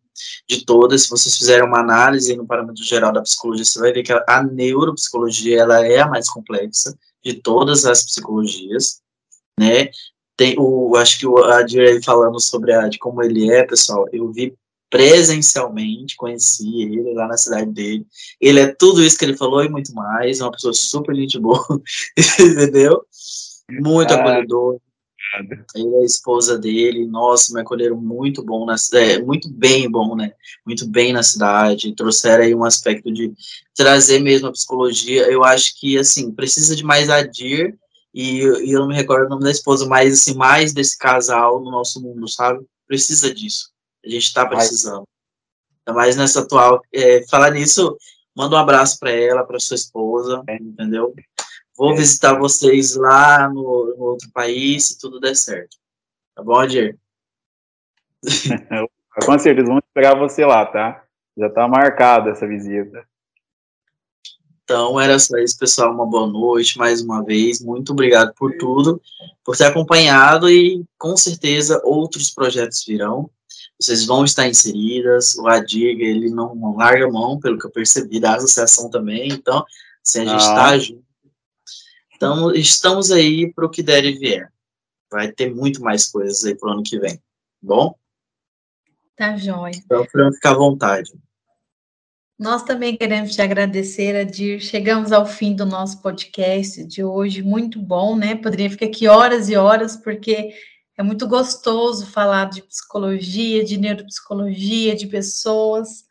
de 0.49 0.65
todas, 0.65 1.03
se 1.03 1.11
vocês 1.11 1.37
fizeram 1.37 1.67
uma 1.67 1.81
análise 1.81 2.37
no 2.37 2.47
parâmetro 2.47 2.83
geral 2.83 3.13
da 3.13 3.23
psicologia, 3.23 3.65
você 3.65 3.79
vai 3.79 3.93
ver 3.93 4.03
que 4.03 4.13
a, 4.13 4.43
neuropsicologia, 4.43 5.61
ela 5.61 5.87
é 5.87 6.01
a 6.01 6.09
mais 6.09 6.29
complexa 6.29 6.97
de 7.25 7.35
todas 7.35 7.85
as 7.85 8.05
psicologias, 8.05 9.01
né? 9.59 9.91
Tem 10.37 10.55
o, 10.59 10.97
acho 10.97 11.19
que 11.19 11.27
o 11.27 11.39
Adir 11.45 12.03
falando 12.05 12.41
sobre 12.41 12.73
a, 12.73 12.89
de 12.89 12.99
como 12.99 13.23
ele 13.23 13.51
é, 13.53 13.65
pessoal, 13.65 14.07
eu 14.13 14.31
vi 14.33 14.55
presencialmente, 14.91 16.17
conheci 16.17 16.83
ele 16.83 17.13
lá 17.13 17.27
na 17.27 17.37
cidade 17.37 17.71
dele. 17.71 18.07
Ele 18.41 18.61
é 18.61 18.67
tudo 18.69 19.03
isso 19.03 19.19
que 19.19 19.25
ele 19.25 19.37
falou 19.37 19.63
e 19.63 19.69
muito 19.69 19.93
mais, 19.95 20.41
é 20.41 20.45
uma 20.45 20.53
pessoa 20.53 20.73
super 20.73 21.15
gente 21.15 21.39
boa, 21.39 21.65
entendeu? 22.39 23.05
Muito 23.71 24.13
ah, 24.13 24.17
acolhedor, 24.17 24.81
ele 25.75 25.95
é 25.97 26.01
a 26.01 26.05
esposa 26.05 26.59
dele, 26.59 27.07
nossa, 27.07 27.53
me 27.53 27.61
acolheram 27.61 27.97
muito 27.97 28.43
bom, 28.43 28.65
na, 28.65 28.77
é, 28.95 29.21
muito 29.21 29.49
bem 29.49 29.91
bom, 29.91 30.17
né? 30.17 30.33
Muito 30.65 30.87
bem 30.87 31.13
na 31.13 31.23
cidade, 31.23 31.95
trouxeram 31.95 32.45
aí 32.45 32.55
um 32.55 32.65
aspecto 32.65 33.13
de 33.13 33.33
trazer 33.75 34.21
mesmo 34.21 34.49
a 34.49 34.53
psicologia. 34.53 35.31
Eu 35.31 35.45
acho 35.45 35.79
que, 35.79 35.99
assim, 35.99 36.31
precisa 36.33 36.75
de 36.75 36.85
mais 36.85 37.11
adir, 37.11 37.77
e, 38.15 38.41
e 38.41 38.73
eu 38.73 38.81
não 38.81 38.89
me 38.89 38.95
recordo 38.95 39.27
o 39.27 39.31
nome 39.31 39.45
da 39.45 39.51
esposa, 39.51 39.87
mas, 39.87 40.15
assim, 40.15 40.35
mais 40.35 40.73
desse 40.73 40.97
casal 40.97 41.63
no 41.63 41.71
nosso 41.71 42.01
mundo, 42.01 42.27
sabe? 42.29 42.65
Precisa 42.87 43.33
disso. 43.33 43.71
A 44.05 44.09
gente 44.09 44.33
tá 44.33 44.47
precisando. 44.47 45.05
Ainda 45.87 45.99
mais 45.99 46.17
nessa 46.17 46.41
atual. 46.41 46.81
É, 46.93 47.25
falar 47.29 47.51
nisso, 47.51 47.97
manda 48.35 48.57
um 48.57 48.59
abraço 48.59 48.99
para 48.99 49.11
ela, 49.11 49.45
para 49.45 49.61
sua 49.61 49.75
esposa, 49.75 50.43
entendeu? 50.61 51.15
Vou 51.79 51.95
visitar 51.95 52.37
vocês 52.37 52.97
lá 52.97 53.49
no, 53.49 53.95
no, 53.97 54.05
outro 54.05 54.29
país, 54.33 54.89
se 54.89 54.99
tudo 54.99 55.21
der 55.21 55.37
certo. 55.37 55.77
Tá 56.35 56.43
bom, 56.43 56.59
Adir? 56.59 56.99
Com 59.25 59.39
certeza, 59.39 59.69
vamos 59.69 59.85
esperar 59.87 60.19
você 60.19 60.45
lá, 60.45 60.67
tá? 60.67 61.05
Já 61.37 61.49
tá 61.49 61.69
marcada 61.69 62.31
essa 62.31 62.49
visita. 62.49 63.07
Então, 64.65 65.01
era 65.01 65.21
só 65.21 65.39
isso, 65.39 65.57
pessoal. 65.57 65.95
Uma 65.95 66.05
boa 66.05 66.27
noite 66.27 66.77
mais 66.77 67.01
uma 67.01 67.25
vez. 67.25 67.61
Muito 67.61 67.93
obrigado 67.93 68.35
por 68.35 68.57
tudo, 68.59 69.01
por 69.45 69.57
ter 69.57 69.67
acompanhado 69.67 70.51
e 70.51 70.85
com 70.99 71.17
certeza 71.17 71.81
outros 71.85 72.31
projetos 72.31 72.85
virão. 72.85 73.31
Vocês 73.81 74.05
vão 74.05 74.25
estar 74.25 74.49
inseridas. 74.49 75.37
O 75.37 75.47
Adir, 75.47 76.01
ele 76.01 76.29
não 76.29 76.77
larga 76.77 77.07
a 77.07 77.11
mão, 77.11 77.39
pelo 77.39 77.57
que 77.57 77.67
eu 77.67 77.71
percebi, 77.71 78.19
da 78.19 78.35
associação 78.35 78.91
também. 78.91 79.29
Então, 79.29 79.65
se 80.03 80.19
a 80.19 80.25
gente 80.25 80.41
está 80.41 80.67
ah. 80.71 80.79
junto, 80.79 81.08
então, 82.19 82.53
estamos 82.53 83.13
aí 83.13 83.53
para 83.53 83.65
o 83.65 83.71
que 83.71 83.81
der 83.81 84.05
e 84.05 84.19
vier. 84.19 84.53
Vai 85.09 85.31
ter 85.31 85.55
muito 85.55 85.81
mais 85.81 86.09
coisas 86.09 86.45
aí 86.45 86.53
para 86.53 86.69
o 86.69 86.73
ano 86.73 86.83
que 86.83 86.99
vem. 86.99 87.17
Tá 87.17 87.23
bom? 87.63 87.95
Tá 89.15 89.37
jóia. 89.37 89.73
Então, 89.77 90.05
para 90.05 90.33
ficar 90.33 90.51
à 90.51 90.55
vontade. 90.55 91.13
Nós 92.37 92.65
também 92.65 92.97
queremos 92.97 93.37
te 93.37 93.41
agradecer, 93.41 94.17
Adir. 94.17 94.61
Chegamos 94.61 95.13
ao 95.13 95.27
fim 95.27 95.55
do 95.55 95.65
nosso 95.65 96.03
podcast 96.03 96.85
de 96.85 97.05
hoje, 97.05 97.41
muito 97.41 97.81
bom, 97.81 98.17
né? 98.17 98.35
Poderia 98.35 98.69
ficar 98.69 98.87
aqui 98.87 99.07
horas 99.07 99.49
e 99.49 99.55
horas, 99.55 99.97
porque 99.97 100.53
é 100.97 101.03
muito 101.05 101.29
gostoso 101.29 102.05
falar 102.05 102.51
de 102.51 102.63
psicologia, 102.63 103.65
de 103.65 103.77
neuropsicologia, 103.77 104.97
de 104.97 105.07
pessoas. 105.07 106.05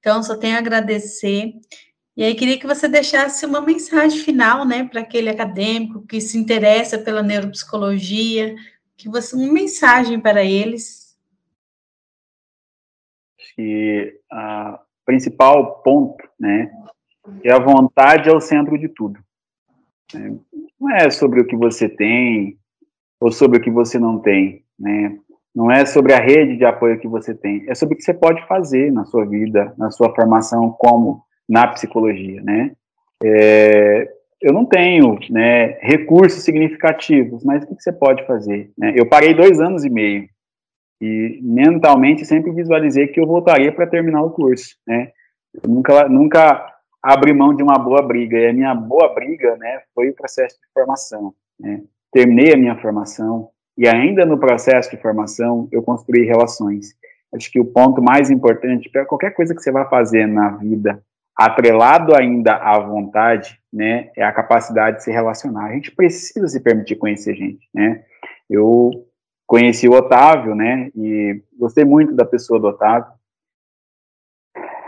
Então, 0.00 0.20
só 0.20 0.36
tenho 0.36 0.56
a 0.56 0.58
agradecer. 0.58 1.54
E 2.16 2.22
aí 2.22 2.34
queria 2.34 2.58
que 2.58 2.66
você 2.66 2.86
deixasse 2.86 3.44
uma 3.44 3.60
mensagem 3.60 4.20
final, 4.20 4.64
né, 4.64 4.84
para 4.84 5.00
aquele 5.00 5.28
acadêmico 5.28 6.06
que 6.06 6.20
se 6.20 6.38
interessa 6.38 6.96
pela 6.96 7.22
neuropsicologia, 7.22 8.54
que 8.96 9.08
você 9.08 9.34
uma 9.34 9.52
mensagem 9.52 10.20
para 10.20 10.44
eles. 10.44 11.18
Acho 13.38 13.54
que 13.56 14.20
o 14.32 14.78
principal 15.04 15.82
ponto, 15.82 16.24
né, 16.38 16.70
é 17.42 17.52
a 17.52 17.58
vontade 17.58 18.28
é 18.28 18.32
o 18.32 18.40
centro 18.40 18.78
de 18.78 18.88
tudo. 18.88 19.18
Né? 20.12 20.36
Não 20.78 20.90
é 20.90 21.10
sobre 21.10 21.40
o 21.40 21.46
que 21.46 21.56
você 21.56 21.88
tem 21.88 22.58
ou 23.18 23.32
sobre 23.32 23.58
o 23.58 23.60
que 23.60 23.70
você 23.70 23.98
não 23.98 24.18
tem, 24.18 24.64
né? 24.78 25.18
Não 25.54 25.70
é 25.70 25.86
sobre 25.86 26.12
a 26.12 26.18
rede 26.18 26.56
de 26.56 26.64
apoio 26.64 26.98
que 26.98 27.08
você 27.08 27.32
tem, 27.32 27.64
é 27.68 27.74
sobre 27.74 27.94
o 27.94 27.96
que 27.96 28.02
você 28.02 28.12
pode 28.12 28.44
fazer 28.46 28.92
na 28.92 29.04
sua 29.04 29.24
vida, 29.24 29.72
na 29.78 29.90
sua 29.90 30.14
formação 30.14 30.70
como 30.70 31.24
na 31.48 31.66
psicologia, 31.68 32.42
né? 32.42 32.72
É, 33.22 34.10
eu 34.40 34.52
não 34.52 34.66
tenho 34.66 35.18
né, 35.30 35.78
recursos 35.80 36.42
significativos, 36.42 37.42
mas 37.42 37.64
o 37.64 37.66
que, 37.66 37.82
você 37.82 37.92
pode 37.92 38.26
fazer? 38.26 38.70
Né? 38.76 38.92
Eu 38.94 39.06
parei 39.06 39.32
dois 39.32 39.58
anos 39.58 39.84
e 39.84 39.90
meio 39.90 40.28
e 41.00 41.40
mentalmente 41.42 42.26
sempre 42.26 42.52
visualizei 42.52 43.06
que 43.08 43.18
eu 43.18 43.26
voltaria 43.26 43.72
para 43.72 43.86
terminar 43.86 44.22
o 44.22 44.30
curso, 44.30 44.76
né? 44.86 45.10
Eu 45.52 45.68
nunca, 45.68 46.08
nunca 46.08 46.74
abri 47.02 47.32
mão 47.32 47.54
de 47.54 47.62
uma 47.62 47.78
boa 47.78 48.00
briga, 48.02 48.38
e 48.38 48.48
a 48.48 48.52
minha 48.52 48.74
boa 48.74 49.12
briga, 49.14 49.56
né, 49.56 49.82
foi 49.94 50.08
o 50.08 50.14
processo 50.14 50.56
de 50.56 50.72
formação, 50.72 51.34
né? 51.58 51.82
Terminei 52.12 52.54
a 52.54 52.56
minha 52.56 52.76
formação 52.76 53.50
e 53.76 53.88
ainda 53.88 54.24
no 54.24 54.38
processo 54.38 54.90
de 54.90 54.96
formação 54.96 55.68
eu 55.72 55.82
construí 55.82 56.24
relações. 56.24 56.94
Acho 57.34 57.50
que 57.50 57.58
o 57.58 57.64
ponto 57.64 58.00
mais 58.00 58.30
importante 58.30 58.88
para 58.88 59.04
qualquer 59.04 59.32
coisa 59.32 59.54
que 59.54 59.60
você 59.60 59.72
vai 59.72 59.88
fazer 59.88 60.26
na 60.26 60.50
vida, 60.50 61.02
atrelado 61.36 62.14
ainda 62.14 62.54
à 62.54 62.78
vontade, 62.78 63.58
né, 63.72 64.10
é 64.16 64.22
a 64.22 64.32
capacidade 64.32 64.98
de 64.98 65.04
se 65.04 65.10
relacionar. 65.10 65.66
A 65.66 65.72
gente 65.72 65.90
precisa 65.90 66.46
se 66.46 66.60
permitir 66.60 66.96
conhecer 66.96 67.34
gente, 67.34 67.68
né? 67.74 68.04
Eu 68.48 68.90
conheci 69.46 69.88
o 69.88 69.92
Otávio, 69.92 70.54
né, 70.54 70.90
e 70.94 71.42
gostei 71.58 71.84
muito 71.84 72.14
da 72.14 72.24
pessoa 72.24 72.60
do 72.60 72.68
Otávio. 72.68 73.12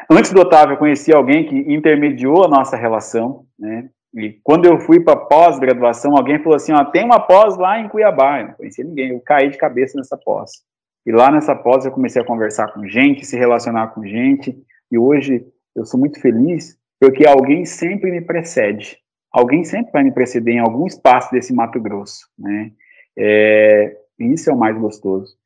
Antes 0.09 0.33
do 0.33 0.41
Otávio, 0.41 0.75
eu 0.75 0.79
conheci 0.79 1.13
alguém 1.13 1.47
que 1.47 1.57
intermediou 1.73 2.45
a 2.45 2.49
nossa 2.49 2.77
relação, 2.77 3.45
né? 3.59 3.89
E 4.15 4.39
quando 4.43 4.65
eu 4.65 4.79
fui 4.79 5.01
para 5.01 5.17
pós-graduação, 5.17 6.17
alguém 6.17 6.39
falou 6.39 6.57
assim: 6.57 6.73
ó, 6.73 6.85
tem 6.85 7.05
uma 7.05 7.21
pós 7.21 7.57
lá 7.59 7.79
em 7.79 7.89
Cuiabá. 7.89 8.41
Eu 8.41 8.47
não 8.47 8.55
conhecia 8.55 8.85
ninguém, 8.85 9.11
eu 9.11 9.21
caí 9.21 9.51
de 9.51 9.59
cabeça 9.59 9.99
nessa 9.99 10.17
pós. 10.17 10.65
E 11.05 11.13
lá 11.13 11.31
nessa 11.31 11.55
pós 11.55 11.85
eu 11.85 11.93
comecei 11.93 12.23
a 12.23 12.25
conversar 12.25 12.73
com 12.73 12.87
gente, 12.87 13.27
se 13.27 13.37
relacionar 13.37 13.89
com 13.89 14.05
gente, 14.05 14.57
e 14.91 14.97
hoje 14.97 15.45
eu 15.77 15.85
sou 15.85 16.01
muito 16.01 16.21
feliz 16.21 16.77
porque 16.99 17.27
alguém 17.27 17.65
sempre 17.65 18.11
me 18.11 18.23
precede. 18.23 18.99
Alguém 19.31 19.65
sempre 19.65 19.93
vai 19.93 20.03
me 20.03 20.13
preceder 20.13 20.55
em 20.55 20.61
algum 20.61 20.87
espaço 20.87 21.31
desse 21.31 21.53
Mato 21.53 21.79
Grosso, 21.79 22.27
né? 22.39 22.73
É, 23.17 23.97
isso 24.19 24.49
é 24.49 24.53
o 24.53 24.59
mais 24.59 24.77
gostoso. 24.79 25.37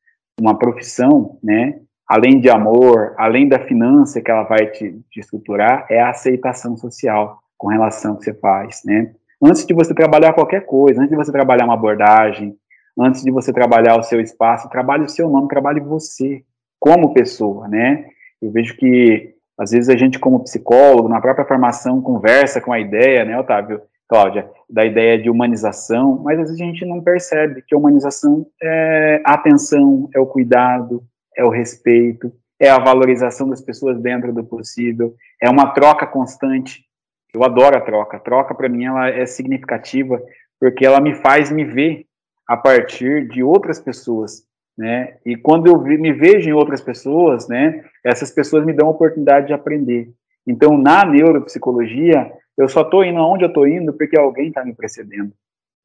uma 0.41 0.59
profissão, 0.59 1.39
né, 1.43 1.81
além 2.07 2.41
de 2.41 2.49
amor, 2.49 3.15
além 3.19 3.49
da 3.49 3.59
finança 3.67 4.21
que 4.21 4.31
ela 4.31 4.45
vai 4.45 4.67
te, 4.71 4.99
te 5.11 5.21
estruturar, 5.21 5.87
é 5.91 6.01
a 6.01 6.11
aceitação 6.11 6.77
social 6.77 7.41
com 7.59 7.69
relação 7.69 8.13
ao 8.13 8.19
que 8.19 8.25
você 8.25 8.35
faz, 8.35 8.81
né? 8.85 9.13
Antes 9.43 9.67
de 9.67 9.75
você 9.75 9.95
trabalhar 9.95 10.33
qualquer 10.33 10.65
coisa, 10.67 11.01
antes 11.01 11.11
de 11.11 11.17
você 11.17 11.33
trabalhar 11.33 11.65
uma 11.65 11.75
abordagem, 11.75 12.57
antes 12.99 13.23
de 13.23 13.31
você 13.31 13.53
trabalhar 13.53 13.99
o 13.99 14.03
seu 14.03 14.21
espaço, 14.21 14.69
trabalhe 14.71 15.05
o 15.05 15.09
seu 15.09 15.29
nome, 15.29 15.49
trabalhe 15.49 15.81
você 15.81 16.43
como 16.79 17.13
pessoa, 17.13 17.69
né? 17.69 18.07
Eu 18.41 18.51
vejo 18.51 18.77
que 18.77 19.35
às 19.61 19.73
vezes 19.73 19.91
a 19.91 19.97
gente 19.97 20.19
como 20.19 20.43
psicólogo, 20.43 21.07
na 21.07 21.21
própria 21.21 21.45
formação, 21.45 22.01
conversa 22.01 22.63
com 22.63 22.73
a 22.73 22.81
ideia, 22.81 23.27
né, 23.27 23.39
Otávio, 23.39 23.83
Cláudia, 24.09 24.51
da 24.69 24.87
ideia 24.87 25.21
de 25.21 25.29
humanização, 25.29 26.19
mas 26.25 26.39
às 26.39 26.47
vezes 26.47 26.61
a 26.61 26.65
gente 26.65 26.87
não 26.87 27.03
percebe 27.03 27.63
que 27.63 27.75
a 27.75 27.79
humanização 27.79 28.47
é 28.61 29.21
a 29.25 29.35
atenção, 29.35 30.09
é 30.15 30.19
o 30.19 30.27
cuidado, 30.27 31.03
é 31.37 31.45
o 31.45 31.51
respeito, 31.51 32.33
é 32.59 32.71
a 32.71 32.79
valorização 32.79 33.51
das 33.51 33.61
pessoas 33.61 34.01
dentro 34.01 34.33
do 34.33 34.43
possível, 34.43 35.15
é 35.41 35.49
uma 35.49 35.73
troca 35.73 36.07
constante. 36.07 36.85
Eu 37.33 37.45
adoro 37.45 37.77
a 37.77 37.81
troca. 37.81 38.17
A 38.17 38.21
troca, 38.21 38.55
para 38.55 38.69
mim, 38.69 38.87
ela 38.87 39.09
é 39.09 39.25
significativa 39.27 40.21
porque 40.59 40.85
ela 40.85 41.01
me 41.01 41.15
faz 41.15 41.51
me 41.51 41.65
ver 41.65 42.07
a 42.47 42.57
partir 42.57 43.29
de 43.29 43.43
outras 43.43 43.79
pessoas, 43.79 44.43
né? 44.77 45.17
E 45.25 45.37
quando 45.37 45.67
eu 45.67 45.81
me 45.81 46.13
vejo 46.13 46.49
em 46.49 46.53
outras 46.53 46.81
pessoas, 46.81 47.49
né? 47.49 47.85
Essas 48.05 48.31
pessoas 48.31 48.65
me 48.65 48.73
dão 48.73 48.89
a 48.89 48.93
oportunidade 48.93 49.49
de 49.49 49.53
aprender. 49.53 50.11
Então, 50.47 50.79
na 50.79 51.05
neuropsicologia, 51.05 52.33
eu 52.57 52.69
só 52.69 52.83
estou 52.83 53.05
indo 53.05 53.19
aonde 53.19 53.45
eu 53.45 53.49
estou 53.49 53.67
indo 53.67 53.93
porque 53.93 54.19
alguém 54.19 54.49
está 54.49 54.65
me 54.65 54.75
precedendo. 54.75 55.33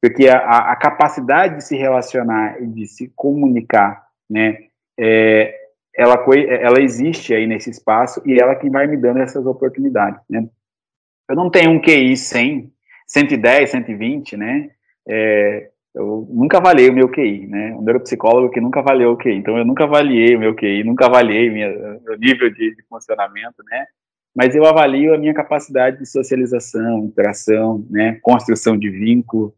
Porque 0.00 0.28
a, 0.28 0.72
a, 0.72 0.76
capacidade 0.76 1.56
de 1.56 1.64
se 1.64 1.76
relacionar 1.76 2.62
e 2.62 2.66
de 2.66 2.86
se 2.86 3.12
comunicar, 3.14 4.06
né? 4.28 4.58
É, 4.98 5.54
ela, 5.94 6.22
ela 6.48 6.80
existe 6.80 7.34
aí 7.34 7.46
nesse 7.46 7.70
espaço 7.70 8.20
e 8.24 8.38
ela 8.38 8.54
que 8.54 8.68
vai 8.68 8.86
me 8.86 8.96
dando 8.96 9.20
essas 9.20 9.46
oportunidades, 9.46 10.20
né? 10.28 10.46
Eu 11.28 11.34
não 11.34 11.50
tenho 11.50 11.70
um 11.70 11.80
QI 11.80 12.16
100, 12.16 12.70
110, 13.06 13.70
120, 13.70 14.36
né? 14.36 14.70
É, 15.08 15.70
eu 15.96 16.28
nunca 16.30 16.58
avaliei 16.58 16.90
o 16.90 16.92
meu 16.92 17.08
QI, 17.08 17.46
né? 17.46 17.74
Um 17.74 17.80
neuropsicólogo 17.80 18.50
que 18.50 18.60
nunca 18.60 18.80
avaliou 18.80 19.14
o 19.14 19.16
QI. 19.16 19.32
Então, 19.32 19.56
eu 19.56 19.64
nunca 19.64 19.84
avaliei 19.84 20.36
o 20.36 20.38
meu 20.38 20.54
QI, 20.54 20.84
nunca 20.84 21.06
avaliei 21.06 21.48
minha, 21.48 21.70
meu 22.04 22.18
nível 22.18 22.50
de, 22.50 22.76
de, 22.76 22.82
funcionamento, 22.86 23.62
né? 23.70 23.86
Mas 24.34 24.54
eu 24.54 24.66
avalio 24.66 25.14
a 25.14 25.18
minha 25.18 25.32
capacidade 25.32 25.98
de 25.98 26.04
socialização, 26.04 26.98
interação, 26.98 27.86
né? 27.88 28.18
Construção 28.20 28.76
de 28.76 28.90
vínculo. 28.90 29.54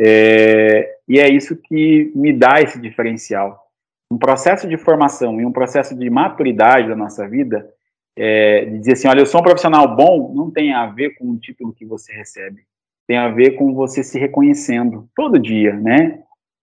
É, 0.00 0.90
e 1.06 1.20
é 1.20 1.28
isso 1.28 1.54
que 1.54 2.10
me 2.14 2.32
dá 2.32 2.62
esse 2.62 2.80
diferencial. 2.80 3.68
Um 4.10 4.16
processo 4.16 4.66
de 4.66 4.78
formação 4.78 5.38
e 5.38 5.44
um 5.44 5.52
processo 5.52 5.94
de 5.94 6.08
maturidade 6.08 6.88
da 6.88 6.96
nossa 6.96 7.28
vida, 7.28 7.68
é, 8.16 8.64
de 8.64 8.78
dizer 8.78 8.92
assim, 8.94 9.08
olha, 9.08 9.20
eu 9.20 9.26
sou 9.26 9.42
um 9.42 9.44
profissional 9.44 9.94
bom, 9.94 10.32
não 10.34 10.50
tem 10.50 10.72
a 10.72 10.86
ver 10.86 11.10
com 11.16 11.30
o 11.30 11.38
título 11.38 11.74
que 11.74 11.84
você 11.84 12.10
recebe 12.14 12.62
tem 13.06 13.16
a 13.18 13.28
ver 13.28 13.52
com 13.52 13.74
você 13.74 14.02
se 14.02 14.18
reconhecendo 14.18 15.08
todo 15.14 15.38
dia, 15.38 15.74
né? 15.74 16.20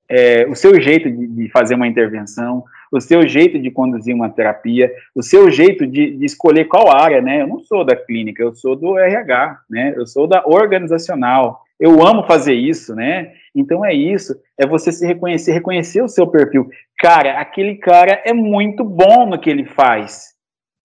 É, 0.09 0.45
o 0.47 0.55
seu 0.55 0.79
jeito 0.81 1.09
de, 1.09 1.25
de, 1.25 1.49
fazer 1.49 1.75
uma 1.75 1.87
intervenção, 1.87 2.65
o 2.91 2.99
seu 2.99 3.25
jeito 3.25 3.57
de 3.57 3.71
conduzir 3.71 4.13
uma 4.13 4.29
terapia, 4.29 4.91
o 5.15 5.23
seu 5.23 5.49
jeito 5.49 5.87
de, 5.87 6.17
de, 6.17 6.25
escolher 6.25 6.65
qual 6.65 6.91
área, 6.91 7.21
né? 7.21 7.41
Eu 7.41 7.47
não 7.47 7.59
sou 7.59 7.85
da 7.85 7.95
clínica, 7.95 8.43
eu 8.43 8.53
sou 8.53 8.75
do 8.75 8.97
RH, 8.97 9.59
né? 9.69 9.93
Eu 9.95 10.05
sou 10.05 10.27
da 10.27 10.43
organizacional. 10.45 11.61
Eu 11.79 12.05
amo 12.05 12.23
fazer 12.23 12.53
isso, 12.53 12.93
né? 12.93 13.31
Então 13.55 13.85
é 13.85 13.93
isso, 13.93 14.35
é 14.57 14.67
você 14.67 14.91
se 14.91 15.07
reconhecer, 15.07 15.53
reconhecer 15.53 16.01
o 16.01 16.09
seu 16.09 16.27
perfil. 16.27 16.69
Cara, 16.99 17.39
aquele 17.39 17.75
cara 17.75 18.21
é 18.25 18.33
muito 18.33 18.83
bom 18.83 19.25
no 19.25 19.39
que 19.39 19.49
ele 19.49 19.65
faz. 19.65 20.33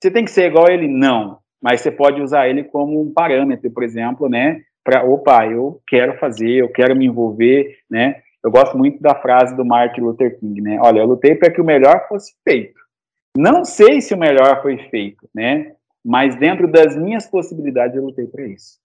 Você 0.01 0.11
tem 0.11 0.25
que 0.25 0.31
ser 0.31 0.47
igual 0.47 0.69
a 0.69 0.73
ele? 0.73 0.87
Não. 0.87 1.39
Mas 1.61 1.81
você 1.81 1.91
pode 1.91 2.21
usar 2.23 2.49
ele 2.49 2.63
como 2.63 3.01
um 3.01 3.13
parâmetro, 3.13 3.71
por 3.71 3.83
exemplo, 3.83 4.29
né? 4.29 4.61
Para, 4.87 5.05
opa, 5.05 5.45
eu 5.49 5.83
quero 5.89 6.17
fazer, 6.17 6.59
eu 6.59 6.69
quero 6.69 6.95
me 6.95 7.07
envolver, 7.07 7.77
né? 7.91 8.23
Eu 8.43 8.53
gosto 8.53 8.79
muito 8.79 9.03
da 9.03 9.17
frase 9.17 9.57
do 9.57 9.65
Martin 9.65 10.03
Luther 10.03 10.39
King, 10.39 10.61
né? 10.61 10.79
Olha, 10.81 11.01
eu 11.01 11.07
lutei 11.07 11.35
para 11.35 11.51
que 11.51 11.61
o 11.61 11.65
melhor 11.65 12.07
fosse 12.09 12.33
feito. 12.45 12.79
Não 13.37 13.65
sei 13.65 14.01
se 14.01 14.15
o 14.15 14.19
melhor 14.19 14.63
foi 14.63 14.79
feito, 14.89 15.29
né? 15.35 15.73
Mas 16.05 16.37
dentro 16.37 16.71
das 16.71 16.97
minhas 16.97 17.27
possibilidades 17.27 17.97
eu 17.97 18.05
lutei 18.05 18.29
para 18.29 18.47
isso. 18.47 18.79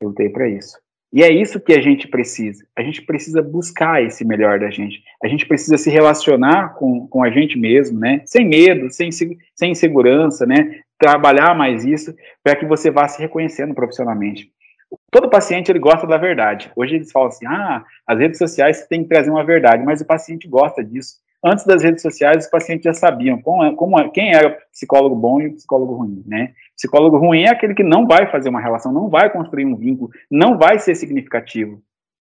Eu 0.00 0.08
lutei 0.08 0.30
para 0.30 0.48
isso. 0.48 0.78
E 1.12 1.22
é 1.22 1.30
isso 1.30 1.60
que 1.60 1.74
a 1.74 1.82
gente 1.82 2.08
precisa. 2.08 2.64
A 2.74 2.82
gente 2.82 3.02
precisa 3.02 3.42
buscar 3.42 4.02
esse 4.02 4.24
melhor 4.24 4.58
da 4.58 4.70
gente. 4.70 5.02
A 5.22 5.28
gente 5.28 5.46
precisa 5.46 5.76
se 5.76 5.90
relacionar 5.90 6.76
com, 6.76 7.06
com 7.08 7.22
a 7.22 7.30
gente 7.30 7.58
mesmo, 7.58 7.98
né? 7.98 8.22
Sem 8.24 8.48
medo, 8.48 8.90
sem, 8.90 9.10
sem 9.12 9.70
insegurança, 9.70 10.46
né? 10.46 10.80
Trabalhar 10.98 11.54
mais 11.54 11.84
isso 11.84 12.14
para 12.42 12.56
que 12.56 12.64
você 12.64 12.90
vá 12.90 13.06
se 13.06 13.20
reconhecendo 13.20 13.74
profissionalmente 13.74 14.50
todo 15.10 15.30
paciente 15.30 15.70
ele 15.70 15.78
gosta 15.78 16.06
da 16.06 16.16
verdade. 16.16 16.70
Hoje 16.76 16.96
eles 16.96 17.12
falam 17.12 17.28
assim, 17.28 17.46
ah, 17.46 17.84
as 18.06 18.18
redes 18.18 18.38
sociais 18.38 18.86
têm 18.86 19.02
que 19.02 19.08
trazer 19.08 19.30
uma 19.30 19.44
verdade, 19.44 19.84
mas 19.84 20.00
o 20.00 20.06
paciente 20.06 20.48
gosta 20.48 20.82
disso. 20.84 21.16
Antes 21.42 21.64
das 21.64 21.82
redes 21.82 22.02
sociais, 22.02 22.44
os 22.44 22.50
pacientes 22.50 22.84
já 22.84 22.92
sabiam 22.92 23.40
como, 23.40 23.64
é, 23.64 23.74
como, 23.74 23.98
é, 23.98 24.08
quem 24.10 24.34
era 24.34 24.48
o 24.48 24.56
psicólogo 24.72 25.16
bom 25.16 25.40
e 25.40 25.46
o 25.46 25.54
psicólogo 25.54 25.94
ruim, 25.94 26.22
né? 26.26 26.52
Psicólogo 26.76 27.16
ruim 27.16 27.44
é 27.44 27.50
aquele 27.50 27.74
que 27.74 27.82
não 27.82 28.06
vai 28.06 28.30
fazer 28.30 28.50
uma 28.50 28.60
relação, 28.60 28.92
não 28.92 29.08
vai 29.08 29.30
construir 29.30 29.64
um 29.64 29.74
vínculo, 29.74 30.10
não 30.30 30.58
vai 30.58 30.78
ser 30.78 30.94
significativo. 30.94 31.80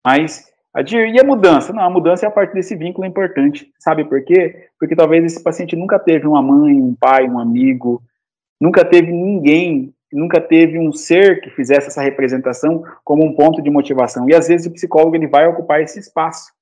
Mas 0.05 0.51
a, 0.75 0.81
e 0.81 1.21
a 1.21 1.25
mudança? 1.25 1.75
Não, 1.75 1.83
a 1.83 1.91
mudança 1.91 2.25
é 2.25 2.29
a 2.29 2.33
partir 2.33 2.55
desse 2.55 2.75
vínculo 2.75 3.07
importante. 3.07 3.71
Sabe 3.79 4.05
por 4.07 4.25
quê? 4.25 4.69
Porque 4.79 4.97
talvez 4.97 5.23
esse 5.25 5.43
paciente 5.43 5.77
nunca 5.77 5.99
teve 5.99 6.27
uma 6.27 6.41
mãe, 6.41 6.73
um 6.81 6.95
pai, 6.95 7.29
um 7.29 7.39
amigo, 7.39 8.03
nunca 8.59 8.83
teve 8.83 9.13
ninguém 9.13 9.92
nunca 10.13 10.41
teve 10.41 10.79
um 10.79 10.93
ser 10.93 11.41
que 11.41 11.51
fizesse 11.51 11.89
essa 11.89 12.03
representação 12.03 12.85
como 13.05 13.25
um 13.25 13.35
ponto 13.35 13.63
de 13.63 13.71
motivação. 13.71 14.29
E 14.29 14.35
às 14.35 14.49
vezes 14.49 14.67
o 14.67 14.73
psicólogo 14.73 15.17
ele 15.17 15.27
vai 15.27 15.47
ocupar 15.47 15.81
esse 15.81 15.99
espaço. 15.99 16.53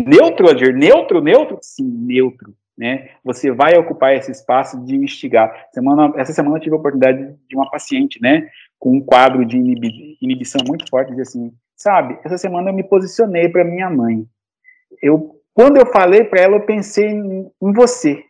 Neutro, 0.00 0.48
Adir, 0.48 0.74
neutro, 0.74 1.20
neutro? 1.20 1.58
Sim, 1.60 1.84
neutro. 1.84 2.54
Né? 2.76 3.10
Você 3.22 3.52
vai 3.52 3.76
ocupar 3.76 4.14
esse 4.14 4.30
espaço 4.30 4.82
de 4.84 4.96
instigar. 4.96 5.68
Semana, 5.72 6.12
essa 6.16 6.32
semana 6.32 6.56
eu 6.56 6.60
tive 6.60 6.74
a 6.74 6.78
oportunidade 6.78 7.36
de 7.48 7.56
uma 7.56 7.70
paciente, 7.70 8.20
né, 8.20 8.48
com 8.78 8.96
um 8.96 9.00
quadro 9.00 9.44
de 9.44 9.56
inibi, 9.56 10.16
inibição 10.20 10.60
muito 10.66 10.88
forte, 10.88 11.10
dizer 11.10 11.22
assim, 11.22 11.52
sabe, 11.76 12.18
essa 12.24 12.38
semana 12.38 12.70
eu 12.70 12.74
me 12.74 12.82
posicionei 12.82 13.48
para 13.48 13.62
minha 13.62 13.90
mãe. 13.90 14.24
Eu, 15.02 15.36
quando 15.52 15.76
eu 15.76 15.86
falei 15.86 16.24
para 16.24 16.40
ela, 16.40 16.56
eu 16.56 16.62
pensei 16.62 17.06
em, 17.06 17.50
em 17.62 17.72
você. 17.72 18.24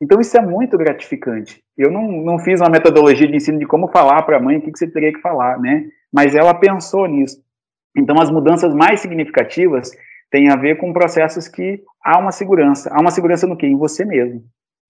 Então, 0.00 0.20
isso 0.20 0.36
é 0.38 0.40
muito 0.40 0.78
gratificante. 0.78 1.62
Eu 1.80 1.90
não, 1.90 2.06
não 2.10 2.38
fiz 2.38 2.60
uma 2.60 2.68
metodologia 2.68 3.26
de 3.26 3.34
ensino 3.34 3.58
de 3.58 3.66
como 3.66 3.88
falar 3.88 4.22
para 4.22 4.36
a 4.36 4.40
mãe 4.40 4.58
o 4.58 4.60
que, 4.60 4.70
que 4.70 4.78
você 4.78 4.86
teria 4.86 5.12
que 5.12 5.20
falar, 5.20 5.58
né? 5.58 5.86
Mas 6.12 6.34
ela 6.34 6.52
pensou 6.52 7.06
nisso. 7.06 7.42
Então, 7.96 8.20
as 8.20 8.30
mudanças 8.30 8.74
mais 8.74 9.00
significativas 9.00 9.90
têm 10.30 10.50
a 10.50 10.56
ver 10.56 10.76
com 10.76 10.92
processos 10.92 11.48
que 11.48 11.82
há 12.04 12.18
uma 12.18 12.32
segurança. 12.32 12.90
Há 12.92 13.00
uma 13.00 13.10
segurança 13.10 13.46
no 13.46 13.56
quê? 13.56 13.66
Em 13.66 13.76
você 13.76 14.04
mesmo. 14.04 14.42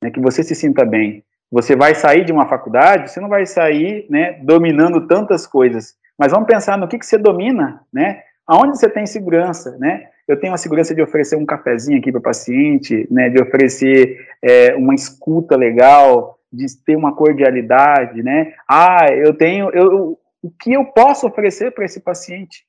Né? 0.03 0.11
Que 0.11 0.21
você 0.21 0.43
se 0.43 0.55
sinta 0.55 0.85
bem. 0.85 1.23
Você 1.51 1.77
vai 1.77 1.95
sair 1.95 2.25
de 2.25 2.33
uma 2.33 2.49
faculdade, 2.49 3.11
você 3.11 3.21
não 3.21 3.29
vai 3.29 3.47
sair 3.47 4.07
né, 4.11 4.41
dominando 4.43 5.07
tantas 5.07 5.47
coisas. 5.47 5.95
Mas 6.19 6.33
vamos 6.33 6.49
pensar 6.49 6.77
no 6.77 6.89
que, 6.89 6.99
que 6.99 7.07
você 7.07 7.17
domina, 7.17 7.83
né? 7.93 8.23
Aonde 8.47 8.77
você 8.77 8.89
tem 8.89 9.07
segurança, 9.07 9.77
né? 9.79 10.09
eu 10.31 10.39
tenho 10.39 10.55
a 10.55 10.57
segurança 10.57 10.95
de 10.95 11.03
oferecer 11.03 11.35
um 11.35 11.45
cafezinho 11.45 11.99
aqui 11.99 12.13
para 12.13 12.21
o 12.21 12.23
paciente, 12.23 13.07
né, 13.11 13.29
de 13.29 13.43
oferecer 13.43 14.17
é, 14.41 14.77
uma 14.77 14.95
escuta 14.95 15.57
legal, 15.57 16.39
de 16.53 16.67
ter 16.85 16.97
uma 16.97 17.15
cordialidade, 17.15 18.23
né? 18.23 18.55
Ah, 18.69 19.07
eu 19.13 19.35
tenho, 19.35 19.71
eu, 19.71 20.19
o 20.43 20.51
que 20.51 20.73
eu 20.73 20.85
posso 20.87 21.27
oferecer 21.27 21.73
para 21.73 21.85
esse 21.85 22.01
paciente? 22.01 22.65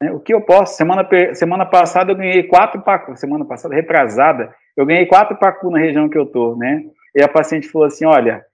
Né? 0.00 0.10
O 0.12 0.20
que 0.20 0.32
eu 0.32 0.40
posso? 0.40 0.76
Semana, 0.76 1.06
semana 1.34 1.66
passada 1.66 2.12
eu 2.12 2.16
ganhei 2.16 2.44
quatro 2.44 2.80
pacu, 2.80 3.16
semana 3.16 3.44
passada, 3.44 3.74
retrasada, 3.74 4.54
eu 4.76 4.86
ganhei 4.86 5.06
quatro 5.06 5.36
pacu 5.36 5.70
na 5.70 5.78
região 5.78 6.08
que 6.08 6.16
eu 6.16 6.26
tô, 6.26 6.56
né? 6.56 6.82
E 7.14 7.22
a 7.22 7.28
paciente 7.28 7.68
falou 7.68 7.86
assim, 7.86 8.06
olha, 8.06 8.44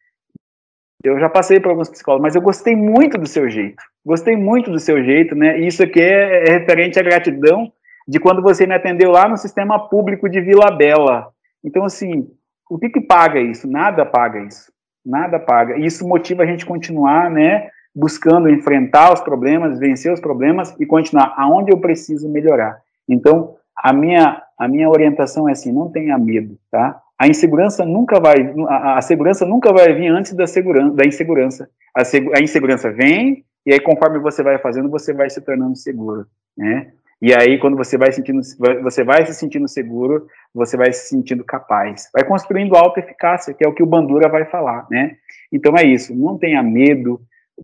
eu 1.05 1.20
já 1.20 1.28
passei 1.28 1.60
por 1.60 1.70
alguns 1.70 1.90
psicólogos, 1.90 2.22
mas 2.22 2.34
eu 2.34 2.43
gostei 2.43 2.74
muito 2.74 3.16
do 3.18 3.26
seu 3.26 3.48
jeito, 3.48 3.82
gostei 4.05 4.36
muito 4.36 4.70
do 4.70 4.78
seu 4.78 5.05
jeito, 5.05 5.34
né? 5.34 5.60
E 5.60 5.66
isso 5.66 5.82
aqui 5.82 6.01
é, 6.01 6.48
é 6.48 6.59
referente 6.59 6.98
à 6.98 7.02
gratidão 7.02 7.70
de 8.09 8.18
quando 8.18 8.43
você 8.43 8.66
me 8.66 8.74
atendeu 8.74 9.10
lá 9.10 9.28
no 9.28 9.36
sistema 9.36 9.88
público 9.88 10.28
de 10.28 10.40
Vila 10.40 10.70
Bela. 10.70 11.28
Então, 11.62 11.84
assim, 11.84 12.28
o 12.68 12.78
que, 12.78 12.88
que 12.88 13.01
paga 13.01 13.40
isso? 13.40 13.68
Nada 13.68 14.05
paga 14.05 14.40
isso. 14.40 14.72
Nada 15.05 15.38
paga. 15.38 15.78
E 15.78 15.86
isso 15.86 16.06
motiva 16.06 16.43
a 16.43 16.47
gente 16.47 16.66
continuar, 16.66 17.30
né, 17.30 17.68
buscando 17.94 18.51
enfrentar 18.51 19.12
os 19.12 19.20
problemas, 19.20 19.78
vencer 19.78 20.12
os 20.12 20.20
problemas 20.20 20.74
e 20.78 20.84
continuar 20.84 21.32
aonde 21.36 21.72
eu 21.72 21.78
preciso 21.78 22.28
melhorar. 22.28 22.78
Então, 23.09 23.55
a 23.76 23.93
minha, 23.93 24.43
a 24.59 24.66
minha 24.66 24.88
orientação 24.88 25.48
é 25.48 25.52
assim, 25.52 25.72
não 25.72 25.90
tenha 25.90 26.18
medo, 26.18 26.59
tá? 26.70 27.01
A 27.18 27.28
insegurança 27.28 27.84
nunca 27.86 28.20
vai, 28.20 28.34
a, 28.68 28.98
a 28.98 29.01
segurança 29.01 29.47
nunca 29.47 29.72
vai 29.72 29.94
vir 29.94 30.09
antes 30.09 30.34
da 30.34 30.47
segurança, 30.47 30.94
da 30.94 31.06
insegurança. 31.06 31.70
A, 31.94 32.05
seg, 32.05 32.30
a 32.36 32.43
insegurança 32.43 32.90
vem 32.90 33.44
e 33.64 33.72
aí 33.72 33.80
conforme 33.80 34.18
você 34.18 34.43
vai 34.43 34.59
fazendo, 34.59 34.90
você 34.90 35.14
vai 35.14 35.30
se 35.30 35.40
tornando 35.40 35.76
seguro, 35.76 36.26
né? 36.56 36.93
E 37.20 37.34
aí, 37.34 37.59
quando 37.59 37.76
você 37.76 37.97
vai 37.97 38.12
sentindo, 38.12 38.40
você 38.82 39.02
vai 39.02 39.24
se 39.26 39.34
sentindo 39.34 39.66
seguro, 39.66 40.26
você 40.55 40.76
vai 40.76 40.93
se 40.93 41.09
sentindo 41.09 41.44
capaz. 41.44 42.10
Vai 42.12 42.24
construindo 42.24 42.76
autoeficácia, 42.76 43.55
que 43.55 43.64
é 43.64 43.68
o 43.68 43.72
que 43.72 43.82
o 43.82 43.86
Bandura 43.86 44.28
vai 44.28 44.44
falar, 44.44 44.86
né? 44.90 45.16
Então 45.51 45.76
é 45.76 45.84
isso, 45.84 46.14
não 46.14 46.36
tenha 46.36 46.62
medo 46.62 47.20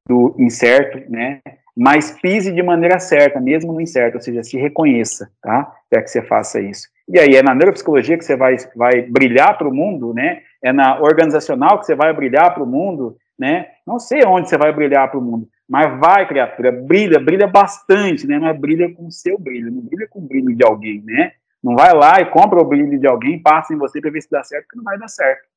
do 0.09 0.35
incerto, 0.39 1.11
né? 1.11 1.41
Mas 1.77 2.13
pise 2.21 2.53
de 2.53 2.63
maneira 2.63 2.99
certa, 2.99 3.41
mesmo 3.41 3.73
no 3.73 3.81
incerto, 3.81 4.17
ou 4.17 4.21
seja, 4.21 4.43
se 4.43 4.59
reconheça, 4.59 5.31
tá? 5.43 5.71
Para 5.89 6.03
que 6.03 6.11
você 6.11 6.23
faça 6.23 6.61
isso. 6.61 6.89
E 7.09 7.19
aí 7.19 7.35
é 7.35 7.43
na 7.43 7.55
neuropsicologia 7.55 8.17
que 8.17 8.25
você 8.25 8.37
vai, 8.37 8.57
vai 8.77 9.03
brilhar 9.03 9.57
para 9.59 9.69
o 9.69 9.75
mundo, 9.75 10.15
né? 10.15 10.41
É 10.63 10.73
na 10.73 11.01
organizacional 11.01 11.79
que 11.79 11.87
você 11.87 11.95
vai 11.95 12.13
brilhar 12.13 12.55
para 12.55 12.63
o 12.63 12.67
mundo, 12.67 13.17
né? 13.39 13.67
Não 13.87 13.99
sei 13.99 14.25
onde 14.25 14.49
você 14.49 14.57
vai 14.57 14.73
brilhar 14.73 15.11
para 15.11 15.19
o 15.19 15.23
mundo, 15.23 15.49
mas 15.73 15.99
vai, 15.99 16.29
criatura, 16.29 16.71
brilha, 16.71 17.19
brilha 17.19 17.47
bastante, 17.47 18.27
né? 18.27 18.39
Mas 18.39 18.61
brilha 18.61 18.95
com 18.95 19.07
o 19.07 19.11
seu 19.11 19.39
brilho, 19.39 19.73
não 19.73 19.81
brilha 19.81 20.07
com 20.07 20.19
o 20.19 20.23
brilho 20.23 20.55
de 20.55 20.63
alguém, 20.63 21.03
né? 21.03 21.33
Não 21.65 21.75
vai 21.75 21.95
lá 21.95 22.21
e 22.21 22.31
compra 22.31 22.61
o 22.61 22.65
brilho 22.67 23.01
de 23.01 23.07
alguém, 23.07 23.43
passa 23.43 23.73
em 23.73 23.79
você 23.79 23.99
para 23.99 24.11
ver 24.11 24.21
se 24.21 24.31
dá 24.31 24.45
certo, 24.45 24.65
porque 24.65 24.77
não 24.77 24.85
vai 24.85 24.99
dar 24.99 25.09
certo. 25.09 25.49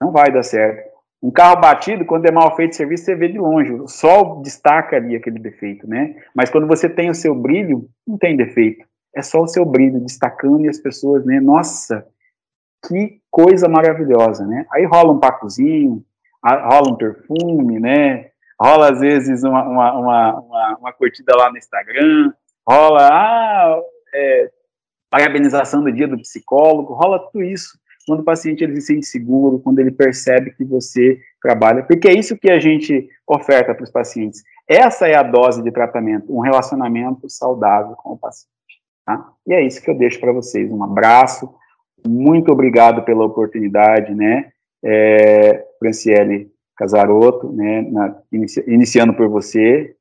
Não 0.00 0.10
vai 0.10 0.32
dar 0.32 0.42
certo. 0.42 0.88
Um 1.22 1.30
carro 1.30 1.60
batido, 1.60 2.06
quando 2.06 2.24
é 2.24 2.30
mal 2.30 2.56
feito 2.56 2.72
o 2.72 2.76
serviço, 2.76 3.04
você 3.04 3.14
vê 3.14 3.28
de 3.28 3.36
longe. 3.36 3.70
O 3.74 3.86
sol 3.86 4.40
destaca 4.40 4.96
ali 4.96 5.14
aquele 5.14 5.38
defeito, 5.38 5.86
né? 5.86 6.16
Mas 6.34 6.48
quando 6.48 6.66
você 6.66 6.88
tem 6.88 7.10
o 7.10 7.14
seu 7.14 7.34
brilho, 7.34 7.90
não 8.06 8.16
tem 8.16 8.38
defeito. 8.38 8.86
É 9.14 9.20
só 9.20 9.42
o 9.42 9.48
seu 9.48 9.66
brilho 9.66 10.00
destacando 10.00 10.64
e 10.64 10.68
as 10.70 10.78
pessoas, 10.78 11.26
né? 11.26 11.40
Nossa, 11.40 12.06
que 12.88 13.20
coisa 13.30 13.68
maravilhosa, 13.68 14.46
né? 14.46 14.64
Aí 14.72 14.86
rola 14.86 15.12
um 15.12 15.20
pacozinho, 15.20 16.02
rola 16.42 16.90
um 16.90 16.96
perfume, 16.96 17.78
né? 17.78 18.30
Rola 18.60 18.90
às 18.90 19.00
vezes 19.00 19.44
uma, 19.44 19.62
uma, 19.62 19.98
uma, 19.98 20.76
uma, 20.78 20.92
curtida 20.92 21.36
lá 21.36 21.50
no 21.50 21.58
Instagram, 21.58 22.32
rola 22.68 23.08
ah, 23.10 23.80
é, 24.14 24.50
parabenização 25.10 25.82
do 25.82 25.92
dia 25.92 26.08
do 26.08 26.18
psicólogo, 26.18 26.94
rola 26.94 27.18
tudo 27.18 27.42
isso 27.42 27.78
quando 28.08 28.20
o 28.20 28.24
paciente 28.24 28.64
ele 28.64 28.80
se 28.80 28.86
sente 28.86 29.06
seguro, 29.06 29.60
quando 29.60 29.80
ele 29.80 29.90
percebe 29.90 30.50
que 30.52 30.64
você 30.64 31.20
trabalha, 31.42 31.82
porque 31.82 32.08
é 32.08 32.14
isso 32.14 32.38
que 32.38 32.50
a 32.50 32.58
gente 32.58 33.06
oferta 33.26 33.74
para 33.74 33.84
os 33.84 33.90
pacientes. 33.90 34.42
Essa 34.66 35.06
é 35.06 35.14
a 35.14 35.22
dose 35.22 35.62
de 35.62 35.70
tratamento, 35.70 36.34
um 36.34 36.40
relacionamento 36.40 37.28
saudável 37.28 37.94
com 37.96 38.14
o 38.14 38.18
paciente. 38.18 38.48
Tá? 39.04 39.30
E 39.46 39.52
é 39.52 39.62
isso 39.62 39.82
que 39.82 39.90
eu 39.90 39.96
deixo 39.96 40.18
para 40.18 40.32
vocês. 40.32 40.72
Um 40.72 40.82
abraço, 40.82 41.54
muito 42.06 42.50
obrigado 42.50 43.02
pela 43.04 43.26
oportunidade, 43.26 44.14
né, 44.14 44.52
é, 44.82 45.66
Franciele 45.78 46.50
Casaroto, 46.78 47.52
né, 47.52 47.82
na, 47.90 48.16
inici, 48.32 48.64
iniciando 48.66 49.12
por 49.12 49.28
você. 49.28 49.94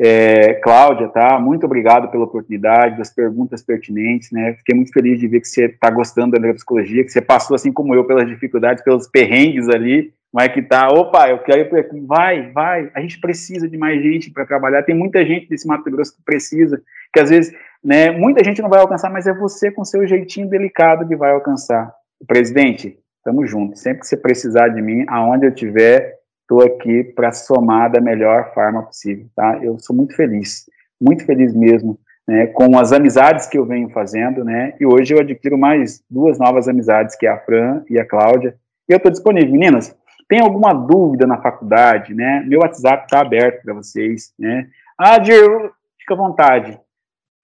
É, 0.00 0.54
Cláudia, 0.54 1.08
tá? 1.08 1.38
Muito 1.38 1.66
obrigado 1.66 2.10
pela 2.10 2.24
oportunidade, 2.24 2.96
das 2.96 3.10
perguntas 3.10 3.62
pertinentes, 3.62 4.32
né? 4.32 4.54
Fiquei 4.54 4.74
muito 4.74 4.92
feliz 4.92 5.20
de 5.20 5.28
ver 5.28 5.40
que 5.40 5.46
você 5.46 5.66
está 5.66 5.90
gostando 5.90 6.32
da 6.32 6.40
neuropsicologia, 6.40 7.04
que 7.04 7.12
você 7.12 7.20
passou, 7.20 7.54
assim 7.54 7.70
como 7.70 7.94
eu, 7.94 8.04
pelas 8.04 8.26
dificuldades, 8.26 8.82
pelos 8.82 9.06
perrengues 9.06 9.68
ali, 9.68 10.12
mas 10.32 10.48
que 10.48 10.62
tá, 10.62 10.88
opa, 10.88 11.28
eu 11.28 11.38
quero 11.40 11.76
ir 11.76 11.78
aqui, 11.78 12.00
vai, 12.00 12.50
vai, 12.50 12.90
a 12.94 13.00
gente 13.02 13.20
precisa 13.20 13.68
de 13.68 13.76
mais 13.76 14.02
gente 14.02 14.30
para 14.30 14.46
trabalhar, 14.46 14.82
tem 14.82 14.94
muita 14.94 15.24
gente 15.26 15.46
desse 15.46 15.68
Mato 15.68 15.90
Grosso 15.90 16.16
que 16.16 16.24
precisa, 16.24 16.82
que 17.12 17.20
às 17.20 17.28
vezes, 17.28 17.54
né, 17.84 18.10
muita 18.10 18.42
gente 18.42 18.62
não 18.62 18.70
vai 18.70 18.80
alcançar, 18.80 19.10
mas 19.10 19.26
é 19.26 19.34
você 19.34 19.70
com 19.70 19.84
seu 19.84 20.06
jeitinho 20.06 20.48
delicado 20.48 21.06
que 21.06 21.14
vai 21.14 21.32
alcançar. 21.32 21.92
Presidente, 22.26 22.98
estamos 23.18 23.50
juntos, 23.50 23.82
sempre 23.82 24.00
que 24.00 24.06
você 24.06 24.16
precisar 24.16 24.68
de 24.68 24.80
mim, 24.80 25.04
aonde 25.06 25.46
eu 25.46 25.50
estiver, 25.50 26.21
estou 26.42 26.62
aqui 26.62 27.04
para 27.04 27.32
somar 27.32 27.90
da 27.90 28.00
melhor 28.00 28.52
forma 28.52 28.82
possível, 28.82 29.26
tá? 29.34 29.58
Eu 29.62 29.78
sou 29.78 29.96
muito 29.96 30.14
feliz, 30.14 30.68
muito 31.00 31.24
feliz 31.24 31.54
mesmo, 31.54 31.98
né, 32.26 32.46
com 32.48 32.78
as 32.78 32.92
amizades 32.92 33.46
que 33.46 33.58
eu 33.58 33.66
venho 33.66 33.90
fazendo, 33.90 34.44
né, 34.44 34.74
e 34.78 34.86
hoje 34.86 35.14
eu 35.14 35.20
adquiro 35.20 35.58
mais 35.58 36.02
duas 36.08 36.38
novas 36.38 36.68
amizades, 36.68 37.16
que 37.16 37.26
é 37.26 37.30
a 37.30 37.38
Fran 37.38 37.82
e 37.90 37.98
a 37.98 38.06
Cláudia, 38.06 38.56
e 38.88 38.92
eu 38.92 38.96
estou 38.96 39.10
disponível. 39.10 39.50
Meninas, 39.50 39.96
tem 40.28 40.40
alguma 40.40 40.72
dúvida 40.72 41.26
na 41.26 41.42
faculdade, 41.42 42.14
né, 42.14 42.44
meu 42.46 42.60
WhatsApp 42.60 43.04
está 43.04 43.20
aberto 43.20 43.62
para 43.62 43.74
vocês, 43.74 44.32
né, 44.38 44.68
ah, 44.96 45.18
Dir, 45.18 45.72
fica 45.98 46.14
à 46.14 46.16
vontade. 46.16 46.78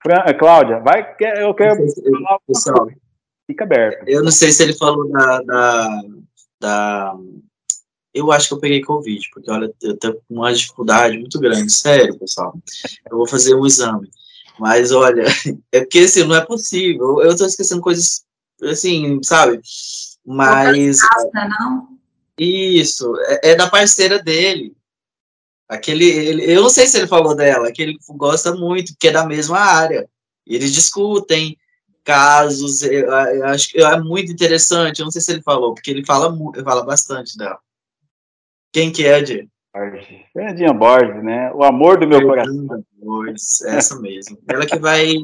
Fran, 0.00 0.22
eh, 0.26 0.34
Cláudia, 0.34 0.78
vai, 0.78 1.16
eu 1.40 1.52
quero... 1.54 1.84
Pessoal, 2.46 2.88
fica 3.48 3.64
aberto. 3.64 4.06
Eu 4.06 4.22
não 4.22 4.30
sei 4.30 4.52
se 4.52 4.62
ele 4.62 4.74
falou 4.74 5.10
da, 5.10 5.40
da, 5.42 6.00
da 6.60 7.16
eu 8.18 8.32
acho 8.32 8.48
que 8.48 8.54
eu 8.54 8.58
peguei 8.58 8.80
Covid, 8.82 9.28
porque 9.32 9.50
olha, 9.50 9.72
eu 9.82 9.96
tenho 9.96 10.18
uma 10.28 10.52
dificuldade 10.52 11.18
muito 11.18 11.38
grande, 11.38 11.72
sério, 11.72 12.18
pessoal. 12.18 12.56
Eu 13.10 13.16
vou 13.16 13.26
fazer 13.26 13.54
um 13.54 13.66
exame. 13.66 14.10
Mas 14.58 14.90
olha, 14.90 15.24
é 15.72 15.80
porque 15.80 16.00
assim, 16.00 16.24
não 16.24 16.34
é 16.34 16.44
possível. 16.44 17.22
Eu 17.22 17.36
tô 17.36 17.46
esquecendo 17.46 17.80
coisas 17.80 18.24
assim, 18.62 19.22
sabe? 19.22 19.60
Mas. 20.26 20.98
Não, 21.32 21.48
não? 21.48 21.98
Isso, 22.38 23.14
é, 23.20 23.50
é, 23.50 23.54
da 23.54 23.68
parceira 23.68 24.22
dele. 24.22 24.76
Aquele, 25.68 26.06
ele, 26.06 26.50
eu 26.50 26.62
não 26.62 26.70
sei 26.70 26.86
se 26.86 26.96
ele 26.96 27.06
falou 27.06 27.34
dela, 27.34 27.70
que 27.70 27.82
ele 27.82 27.98
gosta 28.10 28.54
muito, 28.54 28.92
porque 28.94 29.08
é 29.08 29.12
da 29.12 29.26
mesma 29.26 29.58
área. 29.58 30.08
Eles 30.46 30.72
discutem 30.72 31.56
casos, 32.04 32.82
eu, 32.82 33.06
eu 33.10 33.44
acho 33.46 33.68
que 33.68 33.82
é 33.82 34.00
muito 34.00 34.32
interessante. 34.32 35.00
Eu 35.00 35.04
não 35.04 35.10
sei 35.10 35.20
se 35.20 35.30
ele 35.30 35.42
falou, 35.42 35.74
porque 35.74 35.90
ele 35.90 36.06
fala, 36.06 36.34
ele 36.54 36.64
fala 36.64 36.82
bastante 36.84 37.36
dela. 37.36 37.58
Quem 38.72 38.92
que 38.92 39.06
é, 39.06 39.20
Di? 39.22 39.48
Fernandinha 40.32 40.72
Borges, 40.72 41.22
né? 41.22 41.52
O 41.54 41.62
amor 41.62 41.98
do 41.98 42.06
meu 42.06 42.22
coração. 42.22 42.84
Borges, 42.94 43.60
essa 43.62 43.98
mesmo. 44.00 44.38
Ela 44.48 44.66
que 44.66 44.78
vai. 44.78 45.14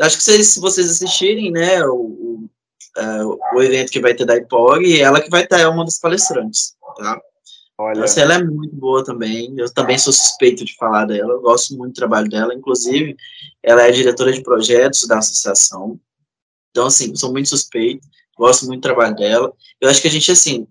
Acho 0.00 0.18
que 0.18 0.22
vocês, 0.22 0.48
se 0.48 0.60
vocês 0.60 0.90
assistirem, 0.90 1.50
né, 1.50 1.82
o, 1.84 1.94
o, 1.94 2.50
uh, 2.98 3.38
o 3.54 3.62
evento 3.62 3.90
que 3.90 4.00
vai 4.00 4.12
ter 4.14 4.26
da 4.26 4.36
IPOG, 4.36 5.00
ela 5.00 5.20
que 5.20 5.30
vai 5.30 5.44
estar 5.44 5.58
é 5.58 5.66
uma 5.66 5.84
das 5.84 5.98
palestrantes, 5.98 6.76
tá? 6.98 7.18
Olha. 7.78 8.04
Ela 8.16 8.34
é 8.34 8.42
muito 8.42 8.74
boa 8.74 9.04
também. 9.04 9.54
Eu 9.58 9.72
também 9.72 9.98
sou 9.98 10.12
suspeito 10.12 10.64
de 10.64 10.74
falar 10.76 11.04
dela. 11.04 11.34
Eu 11.34 11.42
gosto 11.42 11.76
muito 11.76 11.92
do 11.92 11.96
trabalho 11.98 12.28
dela. 12.28 12.54
Inclusive, 12.54 13.16
ela 13.62 13.82
é 13.82 13.90
diretora 13.90 14.32
de 14.32 14.42
projetos 14.42 15.06
da 15.06 15.18
associação. 15.18 16.00
Então, 16.70 16.86
assim, 16.86 17.14
sou 17.14 17.32
muito 17.32 17.50
suspeito. 17.50 18.06
Gosto 18.36 18.66
muito 18.66 18.80
do 18.80 18.82
trabalho 18.82 19.14
dela. 19.14 19.52
Eu 19.78 19.90
acho 19.90 20.00
que 20.00 20.08
a 20.08 20.10
gente, 20.10 20.30
assim, 20.32 20.66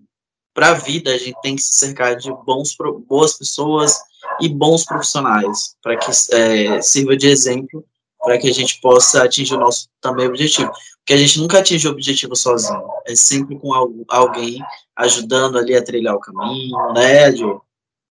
para 0.56 0.70
a 0.70 0.74
vida 0.74 1.12
a 1.12 1.18
gente 1.18 1.38
tem 1.42 1.54
que 1.54 1.62
se 1.62 1.74
cercar 1.74 2.16
de 2.16 2.32
bons, 2.46 2.74
boas 3.06 3.36
pessoas 3.36 3.94
e 4.40 4.48
bons 4.48 4.86
profissionais, 4.86 5.76
para 5.82 5.98
que 5.98 6.10
é, 6.32 6.80
sirva 6.80 7.14
de 7.14 7.28
exemplo, 7.28 7.84
para 8.18 8.38
que 8.38 8.48
a 8.48 8.52
gente 8.52 8.80
possa 8.80 9.22
atingir 9.22 9.54
o 9.54 9.60
nosso 9.60 9.86
também 10.00 10.26
objetivo. 10.26 10.72
Porque 11.00 11.12
a 11.12 11.16
gente 11.18 11.38
nunca 11.38 11.58
atinge 11.58 11.86
o 11.86 11.90
objetivo 11.90 12.34
sozinho, 12.34 12.82
é 13.06 13.14
sempre 13.14 13.58
com 13.58 13.70
alguém 14.08 14.58
ajudando 14.96 15.58
ali 15.58 15.76
a 15.76 15.84
trilhar 15.84 16.14
o 16.14 16.20
caminho, 16.20 16.92
né, 16.94 17.28
Edio? 17.28 17.60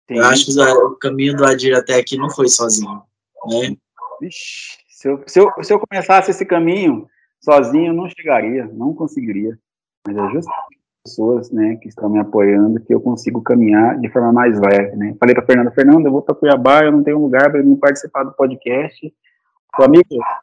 Eu 0.09 0.25
acho 0.25 0.45
que 0.45 0.59
o 0.59 0.95
caminho 0.97 1.37
do 1.37 1.45
Adir 1.45 1.73
até 1.73 1.95
aqui 1.95 2.17
não 2.17 2.29
foi 2.29 2.49
sozinho, 2.49 3.01
né? 3.47 3.75
Ixi, 4.21 4.77
se, 4.89 5.07
eu, 5.07 5.23
se, 5.25 5.39
eu, 5.39 5.51
se 5.63 5.73
eu 5.73 5.79
começasse 5.79 6.29
esse 6.29 6.45
caminho 6.45 7.07
sozinho, 7.41 7.93
não 7.93 8.09
chegaria, 8.09 8.65
não 8.65 8.93
conseguiria. 8.93 9.57
Mas 10.05 10.17
é 10.17 10.29
justo 10.31 10.51
pessoas, 11.03 11.51
né, 11.51 11.75
que 11.75 11.89
estão 11.89 12.09
me 12.09 12.17
apoiando, 12.19 12.79
que 12.79 12.93
eu 12.93 13.01
consigo 13.01 13.41
caminhar 13.41 13.99
de 13.99 14.09
forma 14.09 14.31
mais 14.31 14.57
leve, 14.57 14.95
né. 14.95 15.15
Falei 15.19 15.35
para 15.35 15.45
Fernanda, 15.45 15.71
Fernanda, 15.71 16.07
eu 16.07 16.11
vou 16.11 16.21
para 16.21 16.33
Cuiabá, 16.33 16.83
eu 16.83 16.93
não 16.93 17.03
tenho 17.03 17.19
lugar 17.19 17.51
para 17.51 17.61
me 17.61 17.75
participar 17.75 18.23
do 18.23 18.31
podcast. 18.31 19.13
O 19.77 19.83
amigo, 19.83 20.05
a 20.23 20.39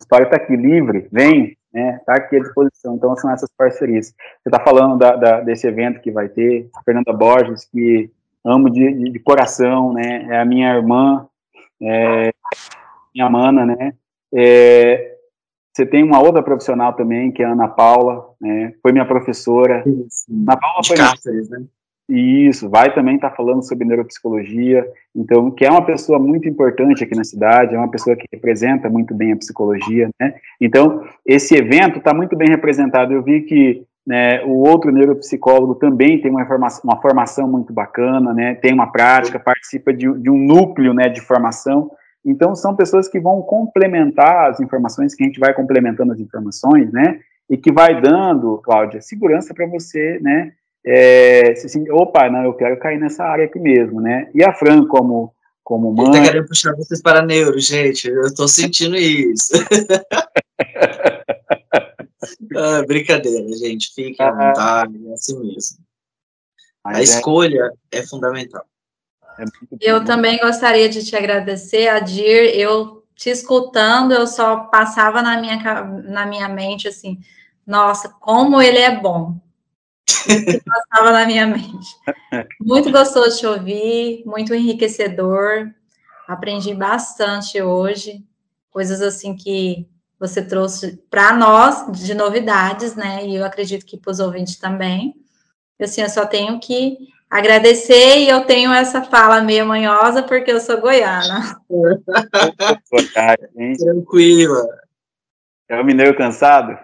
história 0.00 0.24
está 0.24 0.36
aqui 0.36 0.56
livre, 0.56 1.08
vem, 1.12 1.56
né, 1.72 1.96
está 1.96 2.14
aqui 2.14 2.36
à 2.36 2.40
disposição. 2.40 2.96
Então 2.96 3.16
são 3.16 3.30
essas 3.30 3.48
parcerias. 3.56 4.08
Você 4.08 4.48
está 4.48 4.58
falando 4.58 4.98
da, 4.98 5.14
da, 5.14 5.40
desse 5.40 5.68
evento 5.68 6.00
que 6.00 6.10
vai 6.10 6.28
ter, 6.28 6.68
Fernanda 6.84 7.12
Borges, 7.12 7.64
que 7.64 8.10
amo 8.44 8.68
de, 8.68 8.92
de, 8.92 9.10
de 9.10 9.18
coração, 9.20 9.92
né, 9.92 10.26
é 10.28 10.40
a 10.40 10.44
minha 10.44 10.74
irmã, 10.74 11.24
é, 11.80 12.32
minha 13.14 13.30
mana, 13.30 13.64
né, 13.64 13.94
é, 14.34 15.13
você 15.74 15.84
tem 15.84 16.04
uma 16.04 16.20
outra 16.20 16.42
profissional 16.42 16.92
também, 16.92 17.32
que 17.32 17.42
é 17.42 17.46
a 17.46 17.52
Ana 17.52 17.66
Paula, 17.66 18.24
né? 18.40 18.72
Foi 18.80 18.92
minha 18.92 19.04
professora. 19.04 19.82
Isso. 19.84 20.24
Ana 20.30 20.56
Paula 20.56 20.80
foi. 20.86 20.96
Cárceres, 20.96 21.50
né? 21.50 21.64
Isso, 22.08 22.68
vai 22.68 22.94
também 22.94 23.16
estar 23.16 23.30
tá 23.30 23.36
falando 23.36 23.66
sobre 23.66 23.86
neuropsicologia, 23.86 24.86
então, 25.16 25.50
que 25.50 25.64
é 25.64 25.70
uma 25.70 25.84
pessoa 25.84 26.18
muito 26.18 26.46
importante 26.46 27.02
aqui 27.02 27.16
na 27.16 27.24
cidade, 27.24 27.74
é 27.74 27.78
uma 27.78 27.90
pessoa 27.90 28.14
que 28.14 28.26
representa 28.30 28.90
muito 28.90 29.14
bem 29.14 29.32
a 29.32 29.36
psicologia, 29.36 30.10
né? 30.20 30.34
Então, 30.60 31.02
esse 31.24 31.56
evento 31.56 31.98
está 31.98 32.12
muito 32.12 32.36
bem 32.36 32.48
representado. 32.48 33.14
Eu 33.14 33.22
vi 33.22 33.40
que 33.40 33.84
né, 34.06 34.44
o 34.44 34.68
outro 34.68 34.92
neuropsicólogo 34.92 35.76
também 35.76 36.20
tem 36.20 36.30
uma 36.30 36.46
formação, 36.46 36.82
uma 36.84 37.00
formação 37.00 37.48
muito 37.50 37.72
bacana, 37.72 38.34
né? 38.34 38.54
Tem 38.54 38.72
uma 38.72 38.92
prática, 38.92 39.40
participa 39.40 39.92
de, 39.92 40.12
de 40.20 40.30
um 40.30 40.36
núcleo, 40.36 40.92
né, 40.92 41.08
de 41.08 41.22
formação. 41.22 41.90
Então, 42.24 42.54
são 42.54 42.74
pessoas 42.74 43.08
que 43.08 43.20
vão 43.20 43.42
complementar 43.42 44.50
as 44.50 44.60
informações, 44.60 45.14
que 45.14 45.22
a 45.22 45.26
gente 45.26 45.38
vai 45.38 45.52
complementando 45.52 46.12
as 46.12 46.20
informações, 46.20 46.90
né? 46.90 47.20
E 47.50 47.56
que 47.56 47.70
vai 47.70 48.00
dando, 48.00 48.58
Cláudia, 48.58 49.00
segurança 49.00 49.52
para 49.52 49.66
você, 49.66 50.18
né? 50.22 50.52
É, 50.86 51.54
se 51.54 51.66
assim, 51.66 51.90
opa, 51.90 52.30
não, 52.30 52.44
eu 52.44 52.54
quero 52.54 52.78
cair 52.78 52.98
nessa 52.98 53.24
área 53.24 53.44
aqui 53.44 53.58
mesmo, 53.58 54.00
né? 54.00 54.28
E 54.34 54.42
a 54.42 54.52
Fran, 54.52 54.86
como 54.86 55.34
como 55.64 55.92
mãe. 55.92 56.06
Ele 56.06 56.18
tá 56.18 56.24
querendo 56.24 56.46
puxar 56.46 56.76
vocês 56.76 57.00
para 57.00 57.22
neuro, 57.22 57.58
gente. 57.58 58.06
Eu 58.06 58.26
estou 58.26 58.46
sentindo 58.46 58.96
isso. 58.96 59.54
ah, 62.54 62.84
brincadeira, 62.86 63.48
gente. 63.56 63.92
Fiquem 63.94 64.24
à 64.24 64.30
vontade, 64.30 65.08
é 65.08 65.12
assim 65.14 65.40
mesmo. 65.40 65.78
Mas 66.84 66.96
a 66.96 67.00
é... 67.00 67.02
escolha 67.02 67.72
é 67.90 68.02
fundamental. 68.02 68.64
É 69.38 69.44
eu 69.80 70.04
também 70.04 70.38
gostaria 70.38 70.88
de 70.88 71.04
te 71.04 71.16
agradecer, 71.16 71.88
Adir. 71.88 72.56
Eu 72.56 73.04
te 73.14 73.30
escutando, 73.30 74.12
eu 74.12 74.26
só 74.26 74.56
passava 74.56 75.22
na 75.22 75.40
minha, 75.40 75.84
na 76.04 76.26
minha 76.26 76.48
mente 76.48 76.88
assim, 76.88 77.20
nossa, 77.66 78.08
como 78.08 78.60
ele 78.60 78.78
é 78.78 79.00
bom. 79.00 79.40
passava 80.64 81.12
na 81.12 81.26
minha 81.26 81.46
mente. 81.46 81.96
Muito 82.60 82.90
gostoso 82.90 83.30
de 83.30 83.38
te 83.38 83.46
ouvir, 83.46 84.22
muito 84.26 84.54
enriquecedor. 84.54 85.70
Aprendi 86.26 86.74
bastante 86.74 87.60
hoje, 87.60 88.24
coisas 88.70 89.00
assim 89.00 89.36
que 89.36 89.86
você 90.18 90.42
trouxe 90.42 90.96
para 91.10 91.36
nós 91.36 91.90
de 91.92 92.14
novidades, 92.14 92.96
né? 92.96 93.26
E 93.26 93.36
eu 93.36 93.44
acredito 93.44 93.84
que 93.84 93.96
para 93.96 94.10
os 94.10 94.20
ouvintes 94.20 94.56
também. 94.56 95.14
Assim, 95.80 96.00
eu 96.00 96.08
só 96.08 96.24
tenho 96.24 96.58
que 96.60 96.96
agradecer 97.30 98.18
e 98.18 98.28
eu 98.28 98.44
tenho 98.44 98.72
essa 98.72 99.02
fala 99.02 99.40
meio 99.40 99.66
manhosa 99.66 100.22
porque 100.22 100.52
eu 100.52 100.60
sou 100.60 100.80
goiana. 100.80 101.60
Tranquila. 103.78 104.66
É 105.68 105.80
o 105.80 105.84
mineiro 105.84 106.16
cansado? 106.16 106.78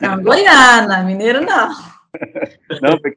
Não, 0.00 0.22
goiana, 0.22 1.02
mineiro 1.02 1.40
não. 1.40 1.70
Não, 2.82 2.98
porque 2.98 3.16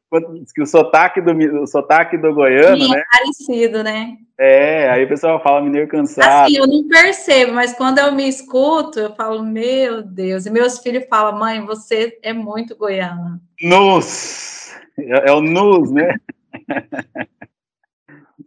que 0.53 0.61
o 0.61 0.67
sotaque 0.67 1.19
do, 1.19 1.61
o 1.61 1.67
sotaque 1.67 2.17
do 2.17 2.33
goiano, 2.33 2.77
Sim, 2.77 2.91
é 2.91 2.95
né? 2.95 3.01
É 3.01 3.17
parecido, 3.17 3.83
né? 3.83 4.17
É, 4.37 4.89
aí 4.89 5.03
o 5.03 5.07
pessoal 5.07 5.41
fala 5.41 5.61
mineiro 5.61 5.87
cansado. 5.87 6.45
Assim, 6.45 6.57
eu 6.57 6.67
não 6.67 6.87
percebo, 6.87 7.53
mas 7.53 7.73
quando 7.73 7.99
eu 7.99 8.11
me 8.11 8.27
escuto, 8.27 8.99
eu 8.99 9.15
falo, 9.15 9.43
meu 9.43 10.03
Deus. 10.03 10.45
E 10.45 10.51
meus 10.51 10.79
filhos 10.79 11.05
falam, 11.09 11.37
mãe, 11.37 11.65
você 11.65 12.19
é 12.21 12.33
muito 12.33 12.75
goiana. 12.75 13.41
Nus! 13.61 14.62
É, 14.97 15.29
é 15.29 15.31
o 15.31 15.41
nus, 15.41 15.91
né? 15.91 16.15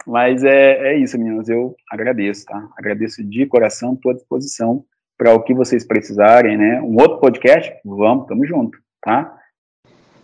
mas 0.06 0.44
é, 0.44 0.93
é 0.93 0.98
isso, 0.98 1.18
meninas. 1.18 1.48
Eu 1.48 1.74
agradeço, 1.90 2.44
tá? 2.47 2.68
Agradeço 2.77 3.23
de 3.24 3.47
coração, 3.47 3.94
estou 3.94 4.14
disposição 4.14 4.85
para 5.18 5.35
o 5.35 5.43
que 5.43 5.55
vocês 5.55 5.85
precisarem, 5.85 6.56
né? 6.56 6.81
Um 6.81 6.94
outro 7.01 7.18
podcast, 7.18 7.73
vamos, 7.85 8.27
tamo 8.27 8.47
junto, 8.47 8.78
tá? 9.01 9.39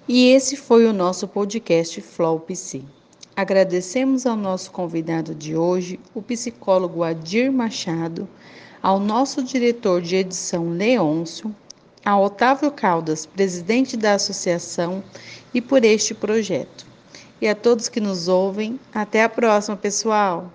E 0.09 0.29
esse 0.29 0.57
foi 0.57 0.85
o 0.87 0.93
nosso 0.93 1.27
podcast 1.27 2.01
Flow 2.01 2.41
PC. 2.41 2.83
Agradecemos 3.35 4.27
ao 4.27 4.37
nosso 4.37 4.71
convidado 4.71 5.35
de 5.35 5.57
hoje, 5.57 5.99
o 6.15 6.21
psicólogo 6.21 7.03
Adir 7.03 7.51
Machado, 7.51 8.29
ao 8.83 9.01
nosso 9.01 9.43
diretor 9.43 10.03
de 10.03 10.17
edição 10.17 10.69
Leôncio, 10.69 11.55
ao 12.05 12.25
Otávio 12.25 12.71
Caldas, 12.71 13.25
presidente 13.25 13.97
da 13.97 14.15
associação, 14.15 15.03
e 15.55 15.61
por 15.61 15.85
este 15.85 16.15
projeto. 16.15 16.87
E 17.41 17.49
a 17.49 17.55
todos 17.55 17.89
que 17.89 18.01
nos 18.01 18.29
ouvem, 18.29 18.79
até 18.95 19.25
a 19.25 19.29
próxima, 19.29 19.77
pessoal! 19.77 20.53